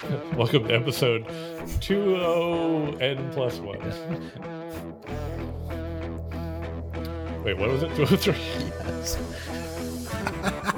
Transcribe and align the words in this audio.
Welcome 0.34 0.66
to 0.68 0.74
episode 0.74 1.26
20 1.82 3.00
N 3.02 3.30
plus 3.32 3.58
1. 3.58 3.78
Wait, 7.44 7.58
what 7.58 7.68
was 7.68 7.82
it? 7.82 7.94
203? 7.96 8.34
Yes. 8.34 9.18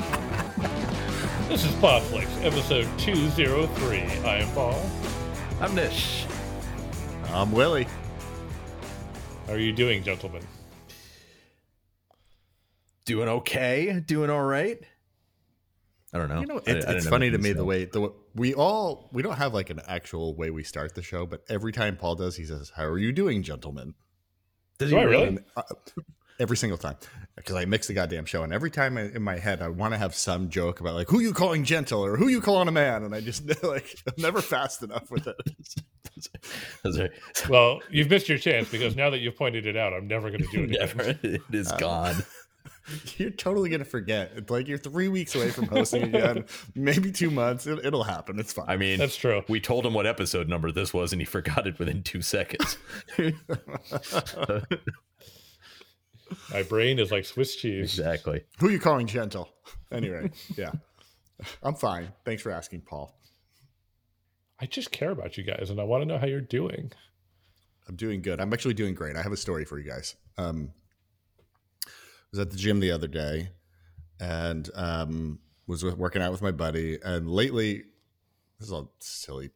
This 1.48 1.64
is 1.66 1.72
Podflix, 1.72 2.26
episode 2.42 2.88
203. 2.98 3.98
I 4.26 4.38
am 4.38 4.48
Paul. 4.54 4.82
I'm 5.60 5.74
Nish. 5.74 6.24
I'm 7.26 7.52
Willie. 7.52 7.86
How 9.46 9.52
are 9.52 9.58
you 9.58 9.72
doing, 9.72 10.02
gentlemen? 10.02 10.42
Doing 13.04 13.28
okay? 13.28 14.00
Doing 14.00 14.30
all 14.30 14.44
right? 14.44 14.78
I 16.12 16.18
don't 16.18 16.28
know. 16.28 16.40
You 16.40 16.46
know, 16.46 16.60
I- 16.66 16.70
it, 16.70 16.84
I 16.86 16.92
it's 16.94 17.04
have 17.04 17.10
funny 17.10 17.30
to 17.30 17.38
me 17.38 17.50
say. 17.50 17.52
the 17.54 17.64
way 17.64 17.84
the 17.86 18.12
we 18.34 18.52
all 18.54 19.08
we 19.12 19.22
don't 19.22 19.36
have 19.36 19.54
like 19.54 19.70
an 19.70 19.80
actual 19.88 20.34
way 20.34 20.50
we 20.50 20.62
start 20.62 20.94
the 20.94 21.02
show, 21.02 21.24
but 21.26 21.42
every 21.48 21.72
time 21.72 21.96
Paul 21.96 22.16
does, 22.16 22.36
he 22.36 22.44
says, 22.44 22.70
"How 22.76 22.84
are 22.84 22.98
you 22.98 23.12
doing, 23.12 23.42
gentlemen?" 23.42 23.94
Does 24.78 24.90
Do 24.90 24.96
he 24.96 25.02
I 25.02 25.04
really? 25.04 25.28
And, 25.28 25.44
uh, 25.56 25.62
every 26.40 26.56
single 26.56 26.76
time, 26.78 26.96
because 27.36 27.54
I 27.54 27.64
mix 27.66 27.86
the 27.86 27.94
goddamn 27.94 28.24
show, 28.24 28.42
and 28.42 28.52
every 28.52 28.70
time 28.70 28.98
I, 28.98 29.02
in 29.02 29.22
my 29.22 29.38
head, 29.38 29.62
I 29.62 29.68
want 29.68 29.94
to 29.94 29.98
have 29.98 30.14
some 30.14 30.48
joke 30.50 30.80
about 30.80 30.94
like 30.94 31.08
who 31.08 31.20
you 31.20 31.32
calling 31.32 31.64
gentle 31.64 32.04
or 32.04 32.16
who 32.16 32.28
you 32.28 32.40
calling 32.40 32.68
a 32.68 32.72
man, 32.72 33.04
and 33.04 33.14
I 33.14 33.20
just 33.20 33.46
like 33.64 33.96
I'm 34.06 34.14
never 34.18 34.40
fast 34.42 34.82
enough 34.82 35.10
with 35.10 35.26
it. 35.28 35.36
Does 36.84 36.96
he- 36.96 37.08
Well, 37.48 37.80
you've 37.90 38.10
missed 38.10 38.28
your 38.28 38.38
chance 38.38 38.68
because 38.70 38.94
now 38.96 39.10
that 39.10 39.18
you've 39.18 39.36
pointed 39.36 39.66
it 39.66 39.76
out, 39.76 39.92
I'm 39.92 40.06
never 40.08 40.28
going 40.30 40.42
to 40.42 40.48
do 40.52 40.64
it 40.64 40.64
again. 40.70 40.78
Never. 40.80 41.18
It 41.22 41.40
is 41.52 41.72
gone. 41.72 42.16
You're 43.16 43.30
totally 43.30 43.70
gonna 43.70 43.84
forget. 43.84 44.32
It's 44.34 44.50
like 44.50 44.66
you're 44.66 44.78
three 44.78 45.08
weeks 45.08 45.34
away 45.34 45.50
from 45.50 45.66
hosting 45.66 46.02
again, 46.02 46.44
maybe 46.74 47.12
two 47.12 47.30
months. 47.30 47.66
It, 47.66 47.84
it'll 47.84 48.02
happen. 48.02 48.38
It's 48.40 48.52
fine. 48.52 48.66
I 48.68 48.76
mean, 48.76 48.98
That's 48.98 49.16
true. 49.16 49.42
we 49.48 49.60
told 49.60 49.86
him 49.86 49.94
what 49.94 50.06
episode 50.06 50.48
number 50.48 50.72
this 50.72 50.92
was, 50.92 51.12
and 51.12 51.20
he 51.20 51.24
forgot 51.24 51.66
it 51.66 51.78
within 51.78 52.02
two 52.02 52.22
seconds. 52.22 52.76
My 56.50 56.62
brain 56.62 56.98
is 56.98 57.10
like 57.12 57.24
Swiss 57.24 57.56
cheese. 57.56 57.98
exactly. 57.98 58.44
Who 58.58 58.68
are 58.68 58.70
you 58.70 58.80
calling 58.80 59.06
gentle? 59.06 59.48
Anyway, 59.90 60.30
yeah. 60.56 60.72
I'm 61.62 61.74
fine. 61.74 62.08
Thanks 62.24 62.42
for 62.42 62.50
asking, 62.50 62.82
Paul. 62.82 63.14
I 64.60 64.66
just 64.66 64.90
care 64.92 65.10
about 65.10 65.36
you 65.36 65.44
guys 65.44 65.70
and 65.70 65.80
I 65.80 65.84
want 65.84 66.02
to 66.02 66.06
know 66.06 66.18
how 66.18 66.26
you're 66.26 66.40
doing. 66.40 66.92
I'm 67.88 67.96
doing 67.96 68.22
good. 68.22 68.40
I'm 68.40 68.52
actually 68.52 68.74
doing 68.74 68.94
great. 68.94 69.16
I 69.16 69.22
have 69.22 69.32
a 69.32 69.36
story 69.36 69.64
for 69.64 69.78
you 69.78 69.88
guys. 69.88 70.14
Um, 70.38 70.70
I 70.72 70.81
was 72.32 72.40
at 72.40 72.50
the 72.50 72.56
gym 72.56 72.80
the 72.80 72.90
other 72.90 73.06
day 73.06 73.50
and 74.18 74.70
um, 74.74 75.38
was 75.66 75.84
working 75.84 76.22
out 76.22 76.32
with 76.32 76.42
my 76.42 76.50
buddy. 76.50 76.98
And 77.04 77.30
lately, 77.30 77.84
this 78.58 78.68
is 78.68 78.72
a 78.72 78.86
silly 79.00 79.50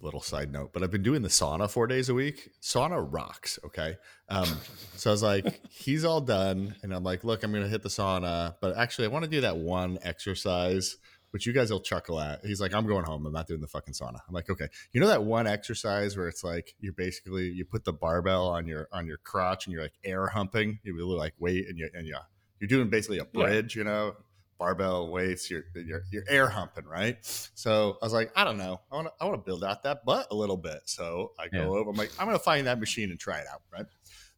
little 0.00 0.20
side 0.20 0.52
note, 0.52 0.72
but 0.72 0.82
I've 0.82 0.90
been 0.90 1.02
doing 1.02 1.22
the 1.22 1.28
sauna 1.28 1.68
four 1.68 1.86
days 1.86 2.08
a 2.08 2.14
week. 2.14 2.50
Sauna 2.62 3.06
rocks. 3.10 3.58
Okay. 3.64 3.96
Um, 4.28 4.46
so 4.96 5.10
I 5.10 5.12
was 5.12 5.22
like, 5.22 5.60
he's 5.70 6.04
all 6.04 6.20
done. 6.20 6.76
And 6.82 6.94
I'm 6.94 7.02
like, 7.02 7.24
look, 7.24 7.42
I'm 7.42 7.50
going 7.50 7.64
to 7.64 7.68
hit 7.68 7.82
the 7.82 7.88
sauna, 7.88 8.54
but 8.60 8.76
actually, 8.76 9.06
I 9.06 9.08
want 9.08 9.24
to 9.24 9.30
do 9.30 9.40
that 9.40 9.56
one 9.56 9.98
exercise. 10.02 10.96
Which 11.36 11.44
you 11.46 11.52
guys 11.52 11.70
will 11.70 11.80
chuckle 11.82 12.18
at. 12.18 12.42
He's 12.46 12.62
like, 12.62 12.72
I'm 12.72 12.86
going 12.86 13.04
home. 13.04 13.26
I'm 13.26 13.32
not 13.34 13.46
doing 13.46 13.60
the 13.60 13.66
fucking 13.66 13.92
sauna. 13.92 14.20
I'm 14.26 14.32
like, 14.32 14.48
okay. 14.48 14.68
You 14.92 15.02
know 15.02 15.06
that 15.08 15.22
one 15.22 15.46
exercise 15.46 16.16
where 16.16 16.28
it's 16.28 16.42
like 16.42 16.74
you're 16.80 16.94
basically 16.94 17.50
you 17.50 17.66
put 17.66 17.84
the 17.84 17.92
barbell 17.92 18.48
on 18.48 18.66
your 18.66 18.88
on 18.90 19.06
your 19.06 19.18
crotch 19.18 19.66
and 19.66 19.74
you're 19.74 19.82
like 19.82 19.92
air 20.02 20.28
humping. 20.28 20.78
You 20.82 20.96
really 20.96 21.14
like 21.14 21.34
weight 21.38 21.68
and 21.68 21.76
you 21.78 21.90
and 21.92 22.06
you 22.06 22.16
you're 22.58 22.68
doing 22.68 22.88
basically 22.88 23.18
a 23.18 23.26
Yeah. 23.34 23.44
bridge. 23.44 23.76
You 23.76 23.84
know, 23.84 24.16
barbell 24.58 25.10
weights. 25.10 25.50
You're 25.50 25.64
you're 25.74 26.04
you're 26.10 26.24
air 26.26 26.48
humping, 26.48 26.86
right? 26.86 27.18
So 27.54 27.98
I 28.00 28.06
was 28.06 28.14
like, 28.14 28.32
I 28.34 28.42
don't 28.44 28.56
know. 28.56 28.80
I 28.90 28.94
want 28.94 29.08
to 29.08 29.12
I 29.20 29.26
want 29.26 29.38
to 29.38 29.44
build 29.46 29.62
out 29.62 29.82
that 29.82 30.06
butt 30.06 30.28
a 30.30 30.34
little 30.34 30.56
bit. 30.56 30.80
So 30.86 31.32
I 31.38 31.48
go 31.48 31.58
Yeah. 31.58 31.80
over. 31.80 31.90
I'm 31.90 31.96
like, 31.96 32.12
I'm 32.18 32.24
gonna 32.24 32.38
find 32.38 32.66
that 32.66 32.80
machine 32.80 33.10
and 33.10 33.20
try 33.20 33.40
it 33.40 33.46
out, 33.52 33.60
right? 33.70 33.84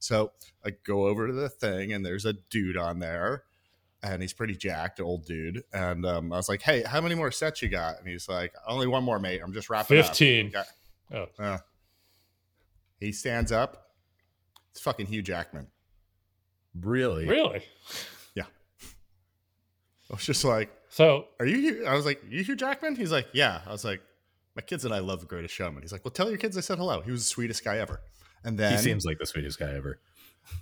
So 0.01 0.33
I 0.65 0.71
go 0.85 1.07
over 1.07 1.29
to 1.29 1.33
the 1.33 1.49
thing 1.49 1.93
and 1.93 2.05
there's 2.05 2.25
a 2.25 2.33
dude 2.33 2.77
on 2.77 2.99
there 2.99 3.45
and 4.03 4.23
he's 4.23 4.33
pretty 4.33 4.55
jacked, 4.55 5.01
old 5.01 5.27
dude. 5.27 5.65
And 5.73 6.07
um, 6.07 6.33
I 6.33 6.37
was 6.37 6.49
like, 6.49 6.63
"Hey, 6.63 6.83
how 6.83 7.01
many 7.01 7.15
more 7.15 7.31
sets 7.31 7.63
you 7.63 7.69
got?" 7.69 7.99
And 7.99 8.09
he's 8.09 8.29
like, 8.29 8.53
"Only 8.67 8.87
one 8.87 9.05
more, 9.05 9.19
mate. 9.19 9.41
I'm 9.45 9.53
just 9.53 9.71
wrapping 9.71 10.03
15. 10.03 10.53
up." 10.57 10.67
Oh. 11.13 11.27
Uh, 11.43 11.59
he 13.01 13.13
stands 13.13 13.51
up. 13.53 13.91
It's 14.71 14.81
fucking 14.81 15.07
Hugh 15.07 15.23
Jackman. 15.23 15.69
Really? 16.79 17.27
Really? 17.27 17.63
Yeah. 18.35 18.45
I 20.11 20.15
was 20.15 20.25
just 20.25 20.45
like, 20.45 20.71
So, 20.91 21.27
"Are 21.41 21.47
you?" 21.47 21.85
I 21.87 21.95
was 21.95 22.07
like, 22.07 22.23
"You 22.29 22.43
Hugh 22.45 22.57
Jackman?" 22.57 22.97
He's 22.97 23.13
like, 23.13 23.29
"Yeah." 23.33 23.61
I 23.67 23.73
was 23.73 23.85
like, 23.85 24.01
"My 24.55 24.63
kids 24.63 24.85
and 24.85 24.95
I 24.95 25.01
love 25.01 25.21
The 25.21 25.27
Greatest 25.27 25.55
Showman." 25.55 25.83
He's 25.83 25.93
like, 25.93 26.05
"Well, 26.05 26.13
tell 26.13 26.29
your 26.29 26.39
kids 26.39 26.57
I 26.57 26.61
said 26.61 26.79
hello. 26.79 27.01
He 27.01 27.11
was 27.11 27.23
the 27.23 27.29
sweetest 27.29 27.65
guy 27.65 27.79
ever." 27.79 28.01
And 28.45 28.57
then 28.59 28.73
He 28.73 28.79
seems 28.79 29.05
like 29.05 29.19
the 29.19 29.27
sweetest 29.27 29.59
guy 29.59 29.75
ever. 29.75 29.99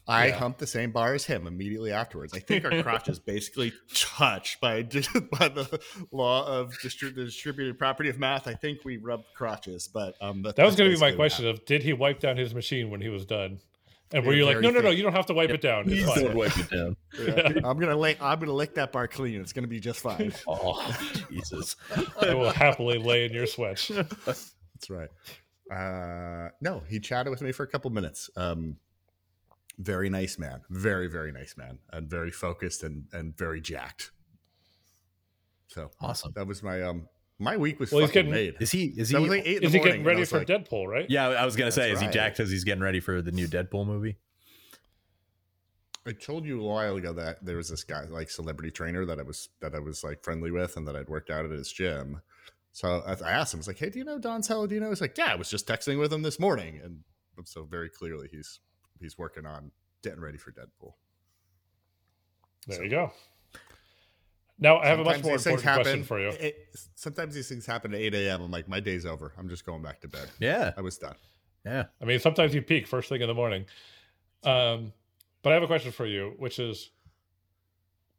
I 0.09 0.29
Yeah. 0.29 0.37
humped 0.37 0.59
the 0.61 0.67
same 0.67 0.93
bar 0.93 1.15
as 1.15 1.25
him 1.25 1.47
immediately 1.47 1.93
afterwards. 1.93 2.33
I 2.35 2.39
think 2.39 2.65
our 2.65 2.83
crotches 2.83 3.19
basically 3.19 3.73
touch 3.95 4.61
by 4.61 4.83
by 5.39 5.49
the 5.49 5.81
law 6.13 6.47
of 6.47 6.73
distri- 6.83 7.15
the 7.15 7.25
distributed 7.25 7.79
property 7.79 8.09
of 8.09 8.19
math. 8.19 8.47
I 8.47 8.55
think 8.55 8.85
we 8.85 8.97
rubbed 8.99 9.27
crotches, 9.35 9.89
but 9.89 10.15
um, 10.21 10.43
that 10.43 10.59
was 10.59 10.77
going 10.77 10.91
to 10.91 10.97
be 10.97 11.01
my 11.01 11.13
question 11.13 11.47
of 11.49 11.65
did 11.65 11.83
he 11.83 11.93
wipe 11.93 12.21
down 12.21 12.37
his 12.37 12.55
machine 12.55 12.91
when 12.91 13.01
he 13.01 13.09
was 13.09 13.25
done? 13.27 13.59
And 14.13 14.25
were 14.25 14.33
Yeah, 14.35 14.39
you 14.39 14.45
like, 14.47 14.61
no, 14.61 14.71
no, 14.71 14.79
no, 14.81 14.91
you 14.91 15.03
don't 15.03 15.15
have 15.15 15.27
to 15.27 15.35
wipe 15.35 15.51
it 15.51 15.61
down. 15.61 15.85
It's 15.89 16.05
fine. 16.05 16.33
wipe 16.37 16.57
it 16.57 16.71
down. 16.71 16.97
I'm 17.65 17.77
gonna 17.81 17.97
lick. 17.97 18.19
I'm 18.23 18.39
gonna 18.39 18.53
lick 18.53 18.75
that 18.77 18.93
bar 18.93 19.09
clean. 19.09 19.41
It's 19.41 19.53
gonna 19.53 19.67
be 19.67 19.81
just 19.81 19.99
fine. 19.99 20.33
Oh, 20.47 20.97
Jesus. 21.29 21.75
I 22.23 22.33
will 22.33 22.51
happily 22.51 22.99
lay 22.99 23.25
in 23.25 23.33
your 23.33 23.47
sweat. 23.47 23.85
That's 24.25 24.53
right. 24.89 25.09
Uh, 25.75 26.51
no, 26.61 26.85
he 26.89 27.01
chatted 27.01 27.31
with 27.33 27.43
me 27.43 27.51
for 27.51 27.65
a 27.65 27.67
couple 27.67 27.91
minutes. 27.91 28.31
Um, 28.37 28.77
very 29.79 30.09
nice 30.11 30.39
man. 30.39 30.63
Very 30.71 31.07
very 31.09 31.33
nice 31.33 31.57
man, 31.57 31.79
and 31.93 32.09
very 32.09 32.31
focused 32.31 32.83
and 32.83 33.05
and 33.13 33.37
very 33.37 33.61
jacked. 33.61 34.11
So 35.69 35.91
Awesome. 36.01 36.33
that 36.37 36.47
was 36.47 36.63
my 36.63 36.83
um 36.83 37.09
my 37.39 37.57
week 37.57 37.79
was 37.81 37.93
Well, 37.93 38.01
he's 38.01 38.09
fucking 38.11 38.31
getting- 38.31 38.47
made. 38.55 38.57
Is 38.61 38.71
he? 38.73 38.87
Is 38.97 39.11
he? 39.11 39.17
Like 39.19 39.43
eight 39.45 39.63
Is 39.63 39.73
he 39.73 39.79
morning, 39.79 39.83
getting 39.93 40.05
ready 40.05 40.25
for 40.25 40.39
like, 40.39 40.47
Deadpool, 40.47 40.87
right? 40.87 41.07
yeah, 41.11 41.29
I 41.29 41.45
was 41.45 41.55
gonna 41.57 41.71
say, 41.71 41.91
That's 41.91 42.01
is 42.01 42.07
he 42.07 42.13
jacked 42.13 42.39
because 42.39 42.51
he's 42.51 42.65
getting 42.65 42.83
ready 42.83 43.01
for 43.01 43.21
the 43.21 43.33
new 43.33 43.47
Deadpool 43.47 43.87
movie? 43.87 44.17
I 46.07 46.13
told 46.13 46.47
you 46.47 46.61
a 46.61 46.65
while 46.65 46.97
ago 46.97 47.13
that 47.15 47.45
there 47.45 47.57
was 47.57 47.69
this 47.69 47.83
guy, 47.83 48.05
like 48.05 48.31
celebrity 48.31 48.71
trainer, 48.71 49.05
that 49.07 49.19
I 49.19 49.23
was 49.23 49.49
that 49.61 49.75
I 49.75 49.81
was 49.81 50.05
like 50.05 50.23
friendly 50.23 50.51
with, 50.53 50.77
and 50.77 50.87
that 50.87 50.95
I'd 50.97 51.09
worked 51.09 51.31
out 51.31 51.45
at 51.45 51.51
his 51.51 51.71
gym. 51.73 52.23
So 52.73 53.03
I, 53.07 53.13
I 53.27 53.31
asked 53.33 53.53
him, 53.55 53.59
I 53.59 53.61
was 53.61 53.67
like, 53.67 53.79
"Hey, 53.79 53.91
do 53.91 53.99
you 53.99 54.05
know 54.05 54.19
Don 54.19 54.41
Saladino?" 54.43 54.89
He's 54.89 55.01
like, 55.01 55.19
"Yeah, 55.19 55.33
I 55.33 55.35
was 55.35 55.51
just 55.51 55.67
texting 55.67 55.99
with 55.99 56.13
him 56.13 56.23
this 56.23 56.39
morning," 56.39 56.81
and 56.83 57.01
so 57.45 57.65
very 57.65 57.91
clearly 57.91 58.29
he's 58.31 58.61
he's 59.01 59.17
working 59.19 59.47
on 59.47 59.71
getting 60.03 60.21
ready 60.21 60.39
for 60.39 60.53
Deadpool. 60.53 60.93
There 62.67 62.77
So- 62.79 62.83
you 62.83 62.91
go. 62.91 63.13
Now, 64.59 64.79
I 64.79 64.87
have 64.87 65.01
a 65.01 65.05
much 65.05 65.23
more 65.23 65.33
these 65.37 65.45
things 65.45 65.61
important 65.61 65.83
question 65.83 66.05
for 66.05 66.19
you. 66.19 66.29
It- 66.31 66.75
sometimes 66.95 67.35
these 67.35 67.47
things 67.49 67.67
happen 67.67 67.93
at 67.93 68.01
eight 68.01 68.15
a.m. 68.15 68.41
I'm 68.41 68.51
like, 68.51 68.69
my 68.69 68.81
day's 68.81 69.05
over. 69.05 69.35
I'm 69.37 69.51
just 69.51 69.67
going 69.67 69.83
back 69.83 70.01
to 70.01 70.09
bed. 70.09 70.31
Yeah. 70.39 70.73
I 70.77 70.81
was 70.81 70.97
done. 70.97 71.17
Yeah. 71.65 71.85
I 72.01 72.05
mean, 72.07 72.21
sometimes 72.21 72.55
you 72.55 72.63
peak 72.63 72.87
first 72.87 73.09
thing 73.11 73.21
in 73.21 73.29
the 73.29 73.35
morning. 73.35 73.67
Um, 74.45 74.93
but 75.43 75.51
I 75.51 75.55
have 75.55 75.63
a 75.63 75.67
question 75.67 75.93
for 75.93 76.07
you, 76.07 76.35
which 76.39 76.59
is 76.59 76.91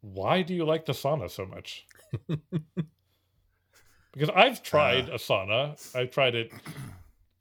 why 0.02 0.44
do 0.44 0.54
you 0.54 0.64
like 0.64 0.86
the 0.86 0.94
sauna 0.94 1.30
so 1.32 1.46
much? 1.46 1.88
because 4.14 4.30
I've 4.36 4.62
tried 4.62 5.10
a 5.10 5.16
sauna. 5.18 5.96
I've 5.96 6.12
tried 6.12 6.36
it 6.36 6.52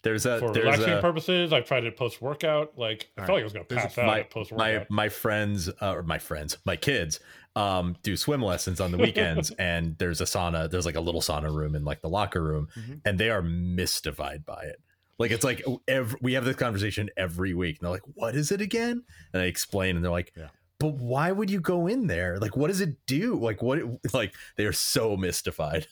There's 0.07 0.25
a 0.27 0.39
for 0.39 0.53
there's 0.53 0.65
relaxing 0.65 0.93
a, 0.95 1.01
purposes. 1.01 1.53
I've 1.53 1.65
tried 1.67 1.85
it 1.85 1.97
post 1.97 2.23
workout. 2.23 2.79
Like 2.79 3.11
I 3.17 3.23
All 3.23 3.27
felt 3.27 3.37
like. 3.37 3.41
I 3.41 3.45
was 3.45 3.53
going 3.53 3.67
to 3.67 3.75
There's 3.75 3.87
pass 3.87 3.99
out 3.99 4.07
my 4.07 4.21
at 4.21 4.31
post 4.31 4.53
my 4.53 4.73
workout. 4.75 4.91
my 4.91 5.09
friends 5.09 5.69
uh, 5.69 5.93
or 5.95 6.03
my 6.03 6.19
friends 6.19 6.57
my 6.65 6.77
kids 6.77 7.21
um 7.57 7.97
do 8.03 8.17
swim 8.17 8.43
lessons 8.43 8.81
on 8.81 8.93
the 8.93 8.99
weekends 8.99 9.51
and 9.59 9.97
there's 9.99 10.21
a 10.21 10.25
sauna 10.25 10.71
there's 10.71 10.85
like 10.87 10.95
a 10.97 11.01
little 11.01 11.23
sauna 11.23 11.51
room 11.55 11.75
in 11.75 11.85
like 11.85 12.03
the 12.03 12.09
locker 12.09 12.43
room 12.43 12.69
Mhm. 12.77 13.01
and 13.07 13.19
they 13.19 13.31
are 13.31 13.41
mystified 13.43 14.45
by 14.45 14.63
it 14.65 14.81
like 15.19 15.31
it's 15.31 15.43
like 15.45 15.65
every, 15.89 16.19
we 16.21 16.35
have 16.35 16.45
this 16.45 16.57
conversation 16.57 17.09
every 17.17 17.55
week 17.55 17.79
and 17.79 17.87
they're 17.87 17.93
like 17.95 18.03
what 18.15 18.35
is 18.37 18.53
it 18.53 18.61
again 18.61 19.03
and 19.33 19.43
i 19.43 19.47
explain 19.47 19.97
and 19.97 20.05
they're 20.05 20.13
like 20.13 20.33
Yeah. 20.37 20.49
but 20.79 20.95
why 20.97 21.33
would 21.33 21.51
you 21.51 21.61
go 21.61 21.87
in 21.87 22.07
there 22.09 22.39
like 22.39 22.57
what 22.59 22.67
does 22.69 22.83
it 22.83 22.95
do 23.07 23.37
like 23.41 23.63
what 23.63 23.79
It, 23.79 23.87
like 24.13 24.35
they 24.57 24.67
are 24.67 24.73
so 24.75 25.17
mystified 25.17 25.87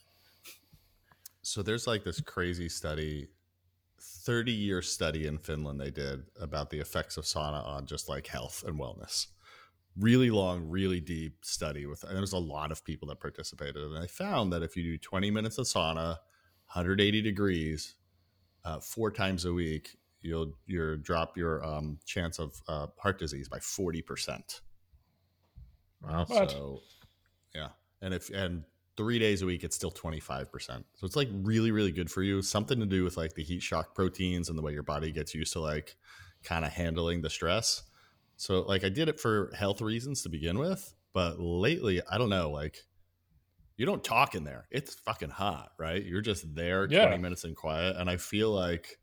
So 1.40 1.62
there's 1.62 1.86
like 1.86 2.04
this 2.04 2.20
crazy 2.20 2.68
study, 2.68 3.28
30 4.24 4.52
year 4.52 4.80
study 4.82 5.26
in 5.26 5.38
Finland 5.38 5.80
they 5.80 5.90
did 5.90 6.24
about 6.40 6.70
the 6.70 6.78
effects 6.78 7.16
of 7.16 7.24
sauna 7.24 7.64
on 7.66 7.86
just 7.86 8.08
like 8.08 8.26
health 8.26 8.64
and 8.66 8.78
wellness. 8.78 9.26
Really 9.96 10.30
long, 10.30 10.68
really 10.68 10.98
deep 10.98 11.44
study 11.44 11.86
with, 11.86 12.02
and 12.02 12.12
there 12.12 12.20
was 12.20 12.32
a 12.32 12.38
lot 12.38 12.72
of 12.72 12.84
people 12.84 13.06
that 13.08 13.20
participated. 13.20 13.76
And 13.76 14.02
they 14.02 14.08
found 14.08 14.52
that 14.52 14.62
if 14.62 14.76
you 14.76 14.82
do 14.82 14.98
20 14.98 15.30
minutes 15.30 15.58
of 15.58 15.66
sauna, 15.66 16.16
180 16.72 17.22
degrees, 17.22 17.94
uh, 18.64 18.80
four 18.80 19.10
times 19.10 19.44
a 19.44 19.52
week, 19.52 19.96
you'll 20.20 20.54
you 20.66 20.96
drop 20.96 21.36
your 21.36 21.64
um, 21.64 21.98
chance 22.04 22.38
of 22.40 22.60
uh, 22.66 22.86
heart 22.98 23.18
disease 23.18 23.48
by 23.48 23.58
40%. 23.58 24.60
wow 26.02 26.24
What? 26.26 26.50
So, 26.50 26.80
yeah, 27.54 27.68
and 28.00 28.12
if 28.14 28.30
and 28.30 28.64
three 28.96 29.18
days 29.18 29.42
a 29.42 29.46
week, 29.46 29.64
it's 29.64 29.76
still 29.76 29.90
25%. 29.90 30.48
So 30.94 31.06
it's 31.06 31.16
like 31.16 31.28
really, 31.32 31.70
really 31.70 31.92
good 31.92 32.10
for 32.10 32.22
you. 32.22 32.42
Something 32.42 32.80
to 32.80 32.86
do 32.86 33.04
with 33.04 33.16
like 33.16 33.34
the 33.34 33.42
heat 33.42 33.62
shock 33.62 33.94
proteins 33.94 34.48
and 34.48 34.58
the 34.58 34.62
way 34.62 34.72
your 34.72 34.82
body 34.82 35.12
gets 35.12 35.34
used 35.34 35.52
to 35.54 35.60
like 35.60 35.96
kind 36.42 36.64
of 36.64 36.72
handling 36.72 37.22
the 37.22 37.30
stress. 37.30 37.82
So 38.36 38.62
like 38.62 38.84
I 38.84 38.88
did 38.88 39.08
it 39.08 39.20
for 39.20 39.50
health 39.56 39.80
reasons 39.80 40.22
to 40.22 40.28
begin 40.28 40.58
with, 40.58 40.94
but 41.12 41.40
lately, 41.40 42.00
I 42.10 42.18
don't 42.18 42.30
know, 42.30 42.50
like 42.50 42.78
you 43.76 43.86
don't 43.86 44.04
talk 44.04 44.34
in 44.34 44.44
there. 44.44 44.66
It's 44.70 44.94
fucking 44.94 45.30
hot, 45.30 45.72
right? 45.78 46.04
You're 46.04 46.20
just 46.20 46.54
there 46.54 46.86
Yeah. 46.88 47.06
20 47.06 47.22
minutes 47.22 47.44
in 47.44 47.54
quiet. 47.54 47.96
And 47.96 48.08
I 48.08 48.16
feel 48.16 48.50
like 48.50 48.98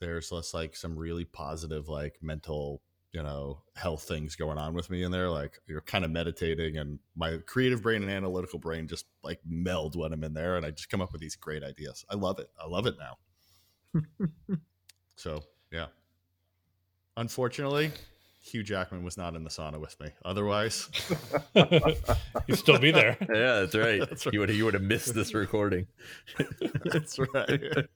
there's 0.00 0.32
less 0.32 0.52
like 0.52 0.76
some 0.76 0.98
really 0.98 1.24
positive, 1.24 1.88
like 1.88 2.16
mental, 2.22 2.82
you 3.12 3.22
know, 3.22 3.58
health 3.74 4.04
things 4.04 4.36
going 4.36 4.58
on 4.58 4.74
with 4.74 4.90
me 4.90 5.02
in 5.02 5.10
there. 5.10 5.28
Like 5.28 5.60
you're 5.66 5.80
kind 5.80 6.04
of 6.04 6.10
meditating 6.10 6.76
and 6.78 6.98
my 7.16 7.38
creative 7.46 7.82
brain 7.82 8.02
and 8.02 8.10
analytical 8.10 8.58
brain 8.58 8.86
just 8.86 9.06
like 9.22 9.40
meld 9.44 9.96
when 9.96 10.12
I'm 10.12 10.22
in 10.24 10.34
there 10.34 10.56
and 10.56 10.64
I 10.64 10.70
just 10.70 10.90
come 10.90 11.00
up 11.00 11.12
with 11.12 11.20
these 11.20 11.36
great 11.36 11.62
ideas. 11.64 12.04
I 12.08 12.14
love 12.14 12.38
it. 12.38 12.48
I 12.62 12.68
love 12.68 12.86
it 12.86 12.96
now. 12.98 13.98
so 15.16 15.42
yeah. 15.72 15.86
Unfortunately, 17.16 17.90
Hugh 18.42 18.62
Jackman 18.62 19.02
was 19.02 19.16
not 19.18 19.34
in 19.34 19.44
the 19.44 19.50
sauna 19.50 19.78
with 19.78 19.98
me. 20.00 20.10
Otherwise, 20.24 20.88
You'd 22.46 22.56
still 22.56 22.78
be 22.78 22.90
there. 22.90 23.16
Yeah, 23.28 23.60
that's 23.60 23.74
right. 23.74 24.00
That's 24.00 24.24
right. 24.26 24.32
You 24.32 24.40
would 24.40 24.50
you 24.50 24.64
would 24.64 24.74
have 24.74 24.82
missed 24.82 25.14
this 25.14 25.34
recording. 25.34 25.86
that's 26.84 27.18
right. 27.18 27.86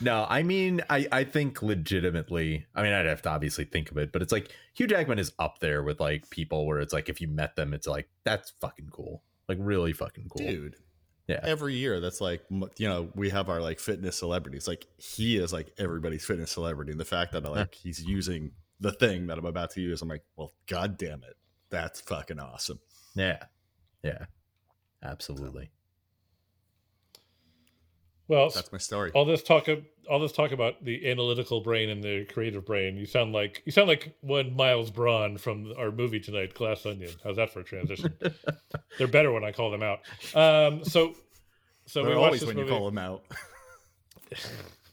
No, 0.00 0.26
I 0.28 0.42
mean, 0.42 0.82
I 0.88 1.06
I 1.10 1.24
think 1.24 1.62
legitimately. 1.62 2.66
I 2.74 2.82
mean, 2.82 2.92
I'd 2.92 3.06
have 3.06 3.22
to 3.22 3.30
obviously 3.30 3.64
think 3.64 3.90
of 3.90 3.98
it, 3.98 4.12
but 4.12 4.22
it's 4.22 4.32
like 4.32 4.50
Hugh 4.74 4.86
Jackman 4.86 5.18
is 5.18 5.32
up 5.38 5.58
there 5.60 5.82
with 5.82 6.00
like 6.00 6.30
people 6.30 6.66
where 6.66 6.80
it's 6.80 6.92
like 6.92 7.08
if 7.08 7.20
you 7.20 7.28
met 7.28 7.56
them, 7.56 7.74
it's 7.74 7.86
like 7.86 8.08
that's 8.24 8.52
fucking 8.60 8.90
cool, 8.92 9.22
like 9.48 9.58
really 9.60 9.92
fucking 9.92 10.28
cool. 10.28 10.46
Dude. 10.46 10.76
Yeah. 11.26 11.40
Every 11.42 11.74
year, 11.74 12.00
that's 12.00 12.22
like, 12.22 12.42
you 12.50 12.88
know, 12.88 13.10
we 13.14 13.28
have 13.28 13.50
our 13.50 13.60
like 13.60 13.80
fitness 13.80 14.16
celebrities. 14.16 14.66
Like, 14.66 14.86
he 14.96 15.36
is 15.36 15.52
like 15.52 15.70
everybody's 15.76 16.24
fitness 16.24 16.50
celebrity. 16.50 16.90
And 16.90 16.98
the 16.98 17.04
fact 17.04 17.32
that 17.32 17.44
like 17.44 17.74
he's 17.82 18.02
using 18.02 18.52
the 18.80 18.92
thing 18.92 19.26
that 19.26 19.36
I'm 19.36 19.44
about 19.44 19.70
to 19.72 19.82
use, 19.82 20.00
I'm 20.00 20.08
like, 20.08 20.24
well, 20.36 20.54
god 20.66 20.96
damn 20.96 21.22
it. 21.22 21.36
That's 21.70 22.00
fucking 22.00 22.40
awesome. 22.40 22.80
Yeah, 23.14 23.42
yeah, 24.02 24.24
absolutely. 25.02 25.70
Well, 28.28 28.50
That's 28.50 28.70
my 28.70 28.78
story. 28.78 29.10
all 29.14 29.24
this 29.24 29.42
talk 29.42 29.68
of 29.68 29.82
all 30.10 30.20
this 30.20 30.32
talk 30.32 30.52
about 30.52 30.84
the 30.84 31.10
analytical 31.10 31.60
brain 31.62 31.88
and 31.88 32.02
the 32.02 32.24
creative 32.26 32.64
brain. 32.66 32.96
You 32.96 33.06
sound 33.06 33.32
like 33.32 33.62
you 33.64 33.72
sound 33.72 33.88
like 33.88 34.14
one 34.20 34.54
Miles 34.54 34.90
Bron 34.90 35.38
from 35.38 35.72
our 35.78 35.90
movie 35.90 36.20
tonight, 36.20 36.52
Glass 36.54 36.84
Onion. 36.86 37.10
How's 37.24 37.36
that 37.36 37.50
for 37.50 37.60
a 37.60 37.64
transition? 37.64 38.12
They're 38.98 39.08
better 39.08 39.32
when 39.32 39.44
I 39.44 39.52
call 39.52 39.70
them 39.70 39.82
out. 39.82 40.00
Um, 40.34 40.84
so, 40.84 41.14
so 41.86 42.02
we 42.02 42.08
They're 42.10 42.18
watched 42.18 42.26
always 42.42 42.44
when 42.44 42.56
movie. 42.56 42.68
you 42.70 42.76
call 42.76 42.84
them 42.86 42.98
out. 42.98 43.24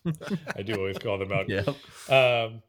I 0.56 0.62
do 0.62 0.76
always 0.76 0.98
call 0.98 1.18
them 1.18 1.32
out. 1.32 1.50
Yeah, 1.50 1.64
Um, 2.10 2.62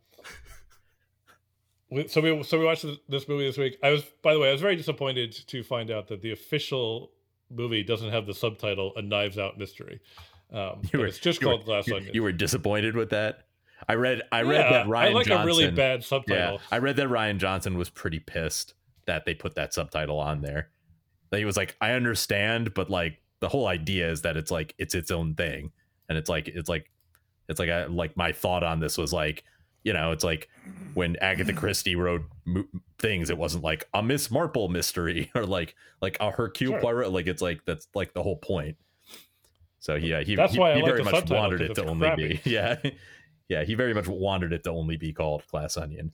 so 2.09 2.21
we 2.21 2.43
so 2.43 2.59
we 2.59 2.65
watched 2.65 2.83
this, 2.83 2.97
this 3.09 3.29
movie 3.29 3.47
this 3.47 3.57
week. 3.59 3.79
I 3.83 3.91
was, 3.91 4.03
by 4.23 4.35
the 4.35 4.41
way, 4.41 4.49
I 4.49 4.53
was 4.53 4.61
very 4.61 4.75
disappointed 4.77 5.33
to 5.47 5.63
find 5.63 5.91
out 5.91 6.09
that 6.09 6.23
the 6.23 6.33
official 6.33 7.13
movie 7.51 7.83
doesn't 7.85 8.11
have 8.11 8.27
the 8.27 8.35
subtitle 8.35 8.93
"A 8.97 9.03
Knives 9.03 9.39
Out 9.39 9.59
Mystery." 9.59 10.01
Um, 10.53 10.83
You 10.93 11.01
were- 11.01 11.07
it's 11.07 11.19
just 11.19 11.41
you 11.41 11.49
were- 11.49 11.55
called 11.55 11.65
Glass 11.67 11.91
Onion. 11.91 12.15
you 12.15 12.23
were 12.23 12.33
disappointed 12.33 12.95
with 12.97 13.11
that. 13.11 13.41
I 13.89 13.95
read. 13.95 14.23
I 14.33 14.43
read 14.43 14.61
Yeah, 14.65 14.73
that 14.73 14.87
Rian 14.87 14.97
I 14.97 15.09
like 15.11 15.27
Johnson. 15.27 15.43
a 15.43 15.47
really 15.47 15.71
bad 15.71 16.01
Yeah, 16.01 16.07
subtitle. 16.07 16.61
I 16.71 16.79
read 16.79 16.97
that 16.97 17.09
Rian 17.09 17.39
Johnson 17.39 17.77
was 17.77 17.91
pretty 17.91 18.19
pissed 18.21 18.75
that 19.07 19.25
they 19.27 19.35
put 19.35 19.55
that 19.57 19.75
subtitle 19.75 20.19
on 20.19 20.41
there. 20.41 20.71
That 21.31 21.39
he 21.39 21.45
was 21.45 21.57
like, 21.57 21.77
I 21.81 21.93
understand, 21.93 22.73
but 22.75 22.89
like 22.91 23.19
the 23.41 23.49
whole 23.49 23.67
idea 23.67 24.11
is 24.11 24.23
that 24.23 24.37
it's 24.37 24.51
like 24.51 24.75
it's 24.79 24.95
its 24.95 25.11
own 25.11 25.35
thing, 25.35 25.73
and 26.09 26.17
it's 26.17 26.31
like 26.31 26.49
it's 26.49 26.69
like 26.71 26.91
it's 27.49 27.61
like 27.61 27.69
I, 27.69 27.85
like 27.87 28.17
my 28.17 28.33
thought 28.33 28.63
on 28.63 28.81
this 28.81 28.97
was 28.97 29.13
like, 29.13 29.45
you 29.85 29.93
know, 29.93 30.11
it's 30.13 30.25
like 30.25 30.49
when 30.95 31.17
Agatha 31.17 31.53
Christie 31.61 31.97
wrote 31.97 32.23
mo- 32.47 32.65
things, 32.99 33.29
it 33.29 33.37
wasn't 33.37 33.63
like 33.63 33.87
a 33.93 34.03
Miss 34.03 34.31
Marple 34.31 34.69
mystery 34.69 35.31
or 35.35 35.45
like 35.45 35.75
like 36.01 36.17
a 36.19 36.31
Hercule 36.31 36.73
Sure. 36.73 36.81
Poirot. 36.81 37.13
Like 37.13 37.27
it's 37.27 37.43
like 37.43 37.61
that's 37.67 37.89
like 37.95 38.15
the 38.15 38.23
whole 38.23 38.37
point. 38.37 38.77
So 39.87 40.01
he, 40.01 40.13
uh, 40.13 40.25
he 40.25 40.35
That's 40.35 40.55
he, 40.55 40.59
why 40.59 40.75
he 40.75 40.83
very 40.83 41.05
much 41.05 41.31
wanted 41.31 41.61
it 41.61 41.75
to 41.77 41.85
only 41.85 42.09
crappy. 42.09 42.41
be 42.43 42.51
yeah 42.51 42.77
yeah 43.49 43.63
he 43.63 43.75
very 43.77 43.95
much 43.95 44.09
wanted 44.09 44.53
it 44.53 44.65
to 44.65 44.71
only 44.71 44.97
be 44.97 45.13
called 45.13 45.45
Glass 45.49 45.77
Onion. 45.77 46.11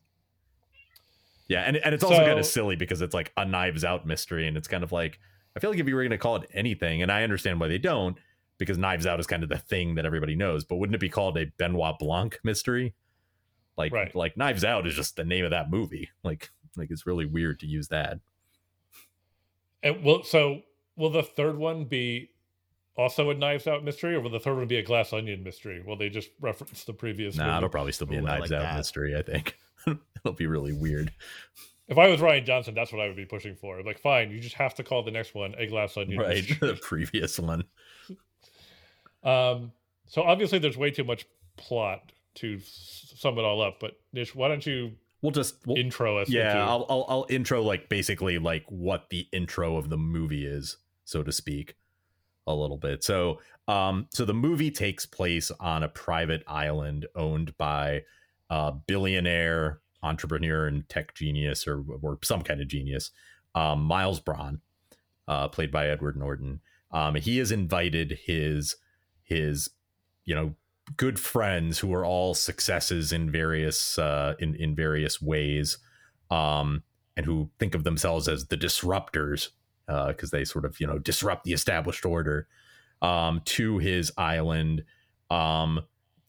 Yeah, 1.49 1.63
and 1.63 1.79
and 1.79 1.95
it's 1.95 2.05
also 2.05 2.17
So- 2.19 2.25
kind 2.27 2.39
of 2.39 2.45
silly 2.45 2.77
because 2.77 3.01
it's 3.01 3.15
like 3.15 3.33
a 3.39 3.47
Knives 3.47 3.83
Out 3.83 4.07
mystery, 4.07 4.47
and 4.47 4.59
it's 4.59 4.69
kind 4.69 4.85
of 4.85 4.93
like 4.93 5.19
I 5.57 5.61
feel 5.61 5.71
like 5.71 5.79
if 5.79 5.89
you 5.89 5.95
were 5.95 6.03
going 6.03 6.11
to 6.11 6.19
call 6.19 6.37
it 6.37 6.51
anything, 6.53 7.01
and 7.01 7.11
I 7.11 7.23
understand 7.23 7.61
why 7.61 7.69
they 7.69 7.79
don't, 7.79 8.19
because 8.59 8.77
Knives 8.77 9.07
Out 9.07 9.21
is 9.21 9.27
kind 9.27 9.43
of 9.43 9.49
the 9.49 9.57
thing 9.59 9.95
that 9.95 10.05
everybody 10.05 10.35
knows, 10.37 10.65
but 10.65 10.77
wouldn't 10.77 10.95
it 10.95 11.01
be 11.01 11.09
called 11.09 11.39
a 11.39 11.47
Benoit 11.59 11.99
Blanc 11.99 12.39
mystery? 12.45 12.95
Like 13.79 13.93
Right. 13.93 14.15
like 14.15 14.37
Knives 14.37 14.65
Out 14.65 14.87
is 14.87 14.95
just 14.95 15.17
the 15.17 15.25
name 15.25 15.47
of 15.47 15.51
that 15.51 15.71
movie. 15.71 16.11
Like 16.23 16.51
like 16.77 16.91
it's 16.91 17.07
really 17.07 17.25
weird 17.27 17.59
to 17.61 17.67
use 17.67 17.89
that. 17.89 18.19
And 19.83 20.05
will 20.05 20.23
so 20.25 20.61
will 20.97 21.11
the 21.11 21.23
third 21.23 21.57
one 21.57 21.85
be 21.87 22.29
also 22.97 23.31
a 23.31 23.35
Knives 23.35 23.67
Out 23.67 23.85
mystery, 23.85 24.15
or 24.15 24.21
will 24.21 24.31
the 24.31 24.41
third 24.41 24.57
one 24.57 24.67
be 24.69 24.77
a 24.77 24.83
Glass 24.83 25.13
Onion 25.13 25.43
mystery? 25.43 25.83
Will 25.87 25.97
they 25.97 26.09
just 26.09 26.31
reference 26.41 26.85
the 26.85 26.93
previous? 26.93 27.37
Nah, 27.37 27.45
movie? 27.47 27.57
it'll 27.59 27.69
probably 27.71 27.93
still 27.93 28.07
be 28.07 28.17
a 28.17 28.23
Ooh, 28.23 28.27
I 28.27 28.39
Knives 28.39 28.51
like 28.51 28.61
Out 28.61 28.63
that. 28.65 28.77
mystery. 28.77 29.17
I 29.17 29.23
think 29.23 29.57
it'll 29.87 30.33
be 30.37 30.47
really 30.47 30.73
weird. 30.73 31.13
If 31.89 31.99
I 31.99 32.09
was 32.09 32.21
Rian 32.21 32.45
Johnson, 32.47 32.75
that's 32.75 32.93
what 32.93 33.03
I 33.03 33.09
would 33.09 33.17
be 33.17 33.25
pushing 33.27 33.55
for. 33.57 33.83
Like, 33.83 33.99
fine, 33.99 34.31
you 34.31 34.41
just 34.41 34.55
have 34.55 34.75
to 34.77 34.85
call 34.85 35.03
the 35.03 35.11
next 35.11 35.35
one 35.35 35.55
a 35.59 35.67
Glass 35.67 35.97
Onion. 35.97 36.21
Right, 36.21 36.37
mystery. 36.49 36.69
the 36.69 36.75
previous 36.77 37.39
one. 37.39 37.65
Um, 39.25 39.73
so 40.07 40.23
obviously, 40.23 40.59
there's 40.59 40.77
way 40.77 40.91
too 40.91 41.05
much 41.05 41.27
plot 41.57 42.13
to 42.37 42.59
sum 42.65 43.39
it 43.39 43.43
all 43.45 43.61
up. 43.63 43.79
But 43.81 43.99
Nish, 44.13 44.35
why 44.35 44.49
don't 44.49 44.65
you 44.65 44.93
We'll 45.21 45.31
just 45.33 45.65
we'll, 45.67 45.77
intro 45.77 46.19
us? 46.19 46.29
yeah 46.29 46.51
into- 46.51 46.63
I'll, 46.63 46.87
I'll 46.91 47.07
i'll 47.09 47.27
intro 47.31 47.63
like 47.63 47.89
basically 47.89 48.39
like 48.39 48.65
what 48.69 49.09
the 49.11 49.29
intro 49.33 49.77
of 49.77 49.89
the 49.89 49.97
movie 49.97 50.45
is 50.45 50.79
so 51.05 51.23
to 51.23 51.31
speak 51.31 51.77
a 52.47 52.55
little 52.55 52.79
bit. 52.79 53.05
So 53.05 53.41
um 53.69 54.07
so 54.11 54.25
the 54.25 54.35
movie 54.35 54.71
takes 54.71 55.07
place 55.07 55.51
on 55.61 55.83
a 55.83 55.89
private 55.89 56.43
island 56.47 57.07
owned 57.15 57.57
by 57.59 58.03
a 58.51 58.73
billionaire 58.73 59.81
entrepreneur 60.03 60.67
and 60.67 60.89
tech 60.89 61.15
genius 61.15 61.67
or 61.67 61.85
or 62.03 62.19
some 62.23 62.43
kind 62.43 62.61
of 62.61 62.67
genius 62.69 63.13
um 63.55 63.83
miles 63.83 64.19
bron 64.19 64.61
uh 65.29 65.47
played 65.49 65.71
by 65.71 65.89
edward 65.89 66.17
norton. 66.17 66.61
Um 66.91 67.15
he 67.15 67.39
has 67.39 67.53
invited 67.53 68.19
his 68.25 68.77
his 69.23 69.71
you 70.25 70.35
know 70.35 70.55
good 70.97 71.19
friends 71.21 71.79
who 71.79 71.95
are 71.95 72.05
all 72.05 72.35
successes 72.35 73.13
in 73.13 73.31
various 73.31 73.99
uh 73.99 74.35
in 74.41 74.57
in 74.57 74.75
various 74.75 75.23
ways 75.23 75.79
um 76.31 76.83
and 77.17 77.27
who 77.27 77.51
think 77.59 77.75
of 77.75 77.85
themselves 77.85 78.27
as 78.27 78.47
the 78.47 78.57
disruptors 78.57 79.51
because 79.87 80.31
they 80.31 80.45
sort 80.45 80.65
of 80.65 80.79
you 80.81 80.87
know 80.87 80.99
disrupt 80.99 81.45
the 81.45 81.53
established 81.53 82.05
order 82.05 82.47
um 83.03 83.41
to 83.45 83.79
his 83.79 84.13
island 84.17 84.85
um 85.31 85.81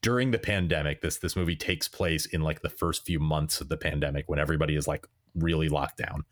during 0.01 0.31
the 0.31 0.39
pandemic 0.39 1.01
this 1.01 1.17
this 1.19 1.35
movie 1.35 1.55
takes 1.55 1.87
place 1.87 2.25
in 2.25 2.41
like 2.41 2.61
the 2.61 2.69
first 2.69 3.05
few 3.05 3.19
months 3.19 3.61
of 3.61 3.69
the 3.69 3.77
pandemic 3.77 4.27
when 4.27 4.39
everybody 4.39 4.75
is 4.75 4.87
like 4.87 5.07
really 5.35 5.69
locked 5.69 5.97
down 5.97 6.23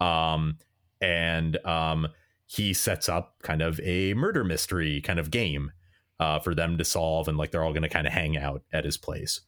um 0.00 0.56
and 1.00 1.56
um 1.66 2.08
he 2.46 2.72
sets 2.72 3.08
up 3.08 3.36
kind 3.42 3.62
of 3.62 3.78
a 3.80 4.12
murder 4.14 4.42
mystery 4.42 5.00
kind 5.00 5.20
of 5.20 5.30
game 5.30 5.70
uh, 6.18 6.38
for 6.40 6.52
them 6.54 6.76
to 6.78 6.84
solve, 6.84 7.28
and 7.28 7.38
like 7.38 7.52
they're 7.52 7.62
all 7.62 7.72
going 7.72 7.82
to 7.82 7.88
kind 7.88 8.08
of 8.08 8.12
hang 8.12 8.36
out 8.36 8.62
at 8.72 8.84
his 8.84 8.96
place. 8.96 9.40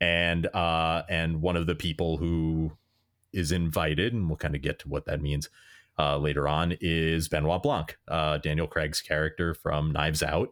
And 0.00 0.46
uh, 0.54 1.02
and 1.08 1.42
one 1.42 1.56
of 1.56 1.66
the 1.66 1.74
people 1.74 2.16
who 2.16 2.72
is 3.32 3.50
invited, 3.50 4.12
and 4.12 4.28
we'll 4.28 4.36
kind 4.36 4.54
of 4.54 4.62
get 4.62 4.78
to 4.80 4.88
what 4.88 5.04
that 5.06 5.20
means 5.20 5.48
uh, 5.98 6.18
later 6.18 6.48
on, 6.48 6.76
is 6.80 7.28
Benoit 7.28 7.62
Blanc, 7.62 7.96
uh, 8.08 8.38
Daniel 8.38 8.66
Craig's 8.66 9.00
character 9.00 9.54
from 9.54 9.92
Knives 9.92 10.22
Out, 10.22 10.50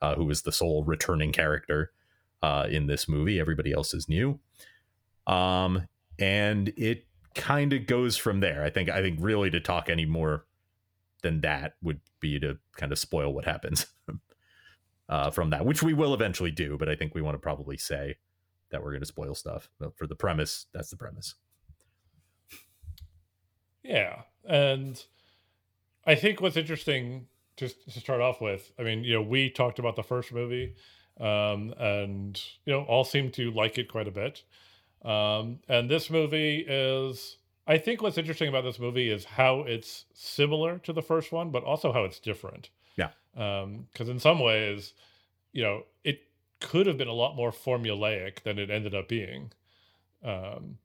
uh, 0.00 0.14
who 0.14 0.28
is 0.30 0.42
the 0.42 0.52
sole 0.52 0.84
returning 0.84 1.32
character 1.32 1.92
uh, 2.42 2.66
in 2.70 2.86
this 2.86 3.08
movie. 3.08 3.40
Everybody 3.40 3.72
else 3.72 3.94
is 3.94 4.08
new, 4.08 4.38
um, 5.26 5.88
and 6.18 6.72
it 6.76 7.06
kind 7.34 7.72
of 7.72 7.86
goes 7.86 8.16
from 8.16 8.40
there. 8.40 8.62
I 8.62 8.70
think 8.70 8.88
I 8.88 9.00
think 9.00 9.18
really 9.20 9.50
to 9.50 9.60
talk 9.60 9.88
any 9.88 10.04
more 10.04 10.46
than 11.22 11.40
that 11.40 11.74
would 11.82 12.00
be 12.20 12.38
to 12.38 12.58
kind 12.76 12.92
of 12.92 12.98
spoil 12.98 13.32
what 13.32 13.46
happens 13.46 13.86
uh, 15.08 15.30
from 15.30 15.50
that, 15.50 15.64
which 15.64 15.82
we 15.82 15.94
will 15.94 16.14
eventually 16.14 16.50
do. 16.50 16.76
But 16.78 16.88
I 16.88 16.94
think 16.94 17.14
we 17.14 17.22
want 17.22 17.34
to 17.34 17.40
probably 17.40 17.76
say 17.76 18.16
that 18.70 18.82
we're 18.82 18.90
going 18.90 19.02
to 19.02 19.06
spoil 19.06 19.34
stuff. 19.34 19.70
But 19.80 19.96
for 19.96 20.06
the 20.06 20.14
premise, 20.14 20.66
that's 20.72 20.90
the 20.90 20.96
premise. 20.96 21.34
Yeah, 23.82 24.22
and 24.48 25.02
I 26.06 26.14
think 26.14 26.40
what's 26.40 26.56
interesting 26.56 27.26
just 27.56 27.84
to 27.92 28.00
start 28.00 28.20
off 28.20 28.40
with, 28.40 28.72
I 28.78 28.82
mean, 28.82 29.04
you 29.04 29.14
know, 29.14 29.22
we 29.22 29.48
talked 29.50 29.78
about 29.78 29.96
the 29.96 30.02
first 30.02 30.32
movie, 30.32 30.74
um, 31.20 31.72
and 31.78 32.40
you 32.64 32.72
know, 32.72 32.82
all 32.82 33.04
seem 33.04 33.30
to 33.32 33.50
like 33.50 33.78
it 33.78 33.88
quite 33.88 34.08
a 34.08 34.10
bit. 34.10 34.42
Um, 35.04 35.60
and 35.68 35.90
this 35.90 36.10
movie 36.10 36.64
is 36.66 37.36
I 37.66 37.78
think 37.78 38.02
what's 38.02 38.18
interesting 38.18 38.48
about 38.48 38.64
this 38.64 38.78
movie 38.78 39.10
is 39.10 39.24
how 39.24 39.60
it's 39.60 40.04
similar 40.12 40.78
to 40.80 40.92
the 40.92 41.02
first 41.02 41.32
one, 41.32 41.50
but 41.50 41.64
also 41.64 41.92
how 41.92 42.04
it's 42.04 42.18
different. 42.18 42.68
Yeah. 42.96 43.10
Because 43.34 44.08
in 44.08 44.18
some 44.18 44.38
ways, 44.38 44.92
you 45.52 45.62
know, 45.62 45.84
it 46.04 46.20
could 46.60 46.86
have 46.86 46.98
been 46.98 47.08
a 47.08 47.14
lot 47.14 47.36
more 47.36 47.52
formulaic 47.52 48.42
than 48.42 48.58
it 48.58 48.70
ended 48.70 48.94
up 48.94 49.08
being. 49.08 49.52
Um, 50.22 50.78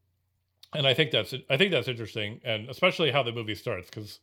and 0.74 0.88
I 0.88 0.94
think 0.94 1.12
that's 1.12 1.34
I 1.50 1.58
think 1.58 1.72
that's 1.72 1.88
interesting, 1.88 2.42
and 2.44 2.70
especially 2.70 3.12
how 3.12 3.24
the 3.24 3.32
movie 3.32 3.56
starts, 3.56 3.90
because 3.90 4.20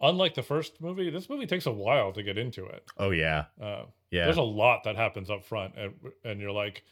unlike 0.00 0.34
the 0.34 0.42
first 0.42 0.80
movie, 0.80 1.10
this 1.10 1.28
movie 1.28 1.46
takes 1.46 1.66
a 1.66 1.72
while 1.72 2.12
to 2.12 2.22
get 2.22 2.38
into 2.38 2.66
it. 2.66 2.84
Oh 2.98 3.10
yeah, 3.10 3.46
Uh, 3.60 3.84
yeah. 4.10 4.24
There's 4.24 4.36
a 4.36 4.42
lot 4.42 4.84
that 4.84 4.96
happens 4.96 5.30
up 5.30 5.44
front, 5.44 5.74
and 5.76 5.94
and 6.24 6.40
you're 6.40 6.52
like, 6.52 6.84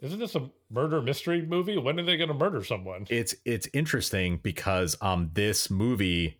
isn't 0.00 0.18
this 0.18 0.34
a 0.34 0.50
murder 0.70 1.00
mystery 1.02 1.42
movie? 1.42 1.76
When 1.78 1.98
are 1.98 2.04
they 2.04 2.16
going 2.16 2.28
to 2.28 2.34
murder 2.34 2.62
someone? 2.64 3.06
it's 3.10 3.34
it's 3.44 3.68
interesting 3.72 4.38
because 4.42 4.96
um 5.00 5.30
this 5.34 5.70
movie 5.70 6.38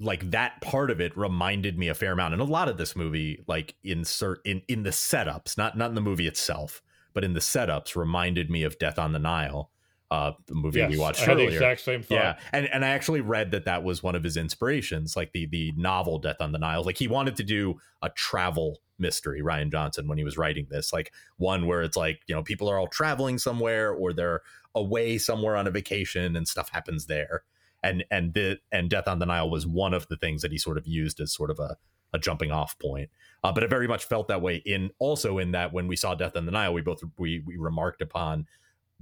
like 0.00 0.30
that 0.32 0.60
part 0.60 0.90
of 0.90 1.00
it 1.00 1.16
reminded 1.16 1.78
me 1.78 1.86
a 1.88 1.94
fair 1.94 2.12
amount 2.12 2.32
and 2.32 2.42
a 2.42 2.46
lot 2.46 2.68
of 2.68 2.76
this 2.76 2.96
movie 2.96 3.42
like 3.46 3.76
insert 3.84 4.40
in 4.44 4.62
in 4.66 4.82
the 4.82 4.90
setups 4.90 5.56
not 5.56 5.76
not 5.78 5.90
in 5.90 5.94
the 5.94 6.00
movie 6.00 6.26
itself 6.26 6.82
but 7.14 7.22
in 7.22 7.34
the 7.34 7.40
setups 7.40 7.94
reminded 7.94 8.50
me 8.50 8.64
of 8.64 8.78
death 8.78 8.98
on 8.98 9.12
the 9.12 9.18
nile 9.18 9.70
uh 10.12 10.32
the 10.46 10.54
movie 10.54 10.78
Yes, 10.78 10.90
we 10.90 10.98
watched 10.98 11.26
earlier 11.28 11.48
the 11.50 11.54
exact 11.56 11.80
same 11.80 12.02
thought. 12.02 12.14
yeah 12.14 12.38
and 12.52 12.66
and 12.66 12.84
i 12.84 12.88
actually 12.88 13.20
read 13.20 13.50
that 13.52 13.64
that 13.64 13.82
was 13.82 14.02
one 14.02 14.14
of 14.14 14.22
his 14.22 14.36
inspirations 14.36 15.16
like 15.16 15.32
the 15.32 15.46
the 15.46 15.72
novel 15.76 16.18
death 16.18 16.40
on 16.40 16.52
the 16.52 16.58
nile. 16.58 16.82
Like 16.84 16.98
he 16.98 17.08
wanted 17.08 17.36
to 17.36 17.44
do 17.44 17.78
a 18.02 18.10
travel 18.10 18.78
mystery 18.98 19.40
rian 19.42 19.70
johnson 19.72 20.06
when 20.08 20.18
he 20.18 20.24
was 20.24 20.36
writing 20.36 20.66
this 20.70 20.92
like 20.92 21.12
one 21.38 21.66
where 21.66 21.82
it's 21.82 21.96
like 21.96 22.20
you 22.28 22.34
know 22.34 22.42
people 22.42 22.68
are 22.70 22.78
all 22.78 22.86
traveling 22.88 23.38
somewhere 23.38 23.92
or 23.92 24.12
they're 24.12 24.42
away 24.74 25.18
somewhere 25.18 25.56
on 25.56 25.66
a 25.66 25.70
vacation 25.70 26.36
and 26.36 26.46
stuff 26.48 26.68
happens 26.70 27.06
there. 27.06 27.42
And 27.82 28.04
and 28.10 28.32
the 28.32 28.58
and 28.70 28.88
death 28.88 29.08
on 29.08 29.18
the 29.18 29.26
nile 29.26 29.50
was 29.50 29.66
one 29.66 29.92
of 29.92 30.06
the 30.08 30.16
things 30.16 30.42
that 30.42 30.52
he 30.52 30.58
sort 30.58 30.78
of 30.78 30.86
used 30.86 31.20
as 31.20 31.32
sort 31.32 31.50
of 31.50 31.58
a 31.58 31.76
a 32.14 32.18
jumping 32.18 32.52
off 32.52 32.78
point. 32.78 33.10
Uh, 33.42 33.50
but 33.52 33.62
it 33.64 33.70
very 33.70 33.88
much 33.88 34.04
felt 34.04 34.28
that 34.28 34.40
way 34.40 34.56
in 34.64 34.90
also 34.98 35.38
in 35.38 35.52
that 35.52 35.72
when 35.72 35.88
we 35.88 35.96
saw 35.96 36.14
death 36.14 36.36
on 36.36 36.46
the 36.46 36.52
nile 36.52 36.72
we 36.72 36.80
both 36.80 37.00
we 37.18 37.42
we 37.46 37.56
remarked 37.56 38.00
upon 38.02 38.46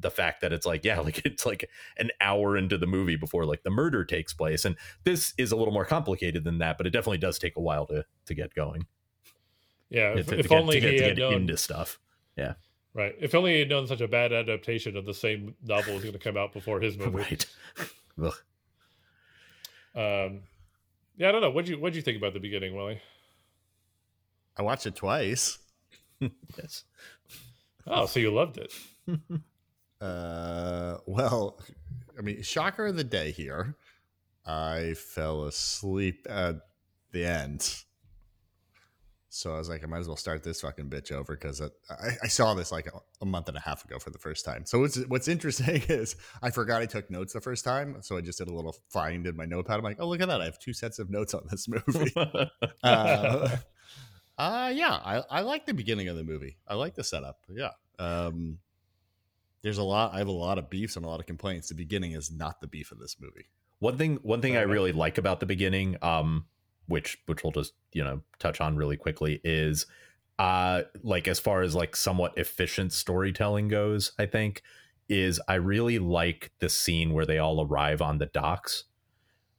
the 0.00 0.11
fact 0.11 0.40
that 0.40 0.52
it's 0.52 0.66
like 0.66 0.85
yeah 0.85 1.00
like 1.09 1.25
it's 1.25 1.45
like 1.47 1.69
an 1.99 2.11
hour 2.21 2.57
into 2.57 2.76
the 2.78 2.87
movie 2.87 3.16
before 3.16 3.45
like 3.45 3.62
the 3.62 3.71
murder 3.71 4.04
takes 4.04 4.33
place 4.33 4.64
and 4.64 4.76
this 5.04 5.35
is 5.38 5.52
a 5.52 5.57
little 5.57 5.75
more 5.75 5.85
complicated 5.85 6.45
than 6.45 6.59
that 6.59 6.76
but 6.78 6.87
it 6.87 6.90
definitely 6.90 7.19
does 7.19 7.38
take 7.38 7.57
a 7.57 7.61
while 7.61 7.87
to 7.87 8.04
to 8.26 8.35
get 8.35 8.54
going 8.54 8.87
Yeah, 9.90 10.14
if, 10.16 10.26
to, 10.28 10.38
if 10.38 10.42
to 10.42 10.49
get, 10.49 10.59
only 10.61 10.75
to 10.76 10.80
get, 10.80 10.92
he 10.92 10.99
to 10.99 11.04
had 11.04 11.16
get 11.16 11.23
known. 11.23 11.35
into 11.35 11.57
stuff 11.57 11.99
yeah 12.37 12.54
Right, 12.92 13.14
if 13.21 13.37
only 13.37 13.52
he 13.52 13.59
had 13.61 13.69
known 13.69 13.87
such 13.87 14.00
a 14.00 14.09
bad 14.09 14.33
adaptation 14.33 14.97
of 14.97 15.07
the 15.07 15.14
same 15.14 15.54
novel 15.62 15.95
was 15.95 16.02
going 16.02 16.12
to 16.12 16.19
come 16.19 16.37
out 16.37 16.52
before 16.52 16.80
his 16.80 16.99
movie. 16.99 17.19
right 17.19 17.47
Ugh. 18.21 18.35
Um, 19.95 20.40
yeah, 21.16 21.28
I 21.28 21.33
don't 21.33 21.40
know. 21.40 21.49
What 21.50 21.54
would 21.54 21.69
you 21.69 21.76
what 21.76 21.83
would 21.85 21.95
you 21.97 22.02
think 22.02 22.19
about 22.19 22.33
the 22.35 22.40
beginning, 22.40 22.75
Willie? 22.75 23.00
I 24.57 24.62
watched 24.62 24.87
it 24.87 24.97
twice. 24.97 25.59
yes 26.21 26.83
Oh, 27.87 28.07
so 28.07 28.19
you 28.19 28.33
loved 28.33 28.59
it. 28.59 28.73
Uh, 30.00 30.97
well, 31.07 31.61
I 32.19 32.23
mean, 32.23 32.42
shocker 32.42 32.87
of 32.87 32.97
the 32.97 33.04
day 33.04 33.30
here. 33.30 33.76
I 34.47 34.95
fell 34.95 35.45
asleep 35.45 36.26
at 36.28 36.57
the 37.12 37.25
end. 37.25 37.85
So 39.33 39.54
I 39.54 39.59
was 39.59 39.69
like, 39.69 39.85
I 39.85 39.87
might 39.87 40.00
as 40.00 40.09
well 40.09 40.16
start 40.16 40.42
this 40.42 40.61
fucking 40.61 40.90
bitch 40.90 41.12
over 41.12 41.37
because 41.37 41.62
I, 41.62 42.16
I 42.25 42.26
saw 42.26 42.52
this 42.54 42.73
like 42.73 42.88
a, 42.88 42.99
a 43.23 43.25
month 43.25 43.47
and 43.47 43.57
a 43.57 43.61
half 43.61 43.85
ago 43.85 44.00
for 44.00 44.11
the 44.11 44.19
first 44.19 44.45
time. 44.45 44.66
So 44.66 44.80
what's 44.80 44.97
what's 45.07 45.28
interesting 45.28 45.83
is 45.88 46.16
I 46.42 46.50
forgot 46.50 46.83
I 46.83 46.87
took 46.87 47.09
notes 47.11 47.33
the 47.33 47.40
first 47.40 47.64
time, 47.64 47.99
so 48.00 48.16
I 48.16 48.23
just 48.23 48.38
did 48.38 48.49
a 48.49 48.52
little 48.52 48.75
find 48.88 49.28
in 49.28 49.37
my 49.37 49.45
notepad. 49.45 49.78
I'm 49.78 49.85
like, 49.85 49.99
oh 50.00 50.09
look 50.09 50.21
at 50.21 50.26
that, 50.26 50.40
I 50.40 50.47
have 50.47 50.59
two 50.59 50.73
sets 50.73 50.99
of 50.99 51.11
notes 51.11 51.33
on 51.33 51.42
this 51.49 51.69
movie. 51.69 52.12
uh, 52.83 53.49
uh, 54.38 54.73
yeah, 54.75 54.95
I, 54.95 55.23
I 55.30 55.40
like 55.42 55.64
the 55.64 55.75
beginning 55.75 56.09
of 56.09 56.16
the 56.16 56.25
movie. 56.25 56.57
I 56.66 56.75
like 56.75 56.97
the 56.97 57.04
setup. 57.04 57.38
Yeah. 57.49 57.71
Um, 58.00 58.59
there's 59.62 59.79
a 59.79 59.83
lot. 59.83 60.14
I 60.14 60.19
have 60.19 60.29
a 60.29 60.33
lot 60.33 60.59
of 60.59 60.71
beefs 60.71 60.97
and 60.97 61.05
a 61.05 61.09
lot 61.09 61.21
of 61.21 61.26
complaints. 61.26 61.69
The 61.69 61.75
beginning 61.75 62.12
is 62.12 62.31
not 62.31 62.61
the 62.61 62.67
beef 62.67 62.93
of 62.93 62.99
this 62.99 63.17
movie. 63.21 63.47
One 63.79 63.97
thing, 63.97 64.19
one 64.23 64.40
thing 64.40 64.57
I 64.57 64.62
enough. 64.62 64.73
really 64.73 64.93
like 64.93 65.19
about 65.19 65.40
the 65.40 65.47
beginning, 65.47 65.97
um, 66.02 66.47
which 66.87 67.19
which 67.26 67.43
we'll 67.43 67.52
just 67.52 67.73
you 67.93 68.02
know 68.02 68.23
touch 68.38 68.61
on 68.61 68.76
really 68.76 68.97
quickly, 68.97 69.40
is 69.45 69.87
uh, 70.38 70.83
like 71.02 71.29
as 71.29 71.38
far 71.38 71.62
as 71.62 71.75
like 71.75 71.95
somewhat 71.97 72.37
efficient 72.37 72.93
storytelling 72.93 73.69
goes, 73.69 74.12
I 74.19 74.26
think 74.26 74.62
is 75.09 75.40
I 75.49 75.55
really 75.55 75.99
like 75.99 76.52
the 76.61 76.69
scene 76.69 77.12
where 77.12 77.26
they 77.26 77.38
all 77.38 77.67
arrive 77.67 78.00
on 78.00 78.19
the 78.19 78.26
docks, 78.26 78.85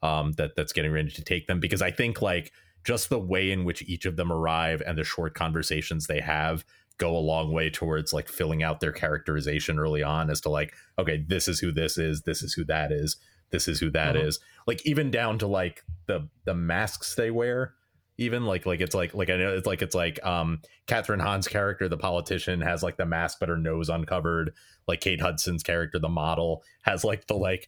um, 0.02 0.32
that 0.34 0.56
that's 0.56 0.74
getting 0.74 0.92
ready 0.92 1.12
to 1.12 1.24
take 1.24 1.48
them 1.48 1.60
because 1.60 1.82
I 1.82 1.92
think 1.92 2.22
like 2.22 2.52
just 2.84 3.10
the 3.10 3.20
way 3.20 3.52
in 3.52 3.64
which 3.64 3.84
each 3.84 4.06
of 4.06 4.16
them 4.16 4.32
arrive 4.32 4.82
and 4.86 4.98
the 4.98 5.04
short 5.04 5.36
conversations 5.36 6.08
they 6.08 6.22
have 6.22 6.66
go 6.98 7.16
a 7.16 7.20
long 7.20 7.52
way 7.52 7.70
towards 7.70 8.14
like 8.14 8.28
filling 8.30 8.62
out 8.64 8.80
their 8.80 8.92
characterization 8.92 9.80
early 9.80 10.04
on 10.04 10.30
as 10.30 10.40
to 10.42 10.50
like 10.50 10.74
okay 11.00 11.24
this 11.28 11.48
is 11.48 11.60
who 11.60 11.72
this 11.72 11.98
is 11.98 12.22
this 12.24 12.44
is 12.44 12.54
who 12.54 12.64
that 12.66 12.92
is 12.92 13.18
this 13.52 13.68
is 13.68 13.80
who 13.80 13.90
that 13.90 14.16
is. 14.16 14.38
Mhm. 14.38 14.42
like 14.68 14.86
even 14.86 15.12
down 15.12 15.38
to 15.40 15.48
like 15.48 15.84
the 16.08 16.28
the 16.46 16.54
masks 16.54 17.16
they 17.16 17.32
wear 17.32 17.74
even 18.18 18.46
like 18.46 18.66
like 18.68 18.82
it's 18.82 18.94
like 18.94 19.14
like 19.16 19.30
i 19.32 19.38
know 19.38 19.54
it's 19.56 19.66
like 19.66 19.82
it's 19.82 19.96
like 19.96 20.24
um 20.26 20.62
kathryn 20.88 21.20
hahn's 21.22 21.48
character 21.48 21.90
the 21.90 21.98
politician 21.98 22.62
has 22.62 22.84
like 22.84 22.98
the 22.98 23.06
mask 23.06 23.38
but 23.40 23.50
her 23.50 23.58
nose 23.58 23.90
uncovered 23.90 24.54
like 24.88 25.02
kate 25.02 25.22
hudson's 25.22 25.64
character 25.64 25.98
the 25.98 26.10
model 26.10 26.64
has 26.84 27.04
like 27.04 27.26
the 27.28 27.34
like 27.36 27.68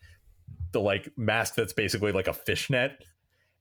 the 0.74 0.80
like 0.80 1.10
mask 1.18 1.56
that's 1.56 1.74
basically 1.74 2.12
like 2.12 2.28
a 2.28 2.34
fishnet 2.34 3.04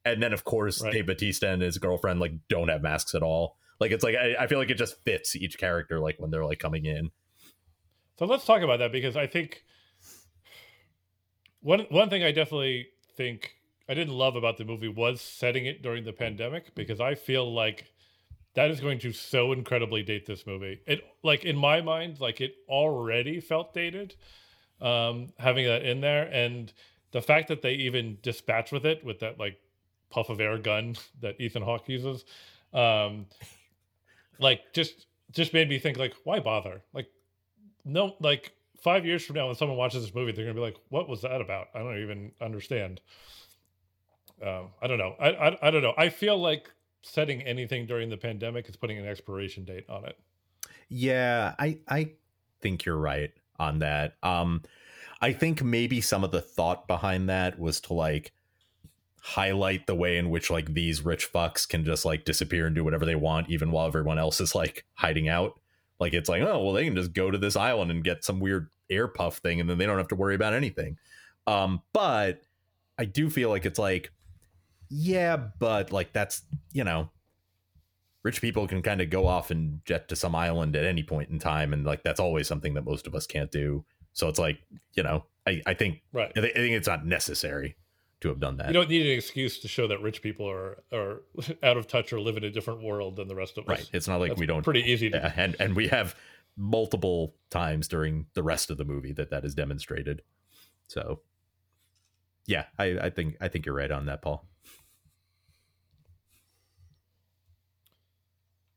and 0.04 0.22
then 0.22 0.32
of 0.32 0.44
course 0.44 0.82
Right. 0.82 0.92
dave 0.92 1.06
bautista 1.06 1.48
and 1.48 1.62
his 1.62 1.78
girlfriend 1.78 2.20
like 2.20 2.32
don't 2.48 2.68
have 2.68 2.82
masks 2.82 3.14
at 3.14 3.22
all 3.22 3.56
like 3.82 3.90
it's 3.92 4.04
like 4.04 4.14
I, 4.14 4.44
I 4.44 4.46
feel 4.46 4.58
like 4.58 4.70
it 4.70 4.78
just 4.78 5.02
fits 5.04 5.36
each 5.36 5.58
character 5.58 6.00
like 6.00 6.18
when 6.18 6.30
they're 6.30 6.44
like 6.44 6.58
coming 6.58 6.86
in 6.86 7.10
So 8.18 8.26
let's 8.26 8.44
talk 8.44 8.62
about 8.62 8.78
that 8.78 8.92
because 8.92 9.16
I 9.16 9.26
think 9.26 9.64
one 11.60 11.80
one 11.90 12.08
thing 12.08 12.22
I 12.22 12.32
definitely 12.32 12.88
think 13.16 13.56
I 13.88 13.94
didn't 13.94 14.14
love 14.14 14.36
about 14.36 14.56
the 14.56 14.64
movie 14.64 14.88
was 14.88 15.20
setting 15.20 15.66
it 15.66 15.82
during 15.82 16.04
the 16.04 16.12
pandemic 16.12 16.74
because 16.74 17.00
I 17.00 17.14
feel 17.14 17.52
like 17.52 17.92
that 18.54 18.70
is 18.70 18.80
going 18.80 18.98
to 19.00 19.12
so 19.12 19.52
incredibly 19.52 20.02
date 20.02 20.26
this 20.26 20.46
movie. 20.46 20.80
It 20.86 21.02
like 21.22 21.44
in 21.44 21.56
my 21.56 21.80
mind, 21.80 22.20
like 22.20 22.40
it 22.40 22.54
already 22.68 23.40
felt 23.40 23.74
dated, 23.74 24.14
um, 24.80 25.32
having 25.38 25.66
that 25.66 25.82
in 25.82 26.00
there, 26.00 26.24
and 26.32 26.72
the 27.12 27.22
fact 27.22 27.48
that 27.48 27.62
they 27.62 27.72
even 27.74 28.18
dispatch 28.22 28.72
with 28.72 28.86
it 28.86 29.04
with 29.04 29.20
that 29.20 29.38
like 29.38 29.58
puff 30.10 30.28
of 30.28 30.40
air 30.40 30.58
gun 30.58 30.96
that 31.20 31.40
Ethan 31.40 31.62
Hawke 31.62 31.88
uses, 31.88 32.24
um, 32.72 33.26
like 34.38 34.72
just 34.72 35.06
just 35.30 35.52
made 35.52 35.68
me 35.68 35.78
think 35.78 35.98
like 35.98 36.14
why 36.24 36.40
bother? 36.40 36.82
Like 36.92 37.08
no, 37.84 38.16
like 38.20 38.52
five 38.82 39.04
years 39.06 39.24
from 39.24 39.36
now, 39.36 39.46
when 39.46 39.56
someone 39.56 39.78
watches 39.78 40.02
this 40.02 40.14
movie, 40.14 40.32
they're 40.32 40.44
gonna 40.44 40.54
be 40.54 40.60
like, 40.60 40.76
"What 40.88 41.08
was 41.08 41.22
that 41.22 41.40
about?" 41.40 41.68
I 41.74 41.78
don't 41.78 41.98
even 42.02 42.32
understand. 42.40 43.00
Um, 44.42 44.70
I 44.80 44.86
don't 44.86 44.98
know. 44.98 45.14
I, 45.20 45.30
I 45.30 45.68
I 45.68 45.70
don't 45.70 45.82
know. 45.82 45.94
I 45.96 46.08
feel 46.08 46.38
like 46.38 46.70
setting 47.02 47.42
anything 47.42 47.86
during 47.86 48.08
the 48.08 48.16
pandemic 48.16 48.68
is 48.68 48.76
putting 48.76 48.98
an 48.98 49.06
expiration 49.06 49.64
date 49.64 49.84
on 49.88 50.04
it. 50.04 50.16
Yeah, 50.88 51.54
I 51.58 51.78
I 51.88 52.12
think 52.60 52.84
you're 52.84 52.98
right 52.98 53.32
on 53.58 53.80
that. 53.80 54.14
Um 54.22 54.62
I 55.20 55.32
think 55.32 55.62
maybe 55.62 56.00
some 56.00 56.24
of 56.24 56.32
the 56.32 56.40
thought 56.40 56.88
behind 56.88 57.28
that 57.28 57.58
was 57.58 57.80
to 57.82 57.94
like 57.94 58.32
highlight 59.24 59.86
the 59.86 59.94
way 59.94 60.16
in 60.18 60.30
which 60.30 60.50
like 60.50 60.74
these 60.74 61.04
rich 61.04 61.32
fucks 61.32 61.68
can 61.68 61.84
just 61.84 62.04
like 62.04 62.24
disappear 62.24 62.66
and 62.66 62.74
do 62.74 62.82
whatever 62.82 63.06
they 63.06 63.14
want 63.14 63.48
even 63.48 63.70
while 63.70 63.86
everyone 63.86 64.18
else 64.18 64.40
is 64.40 64.54
like 64.54 64.84
hiding 64.94 65.28
out. 65.28 65.60
Like 66.00 66.12
it's 66.12 66.28
like, 66.28 66.42
oh, 66.42 66.62
well 66.64 66.72
they 66.72 66.84
can 66.84 66.96
just 66.96 67.12
go 67.12 67.30
to 67.30 67.38
this 67.38 67.54
island 67.54 67.90
and 67.92 68.02
get 68.02 68.24
some 68.24 68.40
weird 68.40 68.68
air 68.90 69.06
puff 69.06 69.36
thing 69.38 69.60
and 69.60 69.70
then 69.70 69.78
they 69.78 69.86
don't 69.86 69.98
have 69.98 70.08
to 70.08 70.16
worry 70.16 70.34
about 70.34 70.54
anything. 70.54 70.96
Um 71.46 71.82
but 71.92 72.42
I 72.98 73.04
do 73.04 73.30
feel 73.30 73.48
like 73.48 73.64
it's 73.64 73.78
like 73.78 74.10
yeah, 74.90 75.36
but 75.36 75.92
like 75.92 76.12
that's, 76.12 76.42
you 76.72 76.84
know, 76.84 77.10
rich 78.24 78.40
people 78.40 78.66
can 78.66 78.82
kind 78.82 79.00
of 79.00 79.08
go 79.08 79.26
off 79.26 79.50
and 79.50 79.80
jet 79.84 80.08
to 80.08 80.16
some 80.16 80.34
island 80.34 80.76
at 80.76 80.84
any 80.84 81.02
point 81.02 81.30
in 81.30 81.38
time 81.38 81.72
and 81.72 81.84
like 81.86 82.02
that's 82.02 82.20
always 82.20 82.46
something 82.46 82.74
that 82.74 82.84
most 82.84 83.06
of 83.06 83.14
us 83.14 83.26
can't 83.26 83.50
do 83.50 83.84
so 84.12 84.28
it's 84.28 84.38
like 84.38 84.58
you 84.94 85.02
know 85.02 85.24
i, 85.46 85.60
I 85.66 85.74
think 85.74 86.02
Right. 86.12 86.30
I, 86.36 86.40
thi- 86.40 86.50
I 86.52 86.54
think 86.58 86.76
it's 86.76 86.86
not 86.86 87.04
necessary 87.04 87.74
to 88.22 88.28
have 88.28 88.40
done 88.40 88.56
that 88.56 88.68
You 88.68 88.72
don't 88.72 88.88
need 88.88 89.06
an 89.06 89.12
excuse 89.12 89.58
to 89.60 89.68
show 89.68 89.86
that 89.88 90.00
rich 90.00 90.22
people 90.22 90.48
are 90.48 90.82
are 90.92 91.22
out 91.62 91.76
of 91.76 91.86
touch 91.86 92.12
or 92.12 92.20
live 92.20 92.36
in 92.36 92.44
a 92.44 92.50
different 92.50 92.82
world 92.82 93.16
than 93.16 93.28
the 93.28 93.34
rest 93.34 93.58
of 93.58 93.64
us. 93.64 93.68
right 93.68 93.90
it's 93.92 94.08
not 94.08 94.18
like 94.20 94.30
That's 94.30 94.40
we 94.40 94.46
don't 94.46 94.62
Pretty 94.62 94.82
easy 94.90 95.10
to. 95.10 95.16
yeah, 95.18 95.32
and 95.36 95.56
and 95.60 95.76
we 95.76 95.88
have 95.88 96.14
multiple 96.56 97.34
times 97.50 97.88
during 97.88 98.26
the 98.34 98.42
rest 98.42 98.70
of 98.70 98.76
the 98.78 98.84
movie 98.84 99.12
that 99.12 99.30
that 99.30 99.44
is 99.44 99.54
demonstrated 99.54 100.22
so 100.86 101.20
yeah 102.46 102.64
i 102.78 102.84
i 103.02 103.10
think 103.10 103.36
i 103.40 103.48
think 103.48 103.64
you're 103.66 103.74
right 103.74 103.90
on 103.90 104.06
that 104.06 104.20
paul 104.22 104.46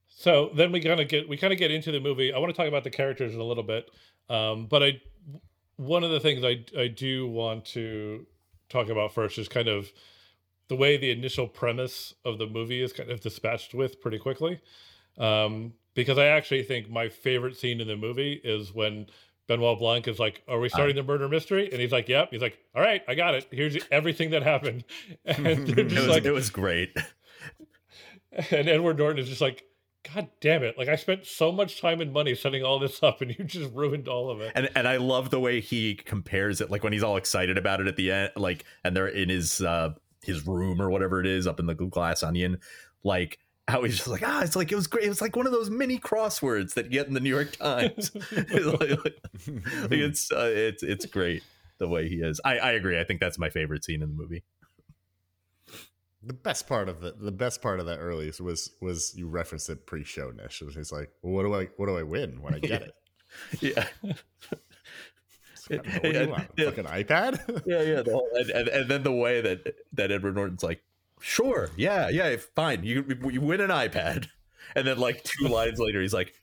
So 0.08 0.50
then 0.56 0.72
we 0.72 0.80
kind 0.80 1.00
of 1.00 1.08
get 1.08 1.30
we 1.30 1.38
kind 1.38 1.54
of 1.54 1.60
get 1.60 1.70
into 1.72 1.92
the 1.92 2.00
movie. 2.00 2.34
I 2.34 2.40
want 2.40 2.50
to 2.52 2.58
talk 2.58 2.68
about 2.68 2.84
the 2.84 2.90
characters 2.90 3.34
in 3.36 3.40
a 3.40 3.44
little 3.44 3.64
bit, 3.64 3.90
um, 4.30 4.66
but 4.66 4.82
I 4.82 5.02
one 5.76 6.04
of 6.04 6.10
the 6.12 6.20
things 6.20 6.44
I 6.44 6.66
I 6.80 6.88
do 6.88 7.28
want 7.28 7.66
to 7.68 8.26
talk 8.70 8.90
about 8.90 9.14
first 9.14 9.38
is 9.38 9.48
kind 9.48 9.68
of 9.68 9.92
the 10.68 10.76
way 10.76 10.98
the 10.98 11.12
initial 11.12 11.48
premise 11.48 12.14
of 12.24 12.38
the 12.38 12.48
movie 12.48 12.82
is 12.82 12.94
kind 12.94 13.12
of 13.12 13.20
dispatched 13.22 13.74
with 13.74 14.02
pretty 14.02 14.18
quickly. 14.18 14.60
Um, 15.18 15.74
because 15.94 16.18
I 16.18 16.26
actually 16.28 16.64
think 16.64 16.90
my 16.90 17.08
favorite 17.10 17.56
scene 17.56 17.80
in 17.80 17.88
the 17.88 17.96
movie 17.96 18.34
is 18.44 18.74
when 18.74 19.08
Benoit 19.48 19.80
Blanc 19.80 20.08
is 20.08 20.20
like, 20.20 20.44
"Are 20.48 20.60
we 20.60 20.70
starting 20.70 20.96
the 20.96 21.04
murder 21.04 21.30
mystery?" 21.30 21.70
And 21.72 21.80
he's 21.80 21.92
like, 21.92 22.10
"Yep." 22.10 22.30
He's 22.32 22.42
like, 22.42 22.58
"All 22.76 22.82
right, 22.82 23.02
I 23.08 23.16
got 23.16 23.36
it. 23.36 23.48
Here's 23.52 23.78
everything 23.92 24.32
that 24.32 24.44
happened." 24.44 24.84
And 25.26 25.70
It 25.78 25.92
was, 25.92 26.08
like, 26.08 26.26
it 26.26 26.32
was 26.32 26.50
great. 26.50 26.96
and 28.52 28.68
Edward 28.68 28.98
Norton 28.98 29.20
is 29.22 29.30
just 29.30 29.42
like, 29.42 29.64
God 30.14 30.30
damn 30.42 30.64
it! 30.64 30.78
Like 30.78 30.88
I 30.88 30.96
spent 30.96 31.26
so 31.26 31.52
much 31.52 31.82
time 31.82 32.02
and 32.02 32.14
money 32.14 32.36
setting 32.36 32.64
all 32.64 32.80
this 32.80 33.02
up, 33.02 33.22
and 33.22 33.36
you 33.38 33.44
just 33.46 33.72
ruined 33.74 34.08
all 34.08 34.30
of 34.30 34.42
it. 34.42 34.52
and 34.56 34.70
and 34.76 34.88
I 34.88 34.98
love 34.98 35.30
the 35.30 35.40
way 35.40 35.60
he 35.62 35.96
compares 35.96 36.62
it, 36.62 36.70
like 36.70 36.84
when 36.84 36.94
he's 36.94 37.04
all 37.04 37.18
excited 37.18 37.58
about 37.58 37.82
it 37.82 37.88
at 37.88 37.96
the 37.96 38.12
end, 38.12 38.32
like 38.36 38.66
and 38.84 38.96
they're 38.96 39.08
in 39.08 39.30
his 39.30 39.62
uh 39.62 39.94
his 40.24 40.46
room 40.48 40.82
or 40.82 40.90
whatever 40.90 41.20
it 41.20 41.28
is 41.28 41.48
up 41.48 41.60
in 41.60 41.66
the 41.66 41.74
glass 41.76 42.24
onion, 42.24 42.60
like 43.04 43.40
how 43.68 43.84
he's 43.84 43.96
just 43.98 44.08
like 44.08 44.22
ah, 44.24 44.42
it's 44.44 44.56
like 44.56 44.72
it 44.72 44.76
was 44.76 44.88
great. 44.88 45.06
It 45.06 45.10
was 45.10 45.22
like 45.22 45.36
one 45.36 45.46
of 45.48 45.52
those 45.52 45.70
mini 45.70 45.98
crosswords 46.00 46.76
that 46.76 46.86
you 46.86 46.92
get 46.92 47.08
in 47.08 47.14
the 47.14 47.20
New 47.20 47.30
York 47.30 47.56
Times. 47.56 48.12
like- 48.32 49.00
like, 49.00 49.92
it's 49.92 50.32
uh, 50.32 50.52
it's 50.54 50.84
it's 50.84 51.06
great 51.06 51.44
the 51.78 51.88
way 51.88 52.08
he 52.08 52.16
is. 52.18 52.40
I 52.46 52.58
I 52.60 52.72
agree. 52.74 53.00
I 53.00 53.04
think 53.04 53.20
that's 53.20 53.38
my 53.40 53.50
favorite 53.50 53.84
scene 53.84 54.02
in 54.02 54.10
the 54.10 54.16
movie. 54.16 54.44
The 56.26 56.34
best 56.34 56.68
part 56.68 56.90
of 56.90 57.02
the 57.02 57.12
the 57.12 57.32
best 57.32 57.62
part 57.62 57.80
of 57.80 57.86
that 57.86 58.00
earliest 58.00 58.42
was 58.42 58.72
was 58.82 59.14
you 59.16 59.28
referenced 59.28 59.70
it 59.70 59.86
pre-show 59.86 60.32
Nish. 60.32 60.62
It 60.62 60.66
was 60.66 60.76
he's 60.76 60.92
like, 60.92 61.12
well, 61.22 61.34
what 61.34 61.44
do 61.44 61.54
I 61.54 61.70
what 61.78 61.88
do 61.88 61.98
I 61.98 62.04
win 62.04 62.42
when 62.42 62.56
I 62.56 62.60
get 62.72 62.82
it? 62.82 62.96
Yeah. 63.62 63.88
What 65.68 65.84
do 66.04 66.12
you 66.12 66.30
want? 66.30 66.48
Yeah. 66.58 66.66
Fucking 66.66 66.86
iPad? 66.86 67.64
yeah, 67.66 67.82
yeah. 67.82 68.02
The 68.04 68.12
whole, 68.12 68.30
and, 68.36 68.50
and 68.52 68.68
and 68.68 68.90
then 68.90 69.04
the 69.04 69.12
way 69.12 69.42
that 69.42 69.76
that 69.94 70.12
Edward 70.12 70.36
Norton's 70.36 70.62
like, 70.62 70.84
sure, 71.20 71.72
yeah, 71.76 72.10
yeah, 72.10 72.36
fine. 72.56 72.84
You 72.84 73.04
you 73.32 73.42
win 73.42 73.62
an 73.62 73.72
iPad, 73.72 74.28
and 74.76 74.86
then 74.86 75.00
like 75.00 75.24
two 75.24 75.48
lines 75.48 75.80
later, 75.80 76.02
he's 76.02 76.14
like, 76.14 76.34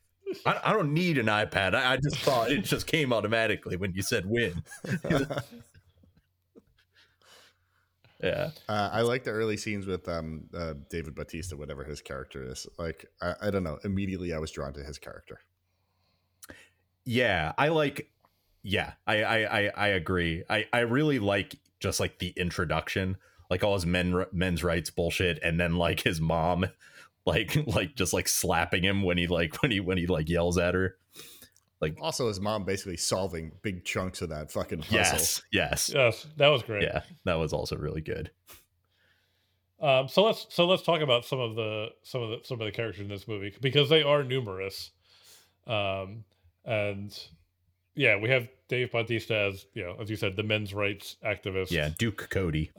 I, 0.44 0.60
I 0.64 0.72
don't 0.72 0.92
need 0.92 1.18
an 1.18 1.26
iPad. 1.26 1.74
I, 1.74 1.92
I 1.92 1.96
just 1.98 2.16
thought 2.16 2.50
it 2.50 2.64
just 2.64 2.86
came 2.86 3.12
automatically 3.12 3.76
when 3.76 3.92
you 3.94 4.02
said 4.02 4.26
win. 4.26 4.64
Yeah, 8.22 8.50
Uh, 8.68 8.88
I 8.92 9.00
like 9.02 9.24
the 9.24 9.30
early 9.32 9.56
scenes 9.56 9.86
with 9.86 10.08
um, 10.08 10.44
uh, 10.54 10.74
David 10.88 11.14
Bautista, 11.14 11.56
whatever 11.56 11.82
his 11.84 12.00
character 12.00 12.44
is. 12.50 12.66
Like, 12.78 13.06
I, 13.20 13.34
I 13.42 13.50
don't 13.50 13.64
know. 13.64 13.78
Immediately, 13.84 14.32
I 14.32 14.38
was 14.38 14.50
drawn 14.52 14.72
to 14.74 14.84
his 14.84 14.98
character. 14.98 15.40
yeah. 17.04 17.52
I 17.58 17.68
like. 17.68 18.08
Yeah, 18.62 18.92
I 19.08 19.22
I 19.24 19.60
I, 19.60 19.70
I 19.76 19.86
agree. 19.88 20.44
I 20.48 20.66
I 20.72 20.80
really 20.80 21.18
like 21.18 21.56
just 21.80 21.98
like 21.98 22.20
the 22.20 22.32
introduction, 22.36 23.16
like 23.50 23.64
all 23.64 23.74
his 23.74 23.84
men 23.86 24.24
men's 24.32 24.62
rights 24.62 24.90
bullshit, 24.90 25.40
and 25.42 25.58
then 25.58 25.74
like 25.76 26.00
his 26.00 26.20
mom, 26.20 26.66
like 27.26 27.56
like 27.66 27.96
just 27.96 28.12
like 28.12 28.28
slapping 28.28 28.84
him 28.84 29.02
when 29.02 29.18
he 29.18 29.26
like 29.26 29.60
when 29.62 29.72
he 29.72 29.80
when 29.80 29.98
he 29.98 30.06
like 30.06 30.28
yells 30.28 30.58
at 30.58 30.74
her. 30.74 30.96
Also, 32.00 32.28
his 32.28 32.40
mom 32.40 32.64
basically 32.64 32.96
solving 32.96 33.52
big 33.62 33.84
chunks 33.84 34.22
of 34.22 34.28
that 34.28 34.52
fucking 34.52 34.80
puzzle. 34.80 34.96
Yes, 34.96 35.42
yes, 35.52 35.90
yes, 35.92 36.26
that 36.36 36.48
was 36.48 36.62
great. 36.62 36.82
yeah. 36.82 37.02
That 37.24 37.34
was 37.34 37.52
also 37.52 37.76
really 37.76 38.00
good. 38.00 38.30
Um, 39.80 40.06
so 40.06 40.22
let's 40.22 40.46
so 40.48 40.64
let's 40.66 40.82
talk 40.84 41.00
about 41.00 41.24
some 41.24 41.40
of 41.40 41.56
the 41.56 41.88
some 42.04 42.22
of 42.22 42.30
the 42.30 42.38
some 42.44 42.60
of 42.60 42.66
the 42.66 42.70
characters 42.70 43.00
in 43.00 43.08
this 43.08 43.26
movie 43.26 43.52
because 43.60 43.88
they 43.88 44.02
are 44.04 44.22
numerous, 44.22 44.92
um, 45.66 46.22
and 46.64 47.18
yeah, 47.96 48.16
we 48.16 48.28
have 48.30 48.48
Dave 48.68 48.92
Bautista 48.92 49.34
as 49.34 49.66
you 49.74 49.82
know 49.82 49.96
as 50.00 50.08
you 50.08 50.14
said 50.14 50.36
the 50.36 50.44
men's 50.44 50.72
rights 50.72 51.16
activist. 51.26 51.72
Yeah, 51.72 51.90
Duke 51.98 52.28
Cody. 52.30 52.70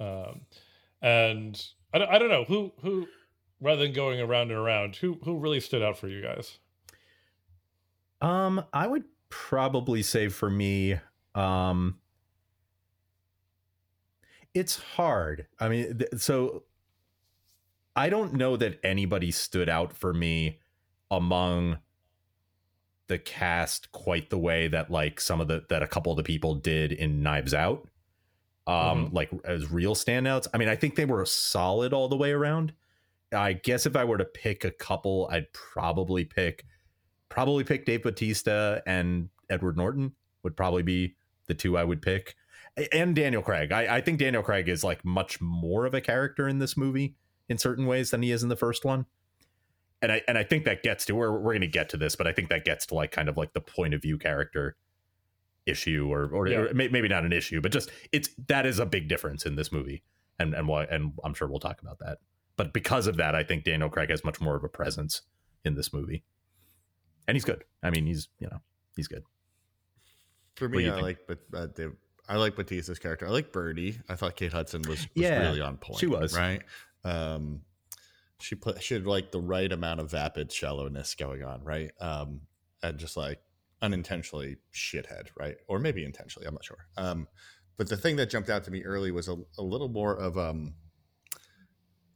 um, 0.00 0.40
and 1.00 1.64
I 1.94 1.98
don't, 1.98 2.10
I 2.10 2.18
don't 2.18 2.30
know 2.30 2.44
who 2.44 2.72
who 2.82 3.06
rather 3.60 3.82
than 3.84 3.92
going 3.92 4.20
around 4.20 4.50
and 4.50 4.58
around 4.58 4.96
who 4.96 5.20
who 5.24 5.38
really 5.38 5.60
stood 5.60 5.82
out 5.82 5.96
for 5.98 6.08
you 6.08 6.20
guys. 6.20 6.58
Um, 8.22 8.64
I 8.72 8.86
would 8.86 9.04
probably 9.28 10.02
say 10.02 10.28
for 10.28 10.48
me, 10.48 10.98
um, 11.34 11.98
it's 14.54 14.78
hard. 14.78 15.46
I 15.58 15.68
mean, 15.68 15.98
th- 15.98 16.10
so 16.18 16.62
I 17.96 18.08
don't 18.08 18.34
know 18.34 18.56
that 18.56 18.78
anybody 18.84 19.32
stood 19.32 19.68
out 19.68 19.92
for 19.92 20.14
me 20.14 20.60
among 21.10 21.78
the 23.08 23.18
cast 23.18 23.90
quite 23.90 24.30
the 24.30 24.38
way 24.38 24.68
that 24.68 24.90
like 24.90 25.20
some 25.20 25.40
of 25.40 25.48
the 25.48 25.64
that 25.68 25.82
a 25.82 25.88
couple 25.88 26.12
of 26.12 26.16
the 26.16 26.22
people 26.22 26.54
did 26.54 26.92
in 26.92 27.22
Knives 27.22 27.52
Out. 27.52 27.88
Um, 28.64 29.10
like 29.12 29.28
as 29.44 29.72
real 29.72 29.96
standouts. 29.96 30.46
I 30.54 30.58
mean, 30.58 30.68
I 30.68 30.76
think 30.76 30.94
they 30.94 31.04
were 31.04 31.26
solid 31.26 31.92
all 31.92 32.08
the 32.08 32.16
way 32.16 32.30
around. 32.30 32.72
I 33.32 33.54
guess 33.54 33.86
if 33.86 33.96
I 33.96 34.04
were 34.04 34.18
to 34.18 34.24
pick 34.24 34.64
a 34.64 34.70
couple, 34.70 35.28
I'd 35.32 35.52
probably 35.52 36.24
pick 36.24 36.64
probably 37.32 37.64
pick 37.64 37.84
Dave 37.86 38.02
Bautista 38.02 38.82
and 38.86 39.28
Edward 39.50 39.76
Norton 39.76 40.12
would 40.42 40.56
probably 40.56 40.82
be 40.82 41.16
the 41.46 41.54
two 41.54 41.76
I 41.76 41.84
would 41.84 42.02
pick. 42.02 42.36
And 42.92 43.14
Daniel 43.14 43.42
Craig. 43.42 43.72
I, 43.72 43.96
I 43.96 44.00
think 44.00 44.18
Daniel 44.18 44.42
Craig 44.42 44.68
is 44.68 44.82
like 44.82 45.04
much 45.04 45.40
more 45.40 45.84
of 45.84 45.94
a 45.94 46.00
character 46.00 46.48
in 46.48 46.58
this 46.58 46.76
movie 46.76 47.16
in 47.48 47.58
certain 47.58 47.86
ways 47.86 48.10
than 48.10 48.22
he 48.22 48.30
is 48.30 48.42
in 48.42 48.48
the 48.48 48.56
first 48.56 48.84
one. 48.84 49.06
And 50.00 50.10
I 50.10 50.22
and 50.26 50.36
I 50.38 50.42
think 50.42 50.64
that 50.64 50.82
gets 50.82 51.04
to 51.06 51.14
we're 51.14 51.30
we're 51.38 51.52
gonna 51.52 51.66
get 51.66 51.88
to 51.90 51.96
this, 51.96 52.16
but 52.16 52.26
I 52.26 52.32
think 52.32 52.48
that 52.48 52.64
gets 52.64 52.86
to 52.86 52.94
like 52.94 53.12
kind 53.12 53.28
of 53.28 53.36
like 53.36 53.52
the 53.52 53.60
point 53.60 53.94
of 53.94 54.02
view 54.02 54.18
character 54.18 54.76
issue 55.66 56.08
or 56.10 56.26
or, 56.28 56.48
Yeah. 56.48 56.58
or 56.58 56.74
maybe 56.74 57.08
not 57.08 57.24
an 57.24 57.32
issue, 57.32 57.60
but 57.60 57.72
just 57.72 57.90
it's 58.10 58.30
that 58.48 58.66
is 58.66 58.78
a 58.78 58.86
big 58.86 59.06
difference 59.08 59.46
in 59.46 59.54
this 59.54 59.70
movie. 59.70 60.02
And 60.38 60.54
and 60.54 60.66
why 60.66 60.84
and 60.84 61.12
I'm 61.22 61.34
sure 61.34 61.46
we'll 61.46 61.60
talk 61.60 61.82
about 61.82 61.98
that. 62.00 62.18
But 62.56 62.72
because 62.72 63.06
of 63.06 63.16
that, 63.18 63.34
I 63.34 63.44
think 63.44 63.64
Daniel 63.64 63.88
Craig 63.90 64.10
has 64.10 64.24
much 64.24 64.40
more 64.40 64.56
of 64.56 64.64
a 64.64 64.68
presence 64.68 65.22
in 65.64 65.74
this 65.74 65.92
movie. 65.92 66.24
And 67.28 67.36
he's 67.36 67.44
good. 67.44 67.64
I 67.82 67.90
mean, 67.90 68.06
he's 68.06 68.28
you 68.38 68.48
know, 68.48 68.60
he's 68.96 69.08
good. 69.08 69.24
For 70.56 70.68
me, 70.68 70.88
I 70.88 70.92
think? 70.92 71.02
like 71.02 71.18
but 71.26 71.38
uh, 71.80 71.88
I 72.28 72.36
like 72.36 72.54
Bautista's 72.56 72.98
character. 72.98 73.26
I 73.26 73.30
like 73.30 73.52
Birdie. 73.52 73.98
I 74.08 74.14
thought 74.14 74.36
Kate 74.36 74.52
Hudson 74.52 74.82
was, 74.82 75.00
was 75.00 75.08
Yeah, 75.14 75.40
really 75.40 75.60
on 75.60 75.76
point. 75.76 75.98
she 75.98 76.06
was. 76.06 76.36
right. 76.36 76.62
Um, 77.04 77.62
she 78.40 78.54
put 78.54 78.82
she 78.82 78.94
had 78.94 79.06
like 79.06 79.30
the 79.32 79.40
right 79.40 79.70
amount 79.70 80.00
of 80.00 80.10
vapid 80.10 80.50
shallowness 80.52 81.14
going 81.14 81.42
on, 81.44 81.62
right? 81.64 81.90
Um, 82.00 82.42
and 82.82 82.98
just 82.98 83.16
like 83.16 83.40
unintentionally 83.80 84.56
shithead, 84.74 85.28
right? 85.38 85.56
Or 85.68 85.78
maybe 85.78 86.04
intentionally. 86.04 86.46
I'm 86.46 86.54
not 86.54 86.64
sure. 86.64 86.86
Um, 86.96 87.28
but 87.76 87.88
the 87.88 87.96
thing 87.96 88.16
that 88.16 88.30
jumped 88.30 88.50
out 88.50 88.64
to 88.64 88.70
me 88.70 88.82
early 88.82 89.10
was 89.10 89.28
a, 89.28 89.36
a 89.58 89.62
little 89.62 89.88
more 89.88 90.14
of 90.16 90.36
um, 90.38 90.74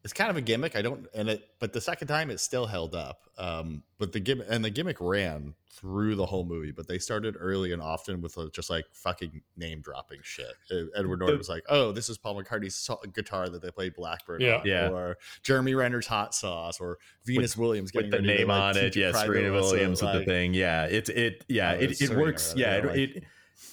it's 0.06 0.12
kind 0.12 0.30
of 0.30 0.36
a 0.36 0.40
gimmick. 0.40 0.76
I 0.76 0.82
don't, 0.82 1.06
and 1.14 1.28
it, 1.28 1.48
but 1.58 1.72
the 1.72 1.80
second 1.80 2.06
time 2.08 2.30
it 2.30 2.38
still 2.40 2.66
held 2.66 2.94
up. 2.94 3.22
Um, 3.36 3.82
but 3.98 4.12
the 4.12 4.20
gimmick 4.20 4.46
and 4.48 4.64
the 4.64 4.70
gimmick 4.70 4.96
ran 5.00 5.54
through 5.72 6.14
the 6.14 6.24
whole 6.24 6.44
movie. 6.44 6.70
But 6.70 6.86
they 6.86 6.98
started 6.98 7.34
early 7.38 7.72
and 7.72 7.82
often 7.82 8.20
with 8.22 8.38
uh, 8.38 8.46
just 8.52 8.70
like 8.70 8.84
fucking 8.92 9.42
name 9.56 9.80
dropping 9.80 10.20
shit. 10.22 10.52
Uh, 10.70 10.84
Edward 10.96 11.18
Norton 11.18 11.38
was 11.38 11.48
like, 11.48 11.64
"Oh, 11.68 11.90
this 11.90 12.08
is 12.08 12.18
Paul 12.18 12.40
McCartney's 12.40 12.88
guitar 13.14 13.48
that 13.48 13.60
they 13.62 13.70
played 13.70 13.94
Blackbird 13.94 14.40
Yeah. 14.42 14.58
on," 14.58 14.62
Yeah. 14.66 14.88
or 14.90 15.18
Jeremy 15.42 15.74
Renner's 15.74 16.06
hot 16.06 16.34
sauce, 16.34 16.78
or 16.80 16.98
Venus 17.24 17.56
Williams 17.56 17.92
with 17.92 18.04
getting 18.04 18.10
the 18.12 18.16
ready 18.18 18.28
to, 18.28 18.38
name 18.38 18.48
like, 18.48 18.62
on 18.62 18.76
it. 18.76 18.80
teach 18.92 18.96
a 18.96 19.00
Yeah, 19.00 19.12
Serena 19.12 19.52
Williams 19.52 20.00
with 20.02 20.12
the 20.12 20.24
thing. 20.24 20.54
Yeah, 20.54 20.84
it's 20.86 21.08
it. 21.10 21.44
Yeah, 21.48 21.72
Oh, 21.72 21.80
it, 21.82 22.00
it 22.00 22.10
works. 22.16 22.54
Yeah, 22.56 22.76
it, 22.76 22.84
like- 22.86 22.96
it 22.96 23.24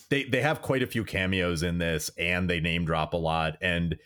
they 0.10 0.24
they 0.24 0.42
have 0.42 0.62
quite 0.62 0.82
a 0.82 0.88
few 0.88 1.04
cameos 1.04 1.62
in 1.64 1.78
this, 1.78 2.10
and 2.18 2.50
they 2.50 2.60
name 2.60 2.86
drop 2.86 3.14
a 3.14 3.18
lot, 3.18 3.58
and 3.62 3.98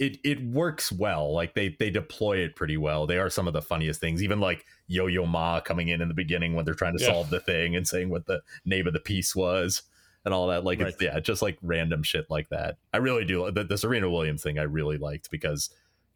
it 0.00 0.18
it 0.24 0.42
works 0.44 0.90
well. 0.90 1.32
Like 1.32 1.54
they 1.54 1.76
they 1.78 1.90
deploy 1.90 2.38
it 2.38 2.56
pretty 2.56 2.76
well. 2.76 3.06
They 3.06 3.18
are 3.18 3.30
some 3.30 3.46
of 3.46 3.52
the 3.52 3.62
funniest 3.62 4.00
things. 4.00 4.22
Even 4.22 4.40
like 4.40 4.64
Yo 4.88 5.06
Yo 5.06 5.26
Ma 5.26 5.60
coming 5.60 5.88
in 5.88 6.00
in 6.00 6.08
the 6.08 6.14
beginning 6.14 6.54
when 6.54 6.64
they're 6.64 6.74
trying 6.74 6.96
to 6.98 7.04
Yeah. 7.04 7.10
solve 7.12 7.30
the 7.30 7.38
thing 7.40 7.76
and 7.76 7.86
saying 7.86 8.08
what 8.10 8.26
the 8.26 8.40
name 8.64 8.88
of 8.88 8.92
the 8.94 9.00
piece 9.00 9.36
was. 9.36 9.82
And 10.24 10.34
all 10.34 10.48
that, 10.48 10.64
like 10.64 10.80
it's 10.80 11.00
yeah, 11.00 11.18
just 11.20 11.40
like 11.40 11.56
random 11.62 12.02
shit 12.02 12.26
like 12.28 12.48
that. 12.50 12.76
I 12.92 12.96
really 12.98 13.24
do 13.24 13.50
the, 13.50 13.64
the 13.64 13.78
Serena 13.78 14.10
Williams 14.10 14.42
thing. 14.42 14.58
I 14.58 14.64
really 14.64 14.98
liked 14.98 15.30
because 15.30 15.70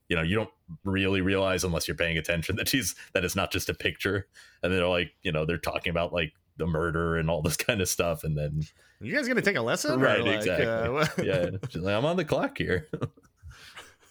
you 0.09 0.16
know 0.16 0.23
you 0.23 0.35
don't 0.37 0.51
really 0.85 1.23
realize 1.23 1.64
unless 1.64 1.88
you're 1.88 1.97
paying 1.97 2.18
attention 2.18 2.57
that 2.57 2.68
she's 2.68 2.94
that 3.14 3.25
it's 3.25 3.37
not 3.37 3.51
just 3.51 3.68
a 3.70 3.75
picture 3.75 4.27
and 4.62 4.70
they're 4.73 4.87
like 4.87 5.12
you 5.23 5.33
know 5.33 5.47
they're 5.47 5.57
talking 5.57 5.90
about 5.90 6.12
like 6.12 6.33
the 6.59 6.66
murder 6.66 7.16
and 7.16 7.31
all 7.31 7.40
this 7.40 7.57
kind 7.68 7.81
of 7.81 7.88
stuff 7.88 8.25
and 8.25 8.37
then 8.37 8.61
Are 9.01 9.07
you 9.07 9.14
guys 9.14 9.27
gonna 9.27 9.40
take 9.40 9.57
a 9.57 9.62
lesson? 9.62 9.99
Right, 9.99 10.23
like, 10.23 10.37
exactly. 10.37 10.66
uh, 10.66 11.07
yeah 11.25 11.51
like 11.81 11.94
i'm 11.94 12.05
on 12.05 12.16
the 12.18 12.25
clock 12.27 12.59
here 12.59 12.88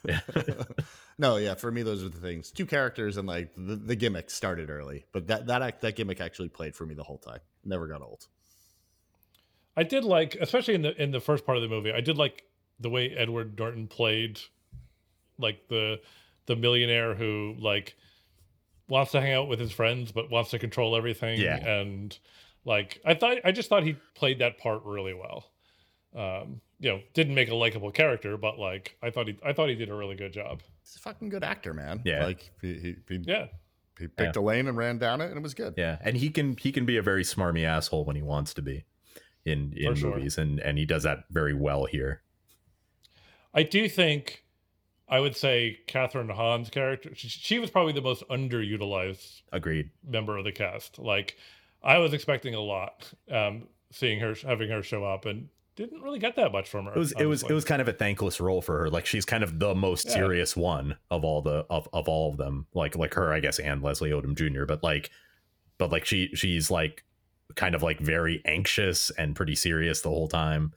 yeah 0.08 0.20
no, 1.18 1.38
yeah. 1.38 1.54
For 1.56 1.72
me, 1.72 1.82
those 1.84 2.04
are 2.04 2.10
the 2.10 2.18
things. 2.20 2.52
Two 2.52 2.66
characters 2.66 3.18
and 3.18 3.28
like 3.28 3.52
the, 3.56 3.76
the 3.76 3.96
gimmick 3.96 4.30
started 4.30 4.70
early, 4.70 5.06
but 5.12 5.28
that 5.28 5.48
that 5.48 5.62
act- 5.62 5.82
that 5.82 5.96
gimmick 5.96 6.20
actually 6.22 6.50
played 6.50 6.76
for 6.76 6.86
me 6.86 6.94
the 6.96 7.04
whole 7.04 7.18
time. 7.20 7.40
Never 7.64 7.88
got 7.88 8.02
old. 8.02 8.28
I 9.76 9.84
did 9.84 10.04
like, 10.04 10.36
especially 10.40 10.76
in 10.76 10.82
the 10.84 11.02
in 11.02 11.12
the 11.12 11.20
first 11.20 11.46
part 11.46 11.58
of 11.58 11.62
the 11.64 11.70
movie, 11.70 11.92
I 11.92 12.02
did 12.02 12.18
like 12.18 12.44
the 12.80 12.90
way 12.90 13.10
Edward 13.12 13.58
Norton 13.58 13.88
played, 13.88 14.40
like 15.38 15.68
the 15.70 16.00
the 16.46 16.56
millionaire 16.56 17.16
who 17.16 17.56
like 17.60 17.96
wants 18.88 19.12
to 19.14 19.22
hang 19.22 19.34
out 19.34 19.48
with 19.48 19.60
his 19.60 19.72
friends 19.72 20.12
but 20.12 20.30
wants 20.30 20.52
to 20.52 20.60
control 20.60 20.96
everything, 20.96 21.40
Yeah. 21.40 21.56
and 21.58 22.18
Like 22.66 23.02
I 23.06 23.14
thought, 23.14 23.38
I 23.46 23.52
just 23.52 23.70
thought 23.70 23.84
he 23.84 23.96
played 24.16 24.40
that 24.40 24.58
part 24.58 24.84
really 24.86 25.14
well. 25.14 25.46
Um, 26.16 26.62
you 26.84 26.90
know, 26.90 27.00
didn't 27.14 27.34
make 27.34 27.48
a 27.50 27.56
likable 27.56 27.92
character, 27.92 28.36
but 28.36 28.60
like 28.60 28.98
I 29.02 29.10
thought 29.10 29.30
he, 29.30 29.38
I 29.42 29.54
thought 29.54 29.70
he 29.70 29.76
did 29.76 29.90
a 29.90 29.94
really 29.96 30.16
good 30.18 30.34
job. 30.34 30.62
He's 30.84 30.98
a 30.98 31.00
fucking 31.00 31.30
good 31.30 31.42
actor, 31.44 31.74
man. 31.74 32.02
Yeah. 32.04 32.26
like 32.26 32.52
he 32.62 32.74
he, 32.74 32.96
he, 33.08 33.24
Yeah, 33.26 33.46
he 33.98 34.08
picked 34.10 34.36
a 34.36 34.42
lane 34.42 34.68
and 34.68 34.76
ran 34.76 34.98
down 34.98 35.22
it, 35.22 35.28
and 35.30 35.38
it 35.38 35.42
was 35.42 35.54
good. 35.54 35.76
Yeah, 35.78 35.98
and 36.02 36.18
he 36.18 36.30
can 36.30 36.58
he 36.58 36.74
can 36.74 36.86
be 36.86 36.98
a 36.98 37.02
very 37.02 37.24
smarmy 37.24 37.64
asshole 37.64 38.04
when 38.04 38.18
he 38.18 38.22
wants 38.22 38.54
to 38.56 38.62
be 38.62 38.84
in 39.46 39.72
in 39.78 39.94
For 39.94 40.00
sure. 40.02 40.16
movies, 40.18 40.38
and 40.38 40.60
and 40.60 40.78
he 40.78 40.86
does 40.86 41.04
that 41.04 41.20
very 41.32 41.54
well 41.54 41.86
here. 41.86 42.22
I 43.54 43.64
do 43.64 43.88
think 43.88 44.44
I 45.08 45.22
would 45.22 45.38
say 45.38 45.80
Kathryn 45.88 46.36
Hahn's 46.36 46.70
character. 46.70 47.12
She, 47.16 47.30
she 47.30 47.60
was 47.60 47.70
probably 47.70 47.94
the 47.94 48.02
most 48.02 48.28
underutilized 48.30 49.44
Agreed. 49.54 49.90
member 50.06 50.38
of 50.38 50.44
the 50.44 50.52
cast. 50.52 51.00
Like 51.00 51.38
I 51.82 52.00
was 52.00 52.12
expecting 52.12 52.56
a 52.56 52.60
lot, 52.62 53.10
um, 53.32 53.70
seeing 53.90 54.20
her 54.20 54.36
having 54.36 54.70
her 54.70 54.84
show 54.84 55.06
up, 55.06 55.26
and 55.26 55.48
didn't 55.76 56.02
really 56.02 56.20
get 56.20 56.36
that 56.36 56.52
much 56.52 56.70
from 56.70 56.86
her. 56.86 56.94
It 56.94 56.98
was 56.98 57.14
it 57.14 57.26
was 57.26 57.44
it 57.44 57.54
was 57.54 57.66
kind 57.66 57.82
of 57.82 57.88
a 57.88 57.94
thankless 57.94 58.40
role 58.40 58.62
for 58.62 58.80
her. 58.80 58.90
Like 58.90 59.06
she's 59.06 59.26
kind 59.26 59.44
of 59.44 59.60
the 59.60 59.74
most 59.74 60.06
Yeah. 60.08 60.14
serious 60.14 60.56
one 60.56 60.98
of 61.10 61.24
all 61.24 61.42
the 61.42 61.66
of 61.70 61.88
of 61.94 62.08
all 62.08 62.32
of 62.32 62.38
them. 62.38 62.68
Like 62.74 62.96
like 62.96 63.14
her, 63.16 63.34
I 63.34 63.40
guess, 63.40 63.60
and 63.60 63.82
Leslie 63.82 64.12
Odom 64.12 64.36
Jr. 64.36 64.66
But 64.66 64.84
like, 64.84 65.10
but 65.78 65.92
like 65.92 66.06
she 66.06 66.30
she's 66.36 66.70
like 66.70 67.04
kind 67.56 67.76
of 67.76 67.84
like 67.84 68.00
very 68.00 68.42
anxious 68.46 69.10
and 69.12 69.36
pretty 69.36 69.56
serious 69.56 70.02
the 70.02 70.10
whole 70.10 70.28
time. 70.28 70.74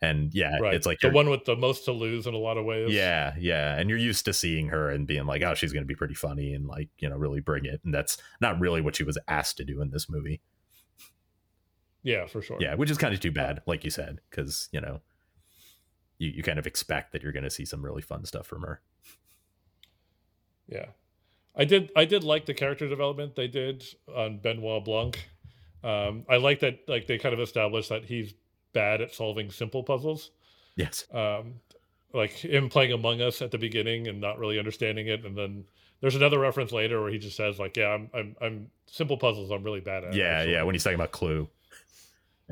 And 0.00 0.34
yeah, 0.34 0.58
right. 0.58 0.74
it's 0.74 0.84
like 0.84 0.98
the 0.98 1.10
one 1.10 1.30
with 1.30 1.44
the 1.44 1.54
most 1.54 1.84
to 1.84 1.92
lose 1.92 2.26
in 2.26 2.34
a 2.34 2.38
lot 2.38 2.56
of 2.56 2.64
ways. 2.64 2.92
Yeah, 2.92 3.34
yeah. 3.38 3.78
And 3.78 3.88
you're 3.88 3.98
used 3.98 4.24
to 4.24 4.32
seeing 4.32 4.68
her 4.68 4.90
and 4.90 5.06
being 5.06 5.26
like, 5.26 5.42
oh, 5.42 5.54
she's 5.54 5.72
going 5.72 5.84
to 5.84 5.88
be 5.88 5.94
pretty 5.94 6.14
funny 6.14 6.54
and 6.54 6.66
like, 6.66 6.88
you 6.98 7.08
know, 7.08 7.14
really 7.16 7.38
bring 7.38 7.64
it. 7.66 7.80
And 7.84 7.94
that's 7.94 8.16
not 8.40 8.58
really 8.58 8.80
what 8.80 8.96
she 8.96 9.04
was 9.04 9.16
asked 9.28 9.58
to 9.58 9.64
do 9.64 9.80
in 9.80 9.90
this 9.90 10.10
movie. 10.10 10.40
Yeah, 12.02 12.26
for 12.26 12.42
sure. 12.42 12.58
Yeah, 12.60 12.74
which 12.74 12.90
is 12.90 12.98
kind 12.98 13.14
of 13.14 13.20
too 13.20 13.32
bad, 13.32 13.62
like 13.66 13.84
you 13.84 13.90
said, 13.90 14.20
because, 14.30 14.68
you 14.72 14.80
know, 14.80 15.00
you, 16.18 16.30
you 16.30 16.42
kind 16.42 16.58
of 16.58 16.66
expect 16.66 17.12
that 17.12 17.22
you're 17.22 17.32
going 17.32 17.44
to 17.44 17.50
see 17.50 17.64
some 17.64 17.84
really 17.84 18.02
fun 18.02 18.24
stuff 18.24 18.46
from 18.46 18.62
her. 18.62 18.80
Yeah. 20.68 20.86
I 21.54 21.64
did 21.64 21.90
I 21.94 22.06
did 22.06 22.24
like 22.24 22.46
the 22.46 22.54
character 22.54 22.88
development 22.88 23.36
they 23.36 23.48
did 23.48 23.84
on 24.14 24.38
Benoit 24.38 24.84
Blanc. 24.84 25.28
Um, 25.84 26.24
I 26.28 26.36
like 26.36 26.60
that 26.60 26.88
like 26.88 27.06
they 27.06 27.18
kind 27.18 27.34
of 27.34 27.40
established 27.40 27.90
that 27.90 28.04
he's 28.04 28.34
bad 28.72 29.00
at 29.00 29.14
solving 29.14 29.50
simple 29.50 29.82
puzzles. 29.82 30.30
Yes. 30.76 31.04
Um, 31.12 31.54
like 32.14 32.30
him 32.30 32.68
playing 32.68 32.92
Among 32.92 33.20
Us 33.20 33.42
at 33.42 33.50
the 33.50 33.58
beginning 33.58 34.08
and 34.08 34.20
not 34.20 34.38
really 34.38 34.58
understanding 34.58 35.08
it, 35.08 35.24
and 35.24 35.36
then 35.36 35.64
there's 36.00 36.14
another 36.14 36.38
reference 36.38 36.72
later 36.72 37.00
where 37.00 37.10
he 37.10 37.18
just 37.18 37.36
says 37.36 37.58
like, 37.58 37.76
"Yeah, 37.76 37.88
I'm 37.88 38.10
I'm, 38.14 38.36
I'm 38.40 38.70
simple 38.86 39.16
puzzles. 39.16 39.50
I'm 39.50 39.62
really 39.62 39.80
bad 39.80 40.04
at." 40.04 40.14
Yeah, 40.14 40.24
actually." 40.24 40.52
yeah. 40.52 40.62
When 40.62 40.74
he's 40.74 40.84
talking 40.84 40.94
about 40.94 41.12
Clue. 41.12 41.48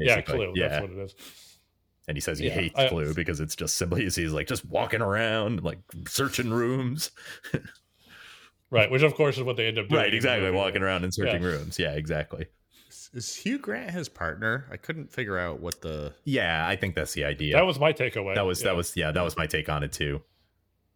Yeah, 0.07 0.21
Clue. 0.21 0.53
Yeah. 0.55 0.69
That's 0.69 0.83
what 0.83 0.91
it 0.93 0.99
is. 0.99 1.15
and 2.09 2.17
he 2.17 2.21
says 2.21 2.39
he 2.39 2.47
Yeah, 2.49 2.55
hates 2.55 2.79
I- 2.79 2.89
Clue 2.89 3.15
because 3.15 3.41
it's 3.41 3.55
just 3.57 3.77
simply 3.77 4.03
he's 4.05 4.19
like 4.19 4.47
just 4.47 4.65
walking 4.65 5.01
around, 5.03 5.63
like 5.63 5.79
searching 6.09 6.51
rooms. 6.51 7.11
Right, 8.73 8.89
which 8.89 9.03
of 9.03 9.15
course 9.15 9.37
is 9.37 9.43
what 9.43 9.57
they 9.57 9.67
end 9.67 9.79
up 9.79 9.89
doing. 9.89 10.01
Right, 10.01 10.15
exactly. 10.15 10.49
Walking 10.53 10.83
around 10.83 11.03
and 11.03 11.13
searching 11.13 11.43
Yeah. 11.43 11.49
rooms. 11.49 11.77
Yeah, 11.77 11.91
exactly. 11.95 12.47
Is, 12.89 13.11
is 13.13 13.35
Hugh 13.35 13.59
Grant 13.59 13.91
his 13.91 14.09
partner? 14.09 14.67
I 14.71 14.77
couldn't 14.77 15.13
figure 15.13 15.37
out 15.37 15.59
what 15.61 15.81
the. 15.81 16.13
Yeah, 16.25 16.65
I 16.67 16.77
think 16.77 16.95
that's 16.95 17.13
the 17.13 17.25
idea. 17.25 17.57
That 17.57 17.67
was 17.67 17.81
my 17.81 17.93
takeaway. 17.93 18.37
that 18.37 18.47
was 18.47 18.61
Yeah. 18.61 18.67
that 18.69 18.77
was 18.77 18.97
yeah 18.97 19.11
that 19.11 19.25
was 19.25 19.37
my 19.37 19.47
take 19.49 19.69
on 19.69 19.83
it 19.83 19.93
too 19.93 20.23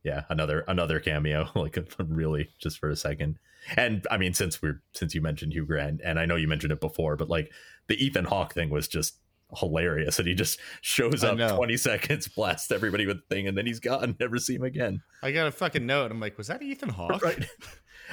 yeah 0.04 0.24
another 0.28 0.60
another 0.68 1.00
cameo 1.00 1.48
like 1.56 1.78
really 1.98 2.50
just 2.60 2.78
for 2.78 2.90
a 2.90 2.96
second 2.96 3.38
and 3.74 4.06
i 4.10 4.18
mean 4.18 4.34
since 4.34 4.60
we're 4.60 4.82
since 4.92 5.14
you 5.14 5.22
mentioned 5.22 5.50
hugh 5.54 5.64
grant 5.64 6.02
and 6.04 6.20
i 6.20 6.26
know 6.26 6.36
you 6.36 6.46
mentioned 6.46 6.70
it 6.70 6.78
before 6.80 7.16
but 7.16 7.30
like 7.30 7.50
the 7.88 8.04
ethan 8.04 8.24
hawke 8.24 8.54
thing 8.54 8.70
was 8.70 8.88
just 8.88 9.18
hilarious 9.58 10.18
and 10.18 10.26
he 10.26 10.34
just 10.34 10.58
shows 10.80 11.22
up 11.22 11.38
20 11.38 11.76
seconds 11.76 12.26
blasts 12.28 12.72
everybody 12.72 13.06
with 13.06 13.18
the 13.18 13.34
thing 13.34 13.46
and 13.46 13.56
then 13.56 13.66
he's 13.66 13.78
gone 13.78 14.16
never 14.20 14.38
see 14.38 14.56
him 14.56 14.64
again 14.64 15.00
I 15.22 15.32
got 15.32 15.46
a 15.46 15.52
fucking 15.52 15.86
note. 15.86 16.10
I'm 16.10 16.20
like, 16.20 16.36
was 16.36 16.48
that 16.48 16.60
Ethan 16.62 16.90
Hawke? 16.90 17.22
right 17.22 17.46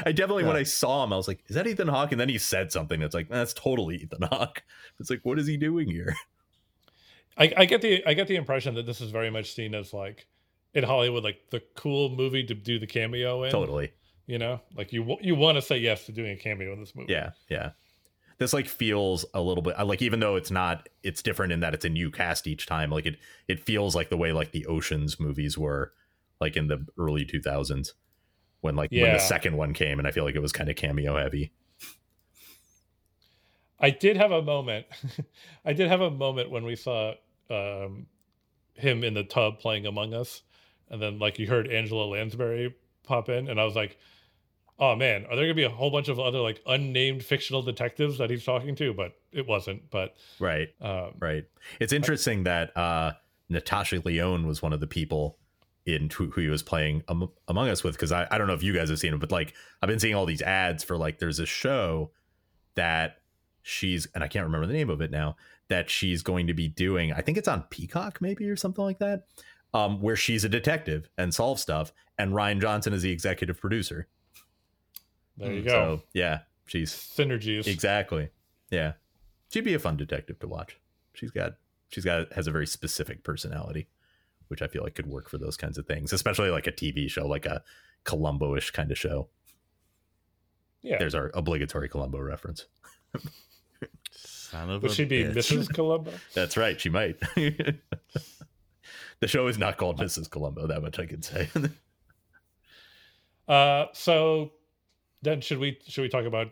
i 0.06 0.12
definitely 0.14 0.46
when 0.46 0.56
i 0.56 0.64
saw 0.64 1.04
him 1.04 1.12
i 1.12 1.18
was 1.18 1.28
like 1.28 1.44
is 1.48 1.56
that 1.56 1.68
ethan 1.68 1.90
hawke 1.90 2.14
and 2.14 2.22
then 2.22 2.30
he 2.30 2.38
said 2.38 2.72
something 2.72 3.02
that's 3.02 3.14
like 3.14 3.28
that's 3.28 3.52
totally 3.52 3.98
ethan 3.98 4.22
hawke 4.22 4.64
it's 5.02 5.10
like 5.10 5.20
what 5.24 5.38
is 5.38 5.46
he 5.48 5.58
doing 5.58 5.90
here 5.90 6.16
I, 7.38 7.54
I 7.58 7.66
get 7.66 7.82
the 7.82 8.06
I 8.06 8.14
get 8.14 8.28
the 8.28 8.36
impression 8.36 8.76
that 8.76 8.86
this 8.86 9.02
is 9.02 9.12
very 9.12 9.30
much 9.30 9.54
seen 9.54 9.74
as 9.74 9.94
like 9.94 10.28
in 10.74 10.84
Hollywood, 10.84 11.24
like 11.24 11.50
the 11.50 11.62
cool 11.76 12.10
movie 12.10 12.44
to 12.46 12.54
do 12.54 12.80
the 12.80 12.88
cameo 12.88 13.44
in. 13.44 13.52
totally 13.52 13.92
You 14.28 14.38
know, 14.38 14.62
like 14.76 14.94
you 14.94 15.18
you 15.22 15.36
want 15.36 15.58
to 15.58 15.62
say 15.62 15.78
yes 15.78 16.06
to 16.06 16.12
doing 16.12 16.32
a 16.32 16.36
cameo 16.38 16.74
in 16.74 16.80
this 16.80 16.96
movie. 16.96 17.12
Yeah, 17.12 17.32
yeah. 17.50 17.72
This 18.42 18.54
like 18.54 18.68
feels 18.68 19.24
a 19.36 19.40
little 19.40 19.62
bit 19.62 19.80
like 19.86 20.02
even 20.02 20.20
though 20.20 20.36
it's 20.36 20.50
not, 20.50 20.90
it's 21.04 21.22
different 21.22 21.54
in 21.54 21.60
that 21.60 21.76
it's 21.76 21.86
a 21.86 21.90
new 21.90 22.10
cast 22.10 22.48
each 22.48 22.66
time. 22.66 22.90
Like 22.90 23.06
it, 23.06 23.20
it 23.48 23.60
feels 23.60 23.96
like 23.96 24.10
the 24.10 24.18
way 24.18 24.32
like 24.32 24.52
the 24.52 24.66
Ocean's 24.66 25.20
movies 25.20 25.60
were, 25.60 25.94
like 26.40 26.58
in 26.58 26.66
the 26.66 26.84
early 26.98 27.24
two 27.24 27.40
thousands, 27.40 27.94
when 28.62 28.76
like 28.76 28.90
when 28.90 29.14
the 29.14 29.20
second 29.20 29.58
one 29.58 29.76
came, 29.76 30.00
and 30.00 30.08
I 30.08 30.12
feel 30.12 30.24
like 30.24 30.34
it 30.34 30.42
was 30.42 30.52
kind 30.52 30.72
of 30.72 30.76
cameo 30.76 31.18
heavy. 31.18 31.54
I 33.80 33.92
did 33.92 34.18
have 34.18 34.32
a 34.32 34.42
moment. 34.42 34.88
I 35.64 35.74
did 35.74 35.90
have 35.90 36.02
a 36.02 36.10
moment 36.10 36.50
when 36.50 36.66
we 36.66 36.76
saw 36.76 37.14
um, 37.52 38.08
him 38.74 39.04
in 39.04 39.14
the 39.14 39.24
tub 39.24 39.60
playing 39.60 39.86
Among 39.86 40.16
Us, 40.16 40.42
and 40.90 41.00
then 41.00 41.20
like 41.20 41.38
you 41.38 41.46
heard 41.46 41.68
Angela 41.68 42.06
Lansbury 42.06 42.74
pop 43.04 43.30
in, 43.30 43.48
and 43.48 43.62
I 43.62 43.66
was 43.66 43.76
like, 43.76 44.00
"Oh 44.82 44.96
man, 44.96 45.26
are 45.26 45.38
there 45.38 45.46
gonna 45.46 45.54
be 45.54 45.64
a 45.64 45.70
whole 45.70 45.92
bunch 45.92 46.10
of 46.10 46.20
other 46.20 46.40
like 46.40 46.62
unnamed 46.68 47.24
fictional 47.24 47.62
detectives 47.62 48.18
that 48.18 48.30
he's 48.30 48.44
talking 48.44 48.76
to?" 48.76 48.94
But 48.94 49.14
it 49.32 49.48
wasn't. 49.48 49.90
But 49.90 50.16
Right, 50.40 50.70
um, 50.82 51.14
right. 51.20 51.46
It's 51.80 51.94
interesting 51.94 52.44
that 52.44 52.76
uh 52.76 53.14
Natasha 53.48 54.02
Lyonne 54.04 54.48
was 54.48 54.62
one 54.62 54.74
of 54.74 54.80
the 54.80 54.88
people 54.88 55.38
in 55.86 56.10
who, 56.10 56.30
who 56.30 56.42
he 56.42 56.48
was 56.48 56.64
playing 56.64 57.04
Am- 57.10 57.30
Among 57.48 57.70
Us 57.70 57.84
with 57.84 57.96
because 57.96 58.12
I, 58.12 58.28
I 58.30 58.38
don't 58.38 58.48
know 58.48 58.54
if 58.54 58.64
you 58.64 58.74
guys 58.74 58.90
have 58.90 59.00
seen 59.00 59.14
it, 59.14 59.20
but 59.20 59.32
like 59.32 59.54
I've 59.82 59.88
been 59.88 60.00
seeing 60.00 60.16
all 60.16 60.26
these 60.26 60.42
ads 60.42 60.84
for 60.84 60.98
like 60.98 61.20
there's 61.20 61.40
a 61.40 61.46
show 61.46 62.12
that 62.76 63.18
she's 63.62 64.08
and 64.16 64.24
I 64.24 64.28
can't 64.28 64.46
remember 64.46 64.68
the 64.68 64.74
name 64.74 64.90
of 64.90 65.02
it 65.02 65.12
now 65.12 65.36
that 65.68 65.90
she's 65.90 66.22
going 66.22 66.48
to 66.48 66.54
be 66.54 66.68
doing. 66.68 67.14
I 67.14 67.22
think 67.22 67.38
it's 67.38 67.48
on 67.48 67.64
Peacock 67.70 68.22
maybe 68.22 68.50
or 68.50 68.56
something 68.56 68.84
like 68.84 69.00
that, 69.00 69.26
um, 69.74 70.02
where 70.02 70.16
she's 70.16 70.44
a 70.44 70.50
detective 70.50 71.10
and 71.18 71.34
solves 71.34 71.62
stuff, 71.62 71.94
and 72.18 72.34
Rian 72.34 72.62
Johnson 72.62 72.94
is 72.94 73.02
the 73.02 73.12
executive 73.12 73.60
producer. 73.60 74.08
There 75.42 75.54
you 75.54 75.62
Mm, 75.62 75.66
go. 75.66 75.72
So 75.98 76.04
yeah, 76.14 76.40
she's 76.68 76.92
Synergies. 76.94 77.68
exactly 77.68 78.30
yeah. 78.70 78.94
She'd 79.52 79.66
be 79.66 79.74
a 79.74 79.80
fun 79.80 79.98
detective 79.98 80.40
to 80.40 80.48
watch. 80.48 80.78
She's 81.14 81.32
got 81.32 81.54
she's 81.90 82.06
got 82.06 82.32
has 82.34 82.48
a 82.48 82.52
very 82.52 82.66
specific 82.68 83.24
personality, 83.24 83.90
which 84.48 84.62
I 84.62 84.68
feel 84.68 84.84
like 84.84 84.96
could 84.96 85.08
work 85.08 85.30
for 85.30 85.38
those 85.38 85.58
kinds 85.58 85.78
of 85.78 85.86
things, 85.86 86.14
especially 86.14 86.50
like 86.50 86.68
a 86.68 86.72
TV 86.72 87.10
show, 87.10 87.28
like 87.28 87.46
a 87.46 87.62
Columbo-ish 88.06 88.72
kind 88.72 88.92
of 88.92 88.98
show. 88.98 89.28
Yeah. 90.82 90.98
There's 91.00 91.14
our 91.14 91.30
obligatory 91.34 91.90
Columbo 91.90 92.20
reference. 92.20 92.66
Son 94.12 94.70
of 94.70 94.82
Would 94.84 94.92
a 94.92 94.96
she 94.96 95.06
be 95.06 95.24
bitch. 95.24 95.34
Mrs. 95.36 95.70
Columbo? 95.74 96.12
That's 96.34 96.58
right, 96.58 96.80
she 96.82 96.90
might. 96.90 97.20
the 97.36 99.28
show 99.28 99.46
is 99.48 99.58
not 99.58 99.78
called 99.78 100.00
Mrs. 100.00 100.30
Columbo, 100.30 100.66
that 100.68 100.82
much 100.82 100.98
I 100.98 101.06
can 101.06 101.22
say. 101.22 101.50
Uh, 103.48 103.88
so 103.94 104.54
then 105.22 105.42
should 105.42 105.60
we 105.60 105.78
should 105.88 106.02
we 106.02 106.10
talk 106.10 106.26
about 106.26 106.48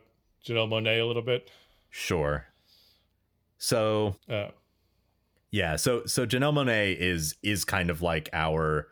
Janelle 0.46 0.70
Monáe 0.70 1.02
a 1.02 1.06
little 1.06 1.22
bit? 1.22 1.50
sure. 1.90 2.46
So 3.58 4.16
Uh, 4.30 4.50
Yeah, 5.52 5.76
so 5.76 6.06
so 6.06 6.26
Janelle 6.26 6.54
Monáe 6.54 6.96
is 6.96 7.36
is 7.44 7.66
kind 7.66 7.90
of 7.90 8.02
like 8.02 8.30
our 8.34 8.88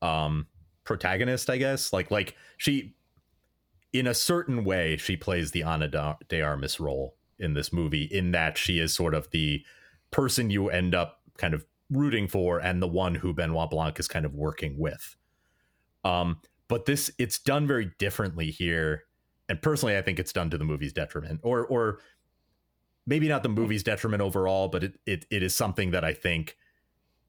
um 0.00 0.46
protagonist, 0.84 1.48
I 1.48 1.56
guess. 1.58 1.92
Like 1.92 2.10
like 2.10 2.36
she 2.56 2.94
in 3.92 4.06
a 4.06 4.14
certain 4.14 4.64
way 4.64 4.96
she 4.96 5.16
plays 5.16 5.50
the 5.52 5.62
Ana 5.62 6.16
de 6.28 6.42
Armas 6.42 6.80
role 6.80 7.16
in 7.38 7.54
this 7.54 7.72
movie 7.72 8.04
in 8.04 8.32
that 8.32 8.56
she 8.58 8.78
is 8.78 8.94
sort 8.94 9.14
of 9.14 9.30
the 9.30 9.64
person 10.10 10.50
you 10.50 10.68
end 10.68 10.94
up 10.94 11.20
kind 11.38 11.54
of 11.54 11.64
rooting 11.90 12.26
for 12.28 12.58
and 12.58 12.82
the 12.82 12.88
one 12.88 13.14
who 13.16 13.34
Benoit 13.34 13.70
Blanc 13.70 13.98
is 13.98 14.08
kind 14.08 14.24
of 14.24 14.34
working 14.34 14.78
with. 14.78 15.16
Um 16.04 16.40
but 16.72 16.86
this 16.86 17.10
it's 17.18 17.38
done 17.38 17.66
very 17.66 17.92
differently 17.98 18.50
here 18.50 19.04
and 19.46 19.60
personally 19.60 19.94
I 19.94 20.00
think 20.00 20.18
it's 20.18 20.32
done 20.32 20.48
to 20.48 20.56
the 20.56 20.64
movie's 20.64 20.94
detriment 20.94 21.40
or 21.42 21.66
or 21.66 21.98
maybe 23.06 23.28
not 23.28 23.42
the 23.42 23.50
movie's 23.50 23.82
detriment 23.82 24.22
overall, 24.22 24.68
but 24.68 24.82
it, 24.82 24.98
it 25.04 25.26
it 25.30 25.42
is 25.42 25.54
something 25.54 25.90
that 25.90 26.02
I 26.02 26.14
think 26.14 26.56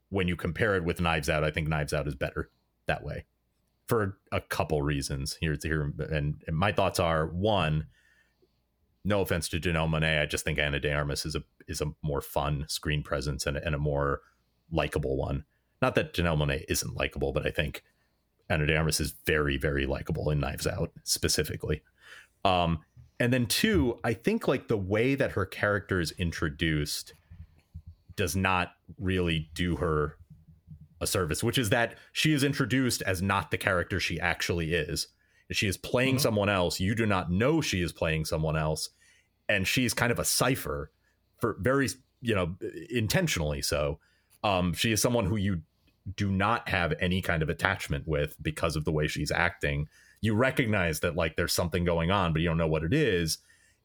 when 0.07 0.29
you 0.29 0.37
compare 0.37 0.77
it 0.77 0.85
with 0.85 1.01
Knives 1.01 1.29
Out, 1.29 1.43
I 1.43 1.51
think 1.51 1.67
Knives 1.67 1.93
Out 1.93 2.07
is 2.07 2.15
better 2.15 2.51
that 2.85 3.03
way 3.03 3.25
for 3.85 4.17
a 4.31 4.39
couple 4.39 4.81
reasons. 4.81 5.37
Here, 5.41 5.57
and, 5.99 6.41
and 6.47 6.55
my 6.55 6.71
thoughts 6.71 6.99
are 6.99 7.27
one. 7.27 7.87
No 9.03 9.19
offense 9.19 9.49
to 9.49 9.59
Janelle 9.59 9.89
Monáe, 9.89 10.21
I 10.21 10.25
just 10.25 10.45
think 10.45 10.57
Ana 10.57 10.79
De 10.79 10.93
Armas 10.93 11.25
is 11.25 11.35
a 11.35 11.43
is 11.67 11.81
a 11.81 11.91
more 12.01 12.21
fun 12.21 12.63
screen 12.69 13.03
presence 13.03 13.45
and, 13.45 13.57
and 13.57 13.75
a 13.75 13.79
more 13.79 14.21
likable 14.71 15.17
one. 15.17 15.43
Not 15.81 15.95
that 15.95 16.13
Janelle 16.13 16.37
Monáe 16.37 16.63
isn't 16.69 16.95
likable, 16.95 17.33
but 17.33 17.45
I 17.45 17.49
think 17.51 17.83
Armas 18.49 18.99
is 18.99 19.13
very 19.25 19.57
very 19.57 19.85
likable 19.85 20.29
in 20.29 20.39
Knives 20.39 20.67
Out 20.67 20.91
specifically. 21.03 21.81
Um, 22.45 22.79
and 23.19 23.31
then 23.31 23.45
two, 23.45 23.99
I 24.03 24.13
think 24.13 24.47
like 24.47 24.67
the 24.67 24.77
way 24.77 25.15
that 25.15 25.31
her 25.31 25.45
character 25.45 25.99
is 25.99 26.11
introduced 26.17 27.13
does 28.15 28.35
not 28.35 28.73
really 28.99 29.49
do 29.53 29.77
her 29.77 30.17
a 30.99 31.07
service, 31.07 31.43
which 31.43 31.57
is 31.57 31.69
that 31.69 31.95
she 32.11 32.33
is 32.33 32.43
introduced 32.43 33.01
as 33.03 33.21
not 33.21 33.51
the 33.51 33.57
character 33.57 33.99
she 33.99 34.19
actually 34.19 34.73
is. 34.73 35.07
She 35.51 35.67
is 35.67 35.77
playing 35.77 36.15
mm-hmm. 36.15 36.21
someone 36.21 36.49
else. 36.49 36.79
You 36.79 36.95
do 36.95 37.05
not 37.05 37.31
know 37.31 37.61
she 37.61 37.81
is 37.81 37.91
playing 37.91 38.25
someone 38.25 38.57
else. 38.57 38.89
And 39.47 39.67
she's 39.67 39.93
kind 39.93 40.11
of 40.11 40.19
a 40.19 40.25
cipher 40.25 40.91
for 41.39 41.57
very, 41.59 41.89
you 42.21 42.33
know, 42.33 42.55
intentionally 42.89 43.61
so. 43.61 43.99
Um, 44.43 44.73
she 44.73 44.91
is 44.91 45.01
someone 45.01 45.25
who 45.25 45.35
you 45.35 45.61
do 46.15 46.31
not 46.31 46.67
have 46.69 46.93
any 46.99 47.21
kind 47.21 47.41
of 47.41 47.49
attachment 47.49 48.07
with 48.07 48.35
because 48.41 48.75
of 48.75 48.85
the 48.85 48.91
way 48.91 49.07
she's 49.07 49.31
acting. 49.31 49.87
You 50.21 50.35
recognize 50.35 50.99
that 51.01 51.15
like 51.15 51.35
there's 51.35 51.53
something 51.53 51.85
going 51.85 52.11
on, 52.11 52.33
but 52.33 52.41
you 52.41 52.47
don't 52.47 52.57
know 52.57 52.67
what 52.67 52.83
it 52.83 52.93
is. 52.93 53.37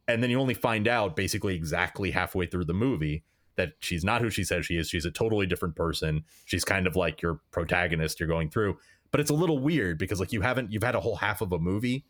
And 0.07 0.23
then 0.23 0.31
you 0.31 0.41
only 0.41 0.55
find 0.55 0.89
out 0.89 1.17
basically 1.17 1.55
exactly 1.55 2.11
halfway 2.11 2.47
through 2.47 2.65
the 2.65 2.75
movie 2.75 3.25
that 3.57 3.73
she's 3.81 4.05
not 4.05 4.23
who 4.23 4.31
she 4.31 4.45
says 4.45 4.65
she 4.65 4.77
is. 4.77 4.89
She's 4.89 5.05
a 5.05 5.11
totally 5.11 5.47
different 5.47 5.77
person. 5.77 6.25
She's 6.45 6.65
kind 6.65 6.87
of 6.87 6.97
like 6.97 7.21
your 7.21 7.41
protagonist 7.51 8.19
you're 8.19 8.29
going 8.29 8.51
through. 8.51 8.79
But 9.11 9.21
it's 9.21 9.31
a 9.31 9.35
little 9.35 9.59
weird 9.59 9.99
because 9.99 10.21
like 10.21 10.33
you 10.33 10.41
haven't 10.41 10.73
you've 10.73 10.83
had 10.83 10.95
a 10.95 11.01
whole 11.01 11.17
half 11.17 11.41
of 11.41 11.53
a 11.53 11.59
movie 11.59 12.05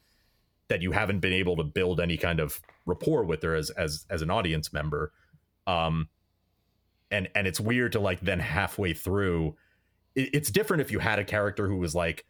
that 0.68 0.82
you 0.82 0.92
haven't 0.92 1.20
been 1.20 1.32
able 1.32 1.56
to 1.56 1.64
build 1.64 2.00
any 2.00 2.16
kind 2.16 2.38
of 2.38 2.60
rapport 2.86 3.24
with 3.24 3.42
her 3.42 3.54
as 3.54 3.70
as 3.70 4.04
as 4.10 4.22
an 4.22 4.30
audience 4.30 4.72
member. 4.72 5.12
Um 5.66 6.08
and 7.10 7.28
and 7.34 7.46
it's 7.46 7.60
weird 7.60 7.92
to 7.92 8.00
like 8.00 8.20
then 8.20 8.40
halfway 8.40 8.92
through 8.92 9.56
it, 10.14 10.30
it's 10.32 10.50
different 10.50 10.80
if 10.80 10.90
you 10.90 10.98
had 10.98 11.18
a 11.18 11.24
character 11.24 11.68
who 11.68 11.76
was 11.76 11.94
like 11.94 12.24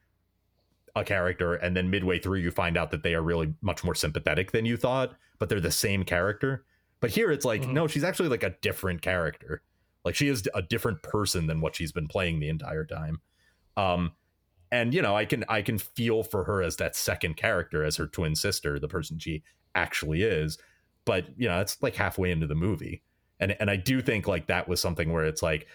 a 0.97 1.05
character 1.05 1.55
and 1.55 1.77
then 1.77 1.91
midway 1.91 2.19
through 2.19 2.39
you 2.39 2.51
find 2.51 2.77
out 2.77 2.91
that 2.91 3.03
they 3.03 3.15
are 3.15 3.23
really 3.23 3.55
much 3.61 3.85
more 3.85 3.95
sympathetic 3.95 4.53
than 4.53 4.65
you 4.65 4.77
thought 4.77 5.15
but 5.39 5.49
they're 5.49 5.61
the 5.61 5.71
same 5.71 6.03
character 6.03 6.65
but 7.01 7.11
here 7.11 7.31
it's 7.31 7.45
like, 7.45 7.63
mm-hmm. 7.63 7.75
no, 7.75 7.87
she's 7.87 8.05
actually 8.05 8.29
like 8.29 8.43
a 8.43 8.55
different 8.61 9.03
character. 9.03 9.63
Like 10.05 10.15
she 10.15 10.29
is 10.29 10.49
a 10.55 10.63
different 10.63 11.03
person 11.03 11.47
than 11.47 11.61
what 11.61 11.77
she's 11.77 11.93
been 11.93 12.09
playing 12.09 12.41
the 12.41 12.49
entire 12.49 12.85
time. 12.85 13.21
Um, 13.77 14.13
and 14.71 14.93
you 14.93 15.03
know, 15.03 15.17
I 15.17 15.25
can 15.25 15.45
I 15.49 15.63
can 15.63 15.79
feel 15.79 16.23
for 16.23 16.45
her 16.45 16.63
as 16.63 16.77
that 16.77 16.97
second 16.97 17.37
character, 17.37 17.85
as 17.85 17.97
her 17.97 18.07
twin 18.07 18.35
sister, 18.35 18.79
the 18.79 18.89
person 18.89 19.19
she 19.19 19.43
actually 19.75 20.23
is. 20.23 20.59
But 21.05 21.27
you 21.37 21.49
know, 21.49 21.61
it's 21.61 21.83
like 21.83 21.95
halfway 21.95 22.31
into 22.31 22.47
the 22.47 22.55
movie, 22.55 23.03
and 23.41 23.57
and 23.61 23.71
I 23.71 23.77
do 23.77 24.03
think 24.03 24.29
like 24.29 24.47
that 24.49 24.69
was 24.69 24.81
something 24.81 25.11
where 25.13 25.25
it's 25.25 25.43
like, 25.43 25.67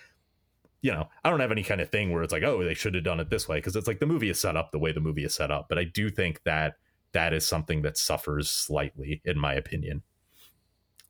you 0.84 0.92
know, 0.92 1.08
I 1.24 1.30
don't 1.30 1.40
have 1.40 1.52
any 1.52 1.64
kind 1.64 1.80
of 1.80 1.90
thing 1.90 2.12
where 2.12 2.24
it's 2.24 2.34
like, 2.34 2.44
oh, 2.44 2.62
they 2.62 2.74
should 2.74 2.94
have 2.94 3.06
done 3.06 3.22
it 3.22 3.30
this 3.30 3.48
way 3.48 3.58
because 3.58 3.78
it's 3.78 3.88
like 3.88 4.02
the 4.02 4.06
movie 4.06 4.30
is 4.30 4.40
set 4.40 4.58
up 4.58 4.72
the 4.72 4.78
way 4.78 4.92
the 4.92 5.00
movie 5.00 5.24
is 5.24 5.34
set 5.34 5.50
up. 5.50 5.68
But 5.70 5.80
I 5.80 5.86
do 5.86 6.10
think 6.10 6.44
that 6.44 6.76
that 7.14 7.32
is 7.34 7.48
something 7.48 7.84
that 7.84 7.98
suffers 7.98 8.52
slightly, 8.52 9.22
in 9.24 9.40
my 9.40 9.54
opinion. 9.54 10.04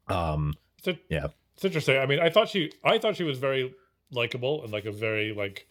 Um, 0.08 0.54
it's 0.78 1.00
yeah, 1.10 1.28
it's 1.56 1.66
interesting. 1.66 1.98
I 1.98 2.06
mean, 2.06 2.20
I 2.20 2.30
thought 2.30 2.50
she, 2.50 2.72
I 2.86 3.00
thought 3.00 3.16
she 3.16 3.24
was 3.24 3.40
very 3.40 3.74
likable 4.12 4.64
and 4.64 4.72
like 4.72 4.86
a 4.86 4.92
very 4.92 5.34
like, 5.34 5.68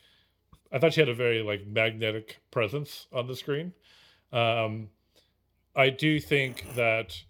I 0.73 0.81
thought 0.81 0.95
she 0.95 1.01
had 1.01 1.09
a 1.09 1.15
very 1.15 1.43
like 1.43 1.65
magnetic 1.65 2.41
presence 2.51 3.07
on 3.13 3.29
the 3.29 3.37
screen. 3.37 3.73
Um, 4.33 4.89
I 5.77 5.91
do 5.91 6.19
think 6.19 6.75
that 6.75 7.23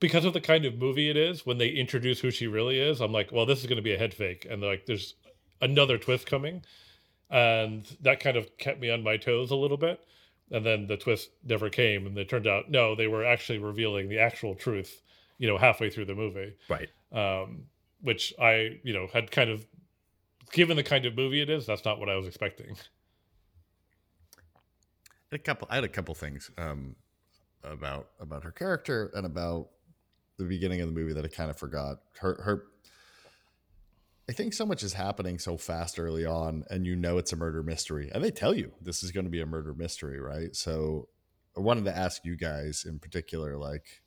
because 0.00 0.26
of 0.26 0.34
the 0.34 0.40
kind 0.40 0.66
of 0.66 0.76
movie 0.76 1.08
it 1.08 1.16
is, 1.16 1.46
when 1.46 1.56
they 1.56 1.68
introduce 1.68 2.20
who 2.20 2.30
she 2.30 2.46
really 2.46 2.78
is, 2.78 3.00
I'm 3.00 3.12
like, 3.12 3.32
well, 3.32 3.46
this 3.46 3.60
is 3.60 3.66
going 3.66 3.76
to 3.76 3.82
be 3.82 3.94
a 3.94 3.98
head 3.98 4.12
fake, 4.12 4.46
and 4.50 4.60
like, 4.62 4.86
there's 4.86 5.14
another 5.60 5.98
twist 5.98 6.26
coming, 6.26 6.62
and 7.30 7.86
that 8.00 8.20
kind 8.20 8.36
of 8.36 8.56
kept 8.58 8.80
me 8.80 8.90
on 8.90 9.02
my 9.02 9.16
toes 9.16 9.50
a 9.50 9.56
little 9.56 9.76
bit. 9.76 10.00
And 10.52 10.66
then 10.66 10.86
the 10.88 10.96
twist 10.96 11.30
never 11.44 11.70
came, 11.70 12.06
and 12.06 12.18
it 12.18 12.28
turned 12.28 12.46
out 12.46 12.70
no, 12.70 12.94
they 12.94 13.06
were 13.06 13.24
actually 13.24 13.58
revealing 13.58 14.08
the 14.08 14.18
actual 14.18 14.54
truth 14.54 15.02
you 15.40 15.48
know 15.48 15.58
halfway 15.58 15.90
through 15.90 16.04
the 16.04 16.14
movie. 16.14 16.54
Right. 16.68 16.88
Um 17.12 17.64
which 18.02 18.32
i 18.40 18.78
you 18.84 18.94
know 18.94 19.08
had 19.12 19.30
kind 19.30 19.50
of 19.50 19.66
given 20.52 20.76
the 20.76 20.82
kind 20.82 21.04
of 21.04 21.16
movie 21.16 21.42
it 21.42 21.50
is 21.50 21.66
that's 21.66 21.84
not 21.84 21.98
what 21.98 22.08
i 22.08 22.14
was 22.14 22.26
expecting. 22.28 22.76
A 25.32 25.38
couple 25.38 25.66
i 25.70 25.74
had 25.76 25.84
a 25.84 25.88
couple 25.88 26.14
things 26.14 26.50
um 26.58 26.94
about 27.64 28.10
about 28.20 28.44
her 28.44 28.52
character 28.52 29.10
and 29.14 29.26
about 29.26 29.70
the 30.36 30.44
beginning 30.44 30.80
of 30.80 30.88
the 30.88 30.94
movie 30.94 31.12
that 31.12 31.24
i 31.24 31.28
kind 31.28 31.50
of 31.50 31.56
forgot. 31.56 31.98
Her 32.18 32.40
her 32.42 32.64
I 34.30 34.32
think 34.32 34.54
so 34.54 34.64
much 34.64 34.84
is 34.84 34.92
happening 34.92 35.40
so 35.40 35.56
fast 35.56 35.98
early 35.98 36.24
on, 36.24 36.62
and 36.70 36.86
you 36.86 36.94
know 36.94 37.18
it's 37.18 37.32
a 37.32 37.36
murder 37.36 37.64
mystery, 37.64 38.12
and 38.14 38.22
they 38.22 38.30
tell 38.30 38.54
you 38.54 38.70
this 38.80 39.02
is 39.02 39.10
going 39.10 39.24
to 39.24 39.30
be 39.30 39.40
a 39.40 39.46
murder 39.46 39.74
mystery, 39.74 40.20
right? 40.20 40.54
So, 40.54 41.08
I 41.56 41.60
wanted 41.60 41.84
to 41.86 41.96
ask 41.96 42.24
you 42.24 42.36
guys 42.36 42.84
in 42.86 43.00
particular, 43.00 43.56
like, 43.56 44.02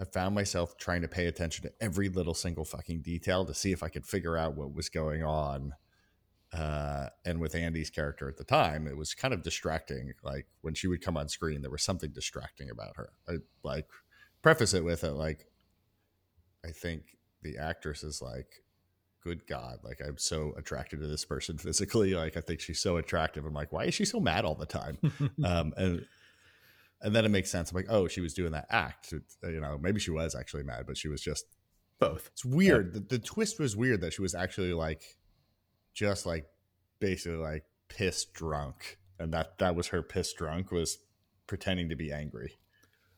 I 0.00 0.04
found 0.04 0.34
myself 0.34 0.78
trying 0.78 1.02
to 1.02 1.08
pay 1.08 1.26
attention 1.26 1.64
to 1.64 1.72
every 1.82 2.08
little 2.08 2.32
single 2.32 2.64
fucking 2.64 3.02
detail 3.02 3.44
to 3.44 3.52
see 3.52 3.72
if 3.72 3.82
I 3.82 3.90
could 3.90 4.06
figure 4.06 4.38
out 4.38 4.56
what 4.56 4.72
was 4.72 4.88
going 4.88 5.22
on. 5.22 5.74
Uh, 6.50 7.08
and 7.26 7.38
with 7.38 7.52
Andi's 7.52 7.90
character 7.90 8.30
at 8.30 8.38
the 8.38 8.44
time, 8.44 8.86
it 8.86 8.96
was 8.96 9.12
kind 9.12 9.34
of 9.34 9.42
distracting. 9.42 10.14
Like 10.22 10.46
when 10.62 10.72
she 10.72 10.86
would 10.86 11.02
come 11.02 11.18
on 11.18 11.28
screen, 11.28 11.60
there 11.60 11.70
was 11.70 11.82
something 11.82 12.10
distracting 12.10 12.70
about 12.70 12.96
her. 12.96 13.10
I 13.28 13.34
like 13.62 13.86
preface 14.40 14.72
it 14.72 14.82
with 14.84 15.04
it 15.04 15.12
like, 15.12 15.46
I 16.64 16.70
think 16.70 17.18
the 17.42 17.58
actress 17.58 18.02
is 18.02 18.22
like, 18.22 18.62
good 19.26 19.46
God, 19.46 19.80
like 19.82 20.00
I'm 20.06 20.18
so 20.18 20.54
attracted 20.56 21.00
to 21.00 21.06
this 21.06 21.24
person 21.24 21.58
physically. 21.66 22.14
Like 22.14 22.36
I 22.36 22.40
think 22.40 22.60
she's 22.60 22.80
so 22.80 22.96
attractive. 22.96 23.44
I'm 23.44 23.54
like, 23.54 23.72
why 23.72 23.84
is 23.84 23.94
she 23.94 24.04
so 24.04 24.20
mad 24.20 24.44
all 24.44 24.54
the 24.54 24.66
time? 24.66 24.98
um, 25.44 25.74
and 25.76 26.06
and 27.02 27.14
then 27.14 27.24
it 27.24 27.30
makes 27.30 27.50
sense. 27.50 27.70
I'm 27.70 27.76
like, 27.76 27.90
oh, 27.90 28.08
she 28.08 28.20
was 28.20 28.34
doing 28.34 28.52
that 28.52 28.66
act. 28.70 29.12
You 29.42 29.60
know, 29.60 29.78
maybe 29.78 30.00
she 30.00 30.10
was 30.10 30.34
actually 30.34 30.62
mad, 30.62 30.84
but 30.86 30.96
she 30.96 31.08
was 31.08 31.20
just 31.20 31.44
both. 31.98 32.30
It's 32.32 32.44
weird. 32.44 32.92
Yeah. 32.92 33.00
The, 33.00 33.16
the 33.16 33.18
twist 33.18 33.58
was 33.58 33.76
weird 33.76 34.00
that 34.00 34.12
she 34.12 34.22
was 34.22 34.34
actually 34.34 34.72
like, 34.72 35.02
just 35.92 36.24
like, 36.24 36.46
basically 37.00 37.38
like 37.38 37.64
pissed 37.88 38.32
drunk, 38.32 38.98
and 39.18 39.32
that 39.34 39.58
that 39.58 39.74
was 39.74 39.88
her 39.88 40.02
pissed 40.02 40.36
drunk 40.36 40.70
was 40.70 40.98
pretending 41.46 41.88
to 41.90 41.96
be 41.96 42.12
angry. 42.12 42.54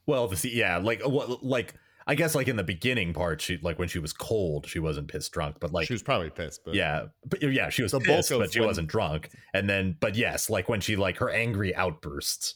Well, 0.05 0.27
the 0.27 0.49
yeah, 0.49 0.77
like 0.77 1.01
what 1.05 1.43
like. 1.43 1.75
I 2.09 2.15
guess 2.15 2.33
like 2.33 2.47
in 2.47 2.55
the 2.55 2.63
beginning 2.63 3.13
part, 3.13 3.39
she 3.39 3.59
like 3.61 3.77
when 3.77 3.87
she 3.87 3.99
was 3.99 4.13
cold, 4.13 4.67
she 4.67 4.79
wasn't 4.79 5.09
pissed 5.09 5.31
drunk, 5.31 5.57
but 5.59 5.71
like 5.71 5.85
she 5.85 5.93
was 5.93 6.01
probably 6.01 6.31
pissed. 6.31 6.61
But 6.65 6.73
yeah, 6.73 7.05
but 7.23 7.41
yeah, 7.43 7.69
she 7.69 7.83
was 7.83 7.93
pissed, 7.93 8.31
but 8.31 8.51
she 8.51 8.59
when, 8.59 8.67
wasn't 8.67 8.87
drunk. 8.87 9.29
And 9.53 9.69
then, 9.69 9.95
but 9.99 10.15
yes, 10.15 10.49
like 10.49 10.67
when 10.67 10.81
she 10.81 10.95
like 10.95 11.17
her 11.17 11.29
angry 11.29 11.75
outbursts 11.75 12.55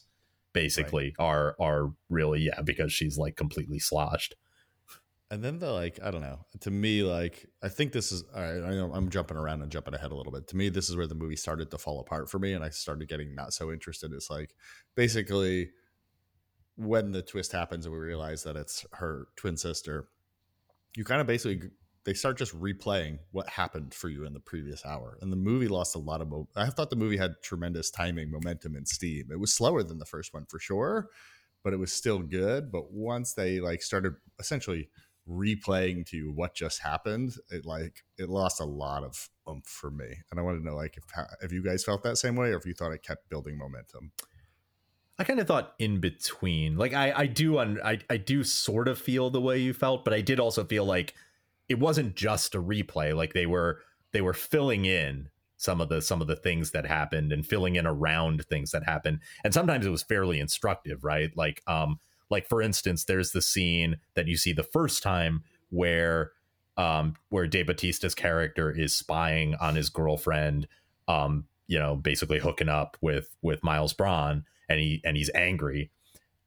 basically 0.54 1.14
right. 1.18 1.24
are 1.24 1.56
are 1.60 1.92
really 2.08 2.40
yeah 2.40 2.62
because 2.62 2.92
she's 2.92 3.18
like 3.18 3.36
completely 3.36 3.78
sloshed 3.78 4.34
and 5.30 5.42
then 5.42 5.58
the 5.58 5.70
like 5.70 5.98
i 6.02 6.10
don't 6.10 6.20
know 6.20 6.38
to 6.60 6.70
me 6.70 7.02
like 7.02 7.44
i 7.62 7.68
think 7.68 7.92
this 7.92 8.12
is 8.12 8.24
all 8.34 8.40
right 8.40 8.62
i 8.62 8.70
know 8.70 8.90
i'm 8.94 9.10
jumping 9.10 9.36
around 9.36 9.60
and 9.60 9.72
jumping 9.72 9.94
ahead 9.94 10.12
a 10.12 10.14
little 10.14 10.32
bit 10.32 10.46
to 10.46 10.56
me 10.56 10.68
this 10.68 10.88
is 10.88 10.96
where 10.96 11.08
the 11.08 11.14
movie 11.14 11.34
started 11.34 11.70
to 11.70 11.76
fall 11.76 11.98
apart 11.98 12.30
for 12.30 12.38
me 12.38 12.52
and 12.52 12.64
i 12.64 12.68
started 12.68 13.08
getting 13.08 13.34
not 13.34 13.52
so 13.52 13.72
interested 13.72 14.12
it's 14.12 14.30
like 14.30 14.54
basically 14.94 15.70
when 16.76 17.12
the 17.12 17.22
twist 17.22 17.52
happens 17.52 17.86
and 17.86 17.94
we 17.94 18.00
realize 18.00 18.42
that 18.42 18.56
it's 18.56 18.84
her 18.92 19.28
twin 19.36 19.56
sister 19.56 20.08
you 20.96 21.04
kind 21.04 21.20
of 21.20 21.26
basically 21.26 21.70
they 22.04 22.14
start 22.14 22.36
just 22.36 22.58
replaying 22.58 23.18
what 23.32 23.48
happened 23.48 23.94
for 23.94 24.08
you 24.08 24.24
in 24.26 24.34
the 24.34 24.40
previous 24.40 24.84
hour. 24.84 25.18
And 25.22 25.32
the 25.32 25.36
movie 25.36 25.68
lost 25.68 25.96
a 25.96 25.98
lot 25.98 26.20
of. 26.20 26.28
Mo- 26.28 26.48
I 26.54 26.68
thought 26.68 26.90
the 26.90 26.96
movie 26.96 27.16
had 27.16 27.36
tremendous 27.42 27.90
timing, 27.90 28.30
momentum, 28.30 28.76
and 28.76 28.86
steam. 28.86 29.28
It 29.32 29.40
was 29.40 29.54
slower 29.54 29.82
than 29.82 29.98
the 29.98 30.04
first 30.04 30.34
one 30.34 30.44
for 30.46 30.58
sure, 30.58 31.08
but 31.62 31.72
it 31.72 31.78
was 31.78 31.92
still 31.92 32.18
good. 32.18 32.70
But 32.70 32.92
once 32.92 33.32
they 33.32 33.58
like 33.60 33.82
started 33.82 34.14
essentially 34.38 34.90
replaying 35.26 36.06
to 36.10 36.16
you 36.18 36.30
what 36.30 36.54
just 36.54 36.82
happened, 36.82 37.36
it 37.50 37.64
like 37.64 38.04
it 38.18 38.28
lost 38.28 38.60
a 38.60 38.66
lot 38.66 39.02
of 39.02 39.30
oomph 39.48 39.66
for 39.66 39.90
me. 39.90 40.14
And 40.30 40.38
I 40.38 40.42
wanted 40.42 40.58
to 40.58 40.66
know 40.66 40.76
like 40.76 40.98
if 40.98 41.04
if 41.42 41.52
you 41.52 41.64
guys 41.64 41.84
felt 41.84 42.02
that 42.02 42.18
same 42.18 42.36
way 42.36 42.50
or 42.50 42.58
if 42.58 42.66
you 42.66 42.74
thought 42.74 42.92
it 42.92 43.02
kept 43.02 43.30
building 43.30 43.56
momentum. 43.56 44.12
I 45.18 45.24
kind 45.24 45.38
of 45.38 45.46
thought 45.46 45.74
in 45.78 46.00
between. 46.00 46.76
Like 46.76 46.92
I 46.92 47.12
I 47.12 47.26
do 47.26 47.58
un, 47.58 47.78
I 47.84 48.00
I 48.10 48.16
do 48.16 48.44
sort 48.44 48.88
of 48.88 48.98
feel 48.98 49.30
the 49.30 49.40
way 49.40 49.58
you 49.58 49.72
felt, 49.72 50.04
but 50.04 50.14
I 50.14 50.20
did 50.20 50.40
also 50.40 50.64
feel 50.64 50.84
like 50.84 51.14
it 51.68 51.78
wasn't 51.78 52.14
just 52.14 52.54
a 52.54 52.62
replay 52.62 53.14
like 53.14 53.32
they 53.32 53.46
were 53.46 53.80
they 54.12 54.20
were 54.20 54.34
filling 54.34 54.84
in 54.84 55.28
some 55.56 55.80
of 55.80 55.88
the 55.88 56.02
some 56.02 56.20
of 56.20 56.26
the 56.26 56.36
things 56.36 56.72
that 56.72 56.86
happened 56.86 57.32
and 57.32 57.46
filling 57.46 57.76
in 57.76 57.86
around 57.86 58.44
things 58.46 58.70
that 58.70 58.84
happened 58.84 59.20
and 59.44 59.54
sometimes 59.54 59.86
it 59.86 59.90
was 59.90 60.02
fairly 60.02 60.40
instructive 60.40 61.04
right 61.04 61.36
like 61.36 61.62
um 61.66 61.98
like 62.30 62.48
for 62.48 62.60
instance 62.60 63.04
there's 63.04 63.32
the 63.32 63.40
scene 63.42 63.96
that 64.14 64.26
you 64.26 64.36
see 64.36 64.52
the 64.52 64.62
first 64.62 65.02
time 65.02 65.42
where 65.70 66.32
um 66.76 67.14
where 67.30 67.46
Dave 67.46 67.66
Bautista's 67.66 68.14
character 68.14 68.70
is 68.70 68.94
spying 68.94 69.54
on 69.56 69.74
his 69.74 69.88
girlfriend 69.88 70.68
um 71.08 71.44
you 71.66 71.78
know 71.78 71.96
basically 71.96 72.40
hooking 72.40 72.68
up 72.68 72.96
with 73.00 73.34
with 73.42 73.64
Miles 73.64 73.92
Bron 73.92 74.44
and 74.68 74.80
he 74.80 75.00
and 75.04 75.16
he's 75.16 75.30
angry 75.34 75.90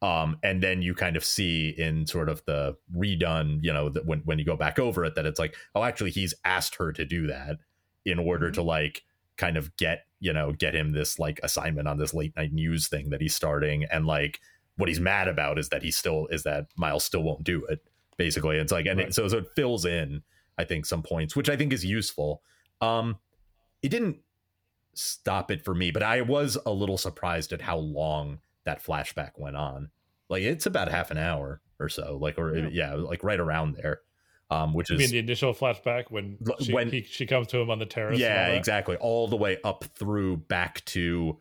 um, 0.02 0.38
and 0.44 0.62
then 0.62 0.82
you 0.82 0.94
kind 0.94 1.16
of 1.16 1.26
see 1.26 1.70
in 1.70 2.06
sort 2.06 2.30
of 2.30 2.44
the 2.46 2.78
redone, 2.96 3.60
you 3.64 3.74
know, 3.74 3.90
that 3.90 4.06
when 4.06 4.20
when 4.20 4.38
you 4.38 4.46
go 4.46 4.56
back 4.56 4.78
over 4.78 5.04
it, 5.04 5.16
that 5.16 5.26
it's 5.26 5.40
like, 5.40 5.56
oh, 5.74 5.84
actually, 5.84 6.12
he's 6.12 6.36
asked 6.46 6.76
her 6.76 6.92
to 6.92 7.04
do 7.04 7.28
that 7.28 7.58
in 8.06 8.20
order 8.20 8.48
mm-hmm. 8.48 8.54
to 8.54 8.62
like 8.62 9.04
kind 9.38 9.58
of 9.58 9.76
get 9.78 10.06
you 10.20 10.34
know 10.34 10.52
get 10.52 10.76
him 10.76 10.92
this 10.92 11.20
like 11.20 11.40
assignment 11.44 11.88
on 11.88 11.98
this 11.98 12.14
late 12.14 12.36
night 12.36 12.54
news 12.54 12.88
thing 12.88 13.10
that 13.10 13.22
he's 13.22 13.36
starting, 13.36 13.86
and 13.86 14.06
like 14.06 14.40
what 14.78 14.88
he's 14.88 15.00
mad 15.00 15.28
about 15.28 15.58
is 15.58 15.70
that 15.70 15.82
he 15.82 15.90
still 15.90 16.28
is 16.28 16.44
that 16.44 16.68
Miles 16.76 17.04
still 17.04 17.24
won't 17.24 17.44
do 17.44 17.66
it. 17.66 17.80
Basically, 18.18 18.58
it's 18.58 18.72
like 18.72 18.86
and 18.86 19.00
Right. 19.00 19.08
it, 19.08 19.16
so 19.16 19.28
so 19.28 19.40
it 19.40 19.48
fills 19.56 19.84
in 19.84 20.22
I 20.60 20.64
think 20.64 20.86
some 20.86 21.02
points, 21.02 21.36
which 21.36 21.50
I 21.50 21.56
think 21.56 21.74
is 21.74 21.84
useful. 21.84 22.44
Um, 22.82 23.18
it 23.82 23.90
didn't 23.90 24.18
stop 24.98 25.52
it 25.52 25.64
for 25.64 25.74
me, 25.76 25.92
but 25.92 26.04
I 26.04 26.22
was 26.22 26.58
a 26.66 26.72
little 26.72 26.98
surprised 26.98 27.54
at 27.54 27.62
how 27.62 27.78
long 27.78 28.40
that 28.66 28.84
flashback 28.84 29.32
went 29.38 29.56
on. 29.56 29.90
Like 30.30 30.44
it's 30.44 30.66
about 30.66 30.90
half 30.90 31.12
an 31.12 31.18
hour 31.18 31.62
or 31.80 31.90
so, 31.90 32.18
like 32.20 32.38
or 32.38 32.56
Yeah. 32.58 32.70
yeah, 32.72 32.94
like 32.96 33.24
right 33.24 33.40
around 33.40 33.76
there. 33.76 34.02
Um, 34.50 34.74
which 34.74 34.90
I 34.92 34.96
is 34.96 35.00
mean, 35.00 35.10
the 35.12 35.20
initial 35.20 35.54
flashback 35.54 36.06
when 36.10 36.38
she, 36.62 36.72
when- 36.74 36.90
he, 36.90 37.02
she 37.04 37.26
comes 37.26 37.48
to 37.48 37.60
him 37.60 37.70
on 37.70 37.80
the 37.80 37.86
terrace. 37.86 38.18
yeah 38.18 38.48
all 38.50 38.56
exactly 38.56 38.96
all 38.96 39.28
the 39.28 39.36
way 39.36 39.58
up 39.66 39.84
through 39.96 40.38
back 40.38 40.86
to 40.86 41.38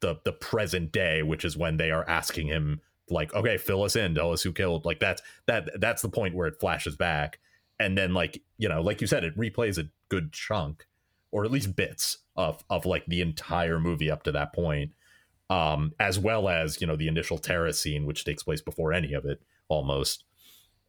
the 0.00 0.16
the 0.24 0.32
present 0.32 0.90
day 0.90 1.22
which 1.22 1.44
is 1.44 1.56
when 1.56 1.76
they 1.76 1.92
are 1.92 2.08
asking 2.08 2.48
him 2.48 2.80
like 3.10 3.32
okay 3.32 3.58
fill 3.58 3.84
us 3.84 3.94
in 3.94 4.12
tell 4.16 4.32
us 4.32 4.42
who 4.42 4.52
killed 4.52 4.84
like 4.84 4.98
that's 4.98 5.22
that 5.46 5.70
that's 5.80 6.02
the 6.02 6.08
point 6.08 6.34
where 6.34 6.48
it 6.48 6.58
flashes 6.58 6.96
back 6.96 7.38
and 7.78 7.96
then 7.96 8.12
like 8.12 8.42
you 8.58 8.68
know 8.68 8.80
like 8.82 9.00
you 9.00 9.06
said 9.06 9.22
it 9.22 9.36
replays 9.38 9.78
a 9.78 9.88
good 10.08 10.32
chunk 10.32 10.84
or 11.30 11.44
at 11.44 11.52
least 11.52 11.76
bits 11.76 12.18
of 12.38 12.64
of 12.70 12.86
like 12.86 13.04
the 13.06 13.20
entire 13.20 13.78
movie 13.78 14.10
up 14.10 14.22
to 14.22 14.32
that 14.32 14.54
point 14.54 14.92
um 15.50 15.92
as 15.98 16.18
well 16.18 16.48
as 16.48 16.80
you 16.80 16.86
know 16.86 16.96
the 16.96 17.08
initial 17.08 17.36
terrace 17.36 17.80
scene 17.80 18.06
which 18.06 18.24
takes 18.24 18.42
place 18.42 18.62
before 18.62 18.92
any 18.92 19.12
of 19.12 19.26
it 19.26 19.42
almost. 19.68 20.24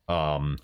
Um 0.07 0.59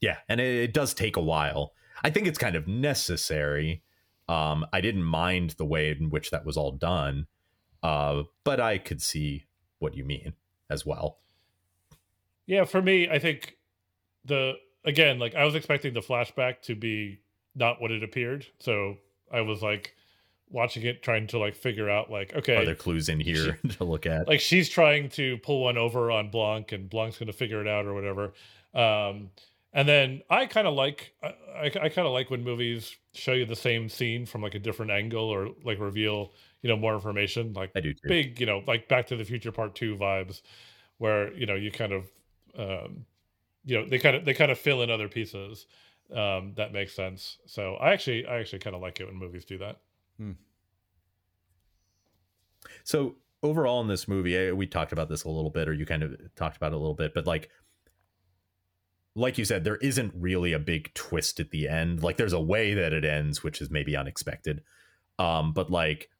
yeah 0.00 0.18
and 0.28 0.40
it, 0.40 0.64
it 0.64 0.74
does 0.74 0.92
take 0.92 1.16
a 1.16 1.22
while. 1.22 1.72
I 2.04 2.10
think 2.10 2.26
it's 2.26 2.38
kind 2.38 2.56
of 2.56 2.68
necessary. 2.68 3.82
Um 4.28 4.66
i 4.72 4.82
didn't 4.82 5.04
mind 5.04 5.50
the 5.56 5.64
way 5.64 5.90
in 5.90 6.10
which 6.10 6.30
that 6.30 6.44
was 6.44 6.56
all 6.56 6.72
done 6.72 7.26
uh 7.82 8.24
but 8.42 8.58
i 8.58 8.76
could 8.76 9.00
see 9.00 9.46
what 9.78 9.94
you 9.94 10.04
mean 10.04 10.32
as 10.68 10.84
well. 10.84 11.20
Yeah, 12.46 12.64
for 12.64 12.80
me, 12.80 13.08
I 13.08 13.18
think 13.18 13.56
the 14.24 14.54
again, 14.84 15.18
like 15.18 15.34
I 15.34 15.44
was 15.44 15.54
expecting 15.54 15.94
the 15.94 16.00
flashback 16.00 16.62
to 16.62 16.74
be 16.74 17.20
not 17.54 17.80
what 17.80 17.90
it 17.90 18.02
appeared. 18.02 18.46
So 18.60 18.96
I 19.32 19.40
was 19.40 19.62
like 19.62 19.94
watching 20.50 20.84
it, 20.84 21.02
trying 21.02 21.26
to 21.28 21.38
like 21.38 21.54
figure 21.54 21.90
out 21.90 22.10
like, 22.10 22.34
okay, 22.34 22.56
are 22.56 22.64
there 22.64 22.74
clues 22.74 23.08
in 23.08 23.20
here 23.20 23.58
to 23.68 23.84
look 23.84 24.06
at 24.06 24.28
like 24.28 24.40
she's 24.40 24.68
trying 24.68 25.08
to 25.10 25.38
pull 25.38 25.62
one 25.62 25.78
over 25.78 26.10
on 26.10 26.30
Blanc, 26.30 26.72
and 26.72 26.88
Blanc's 26.88 27.18
going 27.18 27.26
to 27.28 27.32
figure 27.32 27.60
it 27.60 27.68
out 27.68 27.86
or 27.86 27.94
whatever. 27.94 28.32
Um, 28.74 29.30
and 29.72 29.88
then 29.88 30.22
I 30.30 30.46
kind 30.46 30.66
of 30.66 30.74
like 30.74 31.12
I, 31.22 31.34
I, 31.54 31.64
I 31.66 31.88
kind 31.88 32.06
of 32.06 32.12
like 32.12 32.30
when 32.30 32.42
movies 32.42 32.96
show 33.14 33.32
you 33.32 33.46
the 33.46 33.56
same 33.56 33.88
scene 33.88 34.26
from 34.26 34.42
like 34.42 34.54
a 34.54 34.58
different 34.58 34.90
angle 34.90 35.24
or 35.24 35.50
like 35.64 35.78
reveal 35.78 36.32
you 36.62 36.68
know 36.68 36.76
more 36.76 36.94
information. 36.94 37.52
Like 37.52 37.70
i 37.76 37.80
do 37.80 37.92
too 37.92 38.08
big, 38.08 38.40
you 38.40 38.46
know, 38.46 38.62
like 38.66 38.88
Back 38.88 39.06
to 39.08 39.16
the 39.16 39.24
Future 39.24 39.52
Part 39.52 39.74
Two 39.74 39.96
vibes, 39.96 40.42
where 40.98 41.32
you 41.34 41.46
know 41.46 41.54
you 41.54 41.70
kind 41.70 41.92
of, 41.92 42.10
um, 42.58 43.06
you 43.64 43.78
know, 43.78 43.88
they 43.88 43.98
kind 43.98 44.16
of 44.16 44.24
they 44.24 44.34
kind 44.34 44.50
of 44.50 44.58
fill 44.58 44.82
in 44.82 44.90
other 44.90 45.08
pieces. 45.08 45.66
Um, 46.14 46.54
that 46.56 46.72
makes 46.72 46.94
sense. 46.94 47.38
So 47.46 47.74
I 47.76 47.92
actually 47.92 48.26
I 48.26 48.38
actually 48.38 48.60
kind 48.60 48.76
of 48.76 48.82
like 48.82 49.00
it 49.00 49.06
when 49.06 49.16
movies 49.16 49.44
do 49.44 49.58
that. 49.58 49.78
So 52.84 53.16
overall 53.42 53.80
in 53.80 53.88
this 53.88 54.08
movie, 54.08 54.36
eh, 54.36 54.52
we 54.52 54.66
talked 54.66 54.92
about 54.92 55.08
this 55.08 55.24
a 55.24 55.28
little 55.28 55.50
bit, 55.50 55.68
or 55.68 55.72
you 55.72 55.86
kind 55.86 56.02
of 56.02 56.16
talked 56.34 56.56
about 56.56 56.72
it 56.72 56.76
a 56.76 56.78
little 56.78 56.94
bit, 56.94 57.14
but 57.14 57.26
like, 57.26 57.50
like 59.14 59.38
you 59.38 59.44
said, 59.44 59.64
there 59.64 59.76
isn't 59.76 60.12
really 60.14 60.52
a 60.52 60.58
big 60.58 60.92
twist 60.94 61.40
at 61.40 61.50
the 61.50 61.68
end. 61.68 62.02
Like, 62.02 62.18
there's 62.18 62.34
a 62.34 62.40
way 62.40 62.74
that 62.74 62.92
it 62.92 63.04
ends, 63.04 63.42
which 63.42 63.62
is 63.62 63.70
maybe 63.70 63.96
unexpected. 63.96 64.62
Um, 65.18 65.52
but 65.52 65.70
like, 65.70 66.10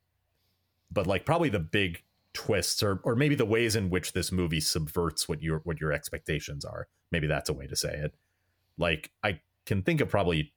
but 0.90 1.06
like, 1.06 1.26
probably 1.26 1.50
the 1.50 1.58
big 1.58 2.02
twists, 2.32 2.82
or 2.82 3.00
or 3.04 3.14
maybe 3.14 3.34
the 3.34 3.44
ways 3.44 3.76
in 3.76 3.90
which 3.90 4.12
this 4.12 4.32
movie 4.32 4.60
subverts 4.60 5.28
what 5.28 5.42
your 5.42 5.60
what 5.64 5.80
your 5.80 5.92
expectations 5.92 6.64
are. 6.64 6.88
Maybe 7.12 7.26
that's 7.26 7.50
a 7.50 7.52
way 7.52 7.66
to 7.66 7.76
say 7.76 7.94
it. 7.94 8.14
Like, 8.78 9.10
I 9.22 9.40
can 9.66 9.82
think 9.82 10.00
of 10.00 10.08
probably 10.08 10.52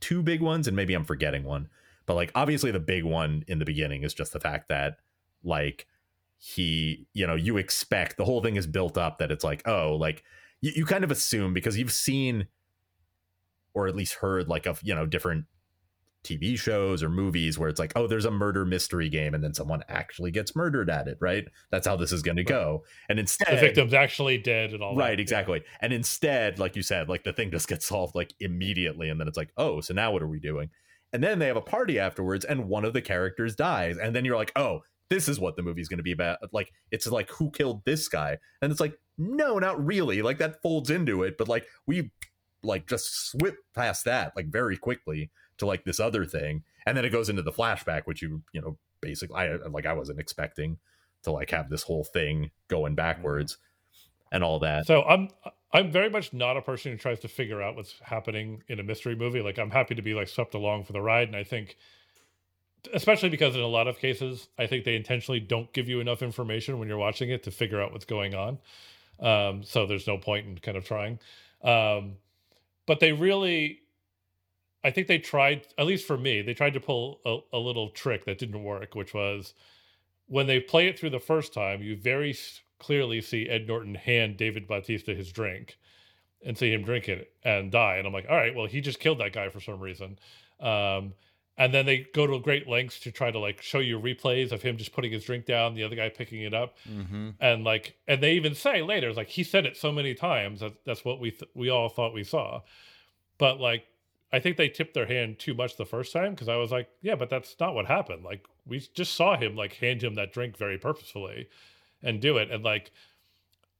two 0.00 0.22
big 0.22 0.42
ones, 0.42 0.66
and 0.66 0.76
maybe 0.76 0.94
I'm 0.94 1.04
forgetting 1.04 1.44
one. 1.44 1.68
But 2.06 2.14
like, 2.14 2.32
obviously, 2.34 2.70
the 2.70 2.80
big 2.80 3.04
one 3.04 3.44
in 3.48 3.58
the 3.58 3.64
beginning 3.64 4.02
is 4.02 4.14
just 4.14 4.32
the 4.32 4.40
fact 4.40 4.68
that 4.68 4.98
like 5.42 5.86
he 6.38 7.06
you 7.14 7.26
know 7.26 7.34
you 7.34 7.56
expect 7.56 8.16
the 8.16 8.24
whole 8.24 8.40
thing 8.40 8.56
is 8.56 8.66
built 8.66 8.96
up 8.96 9.18
that 9.18 9.32
it's 9.32 9.42
like 9.42 9.66
oh 9.66 9.96
like 9.96 10.22
you, 10.60 10.72
you 10.76 10.86
kind 10.86 11.02
of 11.02 11.10
assume 11.10 11.52
because 11.52 11.76
you've 11.76 11.92
seen 11.92 12.46
or 13.74 13.88
at 13.88 13.96
least 13.96 14.14
heard 14.14 14.48
like 14.48 14.66
of 14.66 14.80
you 14.84 14.94
know 14.94 15.04
different 15.04 15.46
tv 16.24 16.58
shows 16.58 17.02
or 17.02 17.08
movies 17.08 17.58
where 17.58 17.68
it's 17.68 17.78
like 17.78 17.92
oh 17.96 18.06
there's 18.06 18.24
a 18.24 18.30
murder 18.30 18.64
mystery 18.64 19.08
game 19.08 19.34
and 19.34 19.42
then 19.42 19.54
someone 19.54 19.82
actually 19.88 20.30
gets 20.30 20.56
murdered 20.56 20.90
at 20.90 21.06
it 21.06 21.16
right? 21.20 21.46
That's 21.70 21.86
how 21.86 21.96
this 21.96 22.12
is 22.12 22.22
going 22.22 22.36
to 22.36 22.44
go. 22.44 22.84
And 23.08 23.18
instead 23.18 23.56
The 23.56 23.60
victim's 23.60 23.94
actually 23.94 24.38
dead 24.38 24.72
and 24.72 24.82
all 24.82 24.96
that. 24.96 25.02
right 25.02 25.18
Yeah. 25.18 25.22
exactly. 25.22 25.62
And 25.80 25.92
instead 25.92 26.58
like 26.58 26.76
you 26.76 26.82
said 26.82 27.08
like 27.08 27.24
the 27.24 27.32
thing 27.32 27.50
just 27.50 27.68
gets 27.68 27.86
solved 27.86 28.14
like 28.14 28.34
immediately 28.40 29.08
and 29.08 29.20
then 29.20 29.28
it's 29.28 29.36
like 29.36 29.50
oh 29.56 29.80
so 29.80 29.94
now 29.94 30.10
what 30.12 30.22
are 30.22 30.28
we 30.28 30.40
doing? 30.40 30.70
And 31.12 31.22
then 31.22 31.38
they 31.38 31.46
have 31.46 31.56
a 31.56 31.62
party 31.62 31.98
afterwards 31.98 32.44
and 32.44 32.68
one 32.68 32.84
of 32.84 32.92
the 32.92 33.00
characters 33.02 33.54
dies 33.54 33.96
and 33.96 34.14
then 34.14 34.24
you're 34.24 34.36
like 34.36 34.52
oh 34.56 34.80
this 35.10 35.28
is 35.28 35.40
what 35.40 35.56
the 35.56 35.62
movie's 35.62 35.88
going 35.88 35.98
to 35.98 36.02
be 36.02 36.12
about. 36.12 36.38
Like 36.52 36.70
it's 36.90 37.06
like 37.06 37.30
who 37.30 37.50
killed 37.50 37.82
this 37.84 38.08
guy? 38.08 38.38
And 38.60 38.70
it's 38.70 38.80
like 38.80 38.98
no 39.16 39.58
not 39.58 39.82
really. 39.84 40.20
Like 40.20 40.38
that 40.38 40.60
folds 40.62 40.90
into 40.90 41.22
it 41.22 41.38
but 41.38 41.48
like 41.48 41.66
we 41.86 42.10
like 42.64 42.88
just 42.88 43.30
swip 43.30 43.56
past 43.74 44.04
that 44.04 44.32
like 44.34 44.48
very 44.48 44.76
quickly 44.76 45.30
to 45.58 45.66
like 45.66 45.84
this 45.84 46.00
other 46.00 46.24
thing 46.24 46.62
and 46.86 46.96
then 46.96 47.04
it 47.04 47.10
goes 47.10 47.28
into 47.28 47.42
the 47.42 47.52
flashback 47.52 48.02
which 48.04 48.22
you 48.22 48.42
you 48.52 48.60
know 48.60 48.76
basically 49.00 49.36
i 49.36 49.54
like 49.68 49.86
i 49.86 49.92
wasn't 49.92 50.18
expecting 50.18 50.78
to 51.22 51.30
like 51.30 51.50
have 51.50 51.68
this 51.68 51.82
whole 51.82 52.04
thing 52.04 52.50
going 52.68 52.94
backwards 52.94 53.58
and 54.30 54.44
all 54.44 54.58
that 54.58 54.86
So 54.86 55.02
I'm 55.02 55.28
I'm 55.72 55.90
very 55.90 56.08
much 56.08 56.32
not 56.32 56.56
a 56.56 56.62
person 56.62 56.92
who 56.92 56.98
tries 56.98 57.20
to 57.20 57.28
figure 57.28 57.60
out 57.60 57.76
what's 57.76 57.94
happening 58.02 58.62
in 58.68 58.80
a 58.80 58.82
mystery 58.82 59.14
movie. 59.14 59.42
Like 59.42 59.58
I'm 59.58 59.70
happy 59.70 59.94
to 59.94 60.02
be 60.02 60.14
like 60.14 60.28
swept 60.28 60.54
along 60.54 60.84
for 60.84 60.92
the 60.92 61.00
ride, 61.00 61.28
and 61.28 61.36
I 61.36 61.44
think, 61.44 61.76
especially 62.94 63.28
because 63.28 63.54
in 63.54 63.60
a 63.60 63.66
lot 63.66 63.86
of 63.86 63.98
cases, 63.98 64.48
I 64.58 64.66
think 64.66 64.84
they 64.84 64.96
intentionally 64.96 65.40
don't 65.40 65.70
give 65.74 65.88
you 65.88 66.00
enough 66.00 66.22
information 66.22 66.78
when 66.78 66.88
you're 66.88 66.98
watching 66.98 67.30
it 67.30 67.42
to 67.42 67.50
figure 67.50 67.82
out 67.82 67.92
what's 67.92 68.06
going 68.06 68.34
on. 68.34 68.58
Um, 69.20 69.62
so 69.62 69.86
there's 69.86 70.06
no 70.06 70.16
point 70.16 70.46
in 70.46 70.58
kind 70.58 70.76
of 70.76 70.86
trying. 70.86 71.18
Um, 71.62 72.16
but 72.86 73.00
they 73.00 73.12
really, 73.12 73.80
I 74.88 74.90
think 74.90 75.06
they 75.06 75.18
tried, 75.18 75.66
at 75.76 75.86
least 75.86 76.06
for 76.06 76.16
me, 76.16 76.40
they 76.42 76.54
tried 76.54 76.74
to 76.74 76.80
pull 76.80 77.20
a, 77.24 77.56
a 77.56 77.60
little 77.68 77.90
trick 77.90 78.24
that 78.24 78.38
didn't 78.38 78.64
work, 78.64 78.94
which 78.94 79.12
was 79.12 79.54
when 80.26 80.46
they 80.46 80.60
play 80.60 80.88
it 80.88 80.98
through 80.98 81.10
the 81.10 81.20
first 81.32 81.52
time, 81.52 81.82
you 81.82 81.96
very 81.96 82.34
clearly 82.78 83.20
see 83.20 83.48
Ed 83.48 83.66
Norton 83.68 83.94
hand 83.94 84.36
David 84.36 84.66
Bautista 84.66 85.14
his 85.14 85.30
drink 85.32 85.76
and 86.44 86.56
see 86.56 86.72
him 86.72 86.82
drink 86.84 87.08
it 87.08 87.32
and 87.42 87.70
die. 87.72 87.96
And 87.96 88.06
I'm 88.06 88.12
like, 88.12 88.26
all 88.30 88.36
right, 88.36 88.54
well, 88.54 88.66
he 88.66 88.80
just 88.80 89.00
killed 89.00 89.18
that 89.20 89.32
guy 89.32 89.48
for 89.48 89.60
some 89.60 89.80
reason. 89.80 90.18
Um, 90.60 91.14
and 91.56 91.74
then 91.74 91.86
they 91.86 92.06
go 92.14 92.26
to 92.26 92.38
great 92.38 92.68
lengths 92.68 93.00
to 93.00 93.10
try 93.10 93.30
to 93.32 93.38
like 93.38 93.60
show 93.60 93.80
you 93.80 93.98
replays 93.98 94.52
of 94.52 94.62
him 94.62 94.76
just 94.76 94.92
putting 94.92 95.10
his 95.12 95.24
drink 95.24 95.44
down, 95.44 95.74
the 95.74 95.82
other 95.82 95.96
guy 95.96 96.08
picking 96.08 96.42
it 96.42 96.54
up, 96.54 96.76
Mm-hmm. 96.88 97.30
and 97.40 97.64
like, 97.64 97.96
and 98.06 98.22
they 98.22 98.34
even 98.34 98.54
say 98.54 98.80
later, 98.82 99.08
it's 99.08 99.16
like 99.16 99.28
he 99.28 99.42
said 99.42 99.66
it 99.66 99.76
so 99.76 99.90
many 99.90 100.14
times 100.14 100.60
that 100.60 100.74
that's 100.86 101.04
what 101.04 101.18
we 101.18 101.30
th- 101.32 101.50
we 101.54 101.68
all 101.68 101.88
thought 101.88 102.14
we 102.14 102.24
saw, 102.24 102.60
but 103.38 103.60
like. 103.60 103.84
I 104.32 104.40
think 104.40 104.56
they 104.56 104.68
tipped 104.68 104.94
their 104.94 105.06
hand 105.06 105.38
too 105.38 105.54
much 105.54 105.76
the 105.76 105.86
first 105.86 106.12
time 106.12 106.32
because 106.32 106.48
I 106.48 106.56
was 106.56 106.70
like, 106.70 106.88
yeah, 107.00 107.14
but 107.14 107.30
that's 107.30 107.56
not 107.58 107.74
what 107.74 107.86
happened. 107.86 108.24
Like 108.24 108.46
we 108.66 108.80
just 108.94 109.14
saw 109.14 109.36
him 109.36 109.56
like 109.56 109.74
hand 109.74 110.02
him 110.02 110.14
that 110.16 110.32
drink 110.32 110.56
very 110.56 110.76
purposefully 110.78 111.48
and 112.02 112.20
do 112.20 112.36
it. 112.36 112.50
And 112.50 112.62
like 112.62 112.90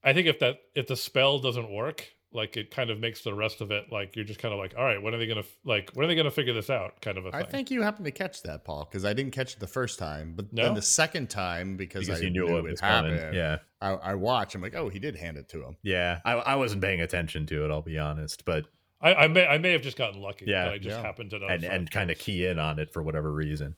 I 0.02 0.12
think 0.12 0.26
if 0.26 0.38
that 0.38 0.60
if 0.74 0.86
the 0.86 0.96
spell 0.96 1.38
doesn't 1.38 1.70
work, 1.70 2.14
like 2.32 2.56
it 2.56 2.70
kind 2.70 2.88
of 2.90 2.98
makes 2.98 3.22
the 3.22 3.34
rest 3.34 3.60
of 3.60 3.70
it 3.70 3.90
like 3.90 4.14
you're 4.16 4.24
just 4.24 4.38
kind 4.40 4.52
of 4.54 4.58
like, 4.60 4.74
all 4.76 4.84
right, 4.84 5.02
when 5.02 5.14
are 5.14 5.18
they 5.18 5.26
gonna 5.26 5.44
like 5.64 5.90
when 5.94 6.04
are 6.04 6.08
they 6.08 6.14
gonna 6.14 6.30
figure 6.30 6.54
this 6.54 6.70
out? 6.70 7.00
Kind 7.02 7.18
of 7.18 7.26
a 7.26 7.30
thing. 7.30 7.40
I 7.40 7.44
think 7.44 7.70
you 7.70 7.82
happened 7.82 8.06
to 8.06 8.10
catch 8.10 8.42
that, 8.44 8.64
Paul, 8.64 8.86
because 8.90 9.04
I 9.04 9.12
didn't 9.12 9.32
catch 9.32 9.54
it 9.54 9.60
the 9.60 9.66
first 9.66 9.98
time, 9.98 10.32
but 10.34 10.50
No? 10.52 10.62
then 10.64 10.74
the 10.74 10.82
second 10.82 11.28
time 11.28 11.76
because, 11.76 12.06
because 12.06 12.20
I 12.22 12.24
you 12.24 12.30
knew, 12.30 12.46
knew 12.46 12.56
it 12.56 12.58
it 12.60 12.70
was 12.70 12.80
coming 12.80 13.14
yeah 13.34 13.58
I, 13.82 13.90
I 13.90 14.14
watch. 14.14 14.54
I'm 14.54 14.62
like, 14.62 14.74
oh, 14.74 14.88
he 14.88 14.98
did 14.98 15.14
hand 15.16 15.36
it 15.36 15.48
to 15.50 15.62
him. 15.62 15.76
yeah 15.82 16.20
I, 16.24 16.32
I 16.32 16.54
wasn't 16.56 16.82
paying 16.82 17.00
attention 17.02 17.44
to 17.46 17.64
it 17.66 17.70
i'll 17.70 17.82
be 17.82 17.98
honest 17.98 18.44
but 18.44 18.64
I, 19.00 19.14
I 19.14 19.28
may 19.28 19.46
I 19.46 19.58
may 19.58 19.72
have 19.72 19.82
just 19.82 19.96
gotten 19.96 20.20
lucky. 20.20 20.46
Yeah. 20.46 20.64
but 20.66 20.74
I 20.74 20.78
just 20.78 20.96
Yeah. 20.96 21.02
happened 21.02 21.30
to 21.30 21.38
notice 21.38 21.62
and 21.62 21.72
and 21.72 21.90
kind 21.90 22.10
of 22.10 22.18
key 22.18 22.46
in 22.46 22.58
on 22.58 22.78
it 22.78 22.92
for 22.92 23.02
whatever 23.02 23.32
reason 23.32 23.76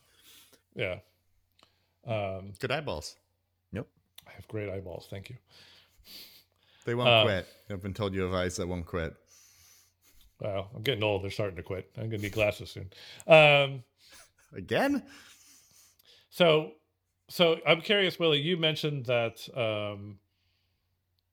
yeah. 0.74 0.96
Um, 2.06 2.52
Good 2.60 2.70
eyeballs. 2.70 3.16
Yep. 3.72 3.86
I 4.26 4.30
have 4.32 4.46
great 4.48 4.70
eyeballs. 4.70 5.08
Thank 5.10 5.28
you. 5.30 5.36
They 6.86 6.94
won't 6.94 7.08
Um, 7.08 7.26
quit. 7.26 7.46
I've 7.68 7.82
been 7.82 7.92
told 7.92 8.14
you 8.14 8.24
of 8.24 8.32
eyes 8.32 8.56
that 8.56 8.66
won't 8.68 8.86
quit. 8.86 9.14
Wow, 10.40 10.70
I'm 10.74 10.82
getting 10.82 11.02
old. 11.02 11.22
They're 11.22 11.30
starting 11.30 11.56
to 11.56 11.62
quit. 11.62 11.90
I'm 11.98 12.04
gonna 12.08 12.22
need 12.22 12.32
glasses 12.32 12.70
soon. 12.70 12.90
Um, 13.26 13.84
Again? 14.54 15.02
So, 16.30 16.72
so 17.28 17.60
I'm 17.66 17.80
curious, 17.82 18.18
Willie. 18.18 18.40
You 18.40 18.56
mentioned 18.56 19.06
that, 19.06 19.46
um, 19.56 20.18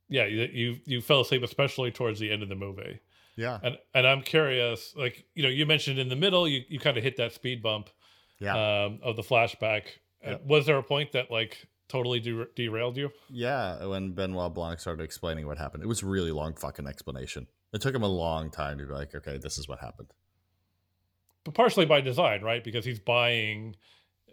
yeah, 0.09 0.25
you, 0.25 0.41
you 0.51 0.77
you 0.85 1.01
fell 1.01 1.21
asleep, 1.21 1.43
especially 1.43 1.91
towards 1.91 2.19
the 2.19 2.29
end 2.31 2.43
of 2.43 2.49
the 2.49 2.55
movie, 2.55 2.99
Yeah. 3.37 3.59
and 3.63 3.77
and 3.93 4.05
I'm 4.07 4.21
curious, 4.23 4.93
like 4.97 5.25
you 5.35 5.43
know, 5.43 5.49
you 5.49 5.65
mentioned 5.65 5.99
in 5.99 6.09
the 6.09 6.15
middle, 6.15 6.47
you 6.47 6.63
you 6.67 6.79
kind 6.79 6.97
of 6.97 7.03
hit 7.03 7.15
that 7.17 7.31
speed 7.31 7.61
bump 7.63 7.89
Yeah. 8.39 8.85
um, 8.85 8.99
of 9.03 9.15
the 9.15 9.21
flashback. 9.23 9.83
Yep. 10.25 10.45
Was 10.45 10.65
there 10.65 10.77
a 10.77 10.83
point 10.83 11.11
that 11.13 11.31
like 11.31 11.67
totally 11.87 12.19
de- 12.19 12.47
derailed 12.55 12.97
you? 12.97 13.11
Yeah, 13.29 13.85
when 13.85 14.11
Benoit 14.13 14.53
Blanc 14.53 14.79
started 14.79 15.03
explaining 15.03 15.45
what 15.47 15.57
happened, 15.57 15.83
it 15.83 15.87
was 15.87 16.01
a 16.03 16.07
really 16.07 16.31
long 16.31 16.55
fucking 16.55 16.87
explanation. 16.87 17.47
It 17.73 17.81
took 17.81 17.93
him 17.95 18.03
a 18.03 18.07
long 18.09 18.49
time 18.49 18.79
to 18.79 18.85
be 18.87 18.91
like, 18.93 19.13
okay, 19.13 19.37
this 19.37 19.57
is 19.57 19.67
what 19.67 19.79
happened. 19.79 20.09
But 21.43 21.53
partially 21.53 21.85
by 21.85 22.01
design, 22.01 22.41
right? 22.41 22.63
Because 22.63 22.83
he's 22.83 22.99
buying, 22.99 23.75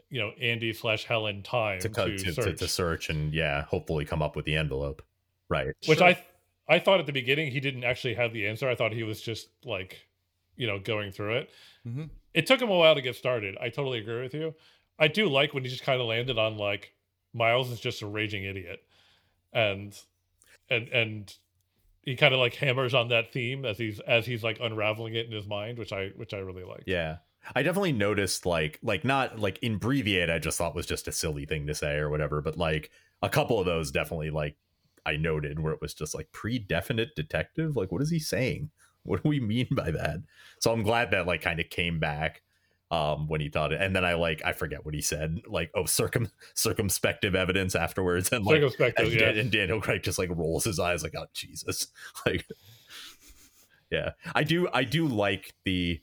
you 0.09 0.21
know, 0.21 0.33
Andi 0.43 0.75
slash 0.75 1.05
Helen 1.05 1.43
time 1.43 1.81
to, 1.81 1.89
to, 1.89 1.95
co- 1.95 2.09
to, 2.09 2.17
to, 2.17 2.33
search, 2.33 2.59
to 2.59 2.69
search 2.69 3.11
and 3.11 3.33
yeah, 3.35 3.63
hopefully 3.65 4.05
come 4.05 4.23
up 4.23 4.35
with 4.35 4.47
the 4.47 4.57
envelope. 4.57 5.03
Right. 5.49 5.69
which 5.87 5.99
Sure. 5.99 6.09
I 6.09 6.25
I 6.69 6.79
thought 6.79 7.01
at 7.01 7.07
the 7.07 7.13
beginning 7.13 7.51
he 7.51 7.61
didn't 7.61 7.85
actually 7.85 8.15
have 8.15 8.33
the 8.33 8.47
answer. 8.47 8.69
I 8.69 8.75
thought 8.75 8.93
he 8.93 9.03
was 9.03 9.21
just 9.21 9.49
like, 9.65 10.07
you 10.57 10.67
know, 10.67 10.79
going 10.79 11.13
through 11.13 11.37
it. 11.39 11.51
Mhm. 11.87 12.11
It 12.33 12.47
took 12.47 12.61
him 12.61 12.71
a 12.71 12.77
while 12.77 12.95
to 12.95 13.03
get 13.03 13.17
started. 13.17 13.57
I 13.61 13.69
totally 13.69 13.99
agree 13.99 14.23
with 14.23 14.35
you. 14.35 14.55
I 14.99 15.09
do 15.09 15.29
like 15.29 15.53
when 15.55 15.65
he 15.65 15.71
just 15.71 15.83
kind 15.83 16.01
of 16.01 16.07
landed 16.07 16.39
on 16.39 16.57
like 16.57 16.95
Miles 17.33 17.71
is 17.71 17.81
just 17.81 18.03
a 18.03 18.07
raging 18.07 18.45
idiot, 18.45 18.81
and 19.53 19.99
and 20.71 20.89
and 20.89 21.35
he 22.03 22.17
kind 22.17 22.33
of 22.33 22.41
like 22.41 22.55
hammers 22.55 22.95
on 22.95 23.09
that 23.09 23.33
theme 23.33 23.65
as 23.65 23.79
he's 23.79 23.99
as 24.01 24.25
he's 24.27 24.45
like 24.45 24.59
unraveling 24.61 25.15
it 25.15 25.27
in 25.27 25.33
his 25.33 25.47
mind, 25.47 25.79
which 25.79 25.93
I 25.93 26.09
which 26.17 26.33
I 26.33 26.39
really 26.39 26.65
like. 26.65 26.85
Yeah. 26.87 27.19
I 27.55 27.63
definitely 27.63 27.93
noticed 27.93 28.47
like 28.47 28.79
like 28.83 29.05
not 29.05 29.39
like 29.39 29.59
imbreviate 29.63 30.31
I 30.31 30.39
just 30.39 30.57
thought 30.57 30.75
was 30.75 30.87
just 30.87 31.09
a 31.09 31.13
silly 31.13 31.45
thing 31.45 31.67
to 31.67 31.75
say 31.75 31.97
or 31.97 32.09
whatever, 32.09 32.41
but 32.41 32.57
like 32.57 32.91
a 33.21 33.29
couple 33.29 33.59
of 33.59 33.67
those 33.67 33.91
definitely 33.91 34.31
like 34.31 34.57
I 35.07 35.17
noted 35.17 35.61
where 35.61 35.73
it 35.73 35.81
was 35.81 35.95
just 35.95 36.15
like 36.15 36.33
pre-definite 36.33 37.15
detective. 37.15 37.77
Like 37.77 37.93
what 37.93 38.03
is 38.03 38.11
he 38.11 38.19
saying? 38.19 38.71
What 39.03 39.23
do 39.23 39.29
we 39.29 39.41
mean 39.41 39.69
by 39.71 39.91
that? 39.91 40.19
So 40.61 40.73
I'm 40.73 40.83
glad 40.83 41.11
that 41.11 41.27
like 41.27 41.43
kind 41.43 41.61
of 41.61 41.71
came 41.71 41.99
back 41.99 42.43
um 42.91 43.29
when 43.29 43.41
he 43.41 43.49
thought 43.49 43.73
it 43.73 43.81
and 43.81 43.97
then 43.97 44.05
I 44.05 44.15
like 44.15 44.43
I 44.45 44.53
forget 44.53 44.85
what 44.85 44.95
he 44.95 45.01
said, 45.01 45.41
like 45.47 45.71
oh 45.75 45.87
circum 45.87 46.29
circumspective 46.55 47.35
evidence 47.35 47.75
afterwards 47.75 48.31
and 48.31 48.45
like 48.45 48.61
Circumspective, 48.61 49.07
and, 49.07 49.13
yeah. 49.13 49.29
And 49.29 49.51
Daniel 49.51 49.81
Craig 49.81 50.03
just 50.03 50.19
like 50.19 50.31
rolls 50.31 50.65
his 50.65 50.79
eyes 50.79 51.03
like 51.03 51.15
oh 51.17 51.27
Jesus. 51.33 51.89
Like 52.27 52.47
yeah. 53.91 54.13
I 54.35 54.45
do 54.45 54.69
I 54.73 54.85
do 54.85 55.07
like 55.07 55.55
the 55.65 56.01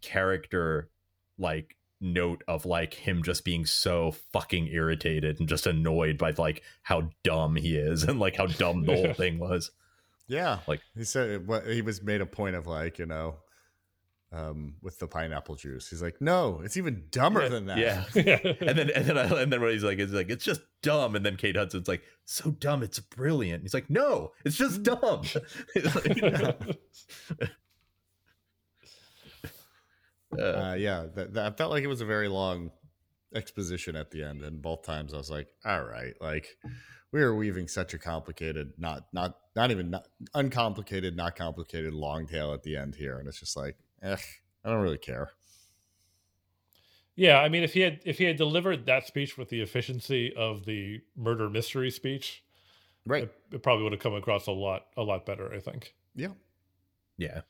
character 0.00 0.90
like 1.38 1.76
note 2.04 2.44
of 2.46 2.64
like 2.66 2.94
him 2.94 3.22
just 3.22 3.44
being 3.44 3.66
so 3.66 4.12
fucking 4.32 4.68
irritated 4.68 5.40
and 5.40 5.48
just 5.48 5.66
annoyed 5.66 6.18
by 6.18 6.32
like 6.36 6.62
how 6.82 7.10
dumb 7.24 7.56
he 7.56 7.76
is 7.76 8.02
and 8.08 8.20
like 8.20 8.36
how 8.36 8.46
dumb 8.46 8.84
the 8.84 8.94
whole 8.94 9.14
thing 9.14 9.38
was. 9.38 9.70
Yeah, 10.28 10.60
Like- 10.66 10.80
he 10.96 11.04
said, 11.04 11.46
what 11.46 11.66
he 11.66 11.82
was 11.82 12.02
made 12.02 12.20
a 12.20 12.26
point 12.26 12.54
of 12.56 12.66
like 12.66 12.98
you 12.98 13.06
know, 13.06 13.36
um, 14.32 14.74
with 14.82 14.98
the 14.98 15.06
pineapple 15.06 15.54
juice. 15.54 15.88
He's 15.90 16.02
like, 16.02 16.20
no, 16.20 16.60
it's 16.64 16.76
even 16.76 17.04
dumber 17.10 17.48
than 17.48 17.66
that. 17.66 17.78
Yeah. 17.78 18.04
yeah. 18.14 18.38
And 18.60 18.76
then 18.78 18.90
and 18.90 19.04
then 19.06 19.16
I, 19.18 19.24
and 19.42 19.52
then 19.52 19.60
when 19.60 19.70
he's 19.72 19.84
like 19.84 19.98
it's 19.98 20.12
like 20.12 20.30
it's 20.30 20.44
just 20.44 20.62
dumb 20.82 21.14
and 21.14 21.24
then 21.24 21.36
Kate 21.36 21.56
Hudson's 21.56 21.86
like 21.88 22.02
so 22.24 22.50
dumb 22.50 22.82
it's 22.82 22.98
brilliant. 23.00 23.62
He's 23.62 23.74
like 23.74 23.88
no, 23.90 24.32
it's 24.44 24.56
just 24.56 24.82
dumb. 24.82 25.22
It's 30.34 30.42
like- 30.42 30.54
Uh, 30.54 30.68
uh, 30.70 30.74
yeah. 30.74 31.06
That, 31.14 31.34
that 31.34 31.52
I 31.52 31.56
felt 31.56 31.70
like 31.70 31.84
it 31.84 31.88
was 31.88 32.00
a 32.00 32.06
very 32.06 32.28
long 32.28 32.70
exposition 33.34 33.96
at 33.96 34.10
the 34.10 34.22
end, 34.22 34.42
and 34.42 34.62
both 34.62 34.82
times 34.82 35.12
I 35.12 35.16
was 35.16 35.30
like, 35.30 35.48
all 35.64 35.82
right, 35.84 36.14
like 36.20 36.46
we 37.10 37.20
were 37.20 37.34
weaving 37.34 37.66
such 37.68 37.92
a 37.94 37.98
complicated, 37.98 38.72
not 38.78 39.06
not 39.12 39.38
not 39.56 39.70
even 39.70 39.90
not, 39.90 40.06
uncomplicated, 40.34 41.16
not 41.16 41.34
complicated 41.36 41.92
long 41.94 42.26
tail 42.26 42.52
at 42.54 42.62
the 42.62 42.76
end 42.76 42.94
here, 42.94 43.18
and 43.18 43.26
it's 43.28 43.40
just 43.40 43.56
like, 43.56 43.76
eh, 44.02 44.16
I 44.64 44.70
don't 44.70 44.82
really 44.82 44.98
care. 44.98 45.30
Yeah, 47.16 47.38
I 47.40 47.48
mean, 47.48 47.62
if 47.62 47.72
he 47.74 47.80
had 47.80 48.00
if 48.04 48.18
he 48.18 48.24
had 48.24 48.36
delivered 48.36 48.86
that 48.86 49.06
speech 49.06 49.38
with 49.38 49.48
the 49.48 49.60
efficiency 49.60 50.32
of 50.36 50.64
the 50.64 51.00
murder 51.16 51.48
mystery 51.48 51.90
speech, 51.90 52.42
Right. 53.06 53.24
it, 53.24 53.34
it 53.52 53.62
probably 53.62 53.84
would 53.84 53.92
have 53.92 54.00
come 54.00 54.14
across 54.14 54.46
a 54.48 54.52
lot 54.52 54.86
a 54.96 55.02
lot 55.02 55.24
better. 55.26 55.52
I 55.52 55.60
think. 55.60 55.94
Yeah. 56.16 56.32
yeah. 57.16 57.42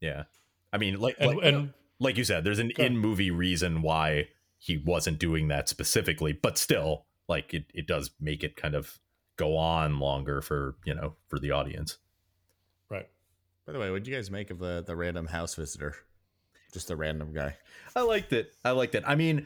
Yeah. 0.00 0.24
I 0.72 0.78
mean 0.78 1.00
like 1.00 1.16
And 1.18 1.36
like, 1.36 1.44
and 1.44 1.72
like 1.98 2.16
you 2.16 2.24
said, 2.24 2.44
there's 2.44 2.58
an 2.58 2.70
in 2.78 2.96
movie 2.98 3.30
reason 3.30 3.82
why 3.82 4.28
he 4.58 4.76
wasn't 4.76 5.18
doing 5.18 5.48
that 5.48 5.68
specifically, 5.68 6.32
but 6.32 6.58
still, 6.58 7.06
like 7.28 7.52
it, 7.54 7.64
it 7.74 7.86
does 7.86 8.10
make 8.20 8.42
it 8.44 8.56
kind 8.56 8.74
of 8.74 8.98
go 9.36 9.56
on 9.56 9.98
longer 9.98 10.40
for 10.42 10.76
you 10.84 10.94
know 10.94 11.14
for 11.28 11.38
the 11.38 11.50
audience. 11.50 11.98
right. 12.88 13.08
By 13.66 13.72
the 13.72 13.78
way, 13.78 13.90
what 13.90 14.02
do 14.04 14.10
you 14.10 14.16
guys 14.16 14.30
make 14.30 14.50
of 14.50 14.58
the 14.58 14.82
the 14.86 14.96
random 14.96 15.26
house 15.26 15.54
visitor? 15.54 15.94
Just 16.72 16.90
a 16.90 16.96
random 16.96 17.32
guy. 17.32 17.56
I 17.96 18.02
liked 18.02 18.32
it. 18.32 18.52
I 18.64 18.70
liked 18.72 18.94
it. 18.94 19.02
I 19.06 19.16
mean, 19.16 19.38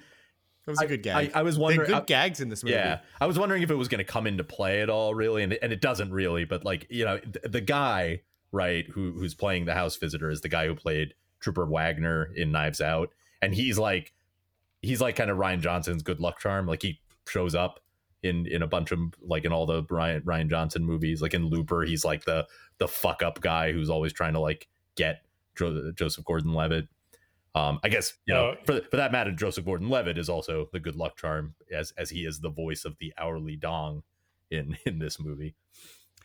It 0.67 0.71
was 0.71 0.81
a 0.81 0.87
good 0.87 1.07
I, 1.07 1.25
gag. 1.27 1.33
I 1.35 1.43
was 1.43 1.55
They 1.57 1.61
had 1.61 1.63
wondering. 1.63 1.89
good 1.91 1.97
I- 2.03 2.05
gags 2.05 2.41
in 2.41 2.49
this 2.51 2.63
movie. 2.65 2.75
yeah, 2.75 3.01
I 3.21 3.27
was 3.27 3.39
wondering 3.39 3.63
if 3.63 3.71
it 3.71 3.75
was 3.77 3.89
going 3.89 3.99
to 3.99 4.05
come 4.05 4.27
into 4.27 4.45
play 4.45 4.83
at 4.83 4.91
all, 4.91 5.15
really, 5.15 5.43
and 5.43 5.53
it, 5.55 5.59
and 5.63 5.73
it 5.73 5.81
doesn't 5.81 6.13
really. 6.13 6.45
But 6.45 6.65
like 6.65 6.87
you 6.91 7.05
know, 7.05 7.19
th- 7.19 7.45
the 7.45 7.61
guy 7.63 8.21
right 8.55 8.87
who 8.89 9.13
who's 9.13 9.35
playing 9.35 9.65
the 9.65 9.75
house 9.75 9.97
visitor 9.97 10.31
is 10.31 10.41
the 10.41 10.49
guy 10.49 10.67
who 10.67 10.75
played 10.75 11.15
Trooper 11.41 11.67
Wagner 11.67 12.31
in 12.35 12.53
Knives 12.53 12.81
Out, 12.81 13.11
and 13.43 13.55
he's 13.55 13.79
like 13.79 14.13
he's 14.81 15.01
like 15.01 15.17
kind 15.17 15.31
of 15.31 15.39
Rian 15.39 15.61
Johnson's 15.61 16.03
good 16.03 16.21
luck 16.21 16.39
charm. 16.39 16.67
Like 16.67 16.83
he 16.83 17.01
shows 17.29 17.55
up 17.55 17.81
in 18.23 18.47
in 18.47 18.63
a 18.63 18.67
bunch 18.67 18.93
of 18.93 18.99
like 19.21 19.45
in 19.45 19.53
all 19.53 19.67
the 19.67 19.83
Rian 19.85 20.23
Rian 20.23 20.49
Johnson 20.49 20.85
movies. 20.85 21.21
Like 21.21 21.35
in 21.35 21.47
Looper, 21.47 21.83
he's 21.83 22.05
like 22.05 22.25
the 22.25 22.47
the 22.79 22.89
fuck 22.89 23.23
up 23.23 23.41
guy 23.41 23.73
who's 23.73 23.91
always 23.91 24.13
trying 24.13 24.35
to 24.35 24.41
like 24.41 24.69
get 24.95 25.25
jo- 25.57 25.93
Joseph 25.95 26.25
Gordon-Levitt. 26.25 26.89
Um, 27.55 27.79
I 27.85 27.89
guess 27.89 28.15
you 28.27 28.35
know 28.35 28.51
Uh, 28.51 28.57
for 28.65 28.81
for 28.91 28.97
that 28.97 29.13
matter, 29.13 29.33
Joseph 29.33 29.65
Gordon-Levitt 29.65 30.19
is 30.19 30.29
also 30.29 30.69
the 30.73 30.81
good 30.81 30.97
luck 30.97 31.17
charm 31.17 31.55
as 31.73 31.93
as 31.99 32.11
he 32.11 32.25
is 32.25 32.41
the 32.41 32.51
voice 32.51 32.85
of 32.85 32.97
the 32.99 33.13
hourly 33.19 33.57
dong 33.57 34.03
in 34.51 34.77
in 34.87 34.99
this 34.99 35.21
movie. 35.21 35.55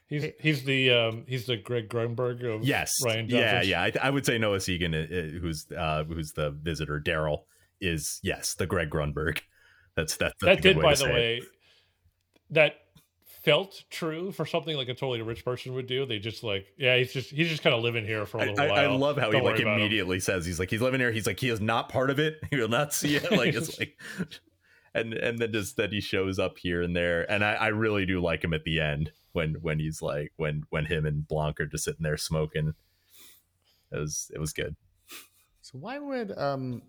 He's 0.09 0.25
he's 0.39 0.63
the 0.63 0.89
um 0.89 1.23
he's 1.27 1.45
the 1.45 1.55
Greg 1.55 1.87
Grunberg 1.87 2.43
of 2.43 2.63
Yes, 2.63 2.99
Rian 3.03 3.29
yeah, 3.29 3.53
Johnson. 3.53 3.69
yeah. 3.69 3.81
I, 3.83 4.07
I 4.07 4.09
would 4.09 4.25
say 4.25 4.39
Noah 4.39 4.57
Segan, 4.57 4.93
uh, 4.95 4.97
uh, 5.37 5.39
who's 5.39 5.67
uh, 5.71 6.03
who's 6.03 6.31
the 6.33 6.49
visitor, 6.49 6.99
Derol, 6.99 7.43
is 7.79 8.19
yes 8.23 8.55
the 8.55 8.65
Greg 8.65 8.89
Grunberg. 8.89 9.41
That's 9.95 10.17
that's, 10.17 10.33
that's 10.41 10.55
that 10.57 10.61
did 10.63 10.77
way 10.77 10.83
by 10.83 10.91
the 10.91 10.95
say 10.97 11.09
it. 11.09 11.13
way 11.13 11.41
that 12.49 12.73
felt 13.43 13.83
true 13.91 14.31
for 14.31 14.45
something 14.45 14.75
like 14.75 14.89
a 14.89 14.93
totally 14.95 15.21
rich 15.21 15.45
person 15.45 15.75
would 15.75 15.85
do. 15.85 16.07
They 16.07 16.17
just 16.17 16.43
like 16.43 16.65
yeah 16.75 16.97
he's 16.97 17.13
just 17.13 17.29
he's 17.29 17.47
just 17.49 17.61
kind 17.61 17.75
of 17.75 17.83
living 17.83 18.03
here 18.03 18.25
for 18.25 18.37
a 18.37 18.41
little 18.41 18.59
I, 18.61 18.67
while. 18.67 18.79
I 18.79 18.87
love 18.87 19.17
how 19.17 19.29
Don't 19.29 19.41
he 19.41 19.47
like 19.47 19.59
about 19.59 19.73
him. 19.75 19.79
immediately 19.81 20.19
says 20.19 20.43
he's 20.43 20.57
like 20.59 20.71
he's 20.71 20.81
living 20.81 20.99
here. 20.99 21.11
He's 21.11 21.27
like 21.27 21.39
he 21.39 21.49
is 21.49 21.61
not 21.61 21.87
part 21.89 22.09
of 22.09 22.17
it. 22.17 22.39
He 22.49 22.57
will 22.57 22.67
not 22.67 22.95
see 22.95 23.15
it. 23.15 23.31
Like 23.31 23.53
it's 23.53 23.77
like, 23.79 23.95
and 24.95 25.13
and 25.13 25.37
then 25.37 25.53
just 25.53 25.77
that 25.77 25.93
he 25.93 26.01
shows 26.01 26.39
up 26.39 26.57
here 26.57 26.81
and 26.81 26.95
there. 26.95 27.29
And 27.31 27.45
I, 27.45 27.53
I 27.53 27.67
really 27.67 28.07
do 28.07 28.19
like 28.21 28.43
him 28.43 28.55
at 28.55 28.63
the 28.63 28.79
end 28.79 29.11
when 29.33 29.55
when 29.61 29.79
he's 29.79 30.01
like 30.01 30.33
when 30.37 30.63
when 30.69 30.85
him 30.85 31.05
and 31.05 31.27
Blanc 31.27 31.59
are 31.59 31.65
just 31.65 31.83
sitting 31.83 32.03
there 32.03 32.17
smoking. 32.17 32.73
It 33.91 33.97
was 33.97 34.31
it 34.33 34.39
was 34.39 34.53
good. 34.53 34.75
So 35.61 35.77
why 35.77 35.99
would 35.99 36.37
um 36.37 36.83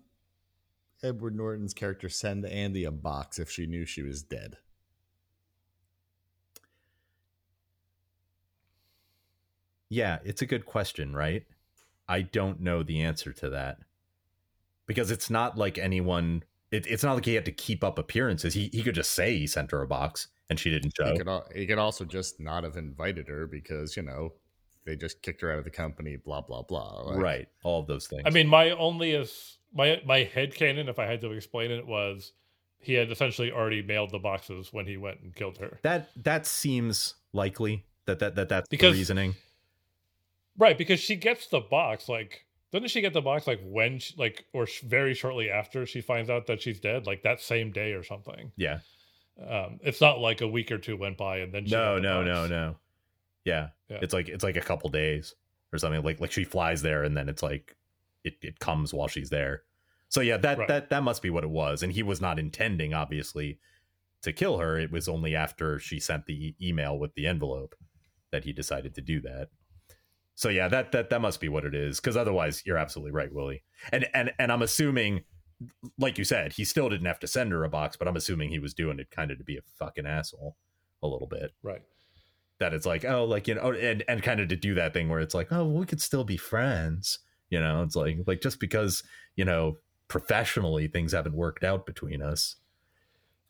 Edward 1.03 1.35
Norton's 1.35 1.73
character 1.73 2.09
send 2.09 2.43
Andi 2.43 2.87
a 2.87 2.91
box 2.91 3.39
if 3.39 3.49
she 3.49 3.65
knew 3.65 3.85
she 3.85 4.03
was 4.03 4.23
dead? 4.23 4.57
Yeah, 9.89 10.19
it's 10.23 10.41
a 10.41 10.45
good 10.45 10.65
question, 10.65 11.13
right? 11.13 11.43
I 12.07 12.21
don't 12.21 12.61
know 12.61 12.81
the 12.81 13.01
answer 13.01 13.33
to 13.33 13.49
that 13.49 13.79
because 14.87 15.11
it's 15.11 15.29
not 15.29 15.57
like 15.57 15.77
anyone. 15.77 16.43
It, 16.71 16.87
it's 16.87 17.03
not 17.03 17.15
like 17.15 17.25
he 17.25 17.35
had 17.35 17.45
to 17.45 17.51
keep 17.51 17.83
up 17.83 17.99
appearances. 17.99 18.53
He 18.53 18.69
he 18.71 18.83
could 18.83 18.95
just 18.95 19.11
say 19.11 19.37
he 19.37 19.47
sent 19.47 19.71
her 19.71 19.81
a 19.81 19.87
box 19.87 20.27
and 20.51 20.59
she 20.59 20.69
didn't 20.69 20.93
show. 20.95 21.11
He 21.11 21.17
could 21.17 21.27
al- 21.27 21.47
he 21.55 21.65
could 21.65 21.79
also 21.79 22.05
just 22.05 22.39
not 22.39 22.63
have 22.63 22.77
invited 22.77 23.27
her 23.27 23.47
because 23.47 23.97
you 23.97 24.03
know 24.03 24.33
they 24.85 24.95
just 24.95 25.21
kicked 25.21 25.41
her 25.41 25.51
out 25.51 25.57
of 25.57 25.63
the 25.63 25.71
company. 25.71 26.15
Blah 26.17 26.41
blah 26.41 26.61
blah. 26.61 27.01
Like, 27.07 27.17
right, 27.19 27.47
all 27.63 27.79
of 27.79 27.87
those 27.87 28.07
things. 28.07 28.23
I 28.25 28.29
mean, 28.29 28.47
my 28.47 28.71
only 28.71 29.11
is 29.11 29.57
my 29.73 30.01
my 30.05 30.23
head 30.23 30.53
canon, 30.53 30.89
if 30.89 30.99
I 30.99 31.05
had 31.05 31.21
to 31.21 31.31
explain 31.31 31.71
it, 31.71 31.87
was 31.87 32.33
he 32.79 32.93
had 32.93 33.11
essentially 33.11 33.51
already 33.51 33.81
mailed 33.81 34.11
the 34.11 34.19
boxes 34.19 34.73
when 34.73 34.85
he 34.87 34.97
went 34.97 35.21
and 35.21 35.35
killed 35.35 35.57
her. 35.59 35.79
that 35.83 36.09
that 36.23 36.45
seems 36.45 37.15
likely 37.33 37.85
that 38.05 38.19
that 38.19 38.35
that 38.35 38.49
that's 38.49 38.67
Because- 38.69 38.93
the 38.93 38.99
reasoning. 38.99 39.35
Right, 40.57 40.77
because 40.77 40.99
she 40.99 41.15
gets 41.15 41.47
the 41.47 41.61
box 41.61 42.09
like 42.09 42.45
doesn't 42.71 42.89
she 42.89 43.01
get 43.01 43.13
the 43.13 43.21
box 43.21 43.47
like 43.47 43.61
when 43.63 43.99
she, 43.99 44.13
like 44.17 44.45
or 44.53 44.65
sh- 44.65 44.81
very 44.81 45.13
shortly 45.13 45.49
after 45.49 45.85
she 45.85 46.01
finds 46.01 46.29
out 46.29 46.47
that 46.47 46.61
she's 46.61 46.79
dead, 46.79 47.05
like 47.05 47.23
that 47.23 47.41
same 47.41 47.71
day 47.71 47.91
or 47.93 48.03
something. 48.03 48.51
Yeah. 48.57 48.79
Um, 49.47 49.79
it's 49.83 50.01
not 50.01 50.19
like 50.19 50.41
a 50.41 50.47
week 50.47 50.71
or 50.71 50.77
two 50.77 50.97
went 50.97 51.17
by 51.17 51.37
and 51.37 51.53
then 51.53 51.65
she 51.65 51.71
No, 51.71 51.97
no, 51.97 52.23
no, 52.23 52.47
no. 52.47 52.75
Yeah. 53.43 53.69
Yeah. 53.89 53.99
It's 54.01 54.13
like 54.13 54.29
it's 54.29 54.43
like 54.43 54.55
a 54.57 54.61
couple 54.61 54.89
days 54.89 55.35
or 55.73 55.79
something. 55.79 56.03
Like 56.03 56.19
like 56.21 56.31
she 56.31 56.43
flies 56.43 56.81
there 56.81 57.03
and 57.03 57.15
then 57.17 57.27
it's 57.29 57.41
like 57.43 57.75
it, 58.23 58.35
it 58.41 58.59
comes 58.59 58.93
while 58.93 59.07
she's 59.07 59.29
there. 59.29 59.63
So 60.09 60.21
yeah, 60.21 60.37
that 60.37 60.57
Right. 60.59 60.67
that 60.67 60.89
that 60.89 61.03
must 61.03 61.21
be 61.21 61.29
what 61.29 61.43
it 61.43 61.49
was. 61.49 61.81
And 61.83 61.91
he 61.93 62.03
was 62.03 62.21
not 62.21 62.37
intending, 62.37 62.93
obviously, 62.93 63.59
to 64.21 64.31
kill 64.33 64.57
her. 64.59 64.77
It 64.77 64.91
was 64.91 65.07
only 65.07 65.35
after 65.35 65.79
she 65.79 65.99
sent 65.99 66.25
the 66.25 66.47
e- 66.47 66.55
email 66.61 66.99
with 66.99 67.15
the 67.15 67.25
envelope 67.27 67.75
that 68.31 68.43
he 68.43 68.53
decided 68.53 68.93
to 68.95 69.01
do 69.01 69.21
that. 69.21 69.49
So 70.35 70.49
yeah, 70.49 70.67
that 70.67 70.91
that 70.91 71.09
that 71.09 71.21
must 71.21 71.39
be 71.41 71.49
what 71.49 71.65
it 71.65 71.73
is. 71.73 71.99
Because 71.99 72.17
otherwise, 72.17 72.63
you're 72.65 72.77
absolutely 72.77 73.11
right, 73.13 73.33
Willie. 73.33 73.63
And 73.91 74.05
and 74.13 74.31
and 74.37 74.51
I'm 74.51 74.61
assuming 74.61 75.23
like 75.97 76.17
you 76.17 76.23
said, 76.23 76.53
he 76.53 76.65
still 76.65 76.89
didn't 76.89 77.05
have 77.07 77.19
to 77.19 77.27
send 77.27 77.51
her 77.51 77.63
a 77.63 77.69
box, 77.69 77.97
but 77.97 78.07
I'm 78.07 78.15
assuming 78.15 78.49
he 78.49 78.59
was 78.59 78.73
doing 78.73 78.99
it 78.99 79.11
kind 79.11 79.31
of 79.31 79.37
to 79.37 79.43
be 79.43 79.57
a 79.57 79.61
fucking 79.77 80.05
asshole 80.05 80.55
a 81.03 81.07
little 81.07 81.27
bit. 81.27 81.51
Right. 81.63 81.81
That 82.59 82.73
it's 82.73 82.85
like, 82.85 83.05
oh, 83.05 83.25
like 83.25 83.47
you 83.47 83.55
know, 83.55 83.71
and 83.71 84.03
and 84.07 84.21
kind 84.21 84.39
of 84.39 84.49
to 84.49 84.55
do 84.55 84.75
that 84.75 84.93
thing 84.93 85.09
where 85.09 85.19
it's 85.19 85.33
like, 85.33 85.51
oh, 85.51 85.65
we 85.65 85.85
could 85.85 86.01
still 86.01 86.23
be 86.23 86.37
friends. 86.37 87.19
You 87.49 87.59
know, 87.59 87.83
it's 87.83 87.95
like 87.95 88.17
like 88.27 88.41
just 88.41 88.59
because 88.59 89.03
you 89.35 89.45
know 89.45 89.77
professionally 90.07 90.87
things 90.87 91.13
haven't 91.13 91.35
worked 91.35 91.63
out 91.63 91.85
between 91.85 92.21
us. 92.21 92.57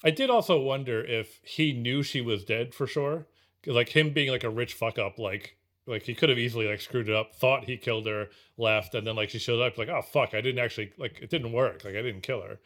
I 0.04 0.12
did 0.12 0.30
also 0.30 0.60
wonder 0.60 1.04
if 1.04 1.40
he 1.44 1.74
knew 1.74 2.04
she 2.04 2.22
was 2.22 2.44
dead 2.44 2.74
for 2.74 2.88
sure. 2.88 3.28
Like 3.66 3.90
him 3.90 4.14
being 4.14 4.32
like 4.32 4.44
a 4.44 4.50
rich 4.50 4.74
fuck 4.74 4.98
up, 4.98 5.20
like 5.20 5.58
like 5.88 6.04
he 6.04 6.16
could 6.16 6.30
have 6.30 6.38
easily 6.38 6.68
like 6.68 6.82
screwed 6.82 7.10
it 7.10 7.16
up, 7.16 7.36
thought 7.36 7.66
he 7.66 7.78
killed 7.78 8.08
her, 8.08 8.28
left, 8.58 8.96
and 8.96 9.06
then 9.06 9.16
like 9.16 9.30
she 9.30 9.40
shows 9.40 9.62
up 9.62 9.78
like, 9.78 9.90
oh 9.90 10.02
fuck, 10.02 10.34
I 10.34 10.42
didn't 10.42 10.64
actually 10.64 10.94
like 10.98 11.20
it 11.22 11.30
didn't 11.30 11.52
work. 11.52 11.84
Like 11.84 11.96
I 11.96 12.02
didn't 12.02 12.22
kill 12.22 12.42
her. 12.42 12.60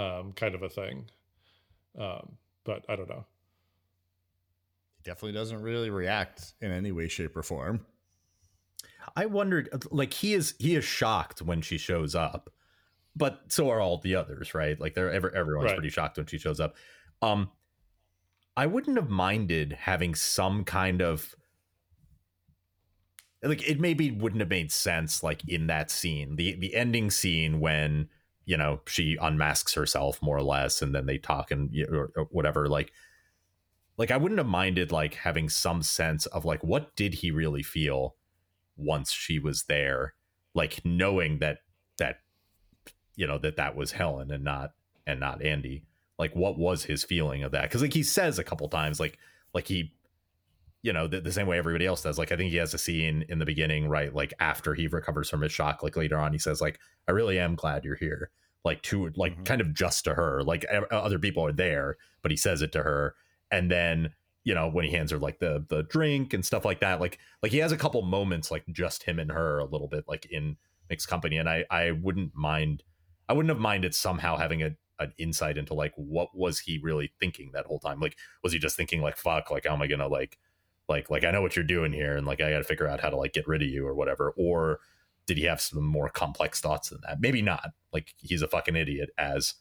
Um, 0.00 0.32
kind 0.32 0.54
of 0.54 0.62
a 0.62 0.68
thing. 0.68 1.10
Um, 1.98 2.36
but 2.64 2.84
I 2.88 2.96
don't 2.96 3.08
know. 3.08 3.24
He 4.96 5.02
definitely 5.04 5.32
doesn't 5.32 5.62
really 5.62 5.90
react 5.90 6.54
in 6.60 6.70
any 6.70 6.92
way, 6.92 7.08
shape, 7.08 7.36
or 7.36 7.42
form. 7.42 7.86
I 9.16 9.26
wondered 9.26 9.84
like 9.90 10.12
he 10.12 10.34
is 10.34 10.54
he 10.58 10.76
is 10.76 10.84
shocked 10.84 11.42
when 11.42 11.62
she 11.62 11.78
shows 11.78 12.14
up 12.14 12.50
but 13.16 13.40
so 13.48 13.70
are 13.70 13.80
all 13.80 13.98
the 13.98 14.14
others, 14.14 14.54
right? 14.54 14.80
Like 14.80 14.94
they're 14.94 15.10
every, 15.10 15.30
everyone's 15.34 15.66
right. 15.66 15.76
pretty 15.76 15.90
shocked 15.90 16.16
when 16.16 16.26
she 16.26 16.38
shows 16.38 16.60
up. 16.60 16.76
Um, 17.22 17.50
I 18.56 18.66
wouldn't 18.66 18.96
have 18.96 19.10
minded 19.10 19.72
having 19.72 20.14
some 20.14 20.64
kind 20.64 21.02
of 21.02 21.34
like 23.42 23.66
it 23.68 23.80
maybe 23.80 24.10
wouldn't 24.10 24.40
have 24.40 24.50
made 24.50 24.70
sense 24.72 25.22
like 25.22 25.46
in 25.48 25.66
that 25.68 25.90
scene, 25.90 26.36
the 26.36 26.54
the 26.56 26.74
ending 26.74 27.10
scene 27.10 27.60
when 27.60 28.08
you 28.44 28.56
know 28.56 28.80
she 28.86 29.16
unmasks 29.20 29.74
herself 29.74 30.20
more 30.22 30.36
or 30.36 30.42
less, 30.42 30.82
and 30.82 30.94
then 30.94 31.06
they 31.06 31.18
talk 31.18 31.50
and 31.50 31.74
or, 31.90 32.10
or 32.16 32.24
whatever. 32.30 32.68
Like, 32.68 32.92
like 33.96 34.10
I 34.10 34.16
wouldn't 34.16 34.38
have 34.38 34.46
minded 34.46 34.92
like 34.92 35.14
having 35.14 35.48
some 35.48 35.82
sense 35.82 36.26
of 36.26 36.44
like 36.44 36.62
what 36.62 36.94
did 36.96 37.14
he 37.14 37.30
really 37.30 37.62
feel 37.62 38.16
once 38.76 39.12
she 39.12 39.38
was 39.38 39.64
there, 39.64 40.14
like 40.54 40.84
knowing 40.84 41.38
that 41.38 41.58
that 41.98 42.20
you 43.16 43.26
know 43.26 43.38
that 43.38 43.56
that 43.56 43.76
was 43.76 43.92
Helen 43.92 44.30
and 44.30 44.44
not 44.44 44.72
and 45.06 45.20
not 45.20 45.40
Andi. 45.40 45.82
Like, 46.18 46.36
what 46.36 46.58
was 46.58 46.84
his 46.84 47.02
feeling 47.02 47.42
of 47.42 47.52
that? 47.52 47.62
Because 47.62 47.80
like 47.80 47.94
he 47.94 48.02
says 48.02 48.38
a 48.38 48.44
couple 48.44 48.68
times, 48.68 49.00
like 49.00 49.18
like 49.54 49.66
he, 49.66 49.94
you 50.82 50.92
know, 50.92 51.06
the, 51.06 51.20
the, 51.20 51.32
same 51.32 51.46
way 51.46 51.58
everybody 51.58 51.86
else 51.86 52.02
does. 52.02 52.18
Like 52.18 52.32
I 52.32 52.36
think 52.36 52.50
he 52.50 52.56
has 52.56 52.72
a 52.72 52.78
scene 52.78 53.24
in 53.28 53.38
the 53.38 53.44
beginning, 53.44 53.88
right? 53.88 54.14
Like 54.14 54.32
after 54.40 54.74
he 54.74 54.86
recovers 54.86 55.28
from 55.28 55.42
his 55.42 55.52
shock, 55.52 55.82
like 55.82 55.96
later 55.96 56.18
on, 56.18 56.32
he 56.32 56.38
says, 56.38 56.60
like, 56.60 56.78
I 57.06 57.12
really 57.12 57.38
am 57.38 57.54
glad 57.54 57.84
you're 57.84 57.96
here. 57.96 58.30
Like 58.64 58.82
to 58.82 59.10
like 59.16 59.34
mm-hmm. 59.34 59.42
kind 59.44 59.60
of 59.60 59.74
just 59.74 60.04
to 60.04 60.14
her. 60.14 60.42
Like 60.42 60.66
other 60.90 61.18
people 61.18 61.44
are 61.44 61.52
there, 61.52 61.96
but 62.22 62.30
he 62.30 62.36
says 62.36 62.62
it 62.62 62.72
to 62.72 62.82
her, 62.82 63.14
and 63.50 63.70
then 63.70 64.10
you 64.44 64.54
know 64.54 64.68
when 64.68 64.84
he 64.84 64.90
hands 64.90 65.10
her 65.10 65.18
like 65.18 65.38
the 65.38 65.64
the 65.68 65.82
drink 65.84 66.34
and 66.34 66.44
stuff 66.44 66.64
like 66.64 66.80
that 66.80 66.98
like 66.98 67.18
like 67.42 67.52
he 67.52 67.58
has 67.58 67.72
a 67.72 67.76
couple 67.76 68.00
moments 68.00 68.50
like 68.50 68.64
just 68.72 69.02
him 69.02 69.18
and 69.18 69.30
her 69.30 69.58
a 69.58 69.66
little 69.66 69.86
bit 69.86 70.04
like 70.08 70.24
in 70.30 70.56
mixed 70.88 71.08
company 71.08 71.36
and 71.36 71.46
i 71.46 71.62
i 71.70 71.90
wouldn't 71.90 72.34
mind 72.34 72.82
I 73.30 73.32
wouldn't 73.32 73.50
have 73.50 73.60
minded 73.60 73.94
somehow 73.94 74.36
having 74.36 74.64
a 74.64 74.72
an 74.98 75.12
insight 75.16 75.56
into 75.56 75.72
like 75.72 75.92
what 75.94 76.36
was 76.36 76.58
he 76.58 76.78
really 76.82 77.12
thinking 77.20 77.52
that 77.52 77.64
whole 77.64 77.78
time. 77.78 78.00
Like, 78.00 78.16
was 78.42 78.52
he 78.52 78.58
just 78.58 78.76
thinking 78.76 79.00
like, 79.00 79.16
"Fuck, 79.16 79.50
like 79.50 79.66
how 79.66 79.72
am 79.72 79.80
I 79.80 79.86
gonna 79.86 80.08
like, 80.08 80.36
like, 80.90 81.10
like 81.10 81.24
I 81.24 81.30
know 81.30 81.40
what 81.40 81.56
you're 81.56 81.64
doing 81.64 81.92
here, 81.92 82.16
and 82.16 82.26
like 82.26 82.40
I 82.42 82.50
got 82.50 82.58
to 82.58 82.64
figure 82.64 82.88
out 82.88 83.00
how 83.00 83.08
to 83.08 83.16
like 83.16 83.32
get 83.32 83.48
rid 83.48 83.62
of 83.62 83.68
you 83.68 83.86
or 83.86 83.94
whatever," 83.94 84.34
or 84.36 84.80
did 85.26 85.38
he 85.38 85.44
have 85.44 85.60
some 85.60 85.82
more 85.84 86.10
complex 86.10 86.60
thoughts 86.60 86.90
than 86.90 87.00
that? 87.06 87.20
Maybe 87.20 87.40
not. 87.40 87.70
Like 87.92 88.14
he's 88.18 88.42
a 88.42 88.48
fucking 88.48 88.76
idiot, 88.76 89.10
as 89.16 89.54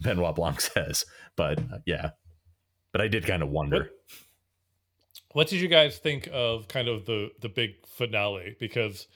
Benoit 0.00 0.36
Blanc 0.36 0.60
says. 0.60 1.04
But 1.34 1.58
uh, 1.58 1.78
yeah, 1.86 2.10
but 2.92 3.00
I 3.00 3.08
did 3.08 3.26
kind 3.26 3.42
of 3.42 3.48
wonder. 3.48 3.90
What, 5.32 5.32
what 5.32 5.48
did 5.48 5.60
you 5.60 5.68
guys 5.68 5.98
think 5.98 6.28
of 6.32 6.68
kind 6.68 6.86
of 6.86 7.06
the 7.06 7.30
the 7.40 7.48
big 7.48 7.86
finale? 7.86 8.56
Because 8.60 9.08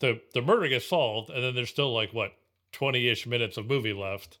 the 0.00 0.20
the 0.34 0.42
murder 0.42 0.68
gets 0.68 0.86
solved, 0.86 1.30
and 1.30 1.44
then 1.44 1.54
there's 1.54 1.70
still 1.70 1.92
like 1.94 2.12
what 2.12 2.32
20-ish 2.72 3.26
minutes 3.26 3.56
of 3.56 3.66
movie 3.66 3.92
left 3.92 4.38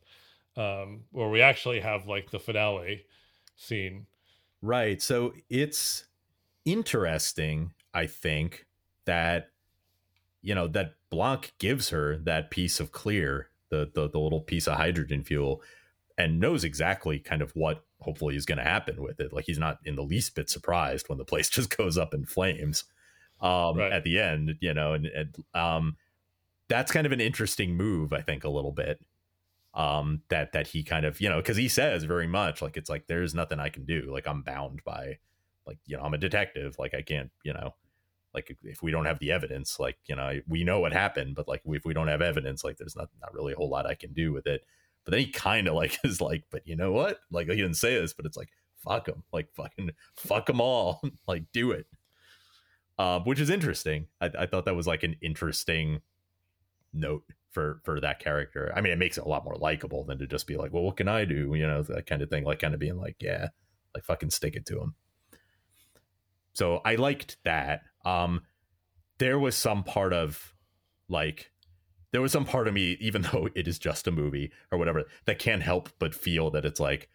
um, 0.56 1.04
where 1.12 1.28
we 1.28 1.40
actually 1.40 1.80
have 1.80 2.06
like 2.06 2.30
the 2.30 2.38
finale 2.38 3.04
scene 3.56 4.06
right 4.60 5.00
so 5.00 5.32
it's 5.48 6.04
interesting 6.72 7.72
i 7.94 8.06
think 8.06 8.66
that 9.04 9.50
you 10.42 10.54
know 10.54 10.66
that 10.66 10.94
blanc 11.10 11.52
gives 11.58 11.90
her 11.90 12.16
that 12.18 12.50
piece 12.50 12.80
of 12.80 12.92
Klear 12.92 13.44
the 13.70 13.90
the, 13.92 14.08
the 14.08 14.18
little 14.18 14.40
piece 14.40 14.66
of 14.66 14.76
hydrogen 14.76 15.22
fuel 15.22 15.62
and 16.16 16.40
knows 16.40 16.64
exactly 16.64 17.18
kind 17.18 17.42
of 17.42 17.52
what 17.52 17.84
hopefully 18.00 18.36
is 18.36 18.46
going 18.46 18.58
to 18.58 18.64
happen 18.64 19.02
with 19.02 19.20
it 19.20 19.32
like 19.32 19.44
he's 19.46 19.58
not 19.58 19.78
in 19.84 19.96
the 19.96 20.02
least 20.02 20.34
bit 20.34 20.48
surprised 20.48 21.08
when 21.08 21.18
the 21.18 21.24
place 21.24 21.48
just 21.50 21.76
goes 21.76 21.96
up 21.98 22.14
in 22.14 22.24
flames 22.24 22.84
um 23.40 23.76
right. 23.78 23.92
at 23.92 24.04
the 24.04 24.18
end 24.18 24.56
you 24.60 24.74
know 24.74 24.92
and, 24.92 25.06
and 25.06 25.36
um 25.54 25.96
that's 26.68 26.92
kind 26.92 27.06
of 27.06 27.12
an 27.12 27.20
interesting 27.20 27.76
move, 27.76 28.12
I 28.12 28.20
think, 28.20 28.44
a 28.44 28.50
little 28.50 28.72
bit. 28.72 29.00
Um, 29.74 30.22
that 30.28 30.52
that 30.52 30.68
he 30.68 30.82
kind 30.82 31.04
of, 31.04 31.20
you 31.20 31.28
know, 31.28 31.36
because 31.36 31.56
he 31.56 31.68
says 31.68 32.02
very 32.04 32.26
much 32.26 32.62
like 32.62 32.76
it's 32.76 32.90
like 32.90 33.06
there's 33.06 33.34
nothing 33.34 33.60
I 33.60 33.68
can 33.68 33.84
do. 33.84 34.10
Like 34.12 34.26
I'm 34.26 34.42
bound 34.42 34.82
by, 34.84 35.18
like 35.68 35.78
you 35.86 35.96
know, 35.96 36.02
I'm 36.02 36.14
a 36.14 36.18
detective. 36.18 36.76
Like 36.78 36.94
I 36.94 37.02
can't, 37.02 37.30
you 37.44 37.52
know, 37.52 37.74
like 38.34 38.56
if 38.64 38.82
we 38.82 38.90
don't 38.90 39.04
have 39.04 39.18
the 39.18 39.30
evidence, 39.30 39.78
like 39.78 39.98
you 40.06 40.16
know, 40.16 40.40
we 40.48 40.64
know 40.64 40.80
what 40.80 40.92
happened, 40.92 41.36
but 41.36 41.46
like 41.46 41.62
if 41.66 41.84
we 41.84 41.94
don't 41.94 42.08
have 42.08 42.22
evidence, 42.22 42.64
like 42.64 42.78
there's 42.78 42.96
not 42.96 43.10
not 43.20 43.34
really 43.34 43.52
a 43.52 43.56
whole 43.56 43.68
lot 43.68 43.86
I 43.86 43.94
can 43.94 44.12
do 44.12 44.32
with 44.32 44.46
it. 44.46 44.62
But 45.04 45.12
then 45.12 45.20
he 45.20 45.30
kind 45.30 45.68
of 45.68 45.74
like 45.82 45.98
is 46.02 46.20
like, 46.20 46.44
but 46.50 46.66
you 46.66 46.74
know 46.74 46.90
what? 46.90 47.20
Like 47.30 47.48
he 47.48 47.56
didn't 47.56 47.74
say 47.74 48.00
this, 48.00 48.14
but 48.14 48.26
it's 48.26 48.36
like 48.36 48.48
fuck 48.82 49.04
them, 49.06 49.22
like 49.32 49.48
fucking 49.54 49.90
fuck 50.16 50.46
them 50.46 50.60
all, 50.60 51.02
like 51.28 51.44
do 51.52 51.70
it. 51.70 51.86
Uh, 52.98 53.20
which 53.20 53.38
is 53.38 53.50
interesting. 53.50 54.06
I, 54.20 54.30
I 54.40 54.46
thought 54.46 54.64
that 54.64 54.74
was 54.74 54.88
like 54.88 55.04
an 55.04 55.14
interesting 55.22 56.00
note 56.92 57.22
for 57.50 57.80
for 57.84 58.00
that 58.00 58.18
character. 58.18 58.72
I 58.74 58.80
mean, 58.80 58.92
it 58.92 58.98
makes 58.98 59.18
it 59.18 59.24
a 59.24 59.28
lot 59.28 59.44
more 59.44 59.56
likable 59.56 60.04
than 60.04 60.18
to 60.18 60.26
just 60.26 60.46
be 60.46 60.56
like, 60.56 60.72
well, 60.72 60.82
what 60.82 60.96
can 60.96 61.08
I 61.08 61.24
do? 61.24 61.54
You 61.54 61.66
know, 61.66 61.82
that 61.82 62.06
kind 62.06 62.22
of 62.22 62.30
thing. 62.30 62.44
Like, 62.44 62.58
kind 62.58 62.74
of 62.74 62.80
being 62.80 62.96
like, 62.96 63.16
yeah, 63.20 63.48
like 63.94 64.04
fucking 64.04 64.30
stick 64.30 64.56
it 64.56 64.66
to 64.66 64.80
him. 64.80 64.94
So 66.58 66.80
I 66.84 66.96
liked 66.96 67.36
that. 67.44 67.82
Um, 68.04 68.42
there 69.18 69.38
was 69.38 69.54
some 69.54 69.84
part 69.84 70.12
of 70.12 70.56
like 71.08 71.52
there 72.10 72.20
was 72.20 72.32
some 72.32 72.44
part 72.44 72.66
of 72.66 72.74
me, 72.74 72.96
even 72.98 73.22
though 73.32 73.48
it 73.54 73.68
is 73.68 73.78
just 73.78 74.08
a 74.08 74.10
movie 74.10 74.50
or 74.72 74.76
whatever, 74.78 75.04
that 75.26 75.38
can't 75.38 75.62
help 75.62 75.88
but 76.00 76.16
feel 76.16 76.50
that 76.50 76.64
it's 76.64 76.80
like, 76.80 77.08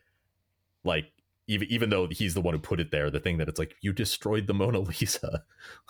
like 0.86 1.12
even 1.48 1.68
even 1.70 1.90
though 1.90 2.08
he's 2.10 2.36
the 2.36 2.40
one 2.40 2.54
who 2.54 2.60
put 2.62 2.80
it 2.80 2.90
there, 2.92 3.12
the 3.12 3.20
thing 3.20 3.38
that 3.38 3.50
it's 3.50 3.60
like 3.60 3.76
you 3.82 3.92
destroyed 3.92 4.48
the 4.48 4.54
Mona 4.54 4.80
Lisa, 5.02 5.44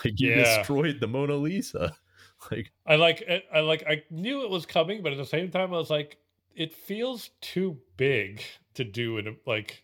like 0.03 0.19
you 0.19 0.31
yeah. 0.31 0.57
destroyed 0.57 0.99
the 0.99 1.07
Mona 1.07 1.35
Lisa. 1.35 1.95
like 2.51 2.71
I 2.87 2.95
like 2.95 3.23
I 3.53 3.59
like 3.59 3.83
I 3.87 4.01
knew 4.09 4.41
it 4.41 4.49
was 4.49 4.65
coming, 4.65 5.03
but 5.03 5.11
at 5.11 5.19
the 5.19 5.27
same 5.27 5.51
time 5.51 5.71
I 5.75 5.77
was 5.77 5.91
like, 5.91 6.17
it 6.55 6.73
feels 6.73 7.29
too 7.39 7.77
big 7.97 8.41
to 8.73 8.83
do 8.83 9.19
in 9.19 9.27
a, 9.27 9.31
like 9.45 9.83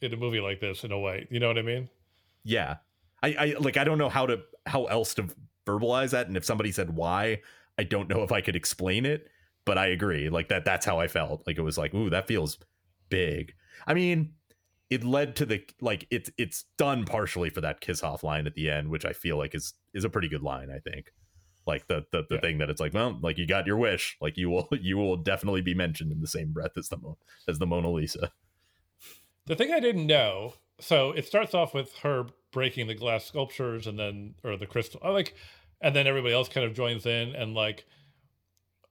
in 0.00 0.14
a 0.14 0.16
movie 0.16 0.38
like 0.38 0.60
this 0.60 0.84
in 0.84 0.92
a 0.92 0.98
way. 1.00 1.26
You 1.32 1.40
know 1.40 1.48
what 1.48 1.58
I 1.58 1.62
mean? 1.62 1.88
Yeah. 2.44 2.76
I, 3.22 3.34
I 3.38 3.54
like 3.58 3.76
I 3.76 3.84
don't 3.84 3.98
know 3.98 4.08
how 4.08 4.26
to 4.26 4.40
how 4.66 4.84
else 4.86 5.14
to 5.14 5.28
verbalize 5.66 6.10
that. 6.10 6.28
And 6.28 6.36
if 6.36 6.44
somebody 6.44 6.72
said 6.72 6.94
why, 6.94 7.40
I 7.76 7.84
don't 7.84 8.08
know 8.08 8.22
if 8.22 8.32
I 8.32 8.40
could 8.40 8.56
explain 8.56 9.06
it. 9.06 9.28
But 9.64 9.76
I 9.76 9.86
agree. 9.88 10.30
Like 10.30 10.48
that 10.48 10.64
that's 10.64 10.86
how 10.86 10.98
I 10.98 11.08
felt. 11.08 11.46
Like 11.46 11.58
it 11.58 11.62
was 11.62 11.76
like, 11.76 11.94
ooh, 11.94 12.10
that 12.10 12.26
feels 12.26 12.58
big. 13.10 13.52
I 13.86 13.94
mean, 13.94 14.32
it 14.88 15.04
led 15.04 15.36
to 15.36 15.46
the 15.46 15.62
like 15.80 16.06
it's 16.10 16.30
it's 16.38 16.64
done 16.78 17.04
partially 17.04 17.50
for 17.50 17.60
that 17.60 17.80
kiss 17.80 18.02
off 18.02 18.24
line 18.24 18.46
at 18.46 18.54
the 18.54 18.70
end, 18.70 18.88
which 18.88 19.04
I 19.04 19.12
feel 19.12 19.36
like 19.36 19.54
is 19.54 19.74
is 19.92 20.04
a 20.04 20.10
pretty 20.10 20.28
good 20.28 20.42
line, 20.42 20.70
I 20.70 20.78
think 20.78 21.12
like 21.68 21.86
the 21.86 22.04
the, 22.10 22.24
the 22.28 22.36
yeah. 22.36 22.40
thing 22.40 22.58
that 22.58 22.70
it's 22.70 22.80
like 22.80 22.94
well 22.94 23.16
like 23.22 23.38
you 23.38 23.46
got 23.46 23.66
your 23.66 23.76
wish 23.76 24.16
like 24.20 24.36
you 24.36 24.50
will 24.50 24.66
you 24.80 24.96
will 24.96 25.16
definitely 25.16 25.60
be 25.60 25.74
mentioned 25.74 26.10
in 26.10 26.20
the 26.20 26.26
same 26.26 26.50
breath 26.50 26.76
as 26.76 26.88
the 26.88 26.96
as 27.46 27.60
the 27.60 27.66
mona 27.66 27.90
lisa 27.90 28.32
the 29.46 29.54
thing 29.54 29.72
i 29.72 29.78
didn't 29.78 30.06
know 30.06 30.54
so 30.80 31.12
it 31.12 31.26
starts 31.26 31.54
off 31.54 31.74
with 31.74 31.94
her 31.98 32.26
breaking 32.52 32.86
the 32.86 32.94
glass 32.94 33.24
sculptures 33.24 33.86
and 33.86 33.98
then 33.98 34.34
or 34.44 34.56
the 34.56 34.66
crystal 34.66 35.00
I 35.02 35.10
like 35.10 35.34
and 35.80 35.94
then 35.94 36.06
everybody 36.06 36.34
else 36.34 36.48
kind 36.48 36.66
of 36.66 36.74
joins 36.74 37.06
in 37.06 37.34
and 37.34 37.54
like 37.54 37.84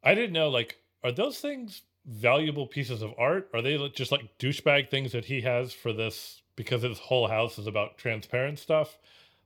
i 0.03 0.15
didn't 0.15 0.33
know 0.33 0.49
like 0.49 0.77
are 1.03 1.11
those 1.11 1.39
things 1.39 1.81
valuable 2.07 2.65
pieces 2.65 3.01
of 3.01 3.13
art? 3.17 3.49
Are 3.53 3.61
they 3.61 3.77
just 3.89 4.11
like 4.11 4.37
douchebag 4.39 4.89
things 4.89 5.11
that 5.11 5.25
he 5.25 5.41
has 5.41 5.73
for 5.73 5.91
this 5.93 6.41
because 6.55 6.81
his 6.81 6.97
whole 6.97 7.27
house 7.27 7.59
is 7.59 7.67
about 7.67 7.97
transparent 7.97 8.59
stuff? 8.59 8.97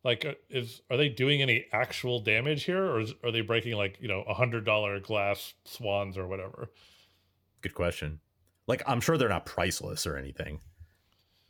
Like 0.03 0.25
uh, 0.25 0.33
is 0.49 0.81
are 0.89 0.97
they 0.97 1.09
doing 1.09 1.41
any 1.41 1.65
actual 1.73 2.19
damage 2.19 2.63
here 2.63 2.83
or 2.83 3.01
is, 3.01 3.13
are 3.23 3.31
they 3.31 3.41
breaking 3.41 3.75
like 3.75 3.97
you 3.99 4.07
know 4.07 4.21
a 4.23 4.33
hundred 4.33 4.65
dollar 4.65 4.99
glass 4.99 5.53
swans 5.65 6.17
or 6.17 6.27
whatever? 6.27 6.69
Good 7.61 7.73
question. 7.73 8.19
Like 8.67 8.83
i'm 8.87 9.01
sure 9.01 9.17
they're 9.17 9.27
not 9.27 9.45
priceless 9.45 10.07
or 10.07 10.15
anything 10.15 10.61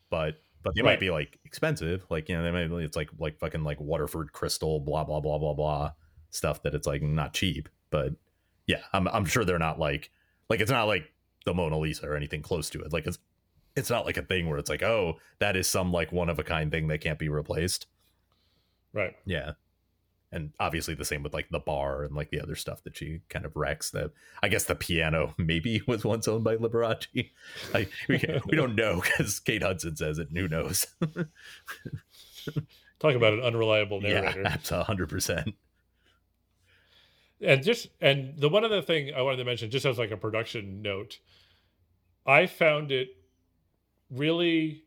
but 0.09 0.41
but 0.63 0.75
they 0.75 0.81
right. 0.81 0.91
might 0.91 0.99
be 0.99 1.09
like 1.09 1.39
expensive 1.45 2.05
like 2.09 2.29
you 2.29 2.35
know 2.35 2.43
they 2.43 2.51
might 2.51 2.83
it's 2.83 2.95
like 2.95 3.09
like 3.19 3.37
fucking 3.39 3.63
like 3.63 3.79
waterford 3.79 4.31
crystal 4.33 4.79
blah 4.79 5.03
blah 5.03 5.19
blah 5.19 5.37
blah 5.37 5.53
blah 5.53 5.91
stuff 6.29 6.61
that 6.63 6.73
it's 6.73 6.87
like 6.87 7.01
not 7.01 7.33
cheap 7.33 7.67
but 7.89 8.13
yeah 8.67 8.81
i'm, 8.93 9.07
I'm 9.07 9.25
sure 9.25 9.43
they're 9.43 9.59
not 9.59 9.79
like 9.79 10.11
Like 10.51 10.59
it's 10.59 10.69
not 10.69 10.83
like 10.83 11.13
the 11.45 11.53
Mona 11.53 11.79
Lisa 11.79 12.05
or 12.05 12.17
anything 12.17 12.41
close 12.41 12.69
to 12.71 12.81
it. 12.81 12.91
Like 12.91 13.07
it's 13.07 13.17
it's 13.77 13.89
not 13.89 14.05
like 14.05 14.17
a 14.17 14.21
thing 14.21 14.49
where 14.49 14.59
it's 14.59 14.69
like, 14.69 14.83
oh, 14.83 15.13
that 15.39 15.55
is 15.55 15.65
some 15.65 15.93
like 15.93 16.11
one 16.11 16.27
of 16.27 16.39
a 16.39 16.43
kind 16.43 16.69
thing 16.69 16.89
that 16.89 16.99
can't 16.99 17.17
be 17.17 17.29
replaced. 17.29 17.87
Right. 18.91 19.15
Yeah. 19.25 19.53
And 20.33 20.51
obviously 20.59 20.93
the 20.93 21.03
same 21.03 21.23
with 21.23 21.33
like 21.33 21.49
the 21.49 21.59
bar 21.59 22.03
and 22.03 22.15
like 22.15 22.29
the 22.29 22.39
other 22.39 22.55
stuff 22.55 22.83
that 22.83 22.95
she 22.95 23.19
kind 23.27 23.45
of 23.45 23.55
wrecks. 23.55 23.89
That 23.91 24.11
I 24.41 24.47
guess 24.47 24.63
the 24.63 24.75
piano 24.75 25.33
maybe 25.37 25.81
was 25.87 26.05
once 26.05 26.27
owned 26.27 26.43
by 26.43 26.55
Liberace. 26.57 27.07
Like 27.73 27.91
we 28.07 28.23
we 28.45 28.55
don't 28.55 28.75
know 28.75 29.01
because 29.01 29.39
Kate 29.39 29.63
Hudson 29.63 29.95
says 29.95 30.19
it. 30.19 30.29
And 30.29 30.37
who 30.37 30.47
knows? 30.47 30.85
Talk 32.99 33.15
about 33.15 33.33
an 33.33 33.41
unreliable 33.41 33.99
narrator. 34.01 34.41
yeah, 34.41 34.49
that's 34.49 34.69
hundred 34.69 35.09
percent. 35.09 35.55
And 37.41 37.63
just 37.63 37.87
and 37.99 38.37
the 38.37 38.49
one 38.49 38.63
other 38.63 38.81
thing 38.81 39.13
I 39.15 39.21
wanted 39.23 39.37
to 39.37 39.45
mention, 39.45 39.71
just 39.71 39.85
as 39.85 39.97
like 39.97 40.11
a 40.11 40.17
production 40.17 40.81
note, 40.81 41.19
I 42.25 42.45
found 42.45 42.91
it 42.91 43.09
really 44.11 44.83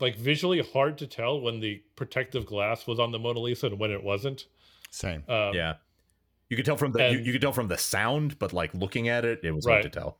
like 0.00 0.16
visually 0.16 0.60
hard 0.60 0.98
to 0.98 1.06
tell 1.06 1.40
when 1.40 1.60
the 1.60 1.82
protective 1.96 2.46
glass 2.46 2.86
was 2.86 2.98
on 2.98 3.12
the 3.12 3.18
Mona 3.18 3.40
Lisa 3.40 3.66
and 3.66 3.78
when 3.78 3.90
it 3.90 4.02
wasn't. 4.02 4.46
Same. 4.90 5.22
Um, 5.28 5.54
yeah, 5.54 5.74
you 6.48 6.56
could 6.56 6.66
tell 6.66 6.76
from 6.76 6.92
the 6.92 6.98
you, 6.98 7.16
and- 7.18 7.26
you 7.26 7.32
could 7.32 7.40
tell 7.40 7.52
from 7.52 7.68
the 7.68 7.78
sound, 7.78 8.38
but 8.38 8.52
like 8.52 8.74
looking 8.74 9.08
at 9.08 9.24
it, 9.24 9.40
it 9.42 9.52
was 9.52 9.64
hard 9.66 9.82
to 9.84 9.88
tell. 9.90 10.18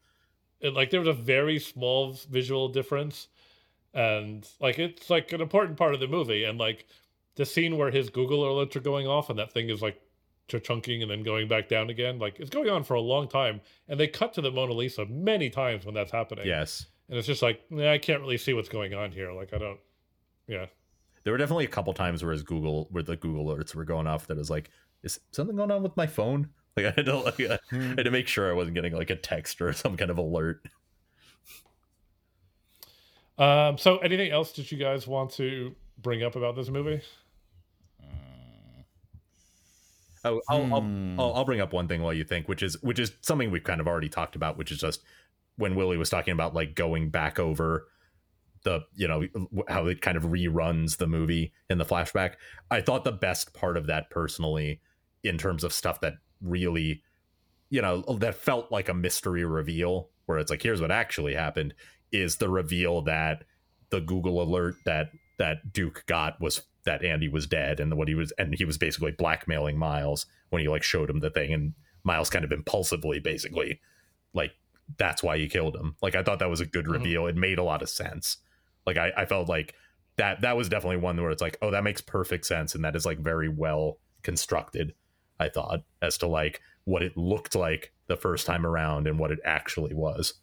it, 0.61 0.75
like 0.75 0.91
there 0.91 1.01
was 1.01 1.09
a 1.09 1.13
very 1.13 1.59
small 1.59 2.13
visual 2.31 2.69
difference. 2.69 3.29
And 3.93 4.47
like 4.61 4.79
it's 4.79 5.11
like 5.11 5.33
an 5.33 5.41
important 5.41 5.77
part 5.77 5.95
of 5.95 6.01
the 6.01 6.07
movie. 6.07 6.45
And 6.45 6.59
like 6.59 6.87
the 7.35 7.45
scene 7.45 7.77
where 7.77 7.91
his 7.91 8.09
google 8.11 8.45
alerts 8.45 8.77
are 8.77 8.81
going 8.81 9.07
off 9.09 9.31
and 9.31 9.39
that 9.39 9.53
thing 9.53 9.69
is 9.69 9.83
like 9.83 10.01
chunking 10.63 11.03
and 11.03 11.11
then 11.11 11.23
going 11.23 11.47
back 11.47 11.69
down 11.69 11.91
again 11.91 12.19
like 12.19 12.41
it's 12.41 12.51
going 12.51 12.69
on 12.69 12.85
for 12.85 12.95
a 12.95 13.01
long 13.01 13.27
time. 13.29 13.61
And 13.89 13.99
they 13.99 14.07
cut 14.07 14.33
to 14.35 14.41
the 14.41 14.51
mona 14.53 14.73
lisa 14.73 15.07
many 15.07 15.51
times 15.51 15.85
when 15.85 15.95
that's 15.95 16.13
happening. 16.13 16.47
Yes, 16.47 16.87
and 17.09 17.19
it's 17.19 17.27
just 17.27 17.43
like 17.43 17.63
nah, 17.71 17.91
i 17.93 17.99
can't 17.99 18.21
really 18.21 18.37
see 18.39 18.53
what's 18.53 18.69
going 18.69 18.95
on 18.95 19.11
here. 19.11 19.33
Like 19.33 19.53
i 19.53 19.59
don't 19.59 19.81
yeah 20.47 20.67
there 21.25 21.33
were 21.33 21.39
definitely 21.39 21.65
a 21.65 21.69
couple 21.69 21.93
times 21.93 22.23
where 22.23 22.33
his 22.33 22.43
Google, 22.43 22.89
where 22.91 23.03
the 23.03 23.17
Google 23.17 23.47
alerts 23.47 23.75
were 23.75 23.85
going 23.85 24.07
off, 24.07 24.27
that 24.29 24.37
was 24.37 24.51
like, 24.51 24.71
is 25.03 25.21
something 25.33 25.57
going 25.57 25.71
on 25.71 25.83
with 25.83 25.97
my 25.97 26.07
phone? 26.07 26.51
Like 26.77 26.87
I 26.89 26.91
had 26.97 27.07
to, 27.07 27.19
like, 27.19 27.41
I 27.41 27.59
Hmm. 27.71 27.95
had 27.97 28.05
to 28.05 28.11
make 28.11 28.29
sure 28.29 28.51
I 28.51 28.55
wasn't 28.55 28.75
getting 28.75 28.95
like 28.95 29.11
a 29.11 29.17
text 29.17 29.61
or 29.61 29.73
some 29.75 29.97
kind 29.97 30.11
of 30.11 30.19
alert. 30.19 30.63
um 33.39 33.79
so 33.79 33.99
anything 33.99 34.31
else 34.31 34.53
that 34.53 34.71
you 34.71 34.79
guys 34.79 35.07
want 35.07 35.31
to 35.31 35.75
bring 35.99 36.23
up 36.23 36.37
about 36.37 36.57
this 36.57 36.69
movie 36.69 37.01
Oh, 40.25 40.43
I'll, 40.49 40.69
Hmm. 40.69 40.73
I'll, 40.73 40.93
I'll 41.17 41.33
I'll 41.35 41.45
bring 41.45 41.61
up 41.61 41.73
one 41.73 41.89
thing 41.89 42.03
while 42.03 42.13
you 42.13 42.25
think, 42.25 42.49
which 42.49 42.63
is 42.63 42.81
which 42.83 42.99
is 42.99 43.13
something 43.23 43.51
we've 43.51 43.65
kind 43.65 43.81
of 43.81 43.89
already 43.89 44.09
talked 44.09 44.37
about, 44.37 44.59
which 44.59 44.71
is 44.73 44.79
just 44.79 45.03
when 45.57 45.75
Willie 45.75 45.97
was 45.97 46.11
talking 46.11 46.33
about 46.33 46.55
like 46.55 46.75
going 46.75 47.11
back 47.11 47.39
over 47.39 47.89
the 48.63 48.81
you 48.95 49.09
know 49.09 49.25
how 49.69 49.87
it 49.87 50.03
kind 50.03 50.17
of 50.17 50.25
reruns 50.25 50.99
the 50.99 51.07
movie 51.07 51.53
in 51.69 51.79
the 51.79 51.85
flashback. 51.85 52.35
I 52.71 52.81
thought 52.81 53.05
the 53.05 53.13
best 53.13 53.55
part 53.55 53.77
of 53.77 53.87
that 53.87 54.11
personally, 54.11 54.81
in 55.23 55.39
terms 55.39 55.65
of 55.65 55.73
stuff 55.73 56.01
that 56.01 56.15
really, 56.43 57.03
you 57.71 57.81
know, 57.83 58.03
that 58.19 58.35
felt 58.35 58.71
like 58.71 58.89
a 58.89 58.95
mystery 58.95 59.45
reveal, 59.45 60.11
where 60.27 60.39
it's 60.39 60.51
like 60.51 60.63
here's 60.63 60.81
what 60.81 60.91
actually 60.91 61.35
happened, 61.35 61.75
is 62.13 62.37
the 62.37 62.49
reveal 62.49 63.03
that 63.03 63.45
the 63.91 64.01
Google 64.01 64.43
alert 64.43 64.77
that 64.85 65.11
that 65.39 65.73
Duke 65.73 66.05
got 66.07 66.41
was 66.41 66.63
that 66.85 67.03
Andi 67.03 67.31
was 67.31 67.47
dead 67.47 67.81
and 67.81 67.95
what 67.97 68.09
he 68.09 68.15
was 68.15 68.33
and 68.39 68.55
he 68.55 68.65
was 68.65 68.79
basically 68.79 69.13
blackmailing 69.13 69.77
Miles 69.79 70.27
when 70.51 70.63
he 70.63 70.69
like 70.69 70.83
showed 70.83 71.11
him 71.11 71.21
the 71.21 71.31
thing 71.31 71.53
and 71.53 71.75
Miles 72.05 72.31
kind 72.31 72.45
of 72.45 72.53
impulsively 72.53 73.21
basically 73.21 73.81
like 74.33 74.53
that's 74.99 75.23
why 75.23 75.39
he 75.39 75.49
killed 75.49 75.77
him. 75.77 75.97
Like 76.03 76.15
I 76.15 76.23
thought 76.23 76.39
that 76.41 76.51
was 76.51 76.61
a 76.61 76.67
good 76.67 76.87
Mhm. 76.87 76.93
reveal. 76.93 77.27
It 77.27 77.37
made 77.37 77.59
a 77.59 77.63
lot 77.63 77.83
of 77.83 77.89
sense. 77.89 78.39
Like 78.87 78.97
I, 78.97 79.13
I 79.17 79.25
felt 79.27 79.49
like 79.49 79.75
that 80.17 80.43
that 80.43 80.57
was 80.57 80.69
definitely 80.69 80.99
one 80.99 81.21
where 81.21 81.31
it's 81.31 81.43
like, 81.43 81.59
oh, 81.63 81.71
that 81.71 81.85
makes 81.85 82.01
perfect 82.01 82.47
sense 82.47 82.75
and 82.75 82.85
that 82.85 82.97
is 82.97 83.07
like 83.07 83.19
very 83.19 83.49
well 83.49 83.99
constructed, 84.23 84.95
I 85.39 85.49
thought, 85.49 85.83
as 86.03 86.19
to 86.19 86.27
like 86.27 86.61
what 86.85 87.03
it 87.03 87.17
looked 87.17 87.55
like 87.55 87.93
the 88.07 88.17
first 88.17 88.47
time 88.47 88.67
around 88.67 89.07
and 89.07 89.19
what 89.19 89.31
it 89.31 89.39
actually 89.45 89.95
was. 89.95 90.35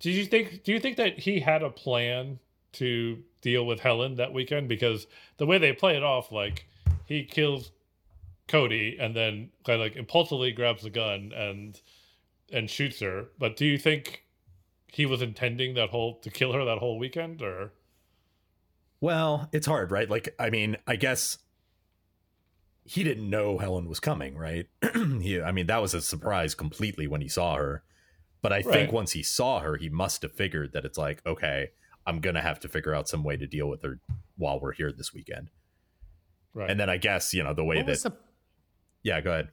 Do 0.00 0.10
you 0.10 0.24
think 0.24 0.64
do 0.64 0.72
you 0.72 0.80
think 0.80 0.96
that 0.96 1.18
he 1.18 1.40
had 1.40 1.62
a 1.62 1.70
plan 1.70 2.38
to 2.72 3.22
deal 3.42 3.66
with 3.66 3.80
Helen 3.80 4.16
that 4.16 4.32
weekend? 4.32 4.68
Because 4.68 5.06
the 5.36 5.46
way 5.46 5.58
they 5.58 5.72
play 5.72 5.96
it 5.96 6.02
off, 6.02 6.32
like 6.32 6.66
he 7.04 7.24
kills 7.24 7.70
Cody 8.48 8.96
and 8.98 9.14
then 9.14 9.50
kind 9.64 9.80
of 9.80 9.86
like 9.86 9.96
impulsively 9.96 10.52
grabs 10.52 10.82
the 10.82 10.90
gun 10.90 11.32
and 11.36 11.80
and 12.52 12.68
shoots 12.68 13.00
her. 13.00 13.26
But 13.38 13.56
do 13.56 13.66
you 13.66 13.78
think 13.78 14.24
he 14.92 15.06
was 15.06 15.22
intending 15.22 15.74
that 15.74 15.90
whole 15.90 16.18
to 16.20 16.30
kill 16.30 16.52
her 16.52 16.64
that 16.64 16.78
whole 16.78 16.98
weekend 16.98 17.42
or 17.42 17.72
Well, 19.00 19.48
it's 19.52 19.66
hard, 19.66 19.90
right? 19.90 20.08
Like, 20.08 20.34
I 20.38 20.50
mean, 20.50 20.76
I 20.86 20.96
guess 20.96 21.38
he 22.84 23.04
didn't 23.04 23.28
know 23.28 23.58
Helen 23.58 23.88
was 23.88 24.00
coming, 24.00 24.36
right? 24.36 24.66
he, 24.94 25.40
I 25.40 25.52
mean, 25.52 25.66
that 25.66 25.80
was 25.80 25.94
a 25.94 26.00
surprise 26.00 26.54
completely 26.54 27.06
when 27.06 27.20
he 27.20 27.28
saw 27.28 27.56
her. 27.56 27.84
But 28.42 28.52
I 28.52 28.62
think 28.62 28.90
once 28.90 29.12
he 29.12 29.22
saw 29.22 29.60
her, 29.60 29.76
he 29.76 29.90
must 29.90 30.22
have 30.22 30.32
figured 30.32 30.72
that 30.72 30.86
it's 30.86 30.96
like, 30.96 31.20
okay, 31.26 31.70
I'm 32.06 32.20
gonna 32.20 32.40
have 32.40 32.58
to 32.60 32.68
figure 32.68 32.94
out 32.94 33.08
some 33.08 33.22
way 33.22 33.36
to 33.36 33.46
deal 33.46 33.68
with 33.68 33.82
her 33.82 34.00
while 34.36 34.58
we're 34.58 34.72
here 34.72 34.90
this 34.92 35.12
weekend. 35.12 35.50
right? 36.54 36.70
And 36.70 36.80
then 36.80 36.88
I 36.88 36.96
guess 36.96 37.34
you 37.34 37.44
know 37.44 37.52
the 37.52 37.64
way 37.64 37.76
What 37.76 37.86
that 37.86 37.92
was 37.92 38.02
the 38.02 38.16
yeah, 39.02 39.20
go 39.20 39.32
ahead. 39.32 39.48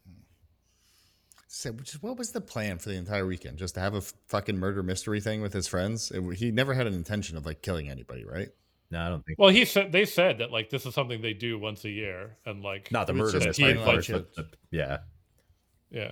So, 1.47 1.71
just 1.73 2.03
what 2.03 2.17
was 2.17 2.31
the 2.31 2.41
plan 2.41 2.77
for 2.77 2.89
the 2.89 2.95
entire 2.95 3.25
weekend? 3.25 3.57
Just 3.57 3.75
to 3.75 3.79
have 3.79 3.93
a 3.93 3.97
f- 3.97 4.13
fucking 4.27 4.57
murder 4.57 4.83
mystery 4.83 5.21
thing 5.21 5.41
with 5.41 5.53
his 5.53 5.67
friends? 5.67 6.11
It, 6.11 6.21
he 6.35 6.51
never 6.51 6.73
had 6.73 6.87
an 6.87 6.93
intention 6.93 7.37
of 7.37 7.45
like 7.45 7.61
killing 7.61 7.89
anybody, 7.89 8.25
right? 8.25 8.49
No, 8.89 9.01
I 9.01 9.09
don't 9.09 9.25
think 9.25 9.37
well, 9.39 9.49
he 9.49 9.65
said 9.65 9.91
they 9.91 10.05
said 10.05 10.37
that 10.39 10.51
like 10.51 10.69
this 10.69 10.85
is 10.85 10.93
something 10.93 11.21
they 11.21 11.33
do 11.33 11.57
once 11.59 11.83
a 11.85 11.89
year, 11.89 12.37
and 12.45 12.63
like 12.63 12.91
not 12.91 13.07
the 13.07 13.13
murder 13.13 13.39
mystery 13.39 13.69
he 13.69 13.73
part, 13.75 13.95
invites 13.97 14.07
but 14.09 14.33
the- 14.35 14.47
yeah, 14.71 14.97
yeah, 15.91 16.11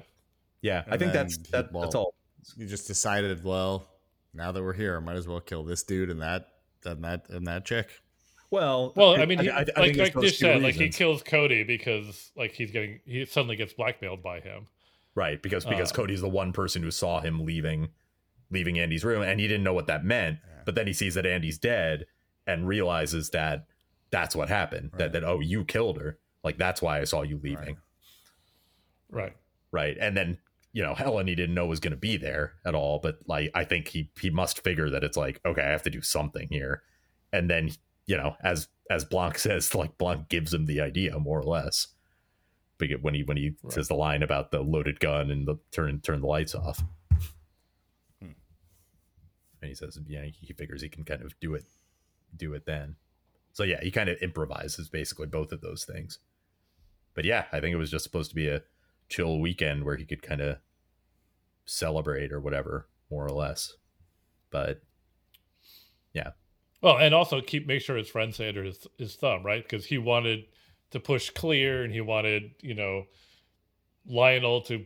yeah. 0.62 0.84
I 0.90 0.98
think 0.98 1.14
that's 1.14 1.36
he- 1.38 1.44
that, 1.52 1.72
well, 1.72 1.84
that's 1.84 1.96
all. 1.96 2.16
You 2.58 2.68
just 2.68 2.88
decided, 2.88 3.44
well, 3.44 3.88
now 4.34 4.52
that 4.52 4.62
we're 4.62 4.74
here, 4.74 4.96
I 4.98 5.00
might 5.00 5.16
as 5.16 5.28
well 5.28 5.40
kill 5.40 5.64
this 5.64 5.84
dude 5.84 6.10
and 6.10 6.22
that 6.22 6.48
and 6.86 7.04
that 7.04 7.30
and 7.30 7.48
that 7.48 7.66
chick. 7.66 7.90
Well, 8.52 8.94
Well, 8.96 9.20
I 9.20 9.26
mean, 9.26 9.40
he, 9.40 9.50
I- 9.50 9.56
I 9.56 9.58
like 9.60 9.66
think 9.66 9.88
it's 9.90 9.98
like 10.00 10.14
those 10.14 10.24
Dish 10.24 10.40
two 10.40 10.46
said, 10.46 10.62
like 10.62 10.76
he 10.76 10.90
kills 10.90 11.24
Cody 11.24 11.64
because 11.64 12.32
like 12.38 12.52
he's 12.52 12.72
getting 12.72 13.00
he 13.06 13.26
suddenly 13.26 13.56
gets 13.56 13.74
blackmailed 13.74 14.22
by 14.22 14.40
him. 14.40 14.68
Right 15.16 15.42
because 15.42 15.64
because 15.66 15.92
Uh, 15.92 15.96
cody's 15.96 16.22
the 16.22 16.30
one 16.30 16.52
person 16.52 16.84
who 16.84 16.92
saw 16.92 17.22
him 17.22 17.46
leaving 17.46 17.90
leaving 18.52 18.76
andi's 18.78 19.04
room 19.04 19.24
and 19.24 19.40
he 19.40 19.48
didn't 19.48 19.64
know 19.64 19.74
what 19.74 19.88
that 19.88 20.04
meant 20.06 20.40
Yeah. 20.46 20.62
but 20.66 20.76
then 20.76 20.88
he 20.88 20.94
sees 20.94 21.16
that 21.16 21.26
andi's 21.26 21.58
dead 21.58 22.06
and 22.46 22.68
realizes 22.68 23.30
that 23.32 23.66
that's 24.12 24.36
what 24.36 24.50
happened 24.50 24.92
that 24.98 25.06
Right. 25.06 25.12
that 25.14 25.24
oh 25.24 25.40
you 25.40 25.66
killed 25.66 26.00
her 26.00 26.20
like 26.44 26.58
that's 26.58 26.82
why 26.82 27.00
i 27.00 27.06
saw 27.06 27.22
you 27.24 27.38
leaving 27.42 27.78
Right. 29.10 29.34
right, 29.72 29.98
and 30.00 30.16
then 30.18 30.38
you 30.74 30.84
know 30.84 30.94
helen 30.94 31.28
he 31.28 31.36
didn't 31.36 31.56
know 31.56 31.66
was 31.68 31.80
going 31.80 31.92
to 31.92 31.98
be 31.98 32.18
there 32.18 32.54
at 32.66 32.76
all 32.76 33.00
but 33.00 33.20
like 33.28 33.50
i 33.56 33.64
think 33.64 33.88
he 33.88 34.12
he 34.20 34.30
must 34.30 34.62
figure 34.64 34.90
that 34.90 35.04
it's 35.04 35.16
like 35.18 35.40
okay 35.46 35.62
i 35.62 35.70
have 35.72 35.84
to 35.84 35.90
do 35.90 36.02
something 36.02 36.48
here 36.50 36.84
and 37.32 37.50
then 37.50 37.72
you 38.06 38.18
know 38.18 38.36
as 38.44 38.68
as 38.90 39.06
blanc 39.06 39.38
says 39.40 39.74
like 39.74 39.98
blanc 39.98 40.28
gives 40.28 40.54
him 40.54 40.66
the 40.66 40.82
idea 40.82 41.18
more 41.18 41.40
or 41.40 41.44
less 41.44 41.88
Because 41.88 41.95
when 43.02 43.14
he 43.14 43.24
when 43.24 43.38
he 43.38 43.54
Right. 43.64 43.74
says 43.74 43.88
the 43.88 43.96
line 43.96 44.22
about 44.24 44.52
the 44.52 44.62
loaded 44.62 45.00
gun 45.00 45.32
and 45.32 45.48
the 45.48 45.56
turn 45.72 46.02
turn 46.02 46.22
the 46.22 46.28
lights 46.28 46.54
off 46.56 46.84
Hmm. 48.22 48.32
and 49.62 49.70
he 49.70 49.74
says 49.76 49.98
yeah 50.08 50.24
he 50.26 50.54
figures 50.54 50.82
he 50.82 50.90
can 50.90 51.04
kind 51.04 51.22
of 51.22 51.40
do 51.40 51.54
it 51.56 51.64
do 52.36 52.54
it 52.54 52.66
then 52.66 52.96
so 53.54 53.64
yeah 53.64 53.80
he 53.82 53.92
kind 53.92 54.10
of 54.10 54.18
improvises 54.22 54.90
basically 54.90 55.28
both 55.28 55.52
of 55.52 55.62
those 55.62 55.86
things 55.86 56.20
but 57.14 57.24
yeah 57.26 57.46
i 57.52 57.60
think 57.60 57.74
it 57.74 57.78
was 57.78 57.92
just 57.92 58.04
supposed 58.04 58.30
to 58.30 58.36
be 58.36 58.48
a 58.50 58.62
chill 59.08 59.40
weekend 59.40 59.84
where 59.86 59.96
he 59.96 60.06
could 60.06 60.22
kind 60.22 60.42
of 60.42 60.58
celebrate 61.66 62.32
or 62.32 62.40
whatever 62.40 62.88
more 63.10 63.26
or 63.26 63.32
less 63.32 63.74
but 64.52 64.82
yeah. 66.14 66.32
Well, 66.82 66.98
and 66.98 67.14
also 67.14 67.42
keep 67.42 67.68
make 67.68 67.82
sure 67.82 67.98
his 67.98 68.08
friend 68.08 68.34
stay 68.34 68.48
under 68.48 68.64
his 68.64 68.88
his 68.98 69.16
thumb, 69.16 69.44
right? 69.44 69.62
Because 69.62 69.86
he 69.86 69.98
wanted 69.98 70.46
to 70.96 71.00
push 71.02 71.30
Klear, 71.32 71.84
and 71.84 71.94
he 71.94 72.02
wanted 72.02 72.52
you 72.62 72.74
know 72.74 73.06
Lionel 74.08 74.62
to 74.62 74.86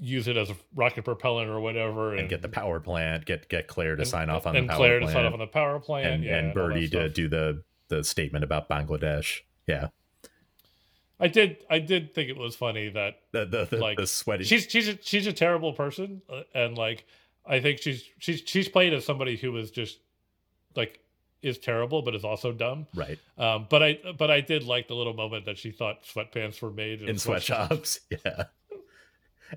use 0.00 0.28
it 0.28 0.36
as 0.36 0.48
a 0.48 0.56
rocket 0.74 1.04
propellant 1.04 1.50
or 1.50 1.60
whatever, 1.60 2.12
and, 2.12 2.20
and 2.20 2.28
get 2.28 2.40
the 2.40 2.48
power 2.48 2.78
plant 2.80 3.26
get 3.26 3.48
get 3.48 3.66
claire 3.66 3.96
to 3.96 4.02
and- 4.02 4.08
sign 4.08 4.30
off 4.30 4.46
on 4.46 4.56
and 4.56 4.68
the 4.68 4.72
power 4.72 4.78
Claire 4.78 5.00
plant 5.00 5.10
to 5.10 5.14
sign 5.14 5.26
off 5.26 5.32
on 5.32 5.38
the 5.40 5.46
power 5.46 5.80
plant, 5.80 6.06
and, 6.06 6.24
yeah, 6.24 6.36
and 6.36 6.54
birdie 6.54 6.88
to 6.88 7.08
do 7.08 7.28
the 7.28 7.62
the 7.88 8.02
statement 8.02 8.44
about 8.44 8.68
bangladesh 8.68 9.40
yeah. 9.66 9.88
I 11.18 11.28
did 11.28 11.58
I 11.70 11.78
did 11.80 12.14
think 12.14 12.28
it 12.28 12.36
was 12.36 12.54
funny 12.54 12.90
that 12.90 13.16
the 13.32 13.44
the, 13.44 13.64
the, 13.70 13.76
Like, 13.78 13.96
the 13.98 14.06
sweaty 14.06 14.44
she's 14.44 14.66
she's 14.68 14.88
a, 14.88 14.98
she's 15.02 15.26
a 15.26 15.32
terrible 15.32 15.72
person, 15.72 16.22
uh, 16.28 16.42
and 16.54 16.76
like 16.78 17.06
I 17.46 17.60
think 17.60 17.80
she's 17.80 18.04
she's 18.18 18.42
she's 18.44 18.68
played 18.68 18.92
as 18.92 19.04
somebody 19.04 19.36
who 19.36 19.52
was 19.52 19.70
just 19.70 19.98
like 20.76 21.00
is 21.44 21.58
terrible, 21.58 22.02
but 22.02 22.14
is 22.14 22.24
also 22.24 22.52
dumb. 22.52 22.86
right 22.94 23.18
Um, 23.38 23.66
but 23.70 23.82
I 23.82 23.98
but 24.18 24.30
I 24.30 24.40
did 24.40 24.64
like 24.64 24.88
the 24.88 24.94
little 24.94 25.14
moment 25.14 25.44
that 25.46 25.58
she 25.58 25.70
thought 25.70 26.02
sweatpants 26.04 26.60
were 26.62 26.70
made 26.72 27.02
in 27.02 27.18
sweatshops 27.18 28.00
yeah 28.10 28.44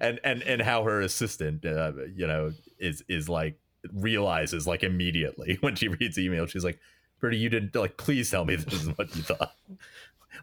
and 0.01 0.19
and 0.23 0.43
and 0.43 0.61
how 0.61 0.83
her 0.83 1.01
assistant 1.01 1.65
uh, 1.65 1.93
you 2.15 2.27
know 2.27 2.51
is 2.79 3.03
is 3.07 3.29
like 3.29 3.57
realizes 3.93 4.67
like 4.67 4.83
immediately 4.83 5.57
when 5.61 5.75
she 5.75 5.87
reads 5.87 6.15
the 6.17 6.25
email 6.25 6.45
she's 6.45 6.63
like 6.63 6.79
Birdie 7.19 7.37
you 7.37 7.49
didn't 7.49 7.73
like 7.75 7.97
please 7.97 8.29
tell 8.29 8.45
me 8.45 8.55
this 8.57 8.81
is 8.83 8.89
what 8.97 9.15
you 9.15 9.23
thought 9.23 9.53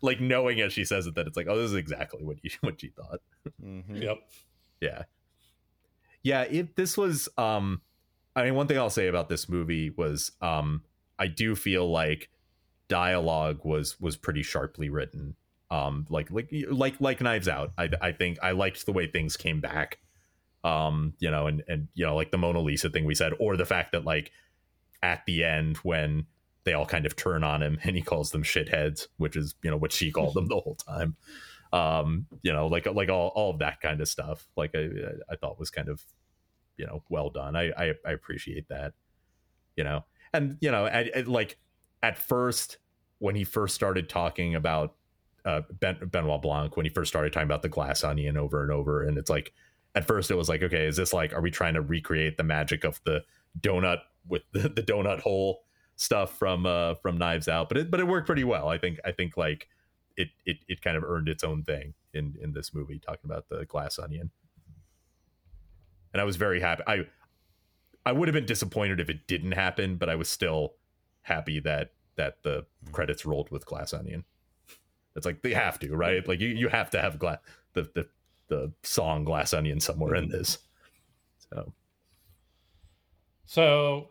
like 0.03 0.21
knowing 0.21 0.61
as 0.61 0.73
she 0.73 0.85
says 0.85 1.07
it 1.07 1.15
that 1.15 1.27
it's 1.27 1.37
like 1.37 1.47
oh 1.49 1.57
this 1.57 1.71
is 1.71 1.77
exactly 1.77 2.25
what 2.25 2.39
you 2.43 2.51
what 2.63 2.83
you 2.83 2.91
thought 2.97 3.21
Mhm. 3.63 4.03
Yep. 4.03 4.19
yeah 4.81 5.03
yeah 6.23 6.43
it 6.43 6.75
this 6.77 6.97
was 6.97 7.29
um 7.37 7.83
i 8.35 8.45
mean 8.45 8.55
one 8.55 8.67
thing 8.67 8.79
i'll 8.79 8.89
say 8.91 9.07
about 9.09 9.29
this 9.29 9.49
movie 9.49 9.91
was 9.91 10.33
um 10.41 10.83
i 11.19 11.27
do 11.27 11.55
feel 11.55 11.91
like 11.91 12.31
dialogue 12.89 13.61
was 13.65 14.01
was 14.01 14.17
pretty 14.17 14.43
sharply 14.43 14.89
written. 14.89 15.37
Um 15.71 16.07
like 16.09 16.31
like 16.31 16.51
like 16.71 17.01
like 17.01 17.21
knives 17.21 17.49
out. 17.49 17.73
I 17.79 17.89
i 18.01 18.13
think 18.13 18.39
i 18.43 18.53
liked 18.53 18.87
the 18.87 18.93
way 18.93 19.07
things 19.07 19.37
came 19.37 19.61
back. 19.61 19.99
Um 20.63 21.15
you 21.19 21.31
know 21.31 21.47
and 21.47 21.63
and 21.69 21.89
you 21.95 22.05
know 22.05 22.15
like 22.15 22.31
the 22.31 22.39
mona 22.39 22.61
lisa 22.61 22.91
thing 22.91 23.05
we 23.05 23.15
said 23.15 23.33
or 23.39 23.57
the 23.57 23.65
fact 23.65 23.93
that 23.93 24.05
like 24.05 24.31
at 25.03 25.25
the 25.27 25.45
end 25.45 25.79
when 25.79 26.27
they 26.65 26.73
all 26.73 26.87
kind 26.87 27.05
of 27.05 27.17
turn 27.17 27.45
on 27.45 27.63
him 27.63 27.79
and 27.83 27.97
he 27.97 28.03
calls 28.03 28.31
them 28.31 28.43
shitheads 28.43 29.09
which 29.17 29.37
is 29.37 29.55
you 29.63 29.71
know 29.71 29.77
what 29.77 29.93
she 29.93 30.11
called 30.11 30.35
them 30.35 30.49
the 30.49 30.61
whole 30.61 30.77
time. 30.77 31.17
Um 31.73 32.27
you 32.43 32.53
know 32.53 32.67
like 32.67 32.87
like 32.87 33.09
all, 33.09 33.29
all 33.35 33.51
of 33.51 33.59
that 33.61 33.81
kind 33.81 34.01
of 34.01 34.09
stuff. 34.09 34.47
Like 34.57 34.75
i 34.75 34.89
i 35.31 35.37
thought 35.37 35.59
was 35.59 35.71
kind 35.71 35.89
of 35.89 36.05
you 36.77 36.87
know 36.87 37.03
well 37.09 37.31
done. 37.31 37.57
I 37.57 37.71
i, 37.77 37.95
I 38.07 38.13
appreciate 38.13 38.69
that 38.69 38.93
you 39.77 39.85
know 39.85 40.05
and 40.35 40.59
you 40.61 40.71
know 40.71 40.85
at, 40.87 41.09
at, 41.09 41.29
like 41.29 41.57
at 42.03 42.19
first 42.19 42.77
when 43.19 43.35
he 43.35 43.45
first 43.45 43.75
started 43.75 44.09
talking 44.09 44.55
about 44.55 44.95
uh 45.47 45.63
ben, 45.81 45.97
benoit 46.11 46.43
blanc 46.43 46.77
when 46.77 46.85
he 46.85 46.91
first 46.91 47.09
started 47.09 47.33
talking 47.33 47.47
about 47.47 47.63
the 47.63 47.69
glass 47.69 48.05
onion 48.05 48.37
over 48.37 48.63
and 48.63 48.71
over 48.71 49.03
and 49.03 49.17
it's 49.17 49.31
like 49.31 49.53
at 49.95 50.07
first 50.07 50.31
it 50.31 50.35
was 50.35 50.49
like 50.49 50.63
okay 50.63 50.87
is 50.87 50.97
this 50.97 51.13
like 51.13 51.33
are 51.33 51.41
we 51.41 51.51
trying 51.51 51.75
to 51.75 51.81
recreate 51.81 52.37
the 52.37 52.43
magic 52.43 52.85
of 52.85 53.01
the 53.05 53.23
donut 53.61 53.99
with 54.29 54.43
the, 54.53 54.69
the 54.69 54.83
donut 54.83 55.21
hole 55.21 55.63
stuff 55.97 56.37
from 56.39 56.67
uh 56.67 56.95
from 56.97 57.17
knives 57.17 57.49
out? 57.49 57.69
But 57.69 57.79
it 57.79 57.91
but 57.91 58.01
it 58.01 58.07
worked 58.07 58.27
pretty 58.27 58.45
well. 58.45 58.69
I 58.69 58.79
think 58.79 58.99
i 59.05 59.13
think 59.13 59.37
like 59.37 59.69
it 60.17 60.29
it, 60.45 60.59
it 60.69 60.83
kind 60.83 60.97
of 60.97 61.05
earned 61.05 61.29
its 61.29 61.45
own 61.45 61.63
thing 61.63 61.95
in 62.13 62.35
in 62.41 62.53
this 62.53 62.75
movie 62.75 62.99
talking 62.99 63.31
about 63.31 63.49
the 63.49 63.65
glass 63.67 63.99
onion. 63.99 64.31
And 66.13 66.21
i 66.21 66.25
was 66.25 66.37
very 66.37 66.61
happy. 66.61 66.83
I 66.87 67.07
i 68.07 68.13
would 68.13 68.29
have 68.29 68.35
been 68.35 68.47
disappointed 68.47 69.01
if 69.01 69.09
it 69.09 69.27
didn't 69.27 69.53
happen 69.53 69.97
but 69.97 70.09
i 70.09 70.15
was 70.15 70.29
still 70.29 70.75
happy 71.23 71.61
that 71.61 71.93
that 72.17 72.43
the 72.43 72.65
credits 72.93 73.25
rolled 73.27 73.51
with 73.51 73.67
glass 73.67 73.93
onion 73.93 74.25
it's 75.17 75.27
like 75.27 75.43
they 75.43 75.55
have 75.55 75.79
to 75.79 75.95
right 75.95 76.27
like 76.29 76.41
you 76.41 76.49
you 76.49 76.69
have 76.69 76.91
to 76.91 77.01
have 77.01 77.19
glass 77.19 77.39
the 77.75 77.83
the 77.95 78.07
the 78.49 78.73
song 78.83 79.25
glass 79.25 79.53
onion 79.55 79.81
somewhere 79.81 80.15
in 80.15 80.29
this 80.29 80.59
so 81.53 81.73
So, 83.47 84.09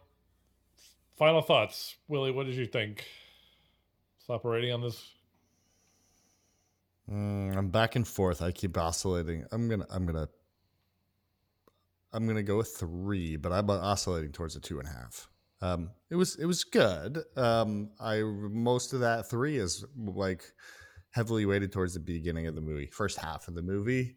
final 1.18 1.42
thoughts, 1.42 1.96
Willie. 2.08 2.32
What 2.32 2.46
did 2.46 2.56
you 2.56 2.66
think? 2.66 3.04
Stop 4.20 4.46
rating 4.46 4.72
on 4.72 4.82
this. 4.82 5.10
Mm, 7.12 7.58
I'm 7.58 7.70
back 7.70 7.96
and 7.96 8.08
forth. 8.08 8.42
I 8.42 8.52
keep 8.52 8.78
oscillating. 8.78 9.46
I'm 9.52 9.68
gonna. 9.68 9.86
I'm 9.90 10.06
gonna. 10.06 10.30
I'm 12.14 12.28
gonna 12.28 12.44
go 12.44 12.58
with 12.58 12.76
three, 12.76 13.36
but 13.36 13.52
I'm 13.52 13.70
oscillating 13.70 14.32
towards 14.32 14.56
a 14.56 14.60
two 14.60 14.80
and 14.80 14.88
a 14.88 14.92
half. 14.92 15.28
Um, 15.62 15.92
it 16.10 16.16
was 16.16 16.36
it 16.36 16.46
was 16.46 16.64
good. 16.64 17.24
Um, 17.36 17.92
I 18.00 18.22
most 18.22 18.94
of 18.94 19.00
that 19.00 19.30
three 19.30 19.58
is 19.58 19.86
like 19.96 20.44
heavily 21.12 21.46
weighted 21.46 21.72
towards 21.72 21.94
the 21.94 22.00
beginning 22.00 22.48
of 22.48 22.56
the 22.56 22.62
movie, 22.62 22.90
first 22.92 23.18
half 23.18 23.48
of 23.48 23.56
the 23.56 23.62
movie. 23.62 24.16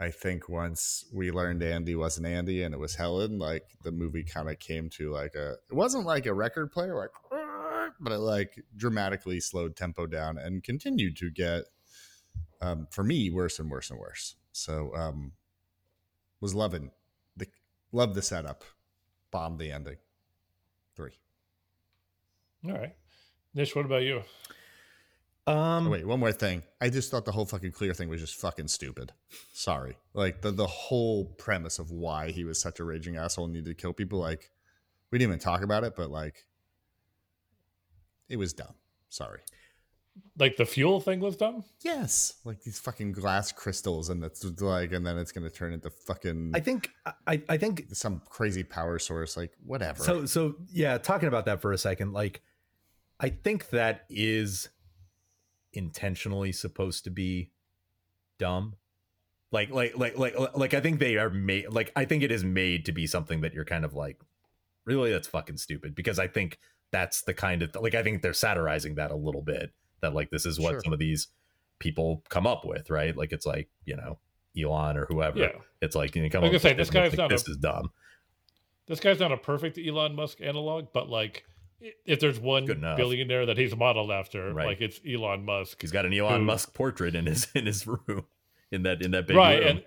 I 0.00 0.10
think 0.10 0.48
once 0.48 1.04
we 1.12 1.30
learned 1.30 1.60
Andi 1.60 1.96
wasn't 1.96 2.26
Andi 2.26 2.64
and 2.64 2.72
it 2.72 2.78
was 2.78 2.94
Helen, 2.94 3.38
like 3.38 3.64
the 3.82 3.90
movie 3.90 4.22
kind 4.22 4.48
of 4.48 4.58
came 4.58 4.88
to 4.90 5.12
like 5.12 5.34
a. 5.34 5.56
It 5.70 5.74
wasn't 5.74 6.06
like 6.06 6.26
a 6.26 6.34
record 6.34 6.72
player, 6.72 6.96
like, 6.96 7.10
but 8.00 8.12
it 8.12 8.18
like 8.18 8.62
dramatically 8.76 9.40
slowed 9.40 9.76
tempo 9.76 10.06
down 10.06 10.38
and 10.38 10.62
continued 10.62 11.16
to 11.16 11.30
get 11.30 11.64
um, 12.60 12.86
for 12.90 13.02
me 13.02 13.30
worse 13.30 13.58
and 13.58 13.70
worse 13.70 13.90
and 13.90 13.98
worse. 13.98 14.36
So 14.52 14.92
um, 14.94 15.32
was 16.40 16.54
loving 16.54 16.92
love 17.92 18.14
the 18.14 18.22
setup, 18.22 18.64
bombed 19.30 19.58
the 19.58 19.72
ending. 19.72 19.96
Three. 20.96 21.12
All 22.66 22.72
right, 22.72 22.94
Nish. 23.54 23.74
What 23.74 23.84
about 23.86 24.02
you? 24.02 24.22
um 25.46 25.86
Oh, 25.86 25.90
wait, 25.90 26.06
one 26.06 26.20
more 26.20 26.32
thing. 26.32 26.62
I 26.80 26.90
just 26.90 27.10
thought 27.10 27.24
the 27.24 27.32
whole 27.32 27.46
fucking 27.46 27.72
Klear 27.72 27.94
thing 27.96 28.08
was 28.08 28.20
just 28.20 28.34
fucking 28.34 28.68
stupid. 28.68 29.12
Sorry, 29.52 29.96
like 30.14 30.42
the 30.42 30.50
the 30.50 30.66
whole 30.66 31.24
premise 31.24 31.78
of 31.78 31.90
why 31.90 32.30
he 32.30 32.44
was 32.44 32.60
such 32.60 32.80
a 32.80 32.84
raging 32.84 33.16
asshole 33.16 33.44
and 33.46 33.54
needed 33.54 33.76
to 33.76 33.80
kill 33.80 33.92
people. 33.92 34.18
Like 34.18 34.50
we 35.10 35.18
didn't 35.18 35.30
even 35.30 35.40
talk 35.40 35.62
about 35.62 35.84
it, 35.84 35.94
but 35.96 36.10
like 36.10 36.46
it 38.28 38.36
was 38.36 38.52
dumb. 38.52 38.74
Sorry. 39.08 39.40
Like 40.38 40.56
the 40.56 40.66
fuel 40.66 41.00
thing 41.00 41.20
was 41.20 41.36
dumb. 41.36 41.64
Yes, 41.82 42.34
like 42.44 42.62
these 42.62 42.78
fucking 42.78 43.12
glass 43.12 43.50
crystals, 43.50 44.08
and 44.08 44.22
it's 44.22 44.44
like, 44.60 44.92
and 44.92 45.06
then 45.06 45.18
it's 45.18 45.32
gonna 45.32 45.50
turn 45.50 45.72
into 45.72 45.90
fucking 45.90 46.52
i 46.54 46.60
think 46.60 46.90
i 47.26 47.42
i 47.48 47.56
think 47.56 47.86
some 47.92 48.22
crazy 48.28 48.62
power 48.62 48.98
source. 48.98 49.36
Like 49.36 49.52
whatever. 49.64 50.02
So 50.02 50.26
so 50.26 50.54
yeah, 50.70 50.98
talking 50.98 51.28
about 51.28 51.46
that 51.46 51.60
for 51.60 51.72
a 51.72 51.78
second, 51.78 52.12
like 52.12 52.42
I 53.20 53.30
think 53.30 53.70
that 53.70 54.04
is 54.08 54.68
intentionally 55.72 56.52
supposed 56.52 57.04
to 57.04 57.10
be 57.10 57.50
dumb. 58.38 58.76
Like 59.50 59.70
like 59.70 59.96
like 59.96 60.18
like 60.18 60.34
like 60.54 60.74
I 60.74 60.80
think 60.80 61.00
they 61.00 61.16
are 61.16 61.30
made 61.30 61.70
like 61.70 61.90
I 61.96 62.04
think 62.04 62.22
it 62.22 62.30
is 62.30 62.44
made 62.44 62.84
to 62.84 62.92
be 62.92 63.06
something 63.06 63.40
that 63.40 63.54
you're 63.54 63.64
kind 63.64 63.84
of 63.84 63.94
like 63.94 64.20
really 64.84 65.10
that's 65.10 65.28
fucking 65.28 65.56
stupid 65.56 65.94
because 65.94 66.18
I 66.18 66.28
think 66.28 66.58
that's 66.90 67.22
the 67.22 67.34
kind 67.34 67.62
of 67.62 67.74
like 67.76 67.94
I 67.94 68.02
think 68.02 68.22
they're 68.22 68.32
satirizing 68.32 68.94
that 68.96 69.10
a 69.10 69.16
little 69.16 69.42
bit 69.42 69.72
that 70.00 70.14
like 70.14 70.30
this 70.30 70.46
is 70.46 70.58
what 70.60 70.70
Sure. 70.72 70.80
some 70.84 70.92
of 70.92 70.98
these 70.98 71.28
people 71.78 72.22
come 72.28 72.46
up 72.46 72.64
with, 72.64 72.90
right? 72.90 73.16
Like 73.16 73.32
it's 73.32 73.46
like, 73.46 73.68
you 73.84 73.96
know, 73.96 74.18
Elon 74.60 74.96
or 74.96 75.06
whoever. 75.06 75.38
Yeah. 75.38 75.52
It's 75.80 75.94
like 75.94 76.16
you 76.16 76.28
come 76.30 76.42
Like 76.42 76.52
I 76.52 76.56
up 76.56 76.62
say, 76.62 76.72
this 76.74 76.90
guy's 76.90 77.10
think 77.12 77.18
not 77.18 77.30
a- 77.32 77.34
this 77.34 77.48
is 77.48 77.56
dumb. 77.56 77.90
This 78.86 79.00
guy's 79.00 79.20
not 79.20 79.32
a 79.32 79.36
perfect 79.36 79.78
Elon 79.78 80.14
Musk 80.16 80.40
analog, 80.40 80.86
but 80.94 81.08
like, 81.10 81.44
if 82.06 82.18
there's 82.20 82.40
one 82.40 82.64
billionaire 82.96 83.46
that 83.46 83.56
he's 83.58 83.76
modeled 83.76 84.10
after, 84.10 84.52
Right. 84.52 84.66
like 84.66 84.80
it's 84.80 84.98
Elon 85.08 85.44
Musk, 85.44 85.80
He's 85.80 85.92
got 85.92 86.06
an 86.06 86.12
Elon 86.14 86.40
Who- 86.40 86.46
Musk 86.46 86.74
portrait 86.74 87.14
in 87.14 87.26
his 87.26 87.46
in 87.54 87.66
his 87.66 87.86
room 87.86 88.24
in 88.72 88.82
that 88.84 89.02
in 89.02 89.10
that 89.12 89.26
big 89.26 89.36
right? 89.36 89.58
room. 89.60 89.68
And 89.68 89.84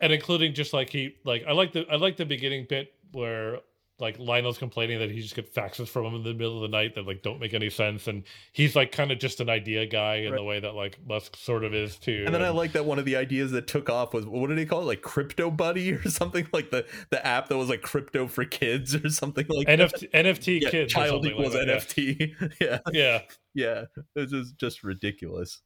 and 0.00 0.12
including 0.12 0.54
just 0.54 0.72
like 0.72 0.90
he 0.90 1.14
like 1.24 1.44
I 1.46 1.52
like 1.52 1.72
the 1.72 1.86
I 1.88 1.96
like 1.96 2.16
the 2.16 2.24
beginning 2.26 2.66
bit 2.68 2.92
where 3.12 3.60
like 4.00 4.18
Lionel's 4.18 4.58
complaining 4.58 4.98
that 4.98 5.10
he 5.10 5.20
just 5.20 5.36
get 5.36 5.54
faxes 5.54 5.86
from 5.86 6.04
him 6.04 6.14
in 6.16 6.24
the 6.24 6.34
middle 6.34 6.56
of 6.56 6.62
the 6.62 6.76
night 6.76 6.96
that 6.96 7.06
like 7.06 7.22
don't 7.22 7.38
make 7.38 7.54
any 7.54 7.70
sense, 7.70 8.08
and 8.08 8.24
he's 8.52 8.74
like 8.74 8.90
kind 8.90 9.12
of 9.12 9.18
just 9.20 9.40
an 9.40 9.48
idea 9.48 9.86
guy 9.86 10.16
in 10.16 10.32
Right. 10.32 10.38
the 10.38 10.42
way 10.44 10.58
that 10.60 10.74
like 10.74 10.98
Musk 11.06 11.36
sort 11.36 11.62
of 11.62 11.72
is 11.72 11.96
too. 11.96 12.24
And 12.26 12.34
then 12.34 12.42
I 12.42 12.48
like 12.48 12.72
that 12.72 12.84
one 12.84 12.98
of 12.98 13.04
the 13.04 13.14
ideas 13.16 13.52
that 13.52 13.66
took 13.68 13.88
off 13.88 14.12
was 14.12 14.26
what 14.26 14.48
did 14.48 14.58
he 14.58 14.66
call 14.66 14.82
it? 14.82 14.86
Like 14.86 15.02
Crypto 15.02 15.50
Buddy 15.50 15.92
or 15.94 16.02
something 16.10 16.46
like 16.52 16.70
the 16.70 16.84
the 17.10 17.24
app 17.24 17.48
that 17.48 17.56
was 17.56 17.68
like 17.68 17.82
crypto 17.82 18.26
for 18.26 18.44
kids 18.44 18.94
or 18.96 19.08
something 19.10 19.46
like 19.48 19.66
that. 19.68 19.78
NFT 19.78 20.10
NFT 20.10 20.60
Yeah, 20.62 20.70
kids 20.70 20.92
child 20.92 21.22
something 21.24 21.30
equals 21.30 21.54
like 21.54 21.66
that, 21.66 21.82
NFT. 21.88 22.54
Yeah. 22.60 22.78
Yeah. 22.92 23.20
yeah, 23.54 23.84
This 24.16 24.32
is 24.32 24.52
just 24.52 24.82
ridiculous. 24.82 25.60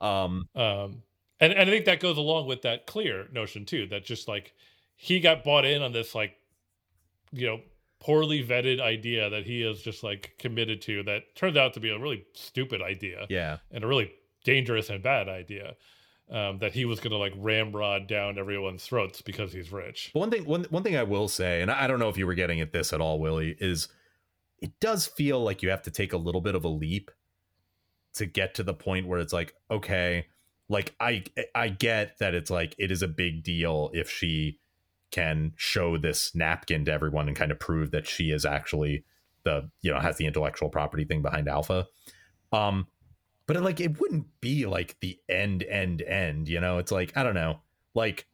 Um. 0.00 0.48
Um, 0.54 1.02
and 1.40 1.52
and 1.52 1.68
I 1.68 1.72
think 1.72 1.84
that 1.84 2.00
goes 2.00 2.16
along 2.16 2.46
with 2.46 2.62
that 2.62 2.86
Klear 2.86 3.30
notion 3.32 3.66
too. 3.66 3.86
That 3.88 4.04
just 4.06 4.28
like 4.28 4.54
he 4.96 5.20
got 5.20 5.44
bought 5.44 5.66
in 5.66 5.82
on 5.82 5.92
this 5.92 6.14
like 6.14 6.36
you 7.32 7.46
know 7.46 7.60
poorly 7.98 8.44
vetted 8.44 8.80
idea 8.80 9.30
that 9.30 9.44
he 9.44 9.62
is 9.62 9.80
just 9.80 10.02
like 10.02 10.32
committed 10.38 10.82
to 10.82 11.02
that 11.02 11.22
turned 11.34 11.56
out 11.56 11.72
to 11.74 11.80
be 11.80 11.90
a 11.90 11.98
really 11.98 12.24
stupid 12.34 12.82
idea 12.82 13.26
yeah, 13.28 13.58
and 13.70 13.84
a 13.84 13.86
really 13.86 14.12
dangerous 14.44 14.90
and 14.90 15.02
bad 15.02 15.28
idea 15.28 15.74
um, 16.30 16.58
that 16.58 16.72
he 16.72 16.84
was 16.84 16.98
going 16.98 17.12
to 17.12 17.16
like 17.16 17.32
ramrod 17.36 18.06
down 18.06 18.38
everyone's 18.38 18.84
throats 18.84 19.22
because 19.22 19.52
he's 19.52 19.70
rich. 19.70 20.10
But 20.12 20.20
one 20.20 20.30
thing, 20.30 20.44
one 20.44 20.66
one 20.70 20.82
thing 20.82 20.96
I 20.96 21.04
will 21.04 21.28
say, 21.28 21.62
and 21.62 21.70
I 21.70 21.86
don't 21.86 21.98
know 21.98 22.08
if 22.08 22.18
you 22.18 22.26
were 22.26 22.34
getting 22.34 22.60
at 22.60 22.72
this 22.72 22.92
at 22.92 23.00
all, 23.00 23.20
Willie, 23.20 23.56
is 23.60 23.88
it 24.58 24.78
does 24.80 25.06
feel 25.06 25.42
like 25.42 25.62
you 25.62 25.70
have 25.70 25.82
to 25.82 25.90
take 25.90 26.12
a 26.12 26.16
little 26.16 26.40
bit 26.40 26.54
of 26.54 26.64
a 26.64 26.68
leap 26.68 27.10
to 28.14 28.26
get 28.26 28.54
to 28.54 28.62
the 28.62 28.74
point 28.74 29.06
where 29.06 29.20
it's 29.20 29.32
like, 29.32 29.54
okay, 29.70 30.26
like 30.68 30.94
I 30.98 31.24
I 31.54 31.68
get 31.68 32.18
that 32.18 32.34
it's 32.34 32.50
like 32.50 32.74
it 32.78 32.90
is 32.90 33.02
a 33.02 33.08
big 33.08 33.44
deal 33.44 33.90
if 33.92 34.10
she 34.10 34.58
can 35.16 35.52
show 35.56 35.96
this 35.96 36.34
napkin 36.34 36.84
to 36.84 36.92
everyone 36.92 37.26
and 37.26 37.34
kind 37.36 37.50
of 37.50 37.58
prove 37.58 37.90
that 37.90 38.06
she 38.06 38.30
is 38.30 38.44
actually 38.44 39.02
the 39.44 39.70
you 39.80 39.90
know 39.90 39.98
has 39.98 40.18
the 40.18 40.26
intellectual 40.26 40.68
property 40.68 41.04
thing 41.04 41.22
behind 41.22 41.48
Alpha. 41.48 41.86
Um, 42.52 42.86
but 43.46 43.56
like 43.62 43.80
it 43.80 43.98
wouldn't 43.98 44.26
be 44.42 44.66
like 44.66 44.96
the 45.00 45.18
end 45.26 45.62
end 45.62 46.02
end, 46.02 46.48
you 46.48 46.60
know? 46.60 46.76
It's 46.78 46.92
like 46.92 47.16
I 47.16 47.22
don't 47.22 47.34
know, 47.34 47.60
like. 47.94 48.26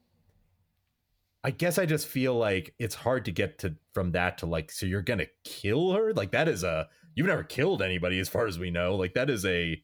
I 1.45 1.51
guess 1.51 1.77
I 1.77 1.87
just 1.87 2.07
feel 2.07 2.37
like 2.37 2.73
it's 2.79 2.95
hard 2.95 3.25
to 3.25 3.33
get 3.33 3.59
to 3.59 3.75
from 3.93 4.13
that 4.13 4.39
to 4.39 4.47
like 4.47 4.71
so 4.71 4.87
you're 4.87 5.03
gonna 5.03 5.27
kill 5.43 5.93
her 5.93 6.13
like 6.13 6.31
that 6.31 6.47
is 6.47 6.63
a 6.63 6.89
you've 7.17 7.27
never 7.27 7.43
killed 7.43 7.83
anybody 7.83 8.21
as 8.21 8.29
far 8.29 8.47
as 8.47 8.61
we 8.61 8.71
know 8.71 8.95
like 8.95 9.15
that 9.15 9.29
is 9.29 9.45
a 9.45 9.83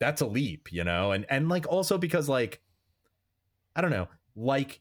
that's 0.00 0.22
a 0.22 0.26
leap 0.26 0.72
you 0.72 0.84
know 0.84 1.12
and 1.12 1.26
and 1.28 1.50
like 1.50 1.66
also 1.68 1.98
because 1.98 2.30
like 2.30 2.62
I 3.76 3.82
don't 3.82 3.90
know 3.90 4.08
like 4.34 4.80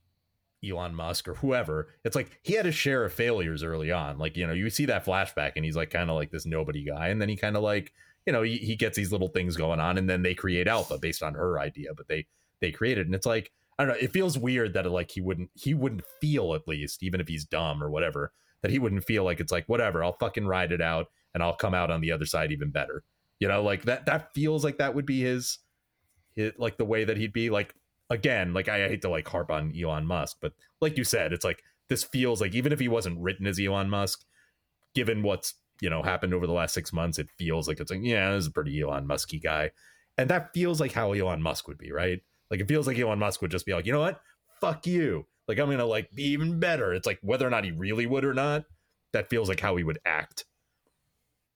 Elon 0.67 0.95
Musk 0.95 1.27
or 1.27 1.35
whoever, 1.35 1.89
it's 2.03 2.15
like 2.15 2.39
he 2.43 2.53
had 2.53 2.65
a 2.65 2.71
share 2.71 3.03
of 3.03 3.13
failures 3.13 3.63
early 3.63 3.91
on. 3.91 4.17
Like, 4.17 4.35
you 4.37 4.47
know, 4.47 4.53
you 4.53 4.69
see 4.69 4.85
that 4.85 5.05
flashback 5.05 5.53
and 5.55 5.63
he's 5.63 5.75
like 5.75 5.91
kind 5.91 6.09
of 6.09 6.15
like 6.15 6.31
this 6.31 6.45
nobody 6.45 6.83
guy. 6.83 7.09
And 7.09 7.21
then 7.21 7.29
he 7.29 7.35
kind 7.35 7.55
of 7.55 7.63
like, 7.63 7.93
you 8.25 8.33
know, 8.33 8.41
he, 8.41 8.57
he 8.57 8.75
gets 8.75 8.97
these 8.97 9.11
little 9.11 9.27
things 9.27 9.55
going 9.55 9.79
on 9.79 9.97
and 9.97 10.09
then 10.09 10.23
they 10.23 10.33
create 10.33 10.67
alpha 10.67 10.97
based 10.97 11.23
on 11.23 11.33
her 11.33 11.59
idea, 11.59 11.89
but 11.95 12.07
they 12.07 12.25
they 12.59 12.71
created 12.71 13.05
and 13.05 13.15
it's 13.15 13.25
like, 13.25 13.51
I 13.77 13.85
don't 13.85 13.93
know, 13.93 13.99
it 14.01 14.11
feels 14.11 14.37
weird 14.37 14.73
that 14.73 14.89
like 14.89 15.11
he 15.11 15.21
wouldn't 15.21 15.51
he 15.53 15.73
wouldn't 15.73 16.03
feel 16.19 16.55
at 16.55 16.67
least, 16.67 17.03
even 17.03 17.21
if 17.21 17.27
he's 17.27 17.45
dumb 17.45 17.83
or 17.83 17.89
whatever, 17.89 18.33
that 18.61 18.71
he 18.71 18.79
wouldn't 18.79 19.03
feel 19.03 19.23
like 19.23 19.39
it's 19.39 19.51
like, 19.51 19.65
whatever, 19.67 20.03
I'll 20.03 20.17
fucking 20.17 20.47
ride 20.47 20.71
it 20.71 20.81
out 20.81 21.07
and 21.33 21.43
I'll 21.43 21.55
come 21.55 21.75
out 21.75 21.91
on 21.91 22.01
the 22.01 22.11
other 22.11 22.25
side 22.25 22.51
even 22.51 22.71
better. 22.71 23.03
You 23.39 23.47
know, 23.47 23.61
like 23.61 23.83
that 23.83 24.07
that 24.07 24.33
feels 24.33 24.63
like 24.63 24.79
that 24.79 24.95
would 24.95 25.05
be 25.05 25.21
his, 25.21 25.59
his 26.35 26.53
like 26.57 26.77
the 26.77 26.85
way 26.85 27.03
that 27.03 27.17
he'd 27.17 27.33
be 27.33 27.51
like 27.51 27.75
again, 28.09 28.53
like 28.53 28.69
I 28.69 28.87
hate 28.87 29.01
to 29.01 29.09
like 29.09 29.27
harp 29.27 29.51
on 29.51 29.73
Elon 29.79 30.05
Musk, 30.05 30.37
but 30.41 30.53
like 30.81 30.97
you 30.97 31.03
said, 31.03 31.33
it's 31.33 31.45
like 31.45 31.63
this 31.89 32.03
feels 32.03 32.41
like 32.41 32.53
even 32.55 32.71
if 32.71 32.79
he 32.79 32.87
wasn't 32.87 33.19
written 33.19 33.47
as 33.47 33.59
Elon 33.59 33.89
Musk, 33.89 34.23
given 34.93 35.23
what's 35.23 35.55
you 35.81 35.89
know 35.89 36.01
happened 36.01 36.33
over 36.33 36.47
the 36.47 36.53
last 36.53 36.73
six 36.73 36.93
months, 36.93 37.19
it 37.19 37.29
feels 37.37 37.67
like 37.67 37.79
it's 37.79 37.91
like 37.91 38.01
yeah, 38.03 38.31
this 38.31 38.43
is 38.43 38.47
a 38.47 38.51
pretty 38.51 38.81
Elon 38.81 39.07
Musky 39.07 39.39
guy, 39.39 39.71
and 40.17 40.29
that 40.29 40.53
feels 40.53 40.79
like 40.79 40.93
how 40.93 41.13
Elon 41.13 41.41
Musk 41.41 41.67
would 41.67 41.77
be, 41.77 41.91
right? 41.91 42.21
Like 42.49 42.59
it 42.59 42.67
feels 42.67 42.87
like 42.87 42.97
Elon 42.97 43.19
Musk 43.19 43.41
would 43.41 43.51
just 43.51 43.65
be 43.65 43.73
like, 43.73 43.85
you 43.85 43.91
know 43.91 43.99
what, 43.99 44.21
fuck 44.61 44.87
you, 44.87 45.25
like 45.47 45.59
I'm 45.59 45.69
gonna 45.69 45.85
like 45.85 46.11
be 46.11 46.23
even 46.23 46.59
better. 46.59 46.93
It's 46.93 47.07
like 47.07 47.19
whether 47.21 47.47
or 47.47 47.49
not 47.49 47.65
he 47.65 47.71
really 47.71 48.05
would 48.05 48.25
or 48.25 48.33
not, 48.33 48.65
that 49.13 49.29
feels 49.29 49.49
like 49.49 49.59
how 49.59 49.75
he 49.75 49.83
would 49.83 49.99
act. 50.05 50.45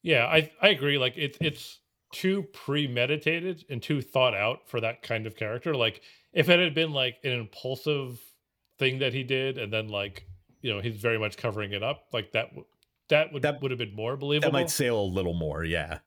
Yeah, 0.04 0.26
I 0.26 0.52
I 0.62 0.70
agree. 0.70 0.98
Like 0.98 1.14
it's 1.18 1.38
it's 1.42 1.80
too 2.12 2.44
premeditated 2.54 3.66
and 3.70 3.82
too 3.82 4.02
thought 4.02 4.34
out 4.34 4.68
for 4.68 4.82
that 4.82 5.02
kind 5.02 5.26
of 5.26 5.36
character. 5.36 5.76
Like 5.76 6.02
if 6.34 6.50
it 6.50 6.60
had 6.60 6.74
been 6.74 6.92
like 6.92 7.18
an 7.24 7.32
impulsive 7.32 8.20
thing 8.78 9.00
that 9.00 9.14
he 9.14 9.24
did 9.24 9.58
and 9.58 9.72
then 9.72 9.88
like 9.88 10.26
you 10.62 10.74
know 10.74 10.82
he's 10.82 11.00
very 11.00 11.20
much 11.20 11.38
covering 11.38 11.72
it 11.72 11.84
up 11.84 12.06
like 12.14 12.32
that 12.32 12.50
that 13.10 13.32
would 13.34 13.44
that 13.44 13.62
would 13.62 13.72
have 13.72 13.78
been 13.78 13.96
more 13.96 14.18
believable 14.18 14.52
that 14.52 14.58
might 14.58 14.70
sail 14.70 15.00
a 15.00 15.04
little 15.04 15.34
more 15.34 15.64
yeah. 15.64 16.00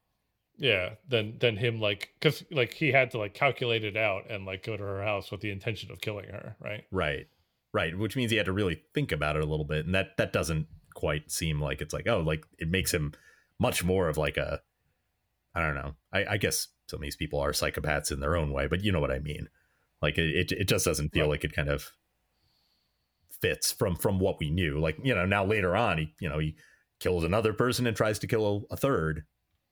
Yeah 0.56 0.90
than 1.08 1.38
than 1.38 1.56
him 1.56 1.80
like 1.80 2.10
because 2.18 2.44
like 2.50 2.72
he 2.74 2.92
had 2.92 3.10
to 3.12 3.18
like 3.18 3.34
calculate 3.34 3.84
it 3.84 3.96
out 3.96 4.30
and 4.30 4.46
like 4.46 4.64
go 4.64 4.76
to 4.76 4.82
her 4.82 5.02
house 5.02 5.30
with 5.30 5.40
the 5.40 5.50
intention 5.50 5.90
of 5.90 6.00
killing 6.00 6.26
her 6.26 6.56
right? 6.60 6.84
Right 6.90 7.26
right 7.72 7.98
which 7.98 8.16
means 8.16 8.30
he 8.30 8.36
had 8.36 8.46
to 8.46 8.52
really 8.52 8.82
think 8.94 9.12
about 9.12 9.36
it 9.36 9.42
a 9.42 9.46
little 9.46 9.64
bit 9.64 9.84
and 9.84 9.94
that 9.94 10.16
that 10.16 10.32
doesn't 10.32 10.66
quite 10.94 11.30
seem 11.30 11.60
like 11.60 11.80
it's 11.80 11.92
like 11.92 12.06
oh 12.08 12.20
like 12.20 12.44
it 12.58 12.68
makes 12.68 12.94
him 12.94 13.12
much 13.58 13.82
more 13.82 14.08
of 14.08 14.16
like 14.16 14.36
a 14.36 14.60
i 15.54 15.60
don't 15.60 15.74
know 15.74 15.94
i, 16.12 16.24
I 16.24 16.36
guess 16.36 16.68
some 16.88 16.98
of 16.98 17.02
these 17.02 17.16
people 17.16 17.40
are 17.40 17.50
psychopaths 17.50 18.12
in 18.12 18.20
their 18.20 18.36
own 18.36 18.52
way 18.52 18.68
but 18.68 18.84
you 18.84 18.92
know 18.92 19.00
what 19.00 19.10
i 19.10 19.18
mean 19.18 19.48
like 20.04 20.18
it, 20.18 20.52
it, 20.52 20.68
just 20.68 20.84
doesn't 20.84 21.14
feel 21.14 21.22
right. 21.22 21.30
like 21.30 21.44
it 21.44 21.54
kind 21.54 21.70
of 21.70 21.90
fits 23.40 23.72
from 23.72 23.96
from 23.96 24.18
what 24.18 24.38
we 24.38 24.50
knew. 24.50 24.78
Like 24.78 24.98
you 25.02 25.14
know 25.14 25.24
now 25.24 25.44
later 25.44 25.74
on 25.74 25.98
he 25.98 26.14
you 26.20 26.28
know 26.28 26.38
he 26.38 26.56
kills 27.00 27.24
another 27.24 27.54
person 27.54 27.86
and 27.86 27.96
tries 27.96 28.18
to 28.18 28.26
kill 28.26 28.66
a, 28.70 28.76
third, 28.76 29.24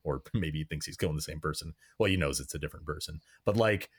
or 0.05 0.23
maybe 0.35 0.59
he 0.59 0.65
thinks 0.65 0.87
he's 0.87 0.97
killing 0.97 1.17
the 1.17 1.23
same 1.23 1.41
person. 1.41 1.75
Well, 1.99 2.11
he 2.11 2.17
knows 2.17 2.41
it's 2.41 2.55
a 2.55 2.59
different 2.59 2.87
person, 2.87 3.21
but 3.45 3.57
like 3.57 3.91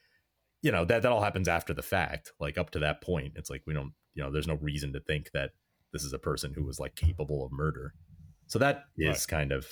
you 0.63 0.71
know 0.71 0.85
that 0.85 1.03
that 1.03 1.11
all 1.11 1.21
happens 1.21 1.47
after 1.47 1.73
the 1.73 1.83
fact. 1.83 2.31
Like 2.39 2.57
up 2.57 2.71
to 2.71 2.79
that 2.79 3.01
point, 3.01 3.33
it's 3.35 3.51
like 3.51 3.61
we 3.67 3.75
don't 3.75 3.93
you 4.15 4.23
know 4.23 4.31
there's 4.31 4.47
no 4.47 4.55
reason 4.55 4.91
to 4.93 4.99
think 4.99 5.29
that 5.33 5.51
this 5.91 6.03
is 6.03 6.13
a 6.13 6.19
person 6.19 6.53
who 6.55 6.63
was 6.63 6.79
like 6.79 6.95
capable 6.95 7.45
of 7.45 7.51
murder. 7.51 7.93
So 8.47 8.57
that 8.59 8.85
is 8.97 9.07
right. 9.07 9.27
kind 9.27 9.51
of 9.51 9.67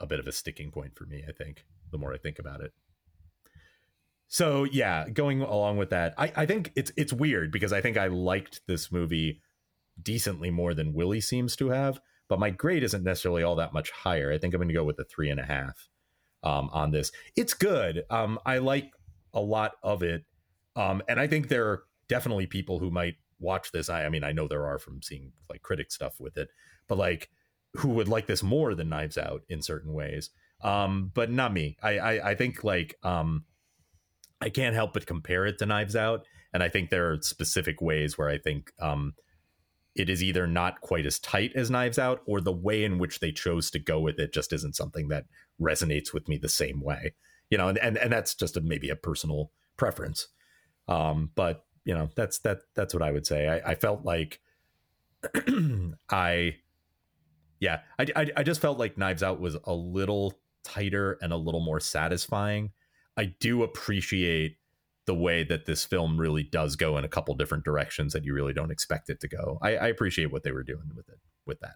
a 0.00 0.06
bit 0.06 0.20
of 0.20 0.26
a 0.26 0.32
sticking 0.32 0.70
point 0.70 0.94
for 0.94 1.06
me. 1.06 1.24
I 1.26 1.32
think 1.32 1.64
the 1.90 1.98
more 1.98 2.12
I 2.12 2.18
think 2.18 2.38
about 2.38 2.60
it. 2.60 2.72
So 4.32 4.62
yeah, 4.62 5.08
going 5.08 5.42
along 5.42 5.76
with 5.76 5.90
that, 5.90 6.14
I, 6.16 6.32
I 6.36 6.46
think 6.46 6.70
it's 6.76 6.92
it's 6.96 7.12
weird 7.12 7.50
because 7.50 7.72
I 7.72 7.80
think 7.80 7.96
I 7.96 8.06
liked 8.06 8.60
this 8.68 8.92
movie 8.92 9.42
decently 10.00 10.50
more 10.50 10.72
than 10.72 10.94
Willie 10.94 11.20
seems 11.20 11.56
to 11.56 11.70
have, 11.70 12.00
but 12.28 12.38
my 12.38 12.50
grade 12.50 12.84
isn't 12.84 13.02
necessarily 13.02 13.42
all 13.42 13.56
that 13.56 13.72
much 13.72 13.90
higher. 13.90 14.32
I 14.32 14.38
think 14.38 14.54
I'm 14.54 14.60
going 14.60 14.68
to 14.68 14.74
go 14.74 14.84
with 14.84 15.00
a 15.00 15.04
three 15.04 15.30
and 15.30 15.40
a 15.40 15.44
half 15.44 15.88
um, 16.44 16.70
on 16.72 16.92
this. 16.92 17.10
It's 17.34 17.54
good. 17.54 18.04
Um, 18.08 18.38
I 18.46 18.58
like 18.58 18.92
a 19.34 19.40
lot 19.40 19.72
of 19.82 20.04
it, 20.04 20.24
um, 20.76 21.02
and 21.08 21.18
I 21.18 21.26
think 21.26 21.48
there 21.48 21.66
are 21.66 21.82
definitely 22.06 22.46
people 22.46 22.78
who 22.78 22.92
might 22.92 23.16
watch 23.40 23.72
this. 23.72 23.88
I, 23.88 24.04
I 24.04 24.10
mean, 24.10 24.22
I 24.22 24.30
know 24.30 24.46
there 24.46 24.66
are 24.66 24.78
from 24.78 25.02
seeing 25.02 25.32
like 25.48 25.62
critic 25.62 25.90
stuff 25.90 26.20
with 26.20 26.36
it, 26.36 26.50
but 26.86 26.98
like 26.98 27.30
who 27.78 27.88
would 27.88 28.08
like 28.08 28.28
this 28.28 28.44
more 28.44 28.76
than 28.76 28.90
Knives 28.90 29.18
Out 29.18 29.42
in 29.48 29.60
certain 29.60 29.92
ways. 29.92 30.30
Um, 30.62 31.10
but 31.12 31.32
not 31.32 31.52
me. 31.52 31.76
I 31.82 31.98
I, 31.98 32.30
I 32.30 32.34
think 32.36 32.62
like 32.62 32.94
um 33.02 33.44
I 34.40 34.48
can't 34.48 34.74
help 34.74 34.94
but 34.94 35.06
compare 35.06 35.46
it 35.46 35.58
to 35.58 35.66
Knives 35.66 35.96
Out, 35.96 36.26
and 36.52 36.62
I 36.62 36.68
think 36.68 36.90
there 36.90 37.12
are 37.12 37.20
specific 37.20 37.80
ways 37.80 38.16
where 38.16 38.28
I 38.28 38.38
think 38.38 38.72
um, 38.80 39.14
it 39.94 40.08
is 40.08 40.22
either 40.22 40.46
not 40.46 40.80
quite 40.80 41.06
as 41.06 41.18
tight 41.18 41.52
as 41.54 41.70
Knives 41.70 41.98
Out, 41.98 42.22
or 42.26 42.40
the 42.40 42.52
way 42.52 42.84
in 42.84 42.98
which 42.98 43.20
they 43.20 43.32
chose 43.32 43.70
to 43.72 43.78
go 43.78 44.00
with 44.00 44.18
it 44.18 44.32
just 44.32 44.52
isn't 44.52 44.76
something 44.76 45.08
that 45.08 45.26
resonates 45.60 46.12
with 46.12 46.28
me 46.28 46.38
the 46.38 46.48
same 46.48 46.80
way. 46.80 47.14
You 47.50 47.58
know, 47.58 47.68
and 47.68 47.78
and, 47.78 47.98
and 47.98 48.12
that's 48.12 48.34
just 48.34 48.56
a, 48.56 48.60
maybe 48.60 48.90
a 48.90 48.96
personal 48.96 49.50
preference. 49.76 50.28
Um, 50.88 51.30
but 51.34 51.64
you 51.84 51.94
know, 51.94 52.08
that's 52.16 52.38
that 52.40 52.60
that's 52.74 52.94
what 52.94 53.02
I 53.02 53.12
would 53.12 53.26
say. 53.26 53.48
I, 53.48 53.72
I 53.72 53.74
felt 53.74 54.04
like 54.04 54.40
I, 56.10 56.56
yeah, 57.58 57.80
I, 57.98 58.06
I 58.16 58.26
I 58.38 58.42
just 58.42 58.60
felt 58.60 58.78
like 58.78 58.96
Knives 58.96 59.22
Out 59.22 59.40
was 59.40 59.56
a 59.64 59.74
little 59.74 60.34
tighter 60.64 61.18
and 61.20 61.32
a 61.32 61.36
little 61.36 61.60
more 61.60 61.80
satisfying 61.80 62.70
I 63.16 63.34
do 63.40 63.62
appreciate 63.62 64.56
the 65.06 65.14
way 65.14 65.42
that 65.42 65.66
this 65.66 65.84
film 65.84 66.20
really 66.20 66.42
does 66.42 66.76
go 66.76 66.96
in 66.96 67.04
a 67.04 67.08
couple 67.08 67.34
different 67.34 67.64
directions 67.64 68.12
that 68.12 68.24
you 68.24 68.32
really 68.34 68.52
don't 68.52 68.70
expect 68.70 69.10
it 69.10 69.20
to 69.20 69.28
go. 69.28 69.58
I, 69.60 69.76
I 69.76 69.86
appreciate 69.88 70.30
what 70.30 70.44
they 70.44 70.52
were 70.52 70.62
doing 70.62 70.92
with 70.94 71.08
it 71.08 71.18
with 71.46 71.60
that. 71.60 71.74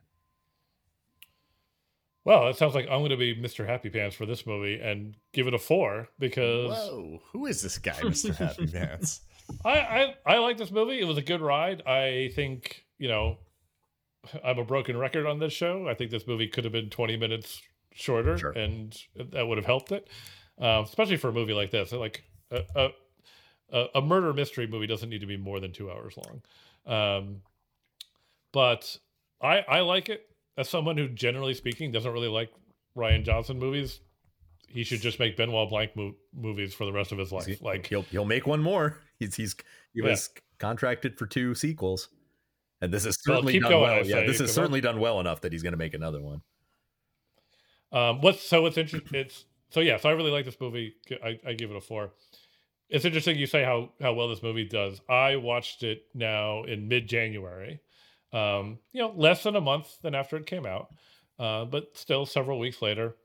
Well, 2.25 2.49
it 2.49 2.57
sounds 2.57 2.75
like 2.75 2.87
I'm 2.87 3.01
going 3.01 3.11
to 3.11 3.17
be 3.17 3.35
Mr. 3.35 3.67
Happy 3.67 3.91
Pants 3.91 4.17
for 4.17 4.25
this 4.25 4.47
movie 4.47 4.81
and 4.81 5.17
give 5.33 5.47
it 5.47 5.55
a 5.55 5.59
four 5.59 6.09
because. 6.19 6.71
Whoa, 6.71 7.21
who 7.33 7.47
is 7.47 7.61
this 7.61 7.77
guy, 7.77 7.93
Mr. 8.01 8.35
Happy 8.35 8.67
Pants? 8.67 9.21
I, 9.65 9.79
I 9.79 10.15
I 10.25 10.39
like 10.39 10.57
this 10.57 10.71
movie. 10.71 11.01
It 11.01 11.05
was 11.05 11.19
a 11.19 11.23
good 11.23 11.43
ride. 11.43 11.83
I 11.87 12.31
think 12.35 12.85
you 12.99 13.09
know, 13.09 13.39
I'm 14.43 14.59
a 14.59 14.65
broken 14.65 14.97
record 14.97 15.27
on 15.27 15.39
this 15.39 15.53
show. 15.53 15.87
I 15.87 15.95
think 15.95 16.11
this 16.11 16.27
movie 16.27 16.49
could 16.49 16.65
have 16.65 16.73
been 16.73 16.89
20 16.89 17.19
minutes 17.19 17.61
shorter, 17.93 18.39
sure. 18.39 18.53
and 18.53 18.97
that 19.17 19.47
would 19.47 19.59
have 19.59 19.67
helped 19.67 19.93
it 19.93 20.09
uh, 20.61 20.83
especially 20.85 21.17
for 21.17 21.29
a 21.29 21.33
movie 21.33 21.55
like 21.55 21.71
this. 21.71 21.93
Like 21.93 22.25
a, 22.51 22.91
a, 23.73 23.87
a 23.97 24.01
murder 24.01 24.33
mystery 24.33 24.67
movie 24.67 24.87
doesn't 24.87 25.09
need 25.09 25.21
to 25.21 25.27
be 25.27 25.37
more 25.37 25.61
than 25.61 25.73
two 25.73 25.91
hours 25.91 26.17
long. 26.17 26.43
Um, 26.87 27.43
but 28.53 28.97
I 29.41 29.59
I 29.69 29.81
like 29.81 30.09
it 30.09 30.29
as 30.57 30.69
someone 30.69 30.97
who, 30.97 31.09
generally 31.09 31.55
speaking, 31.55 31.91
doesn't 31.91 32.13
really 32.13 32.29
like 32.29 32.51
Rian 32.97 33.25
Johnson 33.25 33.59
movies. 33.59 34.01
He 34.69 34.85
should 34.85 35.01
just 35.01 35.19
make 35.19 35.37
Benoit 35.37 35.69
Blanc 35.69 35.95
mo- 35.95 36.15
movies 36.35 36.75
for 36.75 36.85
the 36.85 36.93
rest 36.93 37.13
of 37.13 37.19
his 37.19 37.33
life. 37.33 37.61
Like 37.61 37.87
he'll 37.87 38.03
he'll 38.03 38.25
make 38.25 38.47
one 38.47 38.63
more. 38.63 38.99
He's 39.21 39.37
he's 39.37 39.55
he 39.93 40.03
was 40.03 40.31
yeah. 40.35 40.41
contracted 40.59 41.17
for 41.17 41.27
two 41.27 41.55
sequels, 41.55 42.09
and 42.81 42.93
this 42.93 43.07
is 43.07 43.17
certainly 43.21 43.61
well, 43.61 43.71
done 43.71 43.71
going, 43.71 43.97
well. 43.97 44.07
Yeah, 44.07 44.27
this 44.27 44.41
is 44.41 44.53
certainly 44.53 44.81
done 44.81 44.99
well 44.99 45.21
enough 45.21 45.41
that 45.43 45.53
he's 45.53 45.63
going 45.63 45.73
to 45.73 45.79
make 45.79 45.95
another 45.95 46.21
one. 46.21 46.43
Um, 47.93 48.21
what's 48.21 48.43
so 48.43 48.63
what's 48.63 48.77
interesting? 48.77 49.21
It's 49.21 49.45
so 49.71 49.81
yeah, 49.81 49.97
so 49.97 50.09
I 50.09 50.13
really 50.13 50.31
like 50.31 50.45
this 50.45 50.61
movie. 50.61 50.95
I, 51.23 51.39
I 51.47 51.53
give 51.55 51.71
it 51.71 51.77
a 51.77 51.81
four. 51.81 52.13
It's 52.89 53.05
interesting 53.05 53.39
you 53.39 53.47
say 53.47 53.65
how 53.65 53.91
how 54.01 54.13
well 54.13 54.29
this 54.29 54.43
movie 54.43 54.65
does. 54.65 55.01
I 55.09 55.37
watched 55.37 55.83
it 55.83 56.05
now 56.15 56.65
in 56.65 56.89
mid 56.89 57.09
January. 57.09 57.81
Um, 58.33 58.79
you 58.93 59.01
know, 59.01 59.13
less 59.15 59.45
than 59.45 59.57
a 59.57 59.61
month 59.61 60.01
than 60.03 60.15
after 60.15 60.37
it 60.37 60.47
came 60.47 60.67
out, 60.67 60.89
uh, 61.39 61.65
but 61.65 61.97
still 61.97 62.27
several 62.27 62.59
weeks 62.59 62.83
later. 62.83 63.17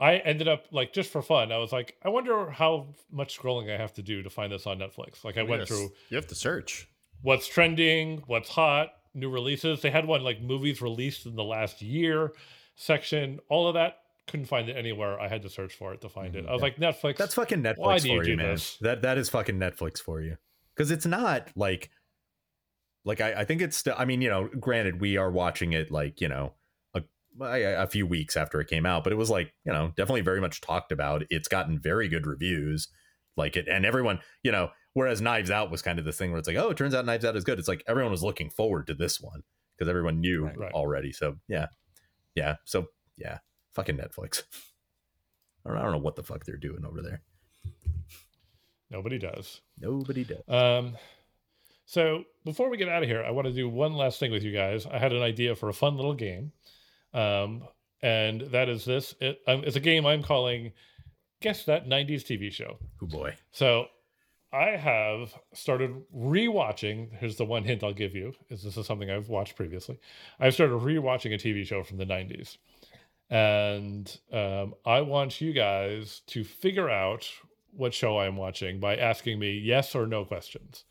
I 0.00 0.16
ended 0.16 0.48
up 0.48 0.64
like 0.72 0.94
just 0.94 1.10
for 1.10 1.20
fun. 1.20 1.52
I 1.52 1.58
was 1.58 1.72
like, 1.72 1.96
I 2.02 2.08
wonder 2.08 2.50
how 2.50 2.94
much 3.12 3.38
scrolling 3.38 3.70
I 3.70 3.76
have 3.76 3.92
to 3.94 4.02
do 4.02 4.22
to 4.22 4.30
find 4.30 4.50
this 4.50 4.66
on 4.66 4.78
Netflix. 4.78 5.24
Like 5.24 5.36
I 5.36 5.42
went 5.42 5.68
through. 5.68 5.90
You 6.08 6.16
have 6.16 6.26
to 6.28 6.34
search 6.34 6.88
what's 7.22 7.46
trending, 7.46 8.22
what's 8.26 8.48
hot, 8.48 8.92
new 9.14 9.30
releases. 9.30 9.82
They 9.82 9.90
had 9.90 10.06
one 10.06 10.22
like 10.22 10.40
movies 10.40 10.80
released 10.80 11.26
in 11.26 11.36
the 11.36 11.44
last 11.44 11.82
year 11.82 12.32
section. 12.76 13.40
All 13.48 13.68
of 13.68 13.74
that 13.74 13.98
couldn't 14.30 14.46
find 14.46 14.68
it 14.68 14.76
anywhere. 14.76 15.20
I 15.20 15.28
had 15.28 15.42
to 15.42 15.50
search 15.50 15.74
for 15.74 15.92
it 15.92 16.00
to 16.02 16.08
find 16.08 16.34
it. 16.36 16.46
I 16.46 16.52
was 16.52 16.60
yeah. 16.60 16.64
like, 16.64 16.76
Netflix. 16.76 17.16
That's 17.16 17.34
fucking 17.34 17.62
Netflix 17.62 17.78
why 17.78 17.98
do 17.98 18.08
you, 18.08 18.22
do 18.22 18.30
you 18.30 18.36
man. 18.36 18.52
This? 18.52 18.76
That 18.80 19.02
that 19.02 19.18
is 19.18 19.28
fucking 19.28 19.56
Netflix 19.56 19.98
for 19.98 20.20
you. 20.20 20.36
Because 20.74 20.90
it's 20.90 21.06
not 21.06 21.50
like, 21.56 21.90
like 23.04 23.20
I, 23.20 23.40
I 23.40 23.44
think 23.44 23.60
it's 23.60 23.76
still. 23.76 23.94
I 23.98 24.04
mean, 24.04 24.22
you 24.22 24.30
know, 24.30 24.48
granted, 24.58 25.00
we 25.00 25.16
are 25.16 25.30
watching 25.30 25.72
it 25.72 25.90
like 25.90 26.20
you 26.20 26.28
know, 26.28 26.54
a 26.94 27.02
a 27.40 27.86
few 27.86 28.06
weeks 28.06 28.36
after 28.36 28.60
it 28.60 28.68
came 28.68 28.86
out, 28.86 29.04
but 29.04 29.12
it 29.12 29.16
was 29.16 29.30
like 29.30 29.52
you 29.64 29.72
know, 29.72 29.88
definitely 29.96 30.22
very 30.22 30.40
much 30.40 30.60
talked 30.60 30.92
about. 30.92 31.24
It's 31.28 31.48
gotten 31.48 31.78
very 31.78 32.08
good 32.08 32.26
reviews, 32.26 32.88
like 33.36 33.56
it, 33.56 33.68
and 33.68 33.84
everyone, 33.84 34.20
you 34.42 34.52
know. 34.52 34.70
Whereas 34.92 35.20
Knives 35.20 35.52
Out 35.52 35.70
was 35.70 35.82
kind 35.82 36.00
of 36.00 36.04
this 36.04 36.18
thing 36.18 36.32
where 36.32 36.40
it's 36.40 36.48
like, 36.48 36.56
oh, 36.56 36.70
it 36.70 36.76
turns 36.76 36.96
out 36.96 37.06
Knives 37.06 37.24
Out 37.24 37.36
is 37.36 37.44
good. 37.44 37.60
It's 37.60 37.68
like 37.68 37.84
everyone 37.86 38.10
was 38.10 38.24
looking 38.24 38.50
forward 38.50 38.88
to 38.88 38.94
this 38.94 39.20
one 39.20 39.44
because 39.78 39.88
everyone 39.88 40.20
knew 40.20 40.46
right, 40.46 40.58
right. 40.58 40.72
already. 40.72 41.12
So 41.12 41.36
yeah, 41.46 41.66
yeah. 42.34 42.56
So 42.64 42.86
yeah, 43.16 43.38
fucking 43.72 43.96
Netflix. 43.96 44.42
I 45.66 45.74
don't, 45.74 45.92
know 45.92 45.98
what 45.98 46.16
the 46.16 46.22
fuck 46.22 46.44
they're 46.44 46.56
doing 46.56 46.84
over 46.86 47.02
there. 47.02 47.20
Nobody 48.90 49.18
does. 49.18 49.60
Nobody 49.78 50.24
does. 50.24 50.42
Um, 50.48 50.96
so 51.84 52.24
before 52.44 52.70
we 52.70 52.76
get 52.76 52.88
out 52.88 53.02
of 53.02 53.08
here, 53.08 53.22
I 53.22 53.30
want 53.30 53.46
to 53.46 53.52
do 53.52 53.68
one 53.68 53.94
last 53.94 54.20
thing 54.20 54.30
with 54.30 54.42
you 54.42 54.52
guys. 54.52 54.86
I 54.86 54.98
had 54.98 55.12
an 55.12 55.22
idea 55.22 55.54
for 55.54 55.68
a 55.68 55.72
fun 55.72 55.96
little 55.96 56.14
game, 56.14 56.52
um, 57.12 57.64
and 58.02 58.42
that 58.52 58.68
is 58.68 58.84
this. 58.84 59.14
It, 59.20 59.40
um, 59.46 59.62
it's 59.64 59.76
a 59.76 59.80
game 59.80 60.06
I'm 60.06 60.22
calling 60.22 60.72
"Guess 61.40 61.64
That 61.64 61.88
'90s 61.88 62.22
TV 62.22 62.52
Show." 62.52 62.78
Oh 63.02 63.06
boy. 63.06 63.34
So 63.50 63.86
I 64.52 64.76
have 64.76 65.34
started 65.52 65.94
rewatching. 66.16 67.16
Here's 67.18 67.36
the 67.36 67.44
one 67.44 67.64
hint 67.64 67.84
I'll 67.84 67.92
give 67.92 68.14
you: 68.14 68.34
is 68.50 68.62
this 68.62 68.76
is 68.76 68.86
something 68.86 69.10
I've 69.10 69.28
watched 69.28 69.56
previously. 69.56 69.98
I've 70.38 70.54
started 70.54 70.80
rewatching 70.80 71.34
a 71.34 71.38
TV 71.38 71.66
show 71.66 71.82
from 71.82 71.98
the 71.98 72.06
'90s, 72.06 72.56
and 73.30 74.18
um, 74.32 74.74
I 74.84 75.00
want 75.02 75.40
you 75.40 75.52
guys 75.52 76.20
to 76.28 76.44
figure 76.44 76.90
out 76.90 77.28
what 77.72 77.94
show 77.94 78.18
I'm 78.18 78.36
watching 78.36 78.80
by 78.80 78.96
asking 78.96 79.38
me 79.38 79.52
yes 79.52 79.94
or 79.94 80.06
no 80.06 80.24
questions. 80.24 80.84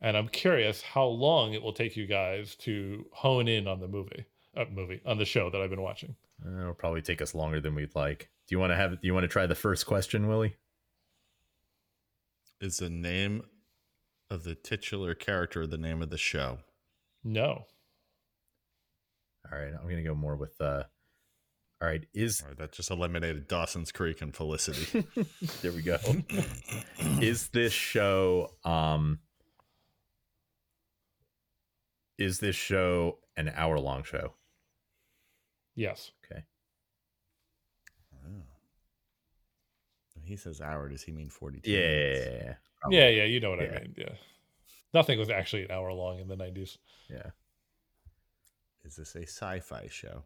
And 0.00 0.16
I'm 0.16 0.28
curious 0.28 0.82
how 0.82 1.06
long 1.06 1.54
it 1.54 1.62
will 1.62 1.72
take 1.72 1.96
you 1.96 2.06
guys 2.06 2.54
to 2.56 3.06
hone 3.12 3.48
in 3.48 3.66
on 3.66 3.80
the 3.80 3.88
movie, 3.88 4.26
uh, 4.56 4.66
movie 4.72 5.00
on 5.06 5.18
the 5.18 5.24
show 5.24 5.50
that 5.50 5.60
I've 5.60 5.70
been 5.70 5.82
watching. 5.82 6.14
Uh, 6.44 6.60
It'll 6.60 6.74
probably 6.74 7.02
take 7.02 7.20
us 7.22 7.34
longer 7.34 7.60
than 7.60 7.74
we'd 7.74 7.94
like. 7.96 8.28
Do 8.46 8.54
you 8.54 8.58
want 8.60 8.70
to 8.72 8.76
have? 8.76 8.92
Do 8.92 8.98
you 9.02 9.14
want 9.14 9.24
to 9.24 9.28
try 9.28 9.46
the 9.46 9.54
first 9.56 9.86
question, 9.86 10.28
Willie? 10.28 10.54
Is 12.60 12.76
the 12.78 12.90
name 12.90 13.42
of 14.30 14.44
the 14.44 14.54
titular 14.54 15.14
character 15.14 15.66
the 15.66 15.78
name 15.78 16.02
of 16.02 16.10
the 16.10 16.18
show? 16.18 16.58
No, 17.24 17.66
All 19.50 19.58
right, 19.58 19.72
I'm 19.74 19.88
gonna 19.88 20.02
go 20.02 20.14
more 20.14 20.36
with. 20.36 20.60
uh 20.60 20.84
All 21.82 21.88
right, 21.88 22.06
is 22.14 22.42
Or 22.42 22.54
that 22.54 22.72
just 22.72 22.90
eliminated 22.90 23.48
Dawson's 23.48 23.92
Creek 23.92 24.22
and 24.22 24.34
Felicity. 24.34 25.04
there 25.62 25.72
we 25.72 25.82
go. 25.82 25.98
is 27.20 27.48
this 27.48 27.72
show? 27.72 28.50
um 28.64 29.18
Is 32.18 32.38
this 32.40 32.56
show 32.56 33.18
an 33.36 33.52
hour 33.54 33.78
long 33.78 34.02
show? 34.04 34.32
yes, 35.74 36.12
Okay. 36.24 36.42
Oh. 38.14 38.42
When 40.14 40.24
he 40.24 40.36
says 40.36 40.62
hour, 40.62 40.88
does 40.88 41.02
he 41.02 41.12
mean 41.12 41.28
42? 41.28 41.70
Yeah. 41.70 41.78
minutes? 41.78 42.58
yeah, 42.90 43.08
yeah, 43.08 43.24
you 43.24 43.38
know 43.40 43.50
what 43.50 43.60
Yeah. 43.60 43.66
I 43.76 43.80
mean. 43.82 43.94
Yeah, 43.98 44.14
nothing 44.94 45.18
was 45.18 45.28
actually 45.28 45.64
an 45.64 45.70
hour 45.72 45.92
long 45.92 46.20
in 46.20 46.28
the 46.28 46.36
'90s. 46.36 46.78
Yeah. 47.10 47.30
Is 48.84 48.96
this 48.96 49.14
a 49.14 49.22
sci 49.26 49.60
fi 49.60 49.88
show? 49.90 50.22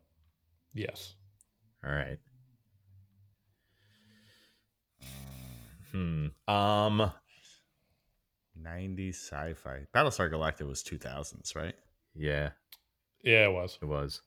Yes, 0.75 1.17
All 1.85 1.93
right. 1.93 2.19
Hmm. 5.93 6.27
Um. 6.49 7.11
90s 8.63 9.11
sci 9.17 9.55
fi. 9.55 9.87
Battlestar 9.95 10.31
Galactica 10.31 10.67
was 10.69 10.83
2000s, 10.83 11.57
right? 11.57 11.75
Yeah, 12.15 12.51
yeah, 13.25 13.45
it 13.47 13.53
was. 13.53 13.79
it 13.81 13.87
was. 13.87 14.21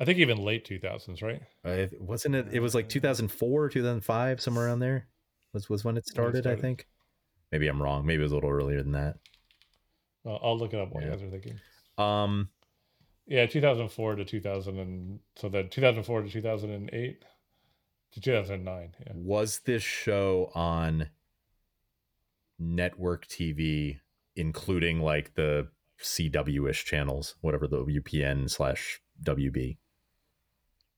I 0.00 0.04
think 0.04 0.18
even 0.18 0.38
late 0.38 0.66
2000s, 0.68 1.22
right? 1.22 1.40
Uh, 1.64 1.86
wasn't 1.98 2.34
it? 2.34 2.48
It 2.52 2.60
was 2.60 2.74
like 2.74 2.88
2004, 2.88 3.68
2005, 3.70 4.40
somewhere 4.40 4.66
around 4.66 4.80
there. 4.80 5.06
Was 5.54 5.68
was 5.70 5.84
when 5.84 5.96
it 5.96 6.06
started, 6.06 6.38
I 6.40 6.40
started. 6.40 6.60
think. 6.62 6.86
Maybe 7.50 7.68
I'm 7.68 7.80
wrong. 7.82 8.04
Maybe 8.06 8.20
it 8.20 8.24
was 8.24 8.32
a 8.32 8.34
little 8.34 8.50
earlier 8.50 8.82
than 8.82 8.92
that. 8.92 9.16
Well, 10.24 10.38
I'll 10.42 10.58
look 10.58 10.72
it 10.74 10.80
up 10.80 10.90
while 10.92 11.02
Yeah. 11.02 11.10
you 11.10 11.16
guys 11.16 11.22
are 11.24 11.30
thinking. 11.30 11.60
Um. 11.98 12.48
Yeah, 13.32 13.46
2004 13.46 14.16
to 14.16 14.26
2000 14.26 14.78
and 14.78 15.18
so 15.36 15.48
then 15.48 15.70
2004 15.70 16.20
to 16.20 16.28
2008 16.28 17.24
to 18.12 18.20
2009. 18.20 18.94
Yeah. 19.06 19.12
Was 19.14 19.60
this 19.60 19.82
show 19.82 20.50
on 20.54 21.08
network 22.58 23.26
TV, 23.26 24.00
including 24.36 25.00
like 25.00 25.32
the 25.34 25.68
CW 26.02 26.68
ish 26.68 26.84
channels, 26.84 27.36
whatever 27.40 27.66
the 27.66 27.78
UPN 27.78 28.50
slash 28.50 29.00
WB? 29.24 29.78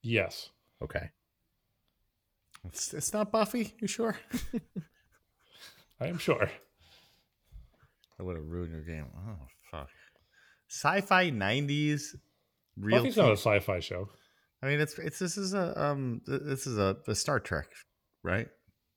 Yes. 0.03 0.51
Okay. 0.83 1.11
It's, 2.65 2.93
it's 2.95 3.13
not 3.13 3.31
Buffy, 3.31 3.77
you 3.79 3.87
sure? 3.87 4.19
I 6.01 6.09
am 6.09 6.19
sure. 6.19 6.51
I 8.19 8.25
would 8.25 8.35
have 8.35 8.49
ruined 8.49 8.73
your 8.73 8.83
game. 8.83 9.07
Oh, 9.17 9.47
fuck. 9.71 9.89
Sci 10.75 11.01
fi 11.03 11.31
90s. 11.31 12.17
Real 12.77 12.99
Buffy's 12.99 13.17
not 13.17 13.29
a 13.29 13.37
sci-fi 13.37 13.79
show. 13.79 14.09
I 14.61 14.67
mean, 14.67 14.81
it's 14.81 14.99
it's 14.99 15.21
this 15.21 15.37
is 15.37 15.55
a 15.55 15.81
um 15.81 16.21
this 16.27 16.67
is 16.67 16.79
a, 16.79 16.97
a 17.07 17.15
Star 17.15 17.39
Trek, 17.39 17.69
right? 18.25 18.49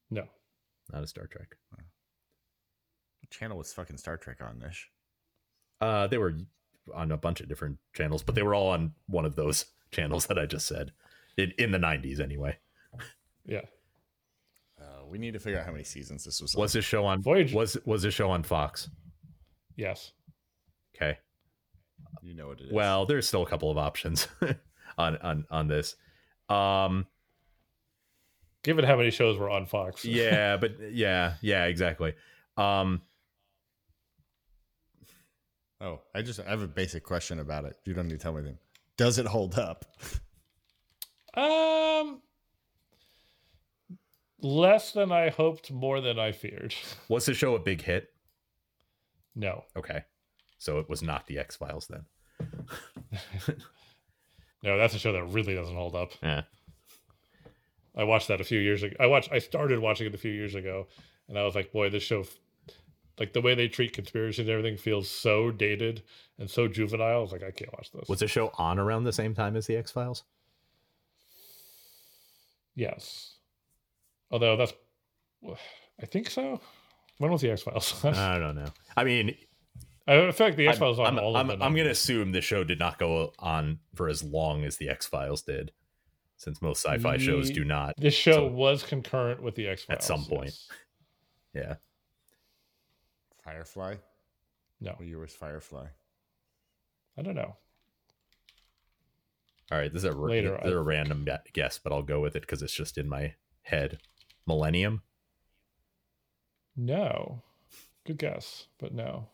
No. 0.10 0.24
Not 0.92 1.04
a 1.04 1.08
Star 1.08 1.28
Trek. 1.28 1.50
What 1.70 3.30
channel 3.30 3.60
was 3.60 3.72
fucking 3.74 3.98
Star 3.98 4.18
Trek 4.18 4.38
on 4.42 4.58
this? 4.60 4.78
Uh, 5.80 6.08
they 6.08 6.18
were 6.18 6.34
on 6.96 7.12
a 7.12 7.18
bunch 7.18 7.42
of 7.42 7.48
different 7.48 7.78
channels, 7.94 8.24
but 8.24 8.34
they 8.34 8.42
were 8.42 8.56
all 8.56 8.70
on 8.70 8.94
one 9.06 9.26
of 9.26 9.36
those 9.36 9.66
channels 9.92 10.26
that 10.28 10.40
I 10.40 10.48
just 10.48 10.66
said 10.66 10.94
in, 11.38 11.54
in 11.60 11.72
the 11.72 11.78
90s 11.78 12.20
anyway. 12.20 12.58
Yeah. 13.46 13.62
Uh, 14.82 15.06
we 15.08 15.20
need 15.20 15.34
to 15.34 15.40
figure 15.40 15.60
out 15.60 15.66
how 15.66 15.72
many 15.74 15.84
seasons 15.84 16.24
this 16.24 16.42
was. 16.42 16.56
on. 16.56 16.62
Was 16.62 16.74
this 16.74 16.86
show 16.86 17.06
on 17.06 17.22
Voyager. 17.22 17.56
Was 17.56 17.78
was 17.86 18.02
this 18.02 18.16
show 18.16 18.32
on 18.32 18.42
Fox? 18.42 18.90
Yes. 19.76 20.14
Okay. 20.96 21.20
You 22.22 22.34
know 22.34 22.48
what 22.48 22.60
it 22.62 22.68
is? 22.68 22.72
Well, 22.74 23.06
there's 23.06 23.28
still 23.28 23.44
a 23.44 23.48
couple 23.48 23.70
of 23.72 23.78
options 23.78 24.28
on 24.98 25.18
on 25.18 25.46
on 25.50 25.68
this. 25.68 25.96
Um 26.50 27.06
Given 28.64 28.84
how 28.86 28.98
many 28.98 29.12
shows 29.12 29.38
were 29.38 29.50
on 29.50 29.66
Fox. 29.66 30.04
yeah, 30.04 30.58
but 30.62 30.74
yeah, 30.92 31.36
yeah, 31.42 31.66
exactly. 31.66 32.14
Um 32.58 33.02
oh, 35.82 36.02
I 36.14 36.22
just 36.22 36.40
I 36.40 36.50
have 36.50 36.62
a 36.62 36.68
basic 36.68 37.04
question 37.04 37.40
about 37.40 37.66
it. 37.66 37.78
You 37.86 37.94
don't 37.94 38.08
need 38.08 38.14
to 38.14 38.20
tell 38.20 38.34
me 38.34 38.40
anything. 38.40 38.58
Does 38.98 39.18
it 39.20 39.28
hold 39.28 39.58
up? 39.58 39.86
Um 41.34 42.22
less 44.42 44.92
than 44.92 45.12
I 45.12 45.30
hoped, 45.30 45.72
more 45.72 46.02
than 46.02 46.20
I 46.20 46.32
feared. 46.32 46.74
was 47.10 47.26
the 47.26 47.34
show 47.34 47.56
a 47.56 47.60
big 47.60 47.82
hit? 47.82 48.10
No. 49.36 49.64
Okay. 49.76 50.04
So 50.58 50.80
it 50.80 50.90
was 50.90 51.02
not 51.02 51.28
the 51.28 51.40
X-Files 51.40 51.88
then. 51.88 52.06
No, 54.64 54.78
that's 54.78 54.96
a 54.96 55.00
show 55.00 55.14
that 55.14 55.24
really 55.26 55.56
doesn't 55.56 55.76
hold 55.76 55.96
up. 55.96 56.12
Yeah. 56.22 56.42
I 57.96 58.04
watched 58.04 58.28
that 58.28 58.42
a 58.42 58.44
few 58.44 58.60
years 58.60 58.84
ago. 58.84 58.96
I 59.00 59.08
watched 59.08 59.32
I 59.32 59.40
started 59.40 59.80
watching 59.80 60.08
it 60.08 60.14
a 60.14 60.18
few 60.18 60.32
years 60.32 60.56
ago 60.56 60.88
and 61.28 61.38
I 61.38 61.44
was 61.44 61.56
like, 61.56 61.72
boy, 61.72 61.90
this 61.90 62.04
show 62.04 62.26
like 63.20 63.34
the 63.34 63.42
way 63.42 63.56
they 63.56 63.68
treat 63.68 63.94
conspiracy 63.94 64.42
and 64.42 64.52
everything 64.52 64.78
feels 64.78 65.10
so 65.10 65.52
dated 65.52 66.04
and 66.38 66.50
so 66.50 66.68
juvenile. 66.68 67.18
I 67.20 67.22
was 67.22 67.32
like, 67.32 67.44
I 67.44 67.52
can't 67.52 67.74
watch 67.74 67.92
this. 67.92 68.08
Was 68.08 68.20
the 68.20 68.28
show 68.28 68.52
on 68.58 68.78
around 68.78 69.06
the 69.06 69.14
same 69.14 69.34
time 69.34 69.56
as 69.56 69.66
the 69.66 69.76
X-Files? 69.78 70.24
Yes. 72.76 73.38
Although 74.30 74.58
that's, 74.58 74.74
I 76.02 76.06
think 76.06 76.30
so. 76.30 76.62
When 77.18 77.32
was 77.32 77.42
the 77.42 77.50
X 77.50 77.64
Files? 77.64 78.00
I 78.06 78.38
don't 78.38 78.56
know. 78.56 78.70
I 78.96 79.04
mean, 79.04 79.36
I 80.08 80.32
feel 80.32 80.48
like 80.48 80.56
the 80.56 80.68
X 80.70 80.78
Files 80.78 81.00
on 81.00 81.06
I'm, 81.08 81.20
all 81.20 81.36
I'm, 81.36 81.50
of 81.50 81.60
them. 81.60 81.62
I'm 81.64 81.74
going 81.74 81.86
to 81.86 81.92
assume 81.92 82.32
the 82.32 82.42
show 82.42 82.64
did 82.64 82.80
not 82.80 82.98
go 82.98 83.34
on 83.40 83.80
for 83.96 84.08
as 84.08 84.24
long 84.24 84.64
as 84.64 84.78
the 84.78 84.90
X 84.90 85.06
Files 85.06 85.42
did, 85.42 85.72
since 86.38 86.62
most 86.62 86.86
sci-fi 86.86 87.18
shows 87.18 87.50
do 87.52 87.66
not. 87.66 87.94
This 87.98 88.14
show 88.14 88.34
So- 88.34 88.48
was 88.48 88.84
concurrent 88.84 89.44
with 89.44 89.56
the 89.56 89.68
X 89.68 89.84
Files 89.84 89.98
At 89.98 90.04
some 90.04 90.24
point. 90.26 90.52
Yeah. 91.54 91.76
Firefly? 93.44 93.96
No, 94.80 94.92
What 94.98 95.08
year 95.08 95.20
was 95.20 95.34
Firefly? 95.34 95.88
I 97.18 97.22
don't 97.22 97.36
know. 97.36 97.56
All 99.72 99.78
right. 99.78 99.92
This 99.92 100.04
is 100.04 100.14
a, 100.14 100.16
ra- 100.16 100.30
Later, 100.30 100.52
this 100.62 100.68
is 100.68 100.74
I- 100.74 100.78
a 100.78 100.82
random 100.82 101.26
guess, 101.54 101.80
but 101.84 101.92
I'll 101.92 102.04
go 102.04 102.20
with 102.22 102.36
it 102.36 102.42
because 102.42 102.62
it's 102.62 102.74
just 102.74 102.98
in 102.98 103.10
my 103.10 103.34
head. 103.64 104.00
Millennium. 104.46 105.02
No, 106.78 107.42
good 108.06 108.20
guess, 108.20 108.68
but 108.80 108.94
no. 108.94 109.28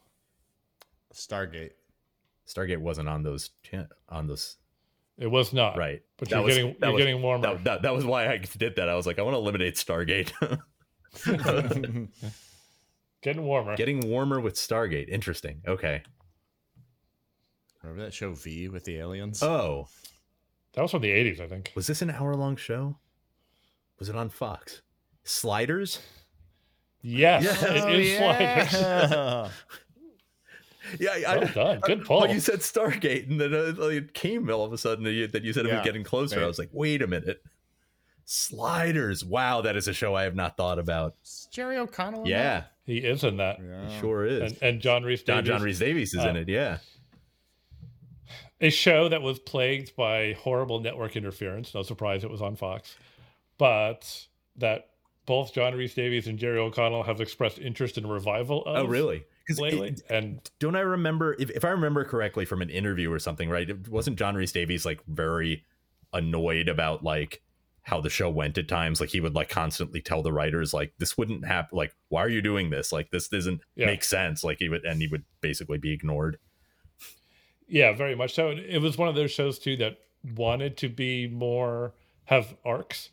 Stargate. 1.14 1.72
Stargate 2.48 2.80
wasn't 2.80 3.08
on 3.08 3.24
those 3.24 3.52
chan- 3.64 3.88
on 4.10 4.28
those 4.28 4.58
It 5.18 5.28
was 5.28 5.54
not. 5.54 5.78
right. 5.78 6.02
But 6.18 6.30
That 6.30 6.36
you're 6.38 6.44
was- 6.46 6.56
getting 6.56 6.76
that 6.80 6.88
you're 6.88 6.94
was- 6.94 7.04
getting 7.06 7.22
warmer. 7.22 7.48
That, 7.56 7.64
that, 7.64 7.82
that 7.84 7.94
was 7.94 8.06
why 8.06 8.28
I 8.28 8.38
did 8.38 8.76
that. 8.76 8.90
I 8.90 8.96
was 8.96 9.06
like, 9.08 9.20
I 9.20 9.22
want 9.22 9.34
to 9.36 9.40
eliminate 9.40 9.76
Stargate. 9.76 10.32
getting 13.22 13.44
warmer. 13.44 13.76
Getting 13.76 14.00
warmer 14.10 14.40
with 14.40 14.56
Stargate. 14.56 15.10
Interesting. 15.10 15.62
Okay. 15.68 16.02
Remember 17.82 18.04
that 18.04 18.14
show 18.14 18.34
V 18.34 18.70
with 18.70 18.86
the 18.86 18.98
aliens? 18.98 19.44
Oh, 19.44 19.88
that 20.74 20.82
was 20.82 20.92
from 20.92 21.02
the 21.02 21.10
'80s, 21.12 21.40
I 21.42 21.48
think. 21.48 21.72
was 21.76 21.86
this 21.88 22.02
an 22.02 22.10
hour 22.10 22.34
long 22.36 22.56
show? 22.56 22.98
Was 24.00 24.10
it 24.10 24.16
on 24.16 24.30
Fox? 24.30 24.82
Sliders? 25.24 26.00
Yes, 27.02 27.46
Oh, 27.62 27.76
it 27.90 28.00
is 28.00 28.16
oh, 28.16 28.18
Sliders. 28.18 29.52
Yeah. 31.00 31.16
Yeah, 31.18 31.32
I, 31.32 31.38
Well 31.38 31.48
done. 31.54 31.80
Good 31.82 32.06
pull. 32.06 32.28
you 32.28 32.40
said 32.40 32.60
Stargate, 32.60 33.30
and 33.30 33.40
then 33.40 33.54
uh, 33.54 33.86
it 33.88 34.14
came 34.14 34.50
all 34.50 34.64
of 34.64 34.74
a 34.74 34.78
sudden 34.78 35.04
that 35.06 35.12
you, 35.12 35.28
that 35.28 35.44
you 35.44 35.54
said 35.54 35.66
it 35.66 35.74
was 35.74 35.84
getting 35.84 36.04
closer. 36.04 36.44
I 36.44 36.48
was 36.48 36.60
like, 36.60 36.70
wait 36.72 37.02
a 37.02 37.08
minute. 37.08 37.44
Sliders. 38.26 39.26
Wow, 39.26 39.62
that 39.62 39.76
is 39.76 39.88
a 39.88 39.94
show 39.94 40.16
I 40.16 40.24
have 40.24 40.36
not 40.36 40.56
thought 40.58 40.80
about. 40.80 41.16
Is 41.24 41.48
Jerry 41.52 41.78
O'Connell. 41.78 42.22
in 42.22 42.28
Yeah, 42.28 42.64
He 42.86 43.00
is 43.00 43.24
in 43.24 43.38
that, 43.38 43.58
that? 43.60 43.66
Yeah. 43.66 43.90
he 43.90 44.00
sure 44.00 44.26
is. 44.26 44.52
and, 44.54 44.64
and 44.64 44.82
John 44.82 45.04
Rhys 45.04 45.24
John 45.24 45.44
Davies. 45.44 45.48
John 45.50 45.62
Rhys-Davies 45.64 46.14
is 46.14 46.24
in 46.24 46.36
it. 46.38 46.48
Yeah. 46.48 46.78
a 48.62 48.70
show 48.70 49.10
that 49.10 49.22
was 49.22 49.40
plagued 49.40 49.96
by 49.96 50.34
horrible 50.40 50.80
network 50.80 51.16
interference. 51.18 51.74
No 51.76 51.84
surprise 51.84 52.24
it 52.24 52.30
was 52.30 52.42
on 52.42 52.56
Fox, 52.56 52.96
but 53.58 54.28
that 54.56 54.88
both 55.26 55.54
John 55.54 55.76
Rhys-Davies 55.76 56.28
and 56.28 56.40
Jerry 56.40 56.60
O'Connell 56.60 57.04
have 57.04 57.20
expressed 57.20 57.60
interest 57.60 57.98
in 57.98 58.06
a 58.06 58.08
revival 58.10 58.64
of 58.66 58.86
Oh, 58.86 58.88
really? 58.88 59.26
Because 59.46 59.60
lately. 59.60 59.96
and 60.10 60.40
don't 60.60 60.76
I 60.76 60.82
remember 60.82 61.36
if, 61.40 61.50
if 61.50 61.66
I 61.66 61.70
remember 61.70 62.06
correctly 62.06 62.46
from 62.46 62.62
an 62.62 62.70
interview 62.70 63.12
or 63.12 63.20
something, 63.20 63.50
right? 63.50 63.70
It 63.70 63.90
wasn't 63.90 64.18
John 64.18 64.36
Rhys-Davies 64.36 64.86
like 64.86 65.02
very 65.08 65.66
annoyed 66.14 66.70
about 66.70 67.04
like 67.04 67.42
how 67.82 68.00
the 68.00 68.10
show 68.10 68.30
went 68.30 68.58
at 68.58 68.70
times. 68.70 69.02
Like 69.02 69.10
he 69.10 69.20
would 69.20 69.36
like 69.36 69.50
constantly 69.50 70.00
tell 70.00 70.22
the 70.24 70.32
writers 70.32 70.74
like 70.74 70.94
this 71.00 71.18
wouldn't 71.18 71.46
happen. 71.46 71.78
Like 71.78 71.94
why 72.08 72.24
are 72.24 72.30
you 72.30 72.42
doing 72.42 72.70
this? 72.70 72.92
Like 72.94 73.12
this 73.12 73.28
doesn't 73.28 73.60
Yeah. 73.76 73.88
make 73.88 74.04
sense. 74.06 74.44
Like 74.44 74.60
he 74.60 74.70
would 74.70 74.86
and 74.86 75.02
he 75.02 75.08
would 75.08 75.26
basically 75.42 75.78
be 75.78 75.92
ignored. 75.92 76.38
yeah, 77.68 77.94
very 77.94 78.16
much 78.16 78.34
so. 78.34 78.50
It 78.52 78.80
was 78.82 78.98
one 78.98 79.10
of 79.10 79.16
those 79.16 79.32
shows 79.32 79.60
too 79.60 79.76
that 79.78 79.98
wanted 80.36 80.78
to 80.78 80.90
be 80.90 81.28
more 81.28 81.94
have 82.26 82.56
arcs, 82.64 83.10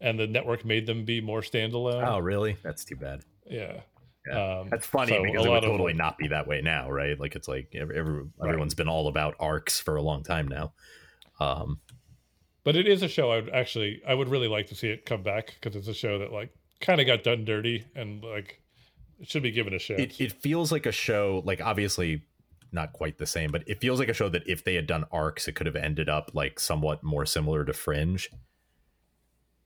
and 0.00 0.18
the 0.18 0.26
network 0.26 0.64
made 0.64 0.86
them 0.86 1.04
be 1.04 1.20
more 1.20 1.40
standalone. 1.42 2.04
Oh, 2.04 2.18
really? 2.18 2.56
That's 2.64 2.84
too 2.84 2.96
bad. 2.96 3.20
yeah. 3.48 3.80
Yeah. 4.28 4.60
Um, 4.60 4.68
That's 4.70 4.86
funny 4.86 5.12
so 5.12 5.22
because 5.22 5.44
a 5.44 5.48
it 5.48 5.50
would 5.50 5.54
lot 5.54 5.64
of, 5.64 5.70
totally 5.70 5.92
not 5.94 6.18
be 6.18 6.28
that 6.28 6.46
way 6.46 6.60
now, 6.60 6.90
right? 6.90 7.18
Like 7.18 7.34
it's 7.36 7.48
like 7.48 7.74
every, 7.74 7.96
every, 7.98 8.24
everyone's 8.42 8.74
been 8.74 8.88
all 8.88 9.08
about 9.08 9.34
arcs 9.40 9.80
for 9.80 9.96
a 9.96 10.02
long 10.02 10.22
time 10.22 10.48
now. 10.48 10.72
Um, 11.40 11.80
But 12.64 12.76
it 12.76 12.86
is 12.88 13.02
a 13.02 13.08
show 13.08 13.30
I 13.30 13.36
would 13.40 13.50
actually 13.54 14.02
I 14.06 14.14
would 14.14 14.28
really 14.28 14.48
like 14.48 14.66
to 14.68 14.74
see 14.74 14.88
it 14.88 15.06
come 15.06 15.22
back 15.22 15.54
because 15.54 15.76
it's 15.76 15.88
a 15.88 15.94
show 15.94 16.18
that 16.18 16.32
like 16.32 16.50
kind 16.80 17.00
of 17.00 17.06
got 17.06 17.22
done 17.24 17.44
dirty 17.44 17.84
and 17.94 18.22
like 18.22 18.60
it 19.20 19.28
should 19.28 19.42
be 19.42 19.50
given 19.50 19.72
a 19.72 19.78
chance. 19.78 20.00
it, 20.00 20.20
it 20.20 20.32
feels 20.32 20.70
like 20.70 20.86
a 20.86 20.92
show 20.92 21.42
like 21.44 21.60
obviously 21.60 22.22
not 22.70 22.92
quite 22.92 23.18
the 23.18 23.26
same 23.26 23.50
but 23.50 23.64
it 23.66 23.80
feels 23.80 23.98
like 23.98 24.08
a 24.08 24.12
show 24.14 24.28
that 24.28 24.42
if 24.46 24.62
they 24.62 24.74
had 24.74 24.86
done 24.86 25.04
arcs 25.10 25.48
it 25.48 25.52
could 25.54 25.66
have 25.66 25.74
ended 25.74 26.08
up 26.08 26.30
like 26.34 26.60
somewhat 26.60 27.02
more 27.02 27.24
similar 27.26 27.64
to 27.64 27.72
fringe 27.72 28.30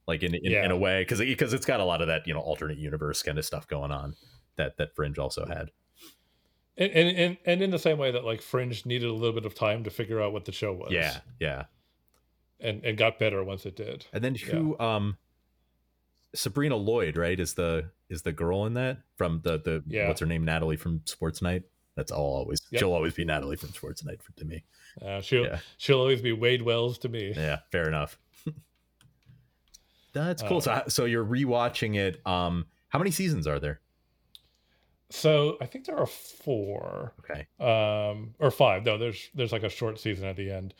like 0.06 0.22
in 0.22 0.34
in, 0.34 0.40
Yeah. 0.52 0.64
in 0.64 0.70
a 0.70 0.76
way 0.76 1.02
because 1.02 1.18
because 1.18 1.52
it's 1.52 1.66
got 1.66 1.80
a 1.80 1.84
lot 1.84 2.00
of 2.00 2.06
that 2.06 2.26
you 2.26 2.32
know 2.32 2.40
alternate 2.40 2.78
universe 2.78 3.22
kind 3.22 3.38
of 3.38 3.44
stuff 3.44 3.66
going 3.66 3.90
on 3.90 4.14
that 4.56 4.76
that 4.76 4.94
fringe 4.94 5.18
also 5.18 5.46
had 5.46 5.70
and, 6.76 6.90
and 6.92 7.16
and 7.18 7.36
and 7.44 7.62
in 7.62 7.70
the 7.70 7.78
same 7.78 7.98
way 7.98 8.10
that 8.10 8.24
like 8.24 8.40
Fringe 8.40 8.84
needed 8.86 9.08
a 9.08 9.12
little 9.12 9.34
bit 9.34 9.44
of 9.44 9.54
time 9.54 9.84
to 9.84 9.90
figure 9.90 10.20
out 10.22 10.32
what 10.32 10.44
the 10.46 10.52
show 10.52 10.72
was. 10.72 10.90
yeah 10.90 11.18
yeah 11.38 11.64
And 12.60 12.82
and 12.84 12.96
got 12.96 13.18
better 13.18 13.44
once 13.44 13.66
it 13.66 13.76
did. 13.76 14.06
and 14.12 14.22
then 14.24 14.34
who 14.34 14.78
um 14.78 15.18
sabrina 16.34 16.76
lloyd 16.76 17.16
right 17.18 17.38
is 17.38 17.54
the 17.54 17.90
is 18.08 18.22
the 18.22 18.32
girl 18.32 18.64
in 18.66 18.74
that 18.74 18.98
from 19.16 19.40
the 19.44 19.58
the 19.58 19.82
Yeah. 19.86 20.08
what's 20.08 20.20
her 20.20 20.26
name 20.26 20.44
natalie 20.46 20.76
from 20.78 21.02
sports 21.04 21.42
night 21.42 21.64
that's 21.94 22.10
all 22.10 22.34
always 22.36 22.62
Yep. 22.70 22.78
she'll 22.80 22.92
always 22.94 23.12
be 23.12 23.24
natalie 23.26 23.56
from 23.56 23.68
sports 23.70 24.02
night 24.02 24.22
for, 24.22 24.32
to 24.38 24.44
me 24.46 24.64
Uh, 25.04 25.20
she'll 25.20 25.44
Yeah. 25.44 25.58
she'll 25.76 25.98
always 26.00 26.22
be 26.22 26.32
Wade 26.32 26.62
Wells 26.62 26.98
to 26.98 27.08
me. 27.10 27.32
Yeah, 27.36 27.60
fair 27.70 27.86
enough. 27.88 28.18
That's 30.12 30.42
cool. 30.42 30.60
so, 30.60 30.82
so 30.88 31.04
you're 31.06 31.24
rewatching 31.24 31.96
it. 31.96 32.20
Um, 32.26 32.66
how 32.90 32.98
many 32.98 33.10
seasons 33.10 33.46
are 33.46 33.58
there? 33.58 33.80
So 35.14 35.58
I 35.60 35.66
think 35.66 35.84
there 35.84 35.98
are 35.98 36.06
four. 36.06 37.12
Okay. 37.20 37.46
um 37.60 38.34
or 38.38 38.50
five 38.50 38.84
no 38.84 38.96
there's 38.98 39.28
there's 39.34 39.52
like 39.52 39.62
a 39.62 39.68
short 39.68 40.00
season 40.00 40.26
at 40.26 40.36
the 40.36 40.50
end 40.50 40.74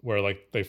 where 0.00 0.20
like 0.20 0.48
they 0.52 0.64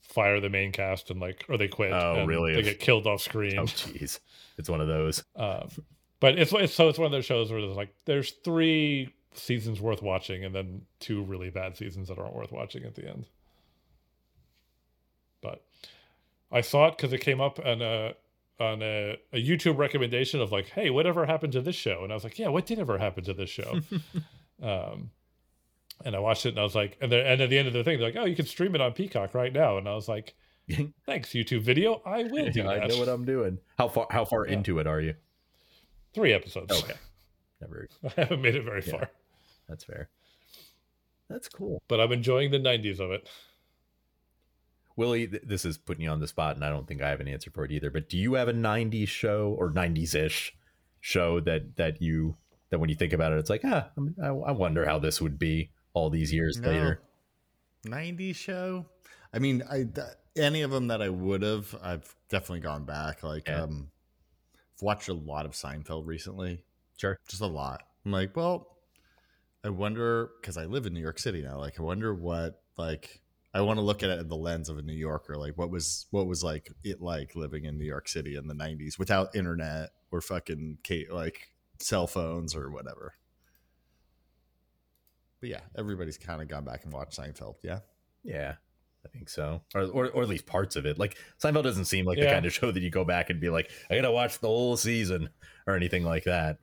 fire 0.00 0.40
the 0.40 0.48
main 0.50 0.72
cast 0.72 1.10
and 1.10 1.20
like 1.20 1.44
or 1.48 1.56
they 1.56 1.68
quit 1.68 1.92
Oh, 1.92 2.14
and 2.16 2.28
really? 2.28 2.54
they 2.54 2.62
get 2.62 2.78
killed 2.80 3.06
off 3.06 3.20
screen 3.20 3.58
Oh, 3.58 3.64
jeez, 3.64 4.20
it's 4.58 4.68
one 4.68 4.80
of 4.80 4.86
those. 4.88 5.24
um 5.36 5.68
but 6.20 6.38
it's, 6.38 6.52
it's 6.52 6.72
so 6.74 6.88
it's 6.88 6.98
one 6.98 7.06
of 7.06 7.12
those 7.12 7.24
shows 7.24 7.50
where 7.50 7.60
there's 7.60 7.76
like 7.76 7.94
there's 8.04 8.30
three 8.44 9.12
seasons 9.34 9.80
worth 9.80 10.02
watching 10.02 10.44
and 10.44 10.54
then 10.54 10.82
two 11.00 11.22
really 11.24 11.50
bad 11.50 11.76
seasons 11.76 12.08
that 12.08 12.18
aren't 12.18 12.34
worth 12.34 12.52
watching 12.52 12.84
at 12.84 12.94
the 12.94 13.08
end 13.08 13.26
but 15.40 15.64
i 16.52 16.60
saw 16.60 16.86
it 16.88 16.96
because 16.96 17.12
it 17.12 17.18
came 17.20 17.40
up 17.40 17.58
on 17.64 17.80
a 17.82 18.12
on 18.62 18.82
a, 18.82 19.16
a 19.32 19.36
youtube 19.36 19.76
recommendation 19.76 20.40
of 20.40 20.50
like 20.52 20.68
hey 20.70 20.88
whatever 20.90 21.26
happened 21.26 21.52
to 21.52 21.60
this 21.60 21.76
show 21.76 22.02
and 22.04 22.12
i 22.12 22.14
was 22.14 22.24
like 22.24 22.38
yeah 22.38 22.48
what 22.48 22.64
did 22.64 22.78
ever 22.78 22.96
happen 22.96 23.22
to 23.24 23.34
this 23.34 23.50
show 23.50 23.80
um 24.62 25.10
and 26.04 26.16
I 26.16 26.18
watched 26.18 26.46
it 26.46 26.48
and 26.48 26.58
I 26.58 26.64
was 26.64 26.74
like, 26.74 26.96
and, 27.00 27.12
then 27.12 27.24
and 27.24 27.40
at 27.42 27.48
the 27.50 27.56
end 27.56 27.68
of 27.68 27.74
the 27.74 27.84
thing, 27.84 27.96
they're 27.98 28.08
like, 28.08 28.16
oh, 28.16 28.24
you 28.24 28.34
can 28.34 28.46
stream 28.46 28.74
it 28.74 28.80
on 28.80 28.92
Peacock 28.92 29.34
right 29.34 29.52
now. 29.52 29.78
And 29.78 29.88
I 29.88 29.94
was 29.94 30.08
like, 30.08 30.34
thanks, 31.06 31.28
YouTube 31.30 31.62
video. 31.62 32.02
I 32.04 32.24
will 32.24 32.50
do 32.50 32.66
I 32.66 32.80
that. 32.80 32.88
know 32.88 32.98
what 32.98 33.08
I'm 33.08 33.24
doing. 33.24 33.58
How 33.78 33.86
far? 33.86 34.08
How 34.10 34.24
far 34.24 34.44
Yeah. 34.48 34.54
into 34.54 34.80
it 34.80 34.88
are 34.88 35.00
you? 35.00 35.14
Three 36.12 36.32
episodes. 36.32 36.72
Okay. 36.72 36.94
Never. 37.60 37.88
I 38.04 38.20
haven't 38.22 38.42
made 38.42 38.56
it 38.56 38.64
very 38.64 38.82
Yeah. 38.84 38.90
far, 38.90 39.10
That's 39.68 39.84
fair. 39.84 40.08
That's 41.28 41.48
cool. 41.48 41.80
but 41.86 42.00
I'm 42.00 42.10
enjoying 42.10 42.50
the 42.50 42.58
90s 42.58 42.98
of 42.98 43.12
it. 43.12 43.28
Willie, 44.96 45.26
th- 45.26 45.42
this 45.46 45.64
is 45.64 45.78
putting 45.78 46.04
you 46.04 46.10
on 46.10 46.20
the 46.20 46.28
spot, 46.28 46.56
and 46.56 46.64
I 46.64 46.68
don't 46.68 46.86
think 46.86 47.02
I 47.02 47.08
have 47.10 47.20
an 47.20 47.28
answer 47.28 47.50
for 47.50 47.64
it 47.64 47.72
either. 47.72 47.90
But 47.90 48.08
do 48.08 48.16
you 48.18 48.34
have 48.34 48.48
a 48.48 48.52
'90s 48.52 49.08
show 49.08 49.54
or 49.58 49.70
'90s 49.70 50.14
ish 50.14 50.54
show 51.00 51.40
that 51.40 51.76
that 51.76 52.00
you 52.02 52.36
that 52.70 52.78
when 52.78 52.88
you 52.88 52.94
think 52.96 53.12
about 53.12 53.32
it, 53.32 53.38
it's 53.38 53.50
like, 53.50 53.62
ah, 53.64 53.90
I, 54.22 54.28
I 54.28 54.50
wonder 54.52 54.84
how 54.86 54.98
this 54.98 55.20
would 55.20 55.38
be 55.38 55.70
all 55.94 56.08
these 56.10 56.32
years 56.32 56.58
No. 56.58 56.68
later. 56.70 57.02
90s 57.86 58.36
show. 58.36 58.86
I 59.34 59.38
mean, 59.38 59.62
I 59.70 59.84
th- 59.84 60.06
any 60.36 60.62
of 60.62 60.70
them 60.70 60.86
that 60.88 61.02
I 61.02 61.08
would 61.10 61.42
have, 61.42 61.74
I've 61.82 62.14
definitely 62.30 62.60
gone 62.60 62.84
back. 62.84 63.22
Like, 63.22 63.48
Yeah. 63.48 63.62
um, 63.64 63.90
I've 64.54 64.82
watched 64.82 65.08
a 65.08 65.14
lot 65.14 65.44
of 65.44 65.52
Seinfeld 65.52 66.06
recently, 66.06 66.64
Sure. 66.96 67.18
just 67.28 67.42
a 67.42 67.46
lot. 67.46 67.82
I'm 68.06 68.12
like, 68.12 68.34
well, 68.36 68.78
I 69.64 69.68
wonder 69.68 70.30
because 70.40 70.56
I 70.56 70.64
live 70.64 70.86
in 70.86 70.94
New 70.94 71.00
York 71.00 71.18
City 71.18 71.42
now. 71.42 71.58
Like, 71.58 71.78
I 71.78 71.82
wonder 71.82 72.14
what 72.14 72.62
like 72.78 73.20
I 73.54 73.60
want 73.60 73.78
to 73.78 73.82
look 73.82 74.02
at 74.02 74.10
it 74.10 74.20
in 74.20 74.28
the 74.28 74.36
lens 74.36 74.68
of 74.68 74.78
a 74.78 74.82
New 74.82 74.94
Yorker. 74.94 75.36
Like, 75.36 75.58
what 75.58 75.70
was 75.70 76.06
what 76.10 76.26
was 76.26 76.42
like 76.42 76.70
it 76.82 77.02
like 77.02 77.34
living 77.36 77.64
in 77.64 77.78
New 77.78 77.84
York 77.84 78.08
City 78.08 78.36
in 78.36 78.46
the 78.46 78.54
'90s 78.54 78.98
without 78.98 79.36
internet 79.36 79.90
or 80.10 80.20
fucking 80.20 80.78
ca- 80.86 81.08
like 81.10 81.52
cell 81.78 82.06
phones 82.06 82.54
or 82.54 82.70
whatever. 82.70 83.14
But 85.40 85.50
yeah, 85.50 85.60
everybody's 85.76 86.18
kind 86.18 86.40
of 86.40 86.48
gone 86.48 86.64
back 86.64 86.84
and 86.84 86.92
watched 86.92 87.18
Seinfeld. 87.18 87.56
Yeah. 87.62 87.80
Yeah, 88.24 88.54
I 89.04 89.08
think 89.08 89.28
so, 89.28 89.62
or, 89.74 89.82
or 89.82 90.08
or 90.10 90.22
at 90.22 90.28
least 90.28 90.46
parts 90.46 90.76
of 90.76 90.86
it. 90.86 90.98
Like 90.98 91.18
Seinfeld 91.42 91.64
doesn't 91.64 91.86
seem 91.86 92.06
like 92.06 92.18
the 92.18 92.26
kind 92.26 92.46
of 92.46 92.52
show 92.52 92.70
that 92.70 92.82
you 92.82 92.90
go 92.90 93.04
back 93.04 93.30
and 93.30 93.40
be 93.40 93.50
like, 93.50 93.70
I 93.90 93.96
gotta 93.96 94.12
watch 94.12 94.38
the 94.38 94.46
whole 94.46 94.76
season 94.76 95.28
or 95.66 95.74
anything 95.74 96.04
like 96.04 96.24
that. 96.24 96.58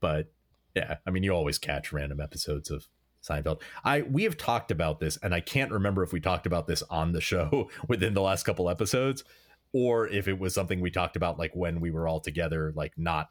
But 0.00 0.32
yeah, 0.74 0.96
I 1.06 1.10
mean, 1.10 1.22
you 1.22 1.32
always 1.32 1.58
catch 1.58 1.92
random 1.92 2.20
episodes 2.20 2.70
of 2.70 2.88
Seinfeld. 3.28 3.60
I 3.84 4.02
we 4.02 4.24
have 4.24 4.36
talked 4.36 4.70
about 4.70 5.00
this, 5.00 5.16
and 5.22 5.34
I 5.34 5.40
can't 5.40 5.70
remember 5.70 6.02
if 6.02 6.12
we 6.12 6.20
talked 6.20 6.46
about 6.46 6.66
this 6.66 6.82
on 6.90 7.12
the 7.12 7.20
show 7.20 7.68
within 7.88 8.14
the 8.14 8.22
last 8.22 8.44
couple 8.44 8.68
episodes, 8.70 9.24
or 9.72 10.08
if 10.08 10.26
it 10.28 10.38
was 10.38 10.54
something 10.54 10.80
we 10.80 10.90
talked 10.90 11.16
about 11.16 11.38
like 11.38 11.54
when 11.54 11.80
we 11.80 11.90
were 11.90 12.08
all 12.08 12.20
together, 12.20 12.72
like 12.74 12.92
not 12.96 13.30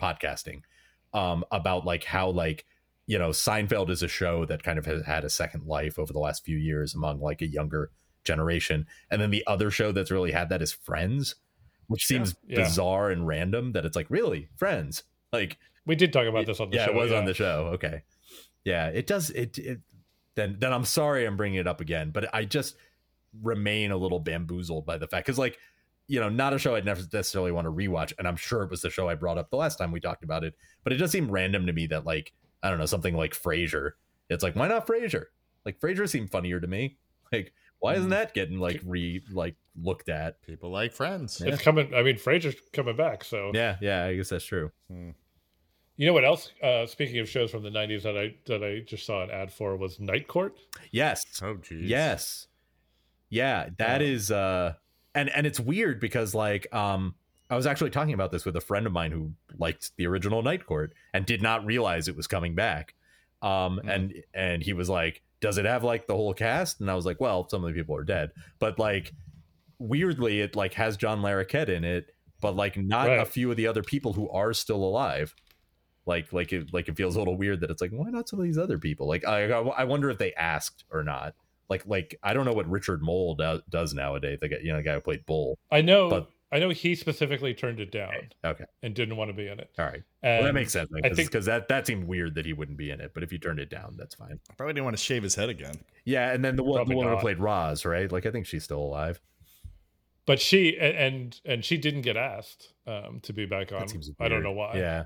podcasting, 0.00 0.62
um, 1.14 1.44
about 1.50 1.84
like 1.84 2.04
how 2.04 2.30
like 2.30 2.64
you 3.06 3.18
know 3.18 3.30
Seinfeld 3.30 3.90
is 3.90 4.02
a 4.02 4.08
show 4.08 4.44
that 4.44 4.62
kind 4.62 4.78
of 4.78 4.86
has 4.86 5.04
had 5.06 5.24
a 5.24 5.30
second 5.30 5.66
life 5.66 5.98
over 5.98 6.12
the 6.12 6.18
last 6.18 6.44
few 6.44 6.56
years 6.58 6.94
among 6.94 7.20
like 7.20 7.40
a 7.42 7.46
younger 7.46 7.90
generation, 8.24 8.86
and 9.10 9.20
then 9.20 9.30
the 9.30 9.44
other 9.46 9.70
show 9.70 9.92
that's 9.92 10.10
really 10.10 10.32
had 10.32 10.50
that 10.50 10.60
is 10.62 10.72
Friends, 10.72 11.34
which 11.86 12.04
seems 12.06 12.34
Yeah. 12.46 12.62
bizarre 12.64 13.10
and 13.10 13.26
random. 13.26 13.72
That 13.72 13.86
it's 13.86 13.96
like 13.96 14.10
really 14.10 14.48
Friends, 14.56 15.04
like 15.32 15.56
We 15.86 15.96
did 15.96 16.12
talk 16.12 16.26
about 16.26 16.44
this 16.44 16.60
on 16.60 16.68
the 16.68 16.76
yeah, 16.76 16.84
show. 16.86 16.90
it 16.92 16.96
was 16.96 17.12
on 17.12 17.24
the 17.24 17.32
show. 17.32 17.70
Okay, 17.74 18.02
yeah, 18.68 18.88
it 18.88 19.06
does. 19.06 19.30
It, 19.30 19.56
it 19.58 19.80
then 20.34 20.56
then 20.58 20.74
I'm 20.74 20.84
sorry 20.84 21.24
I'm 21.24 21.38
bringing 21.38 21.58
it 21.58 21.66
up 21.66 21.80
again, 21.80 22.10
but 22.10 22.32
I 22.34 22.44
just 22.44 22.76
remain 23.42 23.90
a 23.90 23.96
little 23.96 24.20
bamboozled 24.20 24.84
by 24.84 24.98
the 24.98 25.06
fact 25.06 25.26
because 25.26 25.38
like 25.38 25.58
you 26.06 26.20
know 26.20 26.28
not 26.28 26.52
a 26.52 26.58
show 26.58 26.74
I'd 26.74 26.84
never 26.84 27.00
necessarily 27.12 27.50
want 27.50 27.64
to 27.64 27.72
rewatch, 27.72 28.12
and 28.18 28.28
I'm 28.28 28.36
sure 28.36 28.62
it 28.62 28.70
was 28.70 28.82
the 28.82 28.90
show 28.90 29.08
I 29.08 29.14
brought 29.14 29.38
up 29.38 29.50
the 29.50 29.56
last 29.56 29.76
time 29.76 29.90
we 29.90 30.00
talked 30.00 30.22
about 30.22 30.44
it, 30.44 30.54
but 30.84 30.92
it 30.92 30.96
does 30.96 31.10
seem 31.10 31.30
random 31.30 31.66
to 31.66 31.72
me 31.72 31.86
that 31.86 32.04
like 32.04 32.34
I 32.62 32.68
don't 32.68 32.78
know 32.78 32.86
something 32.86 33.16
like 33.16 33.32
Frasier. 33.32 33.92
It's 34.28 34.42
like 34.42 34.54
why 34.54 34.68
not 34.68 34.86
Frasier? 34.86 35.24
Like 35.64 35.80
Frasier 35.80 36.08
seemed 36.08 36.30
funnier 36.30 36.60
to 36.60 36.66
me. 36.66 36.98
Like 37.30 37.52
why 37.80 37.94
isn't 37.94 38.08
that 38.08 38.32
getting 38.32 38.58
like 38.58 38.80
re 38.84 39.22
like 39.30 39.54
looked 39.80 40.08
at? 40.08 40.40
People 40.42 40.70
like 40.70 40.92
Friends. 40.92 41.40
It's 41.40 41.62
coming. 41.62 41.94
I 41.94 42.02
mean, 42.02 42.16
Frasier's 42.16 42.56
coming 42.72 42.96
back. 42.96 43.22
So 43.22 43.50
Yeah, 43.54 43.76
yeah, 43.80 44.04
I 44.04 44.16
guess 44.16 44.30
that's 44.30 44.44
true. 44.44 44.72
Hmm. 44.90 45.10
You 45.98 46.06
know 46.06 46.14
what 46.14 46.24
else? 46.24 46.52
Uh, 46.62 46.86
speaking 46.86 47.18
of 47.18 47.28
shows 47.28 47.50
from 47.50 47.62
the 47.62 47.68
90s 47.70 48.02
that 48.04 48.16
I 48.16 48.34
that 48.46 48.64
I 48.64 48.80
just 48.80 49.04
saw 49.04 49.22
an 49.22 49.30
ad 49.30 49.52
for 49.52 49.76
was 49.76 50.00
Night 50.00 50.26
Court. 50.28 50.56
Yes, 50.90 51.24
Oh, 51.42 51.56
geez. 51.56 51.84
Yes. 51.90 52.46
Yeah, 53.28 53.68
that 53.78 54.00
is 54.00 54.30
uh 54.30 54.72
and 55.14 55.28
and 55.30 55.46
it's 55.46 55.60
weird 55.60 56.00
because 56.00 56.34
like 56.34 56.72
um 56.74 57.14
I 57.50 57.56
was 57.56 57.66
actually 57.66 57.90
talking 57.90 58.14
about 58.14 58.30
this 58.32 58.44
with 58.46 58.56
a 58.56 58.60
friend 58.60 58.86
of 58.86 58.92
mine 58.92 59.10
who 59.10 59.32
liked 59.58 59.90
the 59.96 60.06
original 60.06 60.42
Night 60.42 60.64
Court 60.64 60.92
and 61.12 61.26
did 61.26 61.42
not 61.42 61.64
realize 61.66 62.08
it 62.08 62.16
was 62.16 62.26
coming 62.26 62.54
back. 62.54 62.94
Um 63.42 63.80
Mhm. 63.84 63.94
and 63.94 64.14
and 64.34 64.62
he 64.62 64.72
was 64.72 64.88
like, 64.88 65.22
"Does 65.40 65.58
it 65.58 65.64
have 65.66 65.84
like 65.84 66.06
the 66.06 66.14
whole 66.16 66.32
cast?" 66.34 66.80
And 66.80 66.90
I 66.90 66.94
was 66.94 67.04
like, 67.06 67.20
"Well, 67.20 67.48
some 67.48 67.64
of 67.64 67.68
the 67.72 67.78
people 67.78 67.96
are 67.96 68.04
dead, 68.04 68.30
but 68.58 68.78
like 68.78 69.12
weirdly 69.78 70.40
it 70.40 70.56
like 70.56 70.74
has 70.74 70.96
John 70.96 71.20
Larroquette 71.22 71.68
in 71.68 71.84
it, 71.84 72.10
but 72.40 72.56
like 72.56 72.76
not 72.76 73.08
Right. 73.08 73.20
a 73.20 73.24
few 73.24 73.50
of 73.50 73.56
the 73.56 73.66
other 73.66 73.82
people 73.82 74.12
who 74.14 74.28
are 74.30 74.52
still 74.52 74.82
alive. 74.82 75.34
Like 76.08 76.32
like 76.32 76.52
it 76.54 76.72
like 76.72 76.88
it 76.88 76.96
feels 76.96 77.14
a 77.16 77.18
little 77.18 77.36
weird 77.36 77.60
that 77.60 77.70
it's 77.70 77.82
like 77.82 77.90
why 77.92 78.08
not 78.08 78.28
some 78.28 78.40
of 78.40 78.44
these 78.46 78.56
other 78.58 78.78
people? 78.78 79.06
Like 79.06 79.26
I 79.26 79.44
I 79.50 79.84
wonder 79.84 80.08
if 80.10 80.16
they 80.18 80.32
asked 80.32 80.84
or 80.90 81.04
not. 81.04 81.34
Like 81.68 81.86
like 81.86 82.18
I 82.22 82.32
don't 82.32 82.46
know 82.46 82.54
what 82.54 82.68
Richard 82.68 83.02
Moll 83.02 83.34
do, 83.34 83.60
does 83.68 83.92
nowadays. 83.92 84.38
The 84.40 84.48
guy, 84.48 84.56
you 84.62 84.72
know 84.72 84.78
the 84.78 84.82
guy 84.82 84.94
who 84.94 85.00
played 85.00 85.26
Bull. 85.26 85.58
I 85.70 85.82
know. 85.82 86.08
But- 86.08 86.30
I 86.50 86.58
know 86.60 86.70
he 86.70 86.94
specifically 86.94 87.52
turned 87.52 87.78
it 87.78 87.92
down 87.92 88.10
Okay, 88.42 88.64
and 88.82 88.94
didn't 88.94 89.18
want 89.18 89.28
to 89.28 89.34
be 89.36 89.48
in 89.48 89.60
it. 89.60 89.68
all 89.78 89.84
right. 89.84 90.02
Well, 90.22 90.44
that 90.44 90.54
makes 90.54 90.72
sense 90.72 90.88
I 91.04 91.10
think 91.10 91.28
because 91.30 91.44
that 91.44 91.68
that 91.68 91.86
seemed 91.86 92.04
weird 92.04 92.36
that 92.36 92.46
he 92.46 92.54
wouldn't 92.54 92.78
be 92.78 92.90
in 92.90 93.02
it. 93.02 93.12
But 93.12 93.22
if 93.22 93.30
you 93.32 93.38
turned 93.38 93.58
it 93.60 93.68
down, 93.68 93.96
that's 93.98 94.14
fine. 94.14 94.40
Probably 94.56 94.72
didn't 94.72 94.86
want 94.86 94.96
to 94.96 95.02
shave 95.02 95.22
his 95.22 95.34
head 95.34 95.50
again. 95.50 95.74
Yeah, 96.06 96.32
and 96.32 96.42
then 96.42 96.56
the 96.56 96.62
one 96.62 96.72
the 96.72 96.76
Probably 96.78 96.96
woman 96.96 97.12
who 97.12 97.20
played 97.20 97.38
Roz, 97.38 97.84
right? 97.84 98.10
Like 98.10 98.24
I 98.24 98.30
think 98.30 98.46
she's 98.46 98.64
still 98.64 98.80
alive. 98.80 99.20
but 100.24 100.40
she 100.40 100.78
and 100.78 101.38
and 101.44 101.62
she 101.66 101.76
didn't 101.76 102.00
get 102.00 102.16
asked 102.16 102.72
um, 102.86 103.20
to 103.24 103.34
be 103.34 103.44
back 103.44 103.70
on. 103.72 103.86
I 104.18 104.28
don't 104.28 104.42
know 104.42 104.52
why. 104.52 104.72
Yeah, 104.78 105.04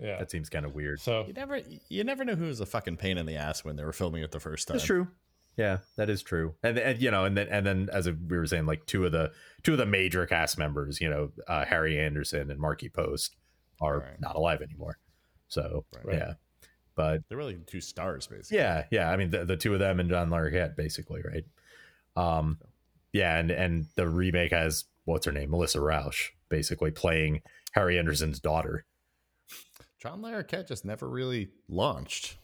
yeah. 0.00 0.18
that 0.18 0.30
seems 0.30 0.48
kind 0.48 0.64
of 0.64 0.74
weird. 0.74 1.00
So 1.00 1.24
You 1.26 1.32
never, 1.32 1.60
you 1.88 2.04
never 2.04 2.24
knew 2.24 2.34
who 2.36 2.46
was 2.46 2.60
a 2.60 2.66
fucking 2.66 2.96
pain 2.96 3.18
in 3.18 3.26
the 3.26 3.36
ass 3.36 3.64
when 3.64 3.76
they 3.76 3.84
were 3.84 3.92
filming 3.92 4.22
it 4.22 4.30
the 4.30 4.40
first 4.40 4.66
time. 4.68 4.76
That's 4.76 4.86
true. 4.86 5.08
Yeah, 5.56 5.78
that 5.96 6.08
is 6.08 6.22
true. 6.22 6.54
And 6.62 6.78
and 6.78 7.00
you 7.02 7.10
know, 7.10 7.24
and 7.24 7.36
then 7.36 7.48
and 7.48 7.66
then 7.66 7.88
as 7.92 8.08
we 8.08 8.36
were 8.38 8.46
saying, 8.46 8.66
like 8.66 8.86
two 8.86 9.04
of 9.04 9.12
the 9.12 9.32
two 9.62 9.72
of 9.72 9.78
the 9.78 9.84
major 9.86 10.24
cast 10.26 10.56
members, 10.56 11.00
you 11.00 11.10
know, 11.10 11.32
uh, 11.48 11.64
Harry 11.66 11.98
Anderson 11.98 12.50
and 12.50 12.58
Markie 12.60 12.88
Post 12.88 13.36
are 13.80 13.98
Right. 13.98 14.20
not 14.20 14.36
alive 14.36 14.62
anymore. 14.62 14.98
So 15.48 15.84
Right. 16.04 16.16
yeah, 16.16 16.32
but 16.94 17.22
They're 17.28 17.36
really 17.36 17.58
two 17.66 17.80
stars, 17.80 18.26
basically. 18.28 18.58
yeah, 18.58 18.84
yeah. 18.90 19.10
I 19.10 19.16
mean, 19.16 19.30
the, 19.30 19.44
the 19.44 19.56
two 19.56 19.74
of 19.74 19.80
them 19.80 19.98
and 20.00 20.08
John 20.08 20.30
Larroquette, 20.30 20.76
basically, 20.76 21.20
right? 21.22 21.44
Um, 22.16 22.58
yeah, 23.12 23.36
and 23.36 23.50
and 23.50 23.86
the 23.96 24.08
remake 24.08 24.52
has 24.52 24.84
what's 25.04 25.26
her 25.26 25.32
name, 25.32 25.50
Melissa 25.50 25.80
Rauch, 25.80 26.30
basically 26.48 26.92
playing 26.92 27.42
Harry 27.72 27.98
Anderson's 27.98 28.38
daughter. 28.40 28.84
John 30.00 30.22
Larroquette 30.22 30.66
just 30.66 30.84
never 30.84 31.08
really 31.08 31.50
launched. 31.68 32.36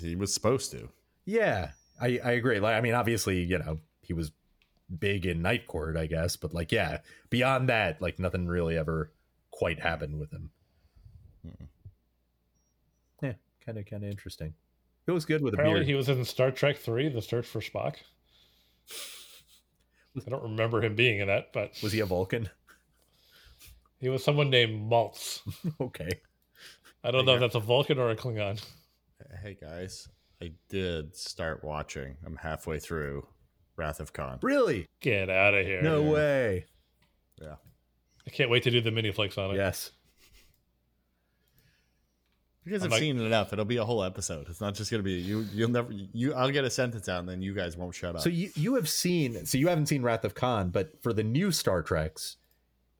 He 0.00 0.14
was 0.14 0.32
supposed 0.32 0.70
to. 0.72 0.90
Yeah, 1.24 1.72
I, 2.00 2.20
I 2.24 2.32
agree. 2.32 2.60
Like, 2.60 2.76
I 2.76 2.80
mean, 2.80 2.94
obviously, 2.94 3.42
you 3.42 3.58
know, 3.58 3.80
he 4.00 4.12
was 4.12 4.30
big 4.98 5.26
in 5.26 5.42
Night 5.42 5.66
Court, 5.66 5.96
I 5.96 6.06
guess, 6.06 6.36
but 6.36 6.54
like, 6.54 6.70
yeah, 6.70 6.98
beyond 7.30 7.68
that, 7.68 8.00
like, 8.00 8.18
nothing 8.18 8.46
really 8.46 8.78
ever 8.78 9.12
quite 9.50 9.80
happened 9.80 10.20
with 10.20 10.30
him. 10.30 10.50
Mm-mm. 11.46 11.68
Yeah, 13.22 13.32
kind 13.64 13.78
of, 13.78 13.86
kind 13.86 14.04
of 14.04 14.10
interesting. 14.10 14.54
It 15.06 15.12
was 15.12 15.24
good 15.24 15.42
with 15.42 15.54
a 15.54 15.56
apparently 15.56 15.80
beard. 15.80 15.88
he 15.88 15.94
was 15.94 16.08
in 16.08 16.24
Star 16.24 16.50
Trek 16.50 16.76
Three: 16.76 17.08
The 17.08 17.22
Search 17.22 17.46
for 17.46 17.60
Spock. 17.60 17.96
I 20.26 20.30
don't 20.30 20.42
remember 20.42 20.82
him 20.82 20.94
being 20.94 21.20
in 21.20 21.28
that, 21.28 21.52
but 21.52 21.72
was 21.82 21.92
he 21.92 22.00
a 22.00 22.06
Vulcan? 22.06 22.50
he 24.00 24.08
was 24.08 24.22
someone 24.22 24.50
named 24.50 24.90
Maltz. 24.90 25.40
okay. 25.80 26.10
I 27.04 27.10
don't 27.10 27.24
know 27.24 27.34
if 27.34 27.40
that's 27.40 27.54
a 27.54 27.60
Vulcan 27.60 27.98
or 27.98 28.10
a 28.10 28.16
Klingon. 28.16 28.62
Hey 29.42 29.56
guys, 29.60 30.08
I 30.42 30.52
did 30.68 31.14
start 31.16 31.62
watching. 31.64 32.16
I'm 32.24 32.36
halfway 32.36 32.78
through 32.78 33.26
Wrath 33.76 34.00
of 34.00 34.12
Khan. 34.12 34.38
Really? 34.42 34.86
Get 35.00 35.30
out 35.30 35.54
of 35.54 35.64
here! 35.66 35.82
No 35.82 36.02
Yeah. 36.02 36.10
way. 36.10 36.64
Yeah. 37.40 37.54
I 38.26 38.30
can't 38.30 38.50
wait 38.50 38.62
to 38.64 38.70
do 38.70 38.80
the 38.80 38.90
mini 38.90 39.10
flicks 39.12 39.38
on 39.38 39.52
it. 39.52 39.56
Yes. 39.56 39.90
You 42.64 42.72
guys 42.72 42.82
I'm 42.82 42.86
have 42.86 42.92
like- 42.92 43.00
seen 43.00 43.18
it 43.18 43.24
enough. 43.24 43.52
It'll 43.52 43.64
be 43.64 43.78
a 43.78 43.84
whole 43.84 44.04
episode. 44.04 44.48
It's 44.50 44.60
not 44.60 44.74
just 44.74 44.90
gonna 44.90 45.02
be 45.02 45.12
you. 45.14 45.46
You'll 45.54 45.70
never. 45.70 45.90
You. 45.92 46.34
I'll 46.34 46.50
get 46.50 46.64
a 46.64 46.70
sentence 46.70 47.08
out, 47.08 47.20
and 47.20 47.28
then 47.28 47.40
you 47.40 47.54
guys 47.54 47.76
won't 47.76 47.94
shut 47.94 48.14
up. 48.16 48.20
So 48.22 48.28
you 48.28 48.50
you 48.56 48.74
have 48.74 48.88
seen 48.88 49.46
so 49.46 49.56
you 49.56 49.68
haven't 49.68 49.86
seen 49.86 50.02
Wrath 50.02 50.24
of 50.24 50.34
Khan, 50.34 50.68
but 50.70 51.02
for 51.02 51.12
the 51.14 51.22
new 51.24 51.50
Star 51.50 51.82
Treks, 51.82 52.36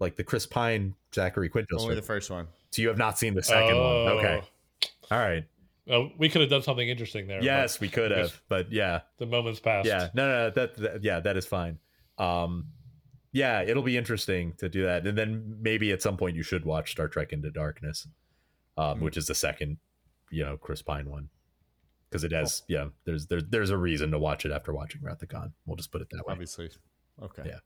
like 0.00 0.16
the 0.16 0.24
Chris 0.24 0.46
Pine, 0.46 0.94
Zachary 1.14 1.48
Quinto, 1.50 1.78
only 1.78 1.94
the 1.96 2.02
first 2.02 2.30
one. 2.30 2.48
So 2.70 2.82
you 2.82 2.88
have 2.88 2.98
not 2.98 3.18
seen 3.18 3.34
the 3.34 3.42
second 3.42 3.74
Oh. 3.76 4.04
one. 4.04 4.12
Okay. 4.18 4.42
All 5.10 5.18
right. 5.18 5.44
Well, 5.86 6.10
we 6.18 6.28
could 6.28 6.42
have 6.42 6.50
done 6.50 6.62
something 6.62 6.86
interesting 6.86 7.26
there. 7.26 7.42
Yes, 7.42 7.80
we 7.80 7.88
could 7.88 8.10
have, 8.10 8.40
but 8.50 8.70
yeah, 8.70 9.00
the 9.16 9.24
moments 9.24 9.58
passed. 9.58 9.86
yeah, 9.88 10.08
no, 10.12 10.28
no, 10.28 10.38
no 10.48 10.50
that, 10.50 10.76
that, 10.76 11.02
yeah, 11.02 11.20
that 11.20 11.36
is 11.38 11.46
fine. 11.46 11.78
Um, 12.18 12.66
yeah, 13.32 13.62
it'll 13.62 13.82
be 13.82 13.96
interesting 13.96 14.52
to 14.58 14.68
do 14.68 14.82
that, 14.84 15.06
and 15.06 15.16
then 15.16 15.56
maybe 15.62 15.90
at 15.92 16.02
some 16.02 16.18
point 16.18 16.36
you 16.36 16.42
should 16.42 16.66
watch 16.66 16.90
Star 16.92 17.08
Trek 17.08 17.32
Into 17.32 17.50
Darkness, 17.50 18.06
um, 18.76 18.98
Hmm. 18.98 19.04
which 19.04 19.16
is 19.16 19.26
the 19.28 19.34
second, 19.34 19.78
you 20.30 20.44
know, 20.44 20.58
Chris 20.58 20.82
Pine 20.82 21.08
one, 21.08 21.30
because 22.10 22.22
it 22.22 22.32
has, 22.32 22.62
yeah, 22.68 22.88
there's 23.04 23.26
there's 23.28 23.44
there's 23.48 23.70
a 23.70 23.78
reason 23.78 24.10
to 24.10 24.18
watch 24.18 24.44
it 24.44 24.52
after 24.52 24.74
watching 24.74 25.00
Wrath 25.02 25.22
of 25.22 25.28
Khan. 25.30 25.54
We'll 25.64 25.76
just 25.76 25.90
put 25.90 26.02
it 26.02 26.08
that 26.10 26.26
way. 26.26 26.32
Obviously. 26.32 26.68
Okay. 27.22 27.44
Yeah. 27.46 27.58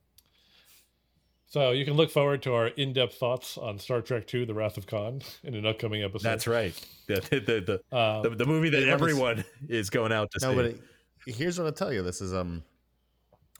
So 1.53 1.73
you 1.73 1.85
can 1.85 1.93
look 1.95 2.11
forward 2.11 2.41
to 2.45 2.55
our 2.55 2.69
in-depth 2.69 3.17
thoughts 3.17 3.59
on 3.59 3.79
Star 3.79 4.01
Trek 4.01 4.33
II: 4.33 4.47
The 4.47 4.55
Wrath 4.55 4.79
of 4.79 4.87
Khan 4.87 5.21
in 5.45 5.55
an 5.55 5.67
upcoming 5.67 6.03
episode. 6.03 6.27
That's 6.27 6.47
right. 6.47 6.73
The 7.09 7.17
the 7.17 7.41
the, 7.41 7.61
the, 7.91 7.97
Uh, 7.97 8.23
the, 8.23 8.31
the 8.31 8.47
movie 8.47 8.71
that 8.71 8.79
Hey, 8.79 8.85
let 8.87 8.95
everyone 8.95 9.45
is 9.69 9.91
going 9.91 10.13
out 10.13 10.31
to 10.31 10.39
No, 10.41 10.51
see. 10.51 10.57
but 10.57 10.65
it, 10.65 10.81
here's 11.27 11.59
what 11.59 11.67
I'll 11.67 11.73
tell 11.73 11.93
you. 11.93 12.03
This 12.03 12.23
is 12.23 12.33
um 12.33 12.63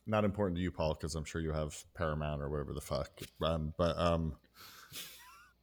not 0.07 0.25
important 0.25 0.57
to 0.57 0.63
you, 0.63 0.71
Paul, 0.71 0.95
because 0.95 1.15
I'm 1.17 1.25
sure 1.25 1.43
you 1.43 1.53
have 1.53 1.77
Paramount 1.93 2.41
or 2.41 2.49
whatever 2.49 2.73
the 2.73 2.81
fuck. 2.81 3.11
Um, 3.43 3.75
but 3.77 3.99
um, 3.99 4.37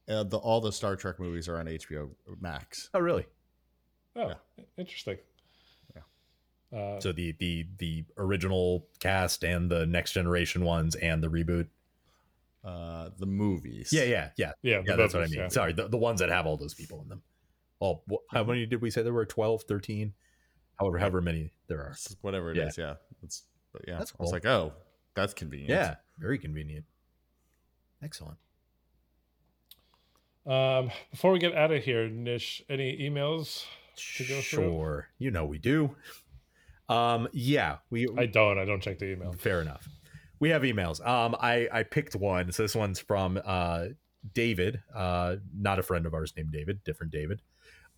uh, 0.08 0.22
the 0.22 0.36
all 0.36 0.60
the 0.60 0.70
Star 0.70 0.94
Trek 0.94 1.18
movies 1.18 1.48
are 1.48 1.58
on 1.58 1.66
HBO 1.66 2.10
Max. 2.40 2.90
oh, 2.94 3.00
really? 3.00 3.26
oh, 4.14 4.34
interesting. 4.78 5.16
Uh, 6.72 7.00
So 7.00 7.10
the 7.10 7.32
the 7.40 7.66
the 7.78 8.04
original 8.18 8.86
cast 9.00 9.42
and 9.42 9.68
the 9.68 9.84
next 9.86 10.12
generation 10.12 10.62
ones 10.64 10.94
and 10.94 11.20
the 11.24 11.28
reboot. 11.28 11.66
Uh, 12.64 13.10
the 13.18 13.26
movies. 13.26 13.90
Yeah, 13.92 14.02
yeah, 14.04 14.30
yeah. 14.36 14.52
yeah, 14.62 14.82
Yeah, 14.86 14.96
that's 14.96 15.14
what 15.14 15.22
I 15.22 15.26
mean. 15.26 15.40
yeah. 15.40 15.48
Sorry, 15.48 15.72
the, 15.72 15.88
the 15.88 15.96
ones 15.96 16.20
that 16.20 16.28
have 16.28 16.46
all 16.46 16.56
those 16.58 16.74
people 16.74 17.00
in 17.02 17.08
them. 17.08 17.22
Oh, 17.80 18.02
wh- 18.10 18.34
how 18.34 18.44
many 18.44 18.66
did 18.66 18.82
we 18.82 18.90
say 18.90 19.02
there 19.02 19.12
were? 19.14 19.24
12, 19.24 19.62
13? 19.62 20.12
However, 20.78 20.98
however 20.98 21.20
many 21.22 21.52
there 21.68 21.78
are. 21.78 21.94
Whatever 22.20 22.52
it 22.52 22.58
is. 22.58 22.76
Yeah. 22.76 22.84
Yeah. 22.84 22.94
It's 23.22 23.44
but 23.72 23.82
yeah. 23.88 23.98
That's 23.98 24.12
I 24.18 24.22
was 24.22 24.32
like, 24.32 24.44
oh, 24.44 24.72
that's 25.14 25.32
convenient. 25.32 25.70
Yeah, 25.70 25.94
very 26.18 26.38
convenient. 26.38 26.84
Excellent. 28.02 28.36
Um, 30.46 30.90
before 31.10 31.32
we 31.32 31.38
get 31.38 31.54
out 31.54 31.70
of 31.70 31.82
here, 31.82 32.08
Nish, 32.08 32.62
any 32.68 32.98
emails? 32.98 33.64
To 34.16 34.24
go 34.24 34.40
through? 34.40 34.42
Sure. 34.42 35.08
You 35.18 35.30
know 35.30 35.44
we 35.44 35.58
do. 35.58 35.94
Um, 36.88 37.28
yeah, 37.32 37.76
we 37.90 38.08
I 38.18 38.26
don't. 38.26 38.58
I 38.58 38.64
don't 38.64 38.80
check 38.82 38.98
the 38.98 39.12
email. 39.12 39.32
Fair 39.34 39.60
enough. 39.60 39.86
We 40.40 40.48
have 40.50 40.62
emails. 40.62 41.06
Um, 41.06 41.36
I 41.38 41.68
I 41.70 41.82
picked 41.82 42.16
one. 42.16 42.50
So 42.52 42.62
this 42.62 42.74
one's 42.74 42.98
from 42.98 43.40
uh 43.44 43.88
David, 44.34 44.82
uh, 44.94 45.36
not 45.56 45.78
a 45.78 45.82
friend 45.82 46.04
of 46.06 46.12
ours 46.14 46.32
named 46.36 46.52
David, 46.52 46.82
different 46.84 47.12
David, 47.12 47.40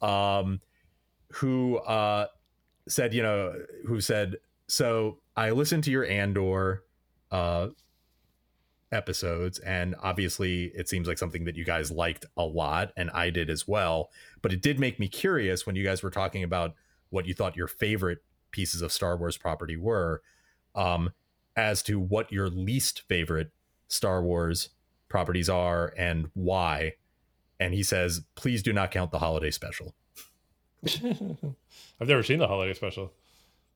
um, 0.00 0.60
who 1.32 1.78
uh 1.78 2.26
said, 2.88 3.14
you 3.14 3.22
know, 3.22 3.54
who 3.86 4.00
said, 4.00 4.36
so 4.68 5.18
I 5.36 5.50
listened 5.50 5.84
to 5.84 5.90
your 5.90 6.04
Andor 6.04 6.82
uh 7.30 7.68
episodes 8.90 9.58
and 9.60 9.94
obviously 10.02 10.64
it 10.74 10.86
seems 10.86 11.08
like 11.08 11.16
something 11.16 11.44
that 11.44 11.56
you 11.56 11.64
guys 11.64 11.90
liked 11.90 12.26
a 12.36 12.44
lot 12.44 12.92
and 12.94 13.10
I 13.12 13.30
did 13.30 13.48
as 13.48 13.66
well 13.66 14.10
but 14.42 14.52
it 14.52 14.60
did 14.60 14.78
make 14.78 15.00
me 15.00 15.08
curious 15.08 15.64
when 15.64 15.76
you 15.76 15.82
guys 15.82 16.02
were 16.02 16.10
talking 16.10 16.42
about 16.42 16.74
what 17.08 17.26
you 17.26 17.32
thought 17.32 17.56
your 17.56 17.68
favorite 17.68 18.18
pieces 18.50 18.82
of 18.82 18.92
Star 18.92 19.16
Wars 19.16 19.38
property 19.38 19.78
were 19.78 20.20
um 20.74 21.10
as 21.56 21.82
to 21.82 21.98
what 21.98 22.32
your 22.32 22.48
least 22.48 23.02
favorite 23.08 23.50
Star 23.88 24.22
Wars 24.22 24.70
properties 25.08 25.48
are 25.48 25.92
and 25.96 26.30
why 26.34 26.94
and 27.60 27.74
he 27.74 27.82
says 27.82 28.22
please 28.34 28.62
do 28.62 28.72
not 28.72 28.90
count 28.90 29.10
the 29.10 29.18
holiday 29.18 29.50
special 29.50 29.94
I've 32.00 32.08
never 32.08 32.22
seen 32.22 32.38
the 32.38 32.48
holiday 32.48 32.74
special. 32.74 33.12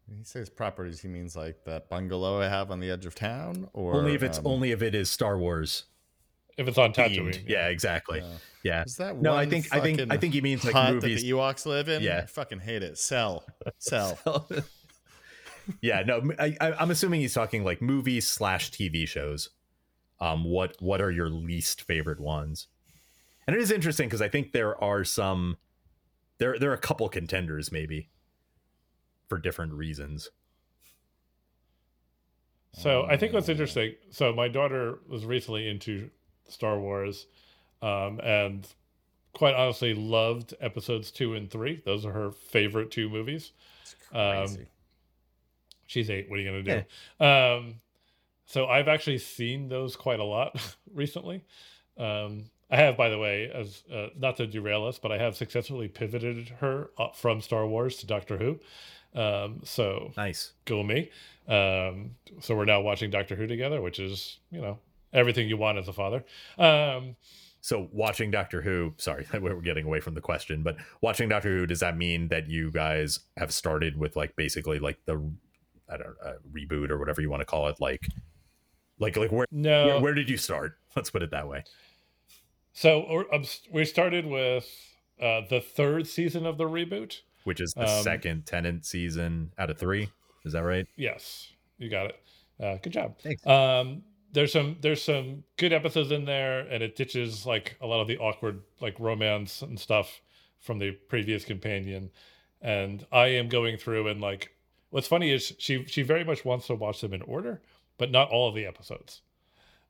When 0.06 0.18
he 0.18 0.24
says 0.24 0.48
properties, 0.48 1.00
he 1.00 1.08
means 1.08 1.36
like 1.36 1.64
that 1.64 1.88
bungalow 1.88 2.40
I 2.40 2.48
have 2.48 2.70
on 2.70 2.80
the 2.80 2.90
edge 2.90 3.06
of 3.06 3.14
town, 3.14 3.68
or 3.72 3.94
only 3.94 4.14
if 4.14 4.22
it's 4.22 4.38
um, 4.38 4.46
only 4.46 4.72
if 4.72 4.82
it 4.82 4.94
is 4.94 5.10
Star 5.10 5.38
Wars 5.38 5.84
If 6.56 6.68
it's 6.68 6.78
on 6.78 6.92
themed. 6.92 7.16
Tatooine, 7.16 7.48
yeah 7.48 7.68
exactly 7.68 8.20
uh, 8.20 8.26
yeah 8.62 8.84
Is 8.84 8.96
that 8.96 9.20
no 9.20 9.34
I 9.34 9.46
think 9.46 9.66
I 9.72 9.80
think 9.80 10.00
I 10.10 10.16
think 10.16 10.34
he 10.34 10.40
means 10.40 10.64
like 10.64 10.74
hut 10.74 10.94
movies 10.94 11.22
that 11.22 11.26
the 11.26 11.32
Ewoks 11.32 11.66
live 11.66 11.88
in? 11.88 12.02
Yeah. 12.02 12.20
I 12.22 12.26
fucking 12.26 12.60
hate 12.60 12.82
it. 12.82 12.98
Sell, 12.98 13.44
sell. 13.78 14.18
Yeah, 15.80 16.02
no, 16.02 16.30
I, 16.38 16.56
I, 16.60 16.72
I'm 16.72 16.90
assuming 16.90 17.20
he's 17.20 17.34
talking 17.34 17.64
like 17.64 17.80
movies 17.82 18.26
slash 18.26 18.70
TV 18.70 19.06
shows. 19.06 19.50
Um, 20.20 20.44
what 20.44 20.76
what 20.80 21.00
are 21.00 21.10
your 21.10 21.28
least 21.28 21.82
favorite 21.82 22.20
ones? 22.20 22.68
And 23.46 23.54
it 23.54 23.60
is 23.62 23.70
interesting 23.70 24.08
because 24.08 24.22
I 24.22 24.28
think 24.28 24.52
there 24.52 24.82
are 24.82 25.04
some, 25.04 25.56
there 26.38 26.58
there 26.58 26.70
are 26.70 26.74
a 26.74 26.78
couple 26.78 27.08
contenders 27.08 27.70
maybe, 27.70 28.08
for 29.28 29.38
different 29.38 29.74
reasons. 29.74 30.30
So 32.72 33.06
I 33.08 33.16
think 33.16 33.32
what's 33.32 33.48
interesting. 33.48 33.94
So 34.10 34.34
my 34.34 34.48
daughter 34.48 34.98
was 35.08 35.24
recently 35.24 35.66
into 35.68 36.10
Star 36.48 36.78
Wars, 36.78 37.26
um, 37.80 38.20
and 38.22 38.66
quite 39.32 39.54
honestly 39.54 39.94
loved 39.94 40.54
episodes 40.60 41.10
two 41.10 41.34
and 41.34 41.50
three. 41.50 41.82
Those 41.84 42.04
are 42.04 42.12
her 42.12 42.30
favorite 42.32 42.90
two 42.90 43.08
movies. 43.08 43.52
It's 43.82 43.94
Um, 44.12 44.46
crazy. 44.46 44.66
She's 45.86 46.10
eight. 46.10 46.28
What 46.28 46.38
are 46.38 46.42
you 46.42 46.50
gonna 46.50 46.84
do? 47.18 47.24
Um, 47.24 47.74
so 48.44 48.66
I've 48.66 48.88
actually 48.88 49.18
seen 49.18 49.68
those 49.68 49.96
quite 49.96 50.20
a 50.20 50.24
lot 50.24 50.76
recently. 50.94 51.44
Um, 51.98 52.50
I 52.70 52.76
have, 52.76 52.96
by 52.96 53.08
the 53.08 53.18
way, 53.18 53.50
as 53.52 53.84
uh, 53.92 54.08
not 54.18 54.36
to 54.38 54.46
derail 54.46 54.84
us, 54.86 54.98
but 54.98 55.12
I 55.12 55.18
have 55.18 55.36
successfully 55.36 55.88
pivoted 55.88 56.48
her 56.60 56.90
up 56.98 57.14
from 57.16 57.40
Star 57.40 57.66
Wars 57.66 57.96
to 57.98 58.06
Doctor 58.06 58.36
Who. 58.36 58.58
Um, 59.20 59.60
so 59.64 60.12
Nice. 60.16 60.52
go 60.64 60.82
me. 60.82 61.10
Um, 61.48 62.16
so 62.40 62.54
we're 62.56 62.64
now 62.64 62.80
watching 62.80 63.10
Doctor 63.10 63.36
Who 63.36 63.46
together, 63.46 63.80
which 63.80 63.98
is 64.00 64.38
you 64.50 64.60
know 64.60 64.78
everything 65.12 65.48
you 65.48 65.56
want 65.56 65.78
as 65.78 65.88
a 65.88 65.92
father. 65.92 66.24
Um, 66.58 67.16
So 67.60 67.88
watching 67.92 68.30
Doctor 68.30 68.62
Who, 68.62 68.94
sorry, 68.96 69.26
we're 69.40 69.60
getting 69.60 69.86
away 69.86 70.00
from 70.00 70.14
the 70.14 70.20
question, 70.20 70.62
but 70.62 70.76
watching 71.00 71.28
Doctor 71.28 71.48
Who, 71.48 71.66
does 71.66 71.80
that 71.80 71.96
mean 71.96 72.28
that 72.28 72.48
you 72.48 72.70
guys 72.70 73.20
have 73.36 73.52
started 73.52 73.96
with 73.96 74.14
like 74.16 74.36
basically 74.36 74.78
like 74.78 74.98
the 75.06 75.32
I 75.88 75.96
don't 75.96 76.16
uh, 76.24 76.32
reboot 76.52 76.90
or 76.90 76.98
whatever 76.98 77.20
you 77.20 77.30
want 77.30 77.40
to 77.40 77.46
call 77.46 77.68
it, 77.68 77.76
like 77.80 78.06
like 78.98 79.16
like 79.16 79.30
where, 79.32 79.46
no, 79.50 79.86
where 79.86 80.00
where 80.00 80.14
did 80.14 80.28
you 80.30 80.36
start? 80.36 80.78
Let's 80.96 81.10
put 81.10 81.22
it 81.22 81.30
that 81.30 81.48
way. 81.48 81.64
so 82.72 83.00
or- 83.02 83.32
um, 83.34 83.44
we 83.72 83.84
started 83.84 84.26
with 84.26 84.68
uh, 85.20 85.42
the 85.48 85.60
third 85.60 86.06
season 86.06 86.46
of 86.46 86.58
the 86.58 86.64
reboot. 86.64 87.20
Which 87.44 87.60
is 87.60 87.72
the 87.74 87.84
Um, 87.88 88.02
second 88.02 88.46
Tennant 88.46 88.84
season 88.84 89.52
out 89.56 89.70
of 89.70 89.78
three. 89.78 90.08
Is 90.44 90.52
that 90.52 90.64
right? 90.64 90.86
Yes, 90.96 91.52
you 91.78 91.88
got 91.88 92.06
it. 92.06 92.16
Uh, 92.60 92.76
good 92.82 92.92
job. 92.92 93.18
Thanks. 93.20 93.46
Um, 93.46 94.02
there's 94.32 94.52
some 94.52 94.76
there's 94.80 95.02
some 95.02 95.44
good 95.56 95.72
episodes 95.72 96.10
in 96.10 96.24
there, 96.24 96.60
and 96.60 96.82
it 96.82 96.96
ditches 96.96 97.46
like 97.46 97.76
a 97.80 97.86
lot 97.86 98.00
of 98.00 98.08
the 98.08 98.18
awkward 98.18 98.62
like 98.80 98.98
romance 98.98 99.62
and 99.62 99.78
stuff 99.78 100.20
from 100.58 100.78
the 100.78 100.90
previous 100.92 101.44
companion. 101.44 102.10
And 102.60 103.06
I 103.12 103.26
am 103.28 103.48
going 103.48 103.76
through 103.76 104.08
and 104.08 104.20
like 104.20 104.50
what's 104.96 105.08
funny 105.08 105.30
is 105.30 105.52
she 105.58 105.84
she 105.84 106.00
very 106.00 106.24
much 106.24 106.42
wants 106.42 106.68
to 106.68 106.74
watch 106.74 107.02
them 107.02 107.12
in 107.12 107.20
order, 107.20 107.60
but 107.98 108.10
not 108.10 108.30
all 108.30 108.48
of 108.48 108.54
the 108.54 108.64
episodes. 108.64 109.20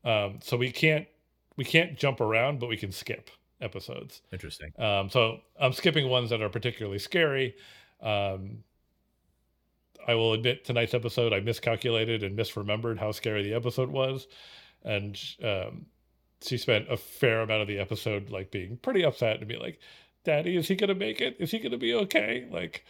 Um, 0.03 0.39
so 0.43 0.57
we 0.57 0.69
can't 0.69 1.07
we 1.55 1.63
can't 1.63 1.97
jump 1.97 2.19
around, 2.19 2.59
but 2.59 2.67
we 2.67 2.75
can 2.75 2.91
skip 2.91 3.29
episodes. 3.61 4.21
Interesting. 4.33 4.73
Um, 4.77 5.09
so 5.09 5.39
I'm 5.57 5.71
skipping 5.71 6.09
ones 6.09 6.29
that 6.31 6.41
are 6.41 6.49
particularly 6.49 6.99
scary. 6.99 7.55
Um, 8.01 8.65
I 10.05 10.15
will 10.15 10.33
admit 10.33 10.65
tonight's 10.65 10.93
episode 10.93 11.31
I 11.31 11.39
miscalculated 11.39 12.21
and 12.21 12.37
misremembered 12.37 12.97
how 12.97 13.13
scary 13.13 13.43
the 13.43 13.53
episode 13.53 13.89
was, 13.89 14.27
and 14.83 15.17
um, 15.41 15.85
she 16.41 16.57
spent 16.57 16.91
a 16.91 16.97
fair 16.97 17.39
amount 17.39 17.61
of 17.61 17.69
the 17.69 17.79
episode 17.79 18.29
like 18.29 18.51
being 18.51 18.75
pretty 18.75 19.05
upset 19.05 19.39
and 19.39 19.47
be 19.47 19.55
like, 19.55 19.79
"Daddy, 20.25 20.57
is 20.57 20.67
he 20.67 20.75
gonna 20.75 20.95
make 20.95 21.21
it? 21.21 21.37
Is 21.39 21.51
he 21.51 21.59
gonna 21.59 21.77
be 21.77 21.93
okay?" 21.93 22.45
Like, 22.51 22.83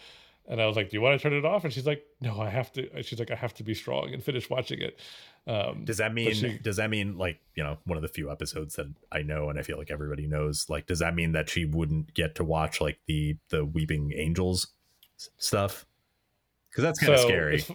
and 0.47 0.61
I 0.61 0.65
was 0.65 0.75
like, 0.75 0.89
"Do 0.89 0.95
you 0.97 1.01
want 1.01 1.19
to 1.19 1.23
turn 1.23 1.37
it 1.37 1.45
off?" 1.45 1.63
And 1.63 1.73
she's 1.73 1.85
like, 1.85 2.03
"No, 2.21 2.39
I 2.41 2.49
have 2.49 2.71
to." 2.73 3.03
She's 3.03 3.19
like, 3.19 3.31
"I 3.31 3.35
have 3.35 3.53
to 3.55 3.63
be 3.63 3.73
strong 3.73 4.13
and 4.13 4.23
finish 4.23 4.49
watching 4.49 4.81
it." 4.81 4.99
Um, 5.45 5.85
Does 5.85 5.97
that 5.97 6.13
mean 6.13 6.33
she- 6.33 6.57
does 6.57 6.75
that 6.77 6.89
mean 6.89 7.17
like, 7.17 7.39
you 7.55 7.63
know, 7.63 7.77
one 7.85 7.97
of 7.97 8.01
the 8.01 8.09
few 8.09 8.29
episodes 8.29 8.75
that 8.75 8.87
I 9.11 9.21
know 9.21 9.49
and 9.49 9.57
I 9.57 9.61
feel 9.61 9.77
like 9.77 9.89
everybody 9.91 10.27
knows, 10.27 10.69
like 10.69 10.87
does 10.87 10.99
that 10.99 11.15
mean 11.15 11.31
that 11.33 11.49
she 11.49 11.63
wouldn't 11.65 12.13
get 12.13 12.35
to 12.35 12.43
watch 12.43 12.81
like 12.81 12.99
the 13.07 13.37
the 13.49 13.63
Weeping 13.63 14.11
Angels 14.15 14.67
stuff? 15.37 15.85
Cuz 16.75 16.83
that's 16.83 16.99
kind 16.99 17.13
of 17.13 17.19
So, 17.21 17.27
scary. 17.27 17.55
It's, 17.55 17.71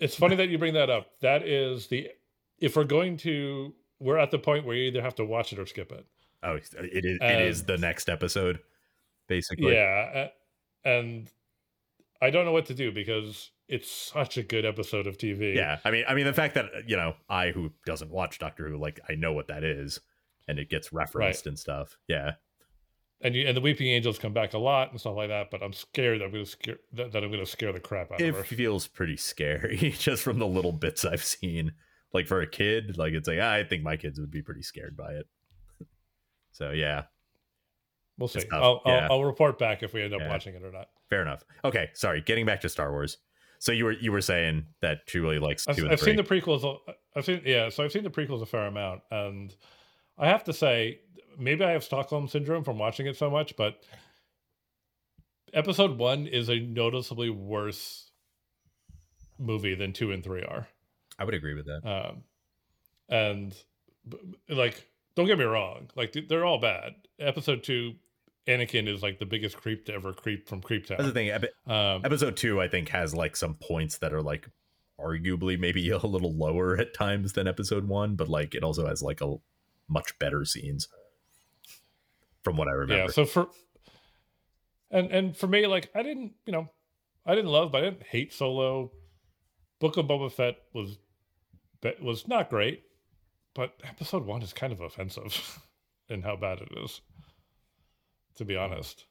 it's 0.00 0.14
funny 0.14 0.36
that 0.36 0.48
you 0.50 0.58
bring 0.58 0.74
that 0.74 0.88
up. 0.90 1.18
That 1.20 1.42
is 1.42 1.88
the 1.88 2.10
if 2.58 2.76
we're 2.76 2.84
going 2.84 3.16
to 3.18 3.74
we're 3.98 4.18
at 4.18 4.30
the 4.30 4.38
point 4.38 4.64
where 4.64 4.76
you 4.76 4.84
either 4.84 5.02
have 5.02 5.16
to 5.16 5.24
watch 5.24 5.52
it 5.52 5.58
or 5.58 5.66
skip 5.66 5.90
it. 5.90 6.06
Oh, 6.44 6.54
it 6.54 7.04
is 7.04 7.18
it 7.20 7.40
is 7.40 7.64
the 7.64 7.76
next 7.78 8.08
episode 8.08 8.60
basically. 9.26 9.72
Yeah, 9.74 10.28
and 10.84 11.28
I 12.20 12.30
don't 12.30 12.44
know 12.44 12.52
what 12.52 12.66
to 12.66 12.74
do 12.74 12.90
because 12.92 13.50
it's 13.68 13.90
such 13.90 14.36
a 14.38 14.42
good 14.42 14.64
episode 14.64 15.06
of 15.06 15.18
TV. 15.18 15.54
Yeah. 15.54 15.78
I 15.84 15.90
mean 15.90 16.04
I 16.08 16.14
mean 16.14 16.24
the 16.26 16.32
fact 16.32 16.54
that 16.54 16.66
you 16.86 16.96
know, 16.96 17.14
I 17.28 17.50
who 17.50 17.72
doesn't 17.86 18.10
watch 18.10 18.38
Doctor 18.38 18.68
Who 18.68 18.76
like 18.78 19.00
I 19.08 19.14
know 19.14 19.32
what 19.32 19.48
that 19.48 19.62
is 19.64 20.00
and 20.48 20.58
it 20.58 20.68
gets 20.70 20.92
referenced 20.92 21.46
and 21.46 21.58
stuff. 21.58 21.96
Yeah. 22.08 22.32
and 23.20 23.34
you, 23.34 23.46
and 23.46 23.56
the 23.56 23.60
Weeping 23.60 23.88
Angels 23.88 24.18
come 24.18 24.32
back 24.32 24.54
a 24.54 24.58
lot 24.58 24.90
and 24.90 24.98
stuff 25.00 25.14
like 25.16 25.28
that. 25.28 25.50
But 25.50 25.62
I'm 25.62 25.72
scared 25.72 26.20
that 26.20 26.24
I'm 26.26 26.32
going 26.32 26.44
to 26.44 26.50
scare 26.50 26.76
that, 26.94 27.12
that 27.12 27.22
I'm 27.22 27.30
going 27.30 27.44
to 27.44 27.50
scare 27.50 27.72
the 27.72 27.80
crap 27.80 28.10
out 28.12 28.20
It 28.20 28.28
of 28.30 28.34
her. 28.36 28.40
It 28.42 28.46
feels 28.46 28.86
pretty 28.86 29.16
scary 29.16 29.94
just 29.98 30.22
from 30.22 30.38
the 30.38 30.46
little 30.46 30.72
bits 30.72 31.04
I've 31.04 31.24
seen. 31.24 31.72
Like 32.14 32.26
for 32.26 32.40
a 32.40 32.46
kid, 32.48 32.96
like 32.96 33.12
it's 33.12 33.28
like 33.28 33.38
I 33.40 33.64
think 33.64 33.82
my 33.82 33.96
kids 33.98 34.18
would 34.18 34.30
be 34.30 34.40
pretty 34.40 34.62
scared 34.62 34.96
by 34.96 35.12
it. 35.12 35.26
So 36.52 36.70
yeah, 36.70 37.04
We'll 38.16 38.28
see. 38.28 38.42
I'll, 38.50 38.80
yeah. 38.86 39.06
I'll 39.10 39.12
I'll 39.12 39.24
report 39.24 39.58
back 39.58 39.82
if 39.82 39.92
we 39.92 40.02
end 40.02 40.14
up 40.14 40.20
Yeah. 40.20 40.28
watching 40.30 40.54
it 40.54 40.62
or 40.64 40.72
not. 40.72 40.88
Fair 41.08 41.22
enough. 41.22 41.42
Okay, 41.64 41.90
sorry. 41.94 42.20
Getting 42.20 42.46
back 42.46 42.60
to 42.62 42.68
Star 42.68 42.90
Wars. 42.92 43.18
So 43.60 43.72
you 43.72 43.84
were 43.86 43.92
you 43.92 44.12
were 44.12 44.20
saying 44.20 44.66
that 44.82 44.98
she 45.06 45.18
really 45.18 45.38
likes 45.38 45.66
I've, 45.66 45.82
I've 45.90 46.00
seen 46.00 46.16
the 46.16 46.22
prequels. 46.22 46.62
a- 46.64 46.92
I've 47.16 47.24
seen 47.24 47.42
yeah, 47.44 47.68
so 47.70 47.82
I've 47.84 47.92
seen 47.92 48.04
the 48.04 48.10
prequels 48.10 48.42
a 48.42 48.46
fair 48.46 48.66
amount, 48.66 49.00
and 49.10 49.54
I 50.16 50.28
have 50.28 50.44
to 50.44 50.52
say, 50.52 51.00
maybe 51.38 51.64
I 51.64 51.72
have 51.72 51.82
Stockholm 51.82 52.28
syndrome 52.28 52.62
from 52.62 52.78
watching 52.78 53.06
it 53.06 53.16
so 53.16 53.28
much, 53.30 53.56
but 53.56 53.82
episode 55.52 55.98
one 55.98 56.26
is 56.26 56.48
a 56.48 56.60
noticeably 56.60 57.30
worse 57.30 58.10
movie 59.38 59.74
than 59.74 59.92
two 59.92 60.12
and 60.12 60.22
three 60.22 60.42
are. 60.42 60.68
I 61.18 61.24
would 61.24 61.34
agree 61.34 61.54
with 61.54 61.66
that. 61.66 61.88
Um, 61.88 62.22
and 63.08 63.56
like, 64.48 64.84
don't 65.16 65.26
get 65.26 65.38
me 65.38 65.44
wrong, 65.44 65.88
like 65.96 66.14
they're 66.28 66.44
all 66.44 66.60
bad. 66.60 66.94
Episode 67.18 67.64
two, 67.64 67.94
Anakin 68.48 68.88
is 68.88 69.02
like 69.02 69.18
the 69.18 69.26
biggest 69.26 69.56
creep 69.56 69.84
to 69.86 69.92
ever 69.94 70.12
creep 70.12 70.48
from 70.48 70.60
Creep 70.62 70.86
Town. 70.86 70.96
That's 70.98 71.08
the 71.08 71.14
thing. 71.14 71.28
epi- 71.30 71.48
Um, 71.66 72.02
Episode 72.04 72.36
two, 72.36 72.60
I 72.60 72.66
think, 72.68 72.88
has 72.88 73.14
like 73.14 73.36
some 73.36 73.54
points 73.54 73.98
that 73.98 74.12
are 74.12 74.22
like 74.22 74.48
arguably 74.98 75.58
maybe 75.58 75.88
a 75.90 75.98
little 75.98 76.32
lower 76.34 76.76
at 76.76 76.94
times 76.94 77.34
than 77.34 77.46
episode 77.46 77.86
one, 77.86 78.16
but 78.16 78.28
like 78.28 78.54
it 78.54 78.64
also 78.64 78.86
has 78.86 79.02
like 79.02 79.20
a 79.20 79.36
much 79.88 80.18
better 80.18 80.44
scenes 80.44 80.88
from 82.42 82.56
what 82.56 82.68
I 82.68 82.72
remember. 82.72 83.04
Yeah. 83.04 83.10
So 83.10 83.24
for 83.24 83.48
and 84.90 85.10
and 85.10 85.36
for 85.36 85.46
me, 85.46 85.66
like 85.66 85.90
I 85.94 86.02
didn't, 86.02 86.32
you 86.46 86.52
know, 86.52 86.70
I 87.26 87.34
didn't 87.34 87.50
love, 87.50 87.70
but 87.72 87.82
I 87.82 87.90
didn't 87.90 88.06
hate 88.06 88.32
Solo. 88.32 88.90
Book 89.80 89.96
of 89.96 90.06
Boba 90.06 90.32
Fett 90.32 90.56
was 90.72 90.98
was 92.00 92.26
not 92.26 92.50
great, 92.50 92.82
but 93.54 93.74
Episode 93.84 94.24
One 94.24 94.42
is 94.42 94.52
kind 94.52 94.72
of 94.72 94.80
offensive 94.80 95.60
in 96.08 96.22
how 96.22 96.36
bad 96.36 96.60
it 96.60 96.70
is. 96.82 97.00
To 98.38 98.44
be 98.44 98.56
honest, 98.56 99.04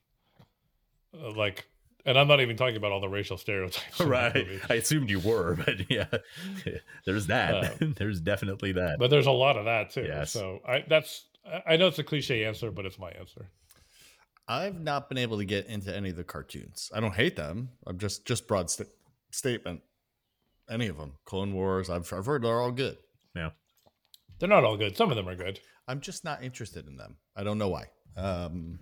Uh, 1.14 1.32
like, 1.32 1.68
and 2.06 2.18
I'm 2.18 2.28
not 2.28 2.40
even 2.42 2.56
talking 2.58 2.78
about 2.78 2.92
all 2.92 3.02
the 3.02 3.10
racial 3.10 3.38
stereotypes. 3.38 4.00
right. 4.02 4.48
I 4.70 4.76
assumed 4.76 5.10
you 5.10 5.20
were, 5.20 5.56
but 5.56 5.90
yeah, 5.90 6.08
there's 7.06 7.28
that. 7.28 7.54
Uh, 7.82 7.88
there's 7.98 8.20
definitely 8.22 8.72
that. 8.74 8.98
But 9.00 9.10
there's 9.10 9.28
a 9.28 9.32
lot 9.32 9.58
of 9.58 9.66
that 9.66 9.90
too. 9.92 10.04
Yes. 10.04 10.32
So 10.32 10.62
I 10.68 10.84
that's 10.88 11.26
I- 11.46 11.74
I 11.74 11.78
know 11.78 11.88
it's 11.88 12.00
a 12.00 12.04
cliche 12.04 12.46
answer, 12.46 12.72
but 12.72 12.86
it's 12.86 12.98
my 13.00 13.12
answer. 13.12 13.50
I've 14.50 14.80
not 14.80 15.10
been 15.10 15.18
able 15.18 15.38
to 15.40 15.46
get 15.46 15.66
into 15.68 15.94
any 15.94 16.10
of 16.12 16.16
the 16.16 16.24
cartoons. 16.24 16.90
I 16.96 17.02
don't 17.02 17.14
hate 17.16 17.36
them. 17.36 17.70
I'm 17.86 17.98
just 17.98 18.26
just 18.26 18.48
broad 18.48 18.70
sta- 18.70 18.86
statement. 19.32 19.82
Any 20.70 20.88
of 20.88 20.98
them, 20.98 21.14
Clone 21.26 21.54
Wars. 21.54 21.90
I've 21.90 22.12
I've 22.14 22.26
heard 22.26 22.44
they're 22.44 22.62
all 22.62 22.72
good. 22.72 22.98
yeah. 23.36 23.52
They're 24.40 24.48
not 24.50 24.64
all 24.64 24.78
good. 24.78 24.96
Some 24.96 25.10
of 25.10 25.16
them 25.18 25.28
are 25.28 25.36
good. 25.36 25.60
I'm 25.88 26.00
just 26.00 26.24
not 26.24 26.44
interested 26.44 26.88
in 26.88 26.96
them. 26.96 27.18
I 27.36 27.44
don't 27.44 27.58
know 27.58 27.70
why. 27.70 27.86
Um, 28.16 28.80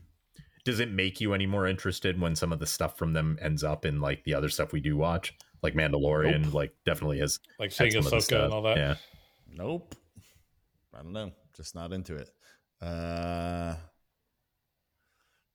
Does 0.66 0.80
it 0.82 0.92
make 0.92 1.22
you 1.22 1.34
any 1.34 1.46
more 1.46 1.66
interested 1.68 2.20
when 2.20 2.36
some 2.36 2.52
of 2.52 2.60
the 2.60 2.66
stuff 2.68 2.98
from 2.98 3.14
them 3.14 3.38
ends 3.42 3.64
up 3.64 3.86
in 3.86 4.02
like 4.02 4.24
the 4.26 4.34
other 4.34 4.50
stuff 4.50 4.74
we 4.74 4.82
do 4.82 4.98
watch? 4.98 5.34
Like 5.64 5.74
Mandalorian, 5.74 6.44
Nope. 6.46 6.54
like 6.54 6.74
definitely 6.86 7.20
has 7.20 7.40
Like 7.60 7.72
seeing 7.72 7.92
some 7.92 8.00
of 8.06 8.10
the 8.12 8.18
Ahsoka 8.18 8.22
stuff. 8.24 8.44
and 8.46 8.54
all 8.54 8.62
that. 8.64 8.78
Yeah. 8.78 8.96
nope. 9.50 9.96
I 10.94 11.02
don't 11.02 11.14
know. 11.14 11.32
Just 11.56 11.74
not 11.76 11.94
into 11.94 12.16
it. 12.16 12.30
Uh, 12.82 13.76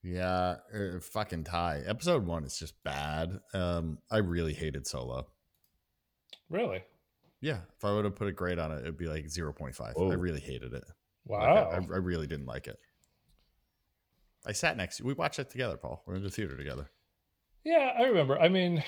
yeah, 0.02 0.56
uh, 0.74 1.00
fucking 1.00 1.44
tie. 1.44 1.82
Episode 1.86 2.26
one 2.26 2.44
is 2.44 2.58
just 2.58 2.74
bad. 2.84 3.38
Um, 3.52 3.98
I 4.10 4.18
really 4.18 4.54
hated 4.54 4.86
Solo. 4.86 5.26
Really? 6.48 6.82
Yeah, 7.42 7.58
if 7.76 7.84
I 7.84 7.92
would 7.92 8.04
have 8.04 8.16
put 8.16 8.28
a 8.28 8.32
grade 8.32 8.58
on 8.58 8.72
it, 8.72 8.80
it'd 8.80 8.96
be 8.98 9.06
like 9.06 9.28
zero 9.28 9.52
point 9.52 9.74
five. 9.74 9.94
Whoa. 9.94 10.10
I 10.10 10.14
really 10.14 10.40
hated 10.40 10.72
it. 10.74 10.84
Like, 11.28 11.40
Wow. 11.40 11.70
I, 11.70 11.76
I 11.76 11.98
really 11.98 12.26
didn't 12.26 12.46
like 12.46 12.66
it. 12.66 12.78
I 14.46 14.52
sat 14.52 14.76
next 14.76 14.96
to 14.96 15.02
you. 15.02 15.08
we 15.08 15.12
watched 15.14 15.38
it 15.38 15.50
together, 15.50 15.76
Paul. 15.76 16.02
We're 16.06 16.14
in 16.16 16.22
the 16.22 16.30
theater 16.30 16.56
together. 16.56 16.90
yeah, 17.64 17.92
I 17.98 18.02
remember. 18.04 18.38
I 18.38 18.48
mean, 18.48 18.82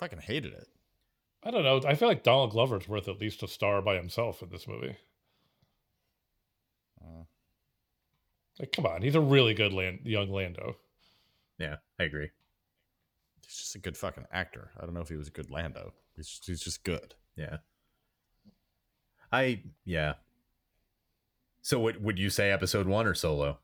Fucking 0.00 0.18
hated 0.20 0.52
it. 0.52 0.66
I 1.42 1.50
don't 1.50 1.62
know. 1.64 1.80
I 1.88 1.94
feel 1.94 2.08
like 2.08 2.22
Donald 2.22 2.50
Glover's 2.50 2.88
worth 2.88 3.08
at 3.08 3.20
least 3.20 3.42
a 3.42 3.48
star 3.48 3.80
by 3.80 3.94
himself 3.96 4.42
in 4.42 4.50
this 4.50 4.66
movie. 4.68 4.96
Uh, 7.00 7.24
Like, 8.58 8.72
come 8.72 8.84
on, 8.86 9.02
he's 9.02 9.14
a 9.14 9.20
really 9.20 9.54
good 9.54 9.72
land, 9.72 10.00
young 10.04 10.28
Lando. 10.30 10.76
Yeah, 11.58 11.76
I 11.98 12.04
agree. 12.04 12.30
he's 13.44 13.56
just 13.56 13.74
a 13.76 13.78
good 13.78 13.96
fucking 13.96 14.26
actor. 14.32 14.70
I 14.78 14.84
don't 14.84 14.92
know 14.94 15.00
if 15.00 15.08
he 15.08 15.16
was 15.16 15.28
a 15.28 15.32
good 15.32 15.50
Lando. 15.50 15.94
He's 16.16 16.28
just, 16.28 16.46
he's 16.46 16.60
just 16.60 16.84
good. 16.84 17.14
Yeah. 17.36 17.58
I 19.32 19.62
yeah. 19.84 20.14
So 21.62 21.78
what 21.80 22.00
would 22.00 22.18
you 22.18 22.28
say 22.30 22.50
episode 22.50 22.86
1 22.86 23.06
or 23.06 23.14
solo 23.14 23.58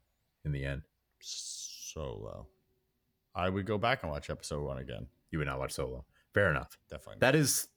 in 0.45 0.53
the 0.53 0.65
end? 0.65 0.83
Solo. 1.21 2.47
I 3.35 3.49
would 3.49 3.67
go 3.67 3.79
back 3.79 4.03
and 4.03 4.11
watch 4.13 4.31
episode 4.31 4.65
one 4.65 4.79
again. 4.79 5.07
You 5.31 5.39
would 5.39 5.49
not 5.49 5.59
watch 5.59 5.73
solo. 5.73 6.05
Fair 6.35 6.51
enough. 6.51 6.79
Definitely. 6.91 7.21
That 7.21 7.35
is 7.35 7.69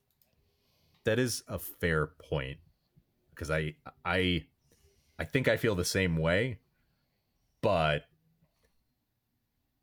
that 1.04 1.18
is 1.18 1.42
a 1.48 1.58
fair 1.58 2.06
point 2.06 2.58
because 3.30 3.50
I 3.50 3.74
I 4.04 4.44
I 5.18 5.24
think 5.24 5.48
I 5.48 5.56
feel 5.56 5.74
the 5.74 5.84
same 5.84 6.16
way, 6.16 6.58
but 7.62 8.04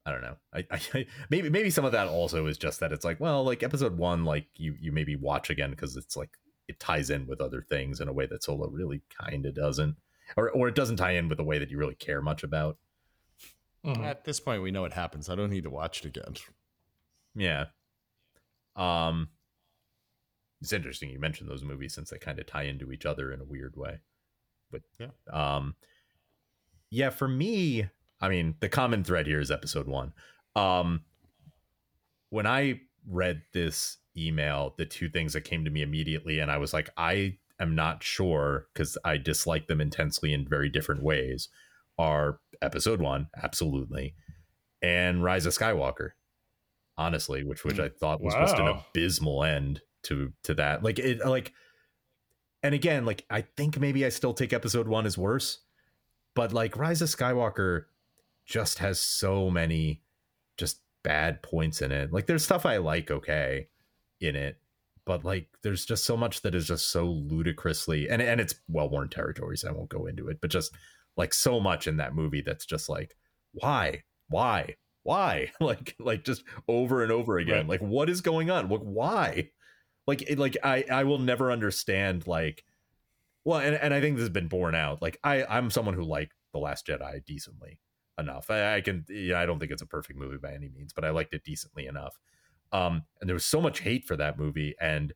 I 0.06 0.12
don't 0.12 0.22
know. 0.22 0.36
I, 0.54 0.66
I 0.70 1.06
maybe 1.30 1.50
maybe 1.50 1.70
some 1.70 1.86
of 1.86 1.94
that 1.94 2.08
also 2.08 2.46
is 2.48 2.58
just 2.58 2.80
that 2.82 2.92
it's 2.92 3.06
like 3.06 3.20
well, 3.20 3.44
like 3.44 3.64
episode 3.64 3.98
one, 3.98 4.26
like 4.26 4.48
you 4.56 4.76
you 4.80 4.92
maybe 4.92 5.16
watch 5.16 5.50
again 5.50 5.72
because 5.72 5.96
it's 5.96 6.16
like 6.16 6.32
it 6.68 6.80
ties 6.80 7.10
in 7.10 7.28
with 7.28 7.42
other 7.42 7.62
things 7.62 8.00
in 8.00 8.08
a 8.08 8.14
way 8.14 8.26
that 8.26 8.44
Solo 8.44 8.70
really 8.70 9.02
kind 9.20 9.46
of 9.46 9.54
doesn't, 9.54 9.96
or 10.38 10.50
or 10.52 10.68
it 10.68 10.76
doesn't 10.76 10.98
tie 10.98 11.12
in 11.12 11.30
with 11.30 11.40
a 11.40 11.44
way 11.44 11.60
that 11.60 11.70
you 11.70 11.78
really 11.78 11.96
care 11.96 12.22
much 12.22 12.44
about. 12.44 12.78
Mm-hmm. 13.86 14.04
At 14.04 14.24
this 14.24 14.40
point, 14.40 14.64
we 14.64 14.72
know 14.72 14.82
what 14.82 14.94
happens. 14.94 15.30
I 15.30 15.36
don't 15.36 15.50
need 15.50 15.64
to 15.64 15.70
watch 15.70 16.00
it 16.00 16.06
again. 16.06 16.36
Yeah. 17.36 17.66
Um, 18.76 19.30
it's 20.62 20.74
interesting 20.74 21.10
you 21.10 21.20
mentioned 21.20 21.50
those 21.50 21.64
movies 21.64 21.94
since 21.94 22.10
they 22.10 22.18
kind 22.18 22.40
of 22.40 22.48
tie 22.48 22.64
into 22.64 22.92
each 22.92 23.06
other 23.06 23.32
in 23.32 23.42
a 23.42 23.46
weird 23.46 23.76
way. 23.76 24.00
But 24.72 24.82
yeah, 25.00 25.10
um, 25.32 25.76
yeah, 26.90 27.10
for 27.10 27.28
me, 27.28 27.90
I 28.22 28.30
mean, 28.30 28.56
the 28.62 28.70
common 28.70 29.04
thread 29.04 29.28
here 29.28 29.42
is 29.42 29.52
episode 29.52 29.88
one. 29.88 30.14
Um, 30.56 31.02
when 32.30 32.48
I 32.48 32.82
read 33.08 33.42
this 33.52 33.98
email, 34.16 34.74
the 34.78 34.86
two 34.86 35.10
things 35.10 35.34
that 35.34 35.42
came 35.42 35.66
to 35.66 35.72
me 35.72 35.82
immediately, 35.82 36.40
and 36.40 36.50
I 36.50 36.58
was 36.58 36.74
like, 36.74 36.90
I 36.96 37.38
am 37.64 37.76
not 37.76 38.04
sure 38.04 38.68
because 38.74 38.98
I 39.04 39.18
dislike 39.18 39.68
them 39.68 39.82
intensely 39.82 40.34
in 40.34 40.48
very 40.48 40.70
different 40.70 41.02
ways, 41.04 41.50
are 41.98 42.40
episode 42.62 43.02
one, 43.02 43.28
absolutely, 43.42 44.16
and 44.82 45.24
Rise 45.24 45.46
of 45.46 45.54
Skywalker, 45.54 46.12
honestly, 46.98 47.44
which 47.44 47.64
which 47.64 47.78
hmm. 47.78 47.84
I 47.84 47.90
thought 47.90 48.22
was 48.22 48.36
wow. 48.36 48.42
just 48.42 48.60
an 48.60 48.68
abysmal 48.68 49.44
end 49.44 49.82
to 50.04 50.34
to 50.44 50.54
that. 50.56 50.84
Like 50.84 51.00
it 51.00 51.26
like 51.26 51.54
and 52.62 52.74
again, 52.74 53.06
like 53.06 53.26
I 53.30 53.42
think 53.42 53.80
maybe 53.80 54.06
I 54.06 54.10
still 54.10 54.34
take 54.34 54.54
episode 54.54 54.88
one 54.88 55.06
as 55.06 55.18
worse, 55.18 55.60
but 56.36 56.54
like 56.54 56.78
Rise 56.78 57.02
of 57.02 57.10
Skywalker 57.10 57.86
just 58.46 58.80
has 58.80 59.00
so 59.00 59.50
many 59.50 60.02
just 60.58 60.80
bad 61.04 61.44
points 61.44 61.82
in 61.82 61.92
it. 61.92 62.14
Like 62.14 62.26
there's 62.26 62.44
stuff 62.44 62.66
I 62.66 62.78
like 62.78 63.12
okay 63.12 63.68
in 64.20 64.36
it, 64.36 64.58
but 65.06 65.26
like 65.26 65.48
there's 65.64 65.86
just 65.86 66.06
so 66.06 66.16
much 66.16 66.42
that 66.42 66.56
is 66.56 66.68
just 66.68 66.90
so 66.90 67.06
ludicrously 67.06 68.10
and 68.10 68.22
and 68.22 68.40
it's 68.40 68.56
well-worn 68.68 69.10
territories. 69.10 69.62
So 69.62 69.70
I 69.70 69.74
won't 69.74 69.90
go 69.90 70.06
into 70.06 70.28
it, 70.30 70.40
but 70.42 70.52
just 70.52 70.74
like 71.18 71.34
so 71.34 71.60
much 71.60 71.88
in 71.88 71.98
that 71.98 72.16
movie 72.16 72.42
that's 72.42 72.66
just 72.66 72.90
like 72.90 73.16
why? 73.54 74.04
Why? 74.30 74.76
Why? 75.04 75.52
like 75.60 75.96
like 76.00 76.24
just 76.24 76.44
over 76.68 77.04
and 77.04 77.12
over 77.12 77.38
again. 77.38 77.68
Right. 77.68 77.70
Like 77.70 77.82
what 77.82 78.10
is 78.10 78.22
going 78.22 78.50
on? 78.50 78.70
Like 78.70 78.82
why? 78.82 79.50
Like 80.08 80.24
it, 80.24 80.40
like 80.40 80.58
I 80.64 80.86
I 80.92 81.04
will 81.04 81.20
never 81.20 81.52
understand 81.52 82.28
like 82.28 82.64
well 83.46 83.60
and 83.60 83.76
and 83.76 83.94
I 83.94 84.02
think 84.02 84.16
this 84.16 84.24
has 84.24 84.30
been 84.30 84.48
borne 84.48 84.76
out. 84.76 85.02
Like 85.02 85.18
I 85.24 85.46
I'm 85.46 85.70
someone 85.70 85.96
who 85.96 86.04
liked 86.04 86.34
The 86.54 86.60
Last 86.60 86.88
Jedi 86.88 87.26
decently 87.26 87.80
enough. 88.20 88.50
I, 88.50 88.76
I 88.76 88.82
can, 88.82 89.06
yeah, 89.10 89.40
I 89.40 89.46
don't 89.46 89.60
think 89.60 89.72
it's 89.72 89.82
a 89.82 89.88
perfect 89.88 90.20
movie 90.20 90.38
by 90.38 90.54
any 90.54 90.70
means, 90.70 90.94
but 90.94 91.06
I 91.06 91.10
liked 91.10 91.34
it 91.34 91.44
decently 91.44 91.86
enough. 91.86 92.18
Um, 92.74 93.04
and 93.22 93.30
there 93.30 93.36
was 93.36 93.46
so 93.46 93.62
much 93.62 93.82
hate 93.82 94.04
for 94.04 94.18
that 94.18 94.38
movie, 94.38 94.76
and 94.82 95.14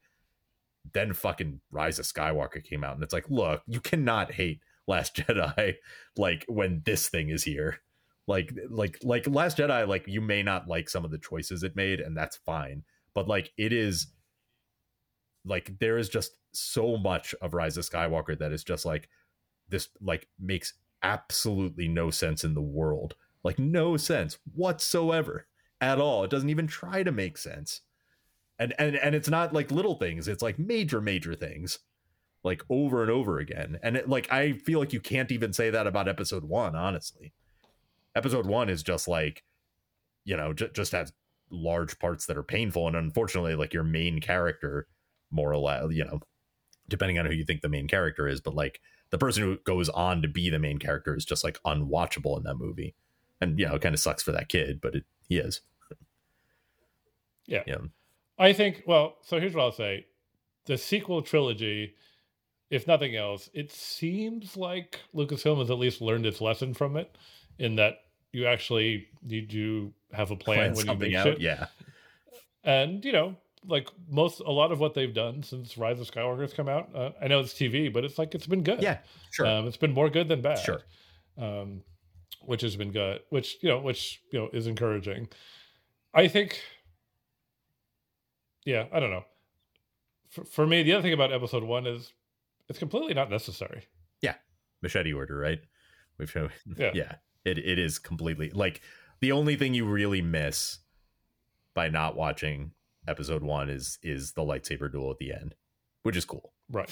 then 0.94 1.14
fucking 1.14 1.60
Rise 1.72 2.00
of 2.00 2.06
Skywalker 2.06 2.64
came 2.64 2.84
out, 2.84 2.96
and 2.96 3.04
it's 3.04 3.14
like, 3.14 3.30
look, 3.30 3.64
you 3.68 3.82
cannot 3.82 4.32
hate 4.32 4.62
Last 4.88 5.16
Jedi 5.18 5.76
like 6.16 6.46
when 6.48 6.82
this 6.86 7.10
thing 7.10 7.30
is 7.30 7.44
here. 7.44 7.80
Like, 8.28 8.54
like, 8.70 9.00
like 9.04 9.28
Last 9.28 9.58
Jedi, 9.58 9.88
like 9.88 10.08
you 10.08 10.22
may 10.22 10.44
not 10.44 10.68
like 10.68 10.90
some 10.90 11.04
of 11.04 11.12
the 11.12 11.18
choices 11.18 11.64
it 11.64 11.76
made, 11.76 12.00
and 12.00 12.16
that's 12.16 12.38
fine. 12.38 12.84
But 13.14 13.28
like, 13.28 13.52
it 13.58 13.74
is 13.74 14.08
like 15.46 15.80
there 15.80 15.98
is 15.98 16.10
just 16.10 16.38
so 16.54 16.98
much 16.98 17.34
of 17.42 17.54
Rise 17.54 17.78
of 17.78 17.86
Skywalker 17.90 18.38
that 18.38 18.52
is 18.52 18.64
just 18.64 18.86
like 18.86 19.10
this, 19.70 19.90
like 20.02 20.28
makes 20.40 20.74
absolutely 21.04 21.88
no 21.88 22.10
sense 22.12 22.44
in 22.44 22.54
the 22.54 22.62
world. 22.62 23.16
Like 23.44 23.58
no 23.58 23.98
sense 23.98 24.38
whatsoever 24.54 25.48
at 25.82 26.00
all. 26.00 26.24
It 26.24 26.32
doesn't 26.32 26.50
even 26.50 26.68
try 26.68 27.04
to 27.04 27.12
make 27.12 27.38
sense. 27.38 27.82
And 28.60 28.74
and 28.80 28.96
and 28.96 29.16
it's 29.16 29.30
not 29.30 29.54
like 29.54 29.72
little 29.72 29.96
things, 29.96 30.28
it's 30.28 30.42
like 30.42 30.58
major 30.58 31.02
major 31.02 31.36
things. 31.36 31.80
Like 32.44 32.62
over 32.70 33.02
and 33.02 33.12
over 33.12 33.40
again. 33.40 33.78
And 33.84 33.98
it, 33.98 34.08
like 34.10 34.32
I 34.32 34.54
feel 34.54 34.80
like 34.80 34.94
you 34.94 35.02
can't 35.02 35.32
even 35.32 35.52
say 35.54 35.70
that 35.70 35.88
about 35.88 36.08
episode 36.08 36.46
1, 36.46 36.76
honestly. 36.76 37.34
Episode 38.16 38.46
1 38.46 38.70
is 38.70 38.84
just 38.84 39.08
like 39.08 39.44
you 40.24 40.36
know, 40.36 40.54
j- 40.54 40.70
just 40.74 40.92
has 40.92 41.14
large 41.50 41.98
parts 42.00 42.26
that 42.26 42.38
are 42.38 42.44
painful 42.44 42.86
and 42.88 42.96
unfortunately 42.96 43.56
like 43.56 43.74
your 43.74 43.84
main 43.84 44.20
character 44.20 44.88
more 45.32 45.52
or 45.52 45.58
less, 45.58 45.86
you 45.92 46.04
know, 46.04 46.20
depending 46.90 47.18
on 47.18 47.26
who 47.26 47.34
you 47.34 47.46
think 47.46 47.62
the 47.62 47.70
main 47.70 47.88
character 47.88 48.28
is, 48.28 48.42
but 48.42 48.54
like 48.54 48.82
the 49.10 49.18
person 49.18 49.44
who 49.44 49.58
goes 49.60 49.88
on 49.90 50.22
to 50.22 50.28
be 50.28 50.50
the 50.50 50.60
main 50.60 50.80
character 50.80 51.16
is 51.16 51.26
just 51.26 51.44
like 51.44 51.62
unwatchable 51.66 52.38
in 52.38 52.44
that 52.44 52.56
movie. 52.56 52.94
And 53.40 53.58
you 53.60 53.68
know, 53.68 53.76
it 53.76 53.82
kind 53.82 53.96
of 53.96 54.02
sucks 54.02 54.24
for 54.24 54.34
that 54.34 54.50
kid, 54.50 54.82
but 54.82 54.96
it 54.96 55.06
he 55.28 55.38
is. 55.38 55.62
Yeah. 57.46 57.64
Yeah. 57.66 57.78
I 58.38 58.54
think 58.54 58.84
well, 58.86 59.18
so 59.24 59.40
here's 59.40 59.54
what 59.54 59.64
I'll 59.64 59.72
say. 59.72 60.06
The 60.66 60.78
sequel 60.78 61.22
trilogy, 61.22 61.96
if 62.70 62.88
nothing 62.88 63.16
else, 63.16 63.50
it 63.54 63.72
seems 63.72 64.58
like 64.58 65.00
Lucasfilm 65.16 65.60
has 65.60 65.72
at 65.72 65.80
least 65.80 66.02
learned 66.02 66.26
its 66.26 66.42
lesson 66.42 66.74
from 66.74 66.98
it 66.98 67.18
in 67.58 67.78
that 67.78 68.00
you 68.34 68.46
actually 68.46 69.08
need 69.24 69.50
to 69.52 69.94
have 70.12 70.32
a 70.32 70.36
plan, 70.36 70.74
plan 70.74 70.76
when 70.76 70.88
you 70.88 70.96
make 71.08 71.16
out, 71.16 71.24
shit. 71.24 71.42
Yeah. 71.42 71.68
And 72.64 73.04
you 73.04 73.14
know, 73.14 73.36
like 73.66 73.90
most 74.10 74.42
a 74.42 74.52
lot 74.52 74.72
of 74.72 74.80
what 74.80 74.94
they've 74.94 75.14
done 75.14 75.42
since 75.44 75.78
Rise 75.78 76.00
of 76.00 76.10
Skywalker 76.12 76.42
has 76.42 76.54
come 76.54 76.70
out. 76.70 76.90
Uh, 76.94 77.12
I 77.22 77.28
know 77.28 77.40
it's 77.40 77.54
TV, 77.54 77.92
but 77.92 78.04
it's 78.04 78.18
like 78.18 78.36
it's 78.36 78.48
been 78.48 78.64
good. 78.64 78.82
Yeah, 78.82 79.00
sure. 79.32 79.48
Um, 79.48 79.68
it's 79.68 79.78
been 79.78 79.94
more 79.94 80.10
good 80.10 80.28
than 80.28 80.42
bad. 80.42 80.60
Sure. 80.60 80.82
Um, 81.38 81.82
which 82.48 82.62
has 82.62 82.76
been 82.76 82.92
good. 82.92 83.20
Which 83.30 83.58
you 83.62 83.70
know, 83.70 83.80
which 83.80 84.22
you 84.32 84.40
know, 84.40 84.50
is 84.54 84.68
encouraging. 84.68 85.28
I 86.14 86.28
think. 86.28 86.60
Yeah, 88.66 88.86
I 88.92 89.00
don't 89.00 89.12
know. 89.12 89.24
For, 90.30 90.44
for 90.44 90.68
me, 90.68 90.84
the 90.84 90.94
other 90.94 91.02
thing 91.02 91.14
about 91.14 91.32
Episode 91.32 91.64
One 91.64 91.86
is 91.86 92.12
it's 92.70 92.80
completely 92.80 93.14
not 93.14 93.30
necessary. 93.30 93.86
Yeah, 94.22 94.36
machete 94.82 95.14
order, 95.14 95.38
right? 95.38 95.60
We've 96.18 96.32
shown. 96.32 96.50
Yeah, 96.78 96.92
yeah. 96.94 97.16
It 97.46 97.58
it 97.60 97.80
is 97.80 98.00
completely 98.00 98.50
like 98.50 98.82
the 99.20 99.32
only 99.32 99.56
thing 99.56 99.74
you 99.74 99.86
really 99.86 100.22
miss 100.22 100.80
by 101.74 101.90
not 101.90 102.16
watching 102.16 102.72
episode 103.08 103.44
one 103.44 103.70
is 103.70 104.00
is 104.04 104.34
the 104.34 104.42
lightsaber 104.42 104.92
duel 104.92 105.12
at 105.12 105.18
the 105.18 105.34
end, 105.34 105.56
which 106.04 106.18
is 106.18 106.26
cool. 106.26 106.54
Right. 106.70 106.90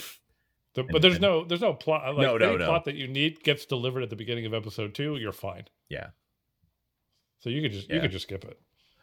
The, 0.75 0.81
and, 0.81 0.89
but 0.91 1.01
there's 1.01 1.15
and, 1.15 1.21
no 1.21 1.43
there's 1.43 1.61
no 1.61 1.73
plot. 1.73 2.15
Like, 2.15 2.27
no, 2.27 2.37
no, 2.37 2.49
any 2.49 2.57
no. 2.57 2.65
plot 2.65 2.85
that 2.85 2.95
you 2.95 3.07
need 3.07 3.43
gets 3.43 3.65
delivered 3.65 4.03
at 4.03 4.09
the 4.09 4.15
beginning 4.15 4.45
of 4.45 4.53
episode 4.53 4.93
two. 4.93 5.15
You're 5.17 5.31
fine. 5.31 5.65
Yeah. 5.89 6.07
So 7.39 7.49
you 7.49 7.61
could 7.61 7.71
just 7.71 7.89
yeah. 7.89 7.95
you 7.95 8.01
could 8.01 8.11
just 8.11 8.27
skip 8.27 8.43
it. 8.45 8.59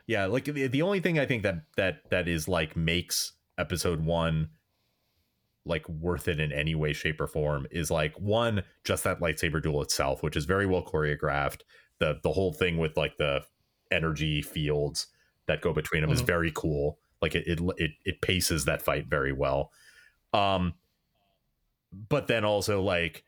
Yeah, 0.07 0.27
like 0.27 0.44
the, 0.44 0.66
the 0.66 0.82
only 0.82 1.01
thing 1.01 1.19
I 1.19 1.27
think 1.27 1.43
that 1.43 1.62
that 1.77 2.11
that 2.11 2.28
is 2.28 2.49
like 2.49 2.77
makes 2.77 3.32
episode 3.59 4.05
one 4.05 4.51
like 5.65 5.89
worth 5.89 6.28
it 6.28 6.40
in 6.40 6.53
any 6.53 6.74
way, 6.74 6.93
shape, 6.93 7.20
or 7.20 7.27
form 7.27 7.66
is 7.70 7.90
like 7.90 8.19
one 8.19 8.65
just 8.85 9.05
that 9.05 9.20
lightsaber 9.20 9.62
duel 9.62 9.81
itself, 9.82 10.23
which 10.23 10.36
is 10.36 10.44
very 10.44 10.66
well 10.66 10.85
choreographed. 10.85 11.61
The 11.99 12.19
the 12.23 12.32
whole 12.32 12.53
thing 12.53 12.78
with 12.78 12.97
like 12.97 13.16
the 13.16 13.43
energy 13.90 14.43
fields 14.43 15.07
that 15.47 15.61
go 15.61 15.73
between 15.73 16.03
them 16.03 16.11
mm-hmm. 16.11 16.15
is 16.15 16.23
very 16.23 16.53
cool. 16.55 16.99
Like 17.20 17.35
it, 17.35 17.47
it 17.47 17.61
it 17.78 17.90
it 18.05 18.20
paces 18.20 18.65
that 18.65 18.82
fight 18.82 19.07
very 19.07 19.32
well. 19.32 19.70
Um, 20.32 20.74
but 21.93 22.27
then 22.27 22.44
also 22.44 22.82
like 22.82 23.24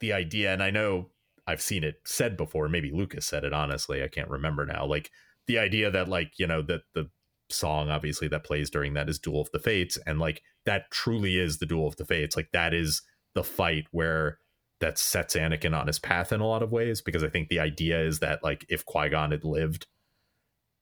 the 0.00 0.12
idea, 0.12 0.52
and 0.52 0.62
I 0.62 0.70
know 0.70 1.10
I've 1.46 1.62
seen 1.62 1.84
it 1.84 1.96
said 2.04 2.36
before. 2.36 2.68
Maybe 2.68 2.90
Lucas 2.90 3.26
said 3.26 3.44
it. 3.44 3.52
Honestly, 3.52 4.02
I 4.02 4.08
can't 4.08 4.30
remember 4.30 4.66
now. 4.66 4.86
Like 4.86 5.10
the 5.46 5.58
idea 5.58 5.90
that 5.90 6.08
like 6.08 6.38
you 6.38 6.46
know 6.46 6.62
that 6.62 6.82
the 6.94 7.10
song 7.50 7.90
obviously 7.90 8.26
that 8.28 8.44
plays 8.44 8.70
during 8.70 8.94
that 8.94 9.08
is 9.08 9.18
Duel 9.18 9.40
of 9.40 9.50
the 9.52 9.58
Fates, 9.58 9.98
and 10.06 10.18
like 10.18 10.42
that 10.66 10.90
truly 10.90 11.38
is 11.38 11.58
the 11.58 11.66
Duel 11.66 11.86
of 11.86 11.96
the 11.96 12.04
Fates. 12.04 12.36
Like 12.36 12.50
that 12.52 12.74
is 12.74 13.02
the 13.34 13.44
fight 13.44 13.86
where 13.90 14.38
that 14.80 14.98
sets 14.98 15.34
Anakin 15.34 15.78
on 15.78 15.86
his 15.86 15.98
path 15.98 16.32
in 16.32 16.40
a 16.40 16.46
lot 16.46 16.62
of 16.62 16.72
ways. 16.72 17.00
Because 17.00 17.22
I 17.22 17.28
think 17.28 17.48
the 17.48 17.60
idea 17.60 18.00
is 18.00 18.18
that 18.20 18.42
like 18.42 18.64
if 18.68 18.84
Qui 18.84 19.08
Gon 19.08 19.30
had 19.30 19.44
lived 19.44 19.86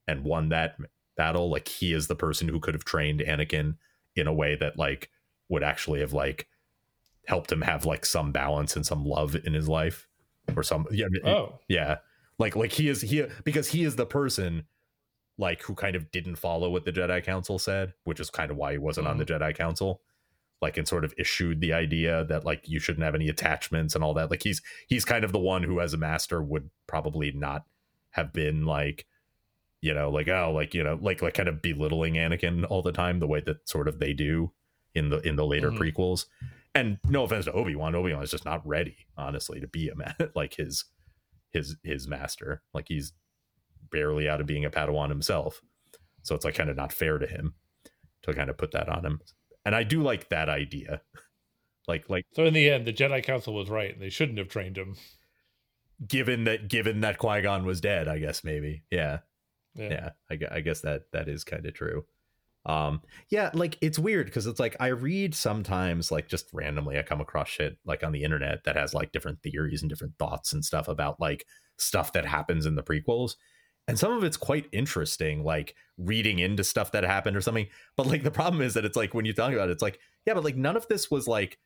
and 0.07 0.25
won 0.25 0.49
that 0.49 0.77
battle 1.17 1.51
like 1.51 1.69
he 1.69 1.93
is 1.93 2.07
the 2.07 2.17
person 2.17 2.49
who 2.49 2.59
could 2.61 2.75
have 2.75 2.85
trained 2.85 3.21
Anakin 3.21 3.77
in 4.17 4.27
a 4.27 4.33
way 4.33 4.57
that 4.57 4.79
like 4.79 5.11
would 5.49 5.63
actually 5.63 6.01
have 6.01 6.13
like 6.13 6.49
helped 7.27 7.53
him 7.53 7.63
have 7.63 7.87
like 7.87 8.05
some 8.05 8.33
balance 8.33 8.77
and 8.77 8.85
some 8.85 9.05
love 9.05 9.37
in 9.37 9.55
his 9.55 9.69
life 9.69 10.09
or 10.57 10.63
some 10.63 10.87
yeah 10.91 11.07
oh 11.25 11.59
yeah 11.69 11.99
like 12.39 12.57
like 12.57 12.73
he 12.73 12.89
is 12.89 13.01
he 13.01 13.25
because 13.45 13.69
he 13.69 13.85
is 13.85 13.97
the 13.97 14.07
person 14.07 14.65
like 15.39 15.63
who 15.63 15.75
kind 15.75 15.97
of 15.97 16.11
didn't 16.11 16.37
follow 16.37 16.71
what 16.71 16.85
the 16.85 16.93
Jedi 16.93 17.23
Council 17.25 17.59
said, 17.59 17.95
which 18.05 18.21
is 18.21 18.31
kind 18.31 18.51
of 18.51 18.57
why 18.57 18.73
he 18.73 18.79
wasn't 18.79 19.05
mm-hmm. 19.05 19.13
on 19.13 19.19
the 19.19 19.25
mm-hmm. 19.25 19.43
Jedi 19.43 19.57
Council. 19.57 20.01
Like 20.61 20.77
and 20.77 20.87
sort 20.87 21.05
of 21.05 21.13
issued 21.19 21.61
the 21.61 21.73
idea 21.73 22.25
that 22.27 22.45
like 22.45 22.69
you 22.69 22.79
shouldn't 22.79 23.05
have 23.05 23.17
any 23.17 23.29
attachments 23.29 23.97
and 23.97 24.05
all 24.05 24.15
that. 24.15 24.31
Like 24.31 24.45
he's 24.45 24.63
he's 24.87 25.05
kind 25.05 25.25
of 25.25 25.33
the 25.33 25.39
one 25.41 25.65
who 25.65 25.81
as 25.81 25.93
a 25.93 25.99
master 25.99 26.41
would 26.41 26.71
probably 26.87 27.33
not 27.33 27.65
have 28.11 28.33
been 28.33 28.65
like 28.65 29.07
you 29.81 29.93
know, 29.93 30.09
like 30.11 30.29
oh, 30.29 30.53
like 30.55 30.75
you 30.75 30.85
know, 30.85 30.97
like 31.03 31.21
like 31.21 31.35
kind 31.35 31.49
of 31.49 31.61
belittling 31.61 32.15
Anakin 32.15 32.65
all 32.71 32.83
the 32.83 32.93
time, 32.93 33.19
the 33.19 33.27
way 33.27 33.41
that 33.45 33.69
sort 33.69 33.89
of 33.89 33.99
they 33.99 34.13
do 34.13 34.53
in 34.95 35.09
the 35.11 35.19
in 35.27 35.35
the 35.35 35.45
later 35.45 35.73
Mhm. 35.73 35.79
prequels. 35.79 36.27
And 36.75 36.99
no 37.07 37.25
offense 37.25 37.45
to 37.45 37.53
Obi 37.53 37.75
Wan, 37.77 37.95
Obi 37.95 38.13
Wan 38.15 38.23
is 38.23 38.31
just 38.31 38.45
not 38.47 38.67
ready, 38.67 38.97
honestly, 39.17 39.61
to 39.61 39.67
be 39.69 39.89
a 39.89 39.95
man 39.95 40.15
like 40.35 40.55
his 40.55 40.85
his 41.51 41.77
his 41.83 42.09
master. 42.09 42.63
Like 42.73 42.87
he's 42.89 43.13
barely 43.91 44.29
out 44.29 44.41
of 44.41 44.47
being 44.47 44.65
a 44.65 44.71
Padawan 44.71 45.11
himself, 45.11 45.61
so 46.23 46.35
it's 46.35 46.45
like 46.45 46.55
kind 46.55 46.71
of 46.71 46.77
not 46.77 46.93
fair 46.93 47.19
to 47.19 47.27
him 47.27 47.55
to 48.23 48.33
kind 48.33 48.49
of 48.51 48.57
put 48.57 48.73
that 48.73 48.89
on 48.89 49.05
him. 49.05 49.21
And 49.65 49.75
I 49.75 49.83
do 49.85 50.03
like 50.03 50.29
that 50.31 50.49
idea, 50.49 51.03
like 51.89 52.09
like 52.09 52.25
So 52.35 52.45
in 52.45 52.55
the 52.55 52.71
end, 52.71 52.87
the 52.87 52.93
Jedi 52.93 53.23
Council 53.23 53.55
was 53.55 53.69
right, 53.69 53.93
and 53.93 54.01
they 54.03 54.11
shouldn't 54.11 54.39
have 54.39 54.49
trained 54.49 54.79
him. 54.79 54.97
given 56.07 56.45
that 56.45 56.69
given 56.69 57.01
that 57.01 57.19
Qui 57.19 57.43
Gon 57.43 57.65
was 57.65 57.81
dead, 57.81 58.09
I 58.09 58.19
guess 58.19 58.45
maybe 58.45 58.83
yeah. 58.91 59.19
Yeah. 59.75 59.89
yeah 59.89 60.11
I, 60.51 60.57
I 60.57 60.61
guess 60.61 60.81
that 60.83 61.05
that 61.13 61.29
is 61.29 61.45
kind 61.45 61.65
of 61.65 61.75
true 61.75 62.05
um 62.67 63.01
yeah 63.29 63.51
like 63.55 63.77
it's 63.81 63.99
weird 63.99 64.27
because 64.27 64.47
it's 64.47 64.61
like 64.61 64.77
i 64.79 64.87
read 64.87 65.35
sometimes 65.35 66.13
like 66.13 66.29
just 66.29 66.47
randomly 66.53 66.97
i 66.97 67.03
come 67.03 67.21
across 67.21 67.49
shit 67.49 67.77
like 67.85 68.05
on 68.05 68.13
the 68.13 68.23
internet 68.23 68.63
that 68.65 68.77
has 68.77 68.95
like 68.95 69.11
different 69.11 69.43
theories 69.43 69.83
and 69.83 69.89
different 69.89 70.17
thoughts 70.19 70.53
and 70.53 70.65
stuff 70.65 70.87
about 70.87 71.19
like 71.19 71.45
stuff 71.77 72.13
that 72.13 72.25
happens 72.25 72.65
in 72.65 72.77
the 72.77 72.83
prequels 72.83 73.35
and 73.89 73.99
some 73.99 74.13
of 74.13 74.23
it's 74.23 74.37
quite 74.37 74.69
interesting 74.71 75.43
like 75.43 75.75
reading 75.99 76.39
into 76.39 76.63
stuff 76.63 76.93
that 76.93 77.03
happened 77.03 77.37
or 77.37 77.41
something 77.41 77.67
but 77.97 78.07
like 78.07 78.23
the 78.23 78.31
problem 78.31 78.63
is 78.63 78.75
that 78.75 78.85
it's 78.85 78.97
like 78.97 79.13
when 79.13 79.25
you 79.25 79.33
talk 79.33 79.53
about 79.53 79.69
it 79.69 79.73
it's 79.73 79.83
like 79.83 79.99
yeah 80.25 80.35
but 80.35 80.45
like 80.45 80.57
none 80.57 80.77
of 80.77 80.87
this 80.87 81.11
was 81.11 81.27
like 81.27 81.59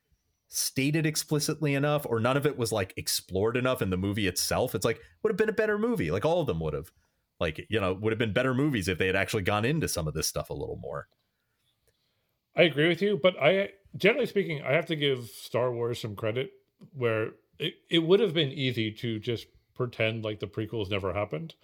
stated 0.48 1.05
explicitly 1.05 1.74
enough 1.74 2.06
or 2.09 2.20
none 2.20 2.36
of 2.36 2.47
it 2.47 2.56
was 2.56 2.73
like 2.73 2.94
explored 2.97 3.56
enough 3.56 3.82
in 3.82 3.90
the 3.90 3.97
movie 3.97 4.28
itself 4.28 4.74
it's 4.74 4.85
like 4.85 5.01
would 5.23 5.31
have 5.31 5.36
been 5.36 5.48
a 5.48 5.52
better 5.52 5.78
movie 5.78 6.10
like 6.10 6.24
all 6.24 6.40
of 6.40 6.47
them 6.47 6.60
would 6.60 6.73
have 6.73 6.90
like 7.41 7.67
you 7.69 7.81
know 7.81 7.93
would 7.93 8.13
have 8.13 8.19
been 8.19 8.33
better 8.33 8.55
movies 8.55 8.89
if 8.89 8.99
they 8.99 9.07
had 9.07 9.17
actually 9.17 9.43
gone 9.43 9.65
into 9.65 9.89
some 9.89 10.07
of 10.09 10.15
this 10.15 10.27
stuff 10.27 10.51
a 10.51 10.55
little 10.55 10.77
more 10.81 11.09
I 12.59 12.63
agree 12.63 12.89
with 12.89 13.03
you, 13.03 13.19
but 13.23 13.37
I 13.41 13.71
generally 13.99 14.25
speaking, 14.27 14.63
I 14.63 14.73
have 14.73 14.87
to 14.87 14.97
give 14.97 15.27
Star 15.27 15.71
Wars 15.73 16.01
some 16.01 16.17
credit 16.17 16.53
where 16.95 17.33
it, 17.59 17.75
it 17.91 17.99
would 17.99 18.21
have 18.21 18.33
been 18.33 18.51
easy 18.51 18.91
to 18.93 19.19
just 19.19 19.47
pretend 19.75 20.25
like 20.25 20.41
the 20.41 20.47
prequels 20.47 20.91
never 20.91 21.13
happened. 21.13 21.55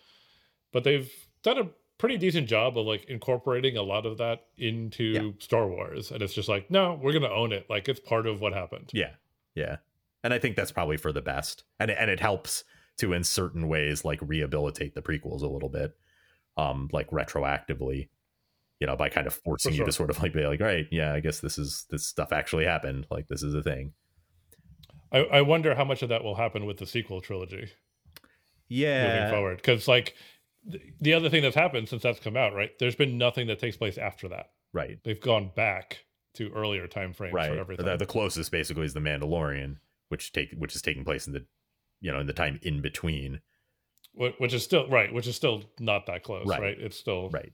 But 0.70 0.84
they've 0.84 1.10
done 1.42 1.56
a 1.58 1.70
pretty 1.96 2.18
decent 2.18 2.46
job 2.46 2.76
of 2.76 2.84
like 2.84 3.06
incorporating 3.06 3.78
a 3.78 3.82
lot 3.82 4.04
of 4.04 4.18
that 4.18 4.44
into 4.58 5.04
Yeah. 5.04 5.30
Star 5.38 5.66
Wars. 5.66 6.10
And 6.10 6.20
it's 6.22 6.34
just 6.34 6.48
like, 6.48 6.70
no, 6.70 6.98
we're 7.02 7.12
gonna 7.14 7.30
own 7.30 7.52
it. 7.52 7.70
Like 7.70 7.88
it's 7.88 8.00
part 8.00 8.26
of 8.26 8.40
what 8.42 8.52
happened. 8.52 8.90
yeah 8.92 9.12
yeah 9.54 9.76
and 10.24 10.32
i 10.32 10.38
think 10.38 10.56
that's 10.56 10.72
probably 10.72 10.96
for 10.96 11.12
the 11.12 11.20
best 11.20 11.64
and 11.80 11.90
and 11.90 12.10
it 12.10 12.20
helps 12.20 12.64
to 13.02 13.12
in 13.12 13.22
certain 13.24 13.68
ways 13.68 14.04
like 14.04 14.18
rehabilitate 14.22 14.94
the 14.94 15.02
prequels 15.02 15.42
a 15.42 15.46
little 15.46 15.68
bit 15.68 15.96
um 16.56 16.88
like 16.92 17.10
retroactively 17.10 18.08
you 18.80 18.86
know 18.86 18.96
by 18.96 19.08
kind 19.08 19.26
of 19.26 19.34
forcing 19.34 19.72
For 19.72 19.78
you 19.78 19.84
to 19.84 19.92
sort 19.92 20.10
of 20.10 20.22
like 20.22 20.32
be 20.32 20.46
like 20.46 20.60
right 20.60 20.86
yeah 20.90 21.12
i 21.12 21.20
guess 21.20 21.40
this 21.40 21.58
is 21.58 21.86
this 21.90 22.06
stuff 22.06 22.32
actually 22.32 22.64
happened 22.64 23.06
like 23.10 23.28
this 23.28 23.42
is 23.42 23.54
a 23.54 23.62
thing 23.62 23.92
I, 25.12 25.18
I 25.18 25.42
wonder 25.42 25.74
how 25.74 25.84
much 25.84 26.02
of 26.02 26.08
that 26.08 26.24
will 26.24 26.36
happen 26.36 26.64
with 26.64 26.78
the 26.78 26.86
sequel 26.86 27.20
trilogy 27.20 27.70
yeah 28.68 29.14
moving 29.14 29.30
forward. 29.30 29.56
Because 29.58 29.86
like 29.86 30.14
th- 30.70 30.82
the 31.00 31.12
other 31.14 31.28
thing 31.28 31.42
that's 31.42 31.54
happened 31.54 31.88
since 31.88 32.02
that's 32.02 32.20
come 32.20 32.36
out, 32.36 32.54
right? 32.54 32.70
There's 32.78 32.94
been 32.94 33.18
nothing 33.18 33.46
that 33.48 33.58
takes 33.58 33.76
place 33.76 33.98
after 33.98 34.28
that. 34.28 34.50
right 34.72 34.98
They've 35.04 35.20
gone 35.20 35.50
back 35.54 36.06
to 36.34 36.50
earlier 36.54 36.86
time 36.86 37.12
frames 37.12 37.32
for 37.32 37.36
right 37.36 37.58
everything. 37.58 37.84
the, 37.84 37.96
the 37.98 38.06
closest 38.06 38.50
basically 38.50 38.86
is 38.86 38.94
the 38.94 39.00
mandalorian 39.00 39.76
which 40.08 40.32
take 40.32 40.54
which 40.56 40.74
is 40.74 40.80
taking 40.80 41.04
place 41.04 41.26
in 41.26 41.34
the 41.34 41.44
you 42.02 42.12
know 42.12 42.20
in 42.20 42.26
the 42.26 42.32
time 42.34 42.60
in 42.62 42.82
between 42.82 43.40
which 44.14 44.52
is 44.52 44.62
still 44.62 44.86
right, 44.90 45.10
which 45.14 45.26
is 45.26 45.34
still 45.36 45.62
not 45.80 46.04
that 46.04 46.22
close, 46.22 46.46
Right. 46.46 46.60
right? 46.60 46.76
It's 46.78 46.98
still 46.98 47.30
right 47.30 47.50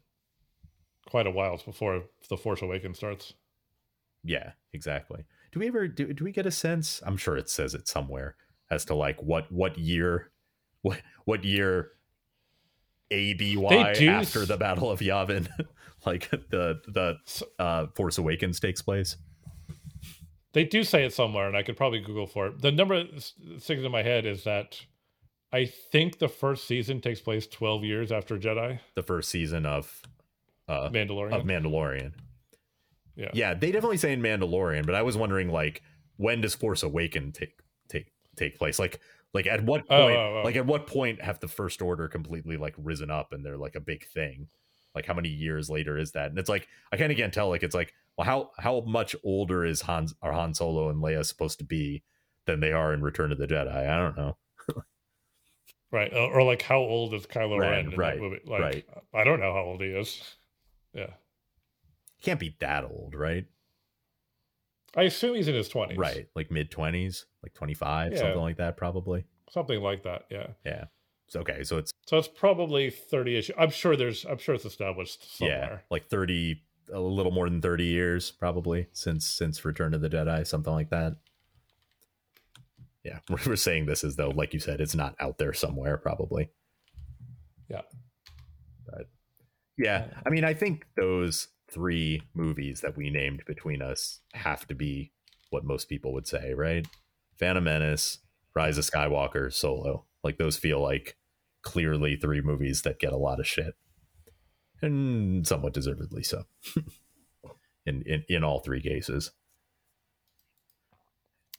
quite 1.06 1.26
a 1.28 1.30
while 1.30 1.56
before 1.64 2.02
the 2.28 2.36
Force 2.36 2.60
Awakens 2.62 2.96
starts. 2.98 3.32
Yeah, 4.24 4.52
exactly. 4.72 5.24
Do 5.52 5.60
we 5.60 5.68
ever 5.68 5.86
do, 5.86 6.12
do 6.12 6.24
we 6.24 6.32
get 6.32 6.46
a 6.46 6.50
sense? 6.50 7.00
I'm 7.06 7.16
sure 7.16 7.36
it 7.36 7.48
says 7.48 7.74
it 7.74 7.86
somewhere 7.86 8.34
as 8.70 8.84
to 8.86 8.94
like 8.96 9.22
what 9.22 9.52
what 9.52 9.78
year 9.78 10.32
what 10.82 11.00
what 11.24 11.44
year 11.44 11.92
ABY 13.10 13.56
after 14.08 14.44
the 14.44 14.56
Battle 14.56 14.90
of 14.90 15.00
Yavin 15.00 15.48
like 16.06 16.28
the 16.30 16.80
the 16.88 17.16
uh 17.58 17.86
Force 17.94 18.18
Awakens 18.18 18.58
takes 18.60 18.82
place. 18.82 19.16
They 20.59 20.64
do 20.64 20.82
say 20.82 21.05
it 21.05 21.12
somewhere, 21.12 21.47
and 21.47 21.56
I 21.56 21.62
could 21.62 21.76
probably 21.76 22.01
Google 22.01 22.26
for 22.26 22.48
it. 22.48 22.60
The 22.60 22.72
number 22.72 22.97
that 23.05 23.14
s- 23.14 23.35
sticks 23.59 23.82
in 23.85 23.93
my 23.93 24.02
head 24.02 24.26
is 24.26 24.43
that 24.43 24.85
I 25.52 25.66
think 25.66 26.18
the 26.18 26.26
first 26.28 26.66
season 26.66 27.01
takes 27.01 27.20
place 27.20 27.47
12 27.47 27.85
years 27.85 28.10
after 28.10 28.36
Jedi 28.36 28.80
The 28.97 29.05
first 29.05 29.30
season 29.30 29.64
of 29.66 30.02
uh 30.66 30.89
Mandalorian. 30.90 31.32
of 31.39 31.44
Mandalorian. 31.44 32.12
yeah. 33.14 33.30
Yeah, 33.32 33.55
they 33.55 33.70
definitely 33.70 33.98
say 33.98 34.12
in 34.12 34.20
Mandalorian, 34.20 34.85
but 34.85 34.97
I 34.97 35.02
was 35.02 35.16
wondering 35.16 35.48
like 35.48 35.80
when 36.16 36.40
does 36.40 36.56
Force 36.56 36.82
Awaken 36.82 37.30
take 37.30 37.52
take 37.89 38.10
take 38.36 38.59
place? 38.59 38.80
Like 38.80 38.98
like 39.32 39.47
at 39.47 39.62
what 39.62 39.82
Oh, 39.89 40.02
point 40.06 40.16
oh, 40.18 40.40
oh. 40.40 40.43
like 40.44 40.56
at 40.56 40.66
what 40.66 40.89
point 40.89 41.22
have 41.22 41.39
the 41.39 41.47
first 41.48 41.80
order 41.82 42.09
completely 42.09 42.56
like 42.56 42.74
risen 42.76 43.10
up 43.12 43.32
and 43.32 43.47
they're 43.47 43.56
like 43.56 43.76
a 43.76 43.80
big 43.80 44.05
thing? 44.09 44.48
Like 44.94 45.06
how 45.06 45.14
many 45.14 45.28
years 45.28 45.70
later 45.70 45.97
is 45.97 46.10
that? 46.12 46.30
And 46.30 46.39
it's 46.39 46.48
like 46.48 46.66
I 46.93 46.97
kind 46.97 47.12
of 47.12 47.16
can't 47.16 47.32
tell. 47.32 47.48
Like 47.48 47.62
it's 47.62 47.74
like, 47.76 47.94
well, 48.19 48.27
how 48.27 48.51
how 48.59 48.81
much 48.81 49.16
older 49.24 49.65
is 49.65 49.81
Han 49.82 50.09
or 50.20 50.32
Han 50.32 50.53
Solo 50.53 50.90
and 50.90 51.01
Leia 51.03 51.24
supposed 51.24 51.59
to 51.61 51.65
be 51.65 52.03
than 52.45 52.61
they 52.61 52.73
are 52.73 52.93
in 52.93 53.01
Return 53.01 53.32
of 53.32 53.39
the 53.39 53.47
Jedi? 53.47 53.74
I 53.89 53.97
don't 53.97 54.16
know. 54.16 54.36
Right. 55.90 56.12
Or, 56.12 56.40
or 56.40 56.43
like, 56.43 56.61
how 56.61 56.78
old 56.81 57.15
is 57.15 57.24
Kylo 57.27 57.59
Ren, 57.59 57.70
Ren 57.70 57.93
in 57.93 57.99
right, 57.99 58.15
that 58.16 58.20
movie? 58.20 58.40
Like, 58.45 58.61
right. 58.61 58.86
I 59.15 59.24
don't 59.24 59.40
know 59.40 59.55
how 59.55 59.62
old 59.62 59.81
he 59.81 59.89
is. 59.89 60.23
Yeah. 60.93 61.12
he 62.19 62.24
Can't 62.24 62.39
be 62.39 62.57
that 62.61 62.85
old, 62.85 63.15
right? 63.15 63.47
I 64.95 65.05
assume 65.05 65.35
he's 65.36 65.49
in 65.49 65.55
his 65.55 65.70
20s. 65.70 65.97
Right, 65.97 66.27
like 66.35 66.51
mid 66.51 66.70
twenties, 66.70 67.24
like 67.43 67.55
twenty 67.55 67.73
five, 67.74 68.12
Yeah. 68.12 68.19
something 68.19 68.40
like 68.40 68.57
that, 68.59 68.77
probably. 68.77 69.24
Something 69.51 69.81
like 69.81 70.03
that. 70.03 70.24
Yeah. 70.31 70.49
Yeah. 70.65 70.85
So 71.28 71.40
okay, 71.40 71.65
so 71.65 71.78
it's 71.78 71.90
So 72.07 72.19
it's 72.19 72.28
probably 72.28 72.90
30 72.90 73.36
ish. 73.39 73.51
I'm 73.59 73.70
sure 73.70 73.97
there's, 73.97 74.24
I'm 74.27 74.39
sure 74.39 74.55
it's 74.55 74.65
established 74.66 75.39
somewhere. 75.39 75.59
yeah 75.59 75.78
like 75.90 76.09
30 76.09 76.62
a 76.93 77.01
little 77.01 77.32
more 77.32 77.48
than 77.48 77.60
30 77.60 77.85
years 77.85 78.31
probably 78.31 78.89
since 78.93 79.27
since 79.27 79.65
return 79.65 79.94
of 79.94 80.01
the 80.01 80.10
jedi 80.10 80.47
something 80.47 80.73
like 80.73 80.90
that. 80.90 81.16
Yeah 83.05 83.19
we're, 83.31 83.39
we're 83.47 83.56
saying 83.56 83.86
this 83.86 84.05
as 84.05 84.16
though 84.16 84.31
like 84.31 84.55
you 84.55 84.60
said 84.60 84.81
it's 84.81 84.94
not 84.94 85.15
out 85.20 85.39
there 85.39 85.52
somewhere 85.52 85.97
probably. 85.97 86.51
Yeah. 87.69 87.82
but 88.86 89.10
yeah 89.77 90.06
i 90.24 90.31
mean 90.31 90.43
i 90.43 90.55
think 90.55 90.86
those 90.97 91.48
three 91.70 92.23
movies 92.32 92.81
that 92.81 92.97
we 92.97 93.10
named 93.10 93.43
between 93.47 93.82
us 93.82 94.20
have 94.32 94.66
to 94.69 94.74
be 94.74 95.12
what 95.51 95.65
most 95.65 95.89
people 95.89 96.12
would 96.15 96.27
say 96.27 96.55
right? 96.55 96.86
Phantom 97.36 97.65
menace 97.65 98.19
rise 98.55 98.78
of 98.78 98.85
skywalker 98.85 99.52
solo. 99.52 100.05
Like 100.24 100.39
those 100.39 100.56
feel 100.56 100.81
like 100.81 101.16
clearly 101.62 102.16
three 102.16 102.40
movies 102.40 102.82
that 102.82 102.98
get 102.98 103.12
a 103.12 103.16
lot 103.16 103.39
of 103.39 103.47
shit 103.47 103.74
and 104.82 105.46
somewhat 105.46 105.72
deservedly 105.74 106.22
so 106.22 106.44
in, 107.86 108.02
in 108.06 108.24
in 108.28 108.44
all 108.44 108.60
three 108.60 108.80
cases 108.82 109.32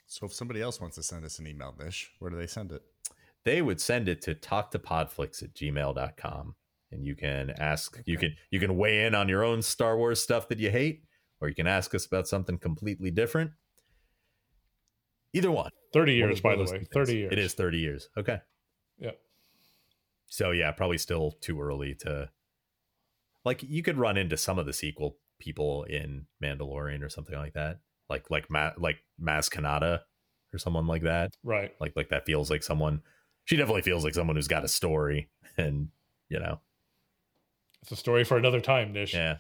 So 0.08 0.26
if 0.26 0.34
somebody 0.34 0.62
else 0.62 0.82
wants 0.82 0.96
to 0.96 1.04
send 1.04 1.24
us 1.24 1.38
an 1.38 1.46
email, 1.46 1.72
Bish, 1.72 2.10
where 2.18 2.32
do 2.32 2.38
they 2.38 2.48
send 2.48 2.72
it? 2.72 2.82
they 3.46 3.62
would 3.62 3.80
send 3.80 4.10
it 4.10 4.22
to 4.24 4.36
talktopodflix 4.36 5.42
at 5.44 5.54
gmail.com 5.54 6.56
and 6.92 7.06
you 7.06 7.16
can 7.16 7.52
ask 7.52 8.02
you 8.06 8.18
can 8.18 8.36
you 8.52 8.60
can 8.60 8.76
weigh 8.76 9.06
in 9.06 9.16
on 9.16 9.30
your 9.30 9.44
own 9.44 9.62
star 9.62 9.96
wars 9.98 10.22
stuff 10.22 10.48
that 10.50 10.60
you 10.60 10.70
hate 10.72 11.04
or 11.40 11.48
you 11.48 11.56
can 11.56 11.68
ask 11.68 11.96
us 11.96 12.06
about 12.06 12.28
something 12.28 12.58
completely 12.58 13.12
different 13.12 13.52
either 15.34 15.52
one 15.52 15.70
30 15.94 16.14
years, 16.16 16.38
of 16.40 16.44
by 16.44 16.56
the 16.56 16.64
way. 16.64 16.68
things. 16.80 16.88
30 16.94 17.16
years. 17.16 17.32
it 17.32 17.40
is 17.40 17.54
30 17.54 17.78
years 17.80 18.10
okay 18.18 18.40
Yeah. 19.00 19.12
so 20.28 20.52
yeah 20.52 20.72
probably 20.72 20.98
still 20.98 21.32
too 21.40 21.62
early 21.62 21.96
to 22.02 22.30
like 23.50 23.64
you 23.64 23.82
could 23.82 23.98
run 23.98 24.16
into 24.16 24.38
some 24.38 24.60
of 24.60 24.68
the 24.68 24.74
sequel 24.74 25.18
people 25.40 25.84
in 25.86 26.28
mandalorian 26.44 27.02
or 27.02 27.10
something 27.10 27.36
like 27.36 27.54
that. 27.54 27.80
Like 28.08 28.30
like 28.30 28.48
Ma- 28.48 28.74
like 28.78 28.98
Maz 29.20 29.50
Kanata 29.50 30.02
or 30.54 30.60
someone 30.60 30.86
like 30.86 31.02
that. 31.02 31.34
Right. 31.44 31.74
like 31.82 31.94
like 31.96 32.10
that 32.10 32.28
feels 32.28 32.52
like 32.52 32.62
someone 32.62 33.02
she 33.46 33.56
definitely 33.56 33.82
feels 33.82 34.04
like 34.04 34.14
someone 34.14 34.36
who's 34.36 34.48
got 34.48 34.64
a 34.64 34.68
story 34.68 35.30
and 35.58 35.88
you 36.30 36.40
know. 36.40 36.60
It's 37.82 37.92
a 37.92 37.96
story 37.96 38.24
for 38.24 38.38
another 38.38 38.62
time, 38.62 38.94
Nish. 38.94 39.16
yeah. 39.16 39.38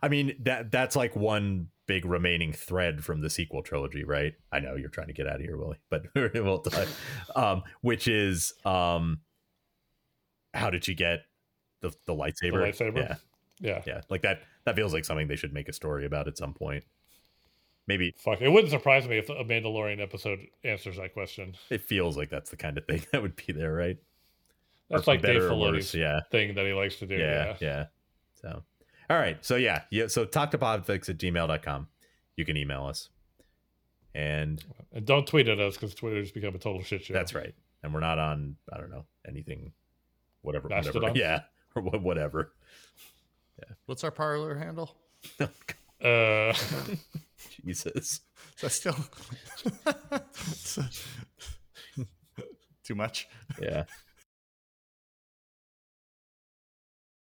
I 0.00 0.06
mean 0.06 0.36
that 0.44 0.70
that's 0.70 0.94
like 0.94 1.16
one 1.16 1.70
big 1.88 2.04
remaining 2.04 2.52
thread 2.52 3.02
from 3.02 3.20
the 3.20 3.30
sequel 3.30 3.64
trilogy 3.64 4.04
right? 4.04 4.34
I 4.52 4.60
know 4.60 4.76
you're 4.76 4.90
trying 4.90 5.08
to 5.08 5.12
get 5.12 5.26
out 5.26 5.36
of 5.36 5.40
here 5.40 5.56
willie 5.58 5.80
but 5.90 6.04
we'll 6.14 6.62
um 7.34 7.64
which 7.80 8.06
is 8.06 8.54
um 8.64 9.22
how 10.52 10.70
did 10.70 10.84
she 10.84 10.94
get 10.94 11.22
the 11.84 11.96
the 12.06 12.14
lightsaber. 12.14 12.52
The 12.52 12.84
lightsaber. 12.84 12.96
Yeah. 12.96 13.14
Yeah. 13.60 13.82
Yeah. 13.86 14.00
Like 14.08 14.22
that 14.22 14.42
that 14.64 14.76
feels 14.76 14.92
like 14.92 15.04
something 15.04 15.28
they 15.28 15.36
should 15.36 15.52
make 15.52 15.68
a 15.68 15.72
story 15.72 16.06
about 16.06 16.28
at 16.28 16.36
some 16.36 16.54
point. 16.54 16.84
Maybe 17.86 18.14
fuck. 18.16 18.40
It 18.40 18.48
wouldn't 18.48 18.70
surprise 18.70 19.06
me 19.06 19.18
if 19.18 19.28
a 19.28 19.44
Mandalorian 19.44 20.00
episode 20.00 20.40
answers 20.64 20.96
that 20.96 21.12
question. 21.12 21.54
It 21.70 21.82
feels 21.82 22.16
like 22.16 22.30
that's 22.30 22.50
the 22.50 22.56
kind 22.56 22.78
of 22.78 22.86
thing 22.86 23.04
that 23.12 23.22
would 23.22 23.36
be 23.36 23.52
there, 23.52 23.72
right? 23.72 23.98
That's 24.90 25.06
like 25.06 25.22
Dave 25.22 25.42
Filoni's 25.42 25.94
yeah. 25.94 26.20
thing 26.30 26.54
that 26.54 26.66
he 26.66 26.72
likes 26.72 26.96
to 26.96 27.06
do. 27.06 27.16
Yeah, 27.16 27.46
yeah, 27.46 27.56
yeah. 27.60 27.84
So 28.40 28.62
all 29.10 29.16
right. 29.18 29.42
So 29.44 29.56
yeah. 29.56 29.82
Yeah. 29.90 30.06
So 30.06 30.24
talk 30.24 30.50
to 30.52 30.58
podflix 30.58 31.08
at 31.08 31.18
gmail.com. 31.18 31.88
You 32.36 32.44
can 32.44 32.56
email 32.56 32.86
us. 32.86 33.10
And, 34.14 34.62
and 34.92 35.04
don't 35.04 35.26
tweet 35.26 35.48
at 35.48 35.58
us 35.58 35.74
because 35.74 35.94
Twitter's 35.94 36.30
become 36.30 36.54
a 36.54 36.58
total 36.58 36.82
shit 36.82 37.04
show. 37.04 37.14
That's 37.14 37.34
right. 37.34 37.54
And 37.82 37.92
we're 37.92 38.00
not 38.00 38.18
on, 38.18 38.56
I 38.72 38.78
don't 38.78 38.90
know, 38.90 39.04
anything 39.26 39.72
whatever. 40.42 40.68
Mastodon? 40.68 41.02
whatever. 41.02 41.18
Yeah. 41.18 41.40
or 41.74 41.82
whatever. 41.82 42.52
Yeah. 43.58 43.74
What's 43.86 44.04
our 44.04 44.10
parlor 44.10 44.56
handle? 44.56 44.96
uh, 46.02 46.52
Jesus. 47.64 48.20
So 48.56 48.68
still 48.68 48.96
too 52.84 52.94
much. 52.94 53.28
Yeah. 53.60 53.84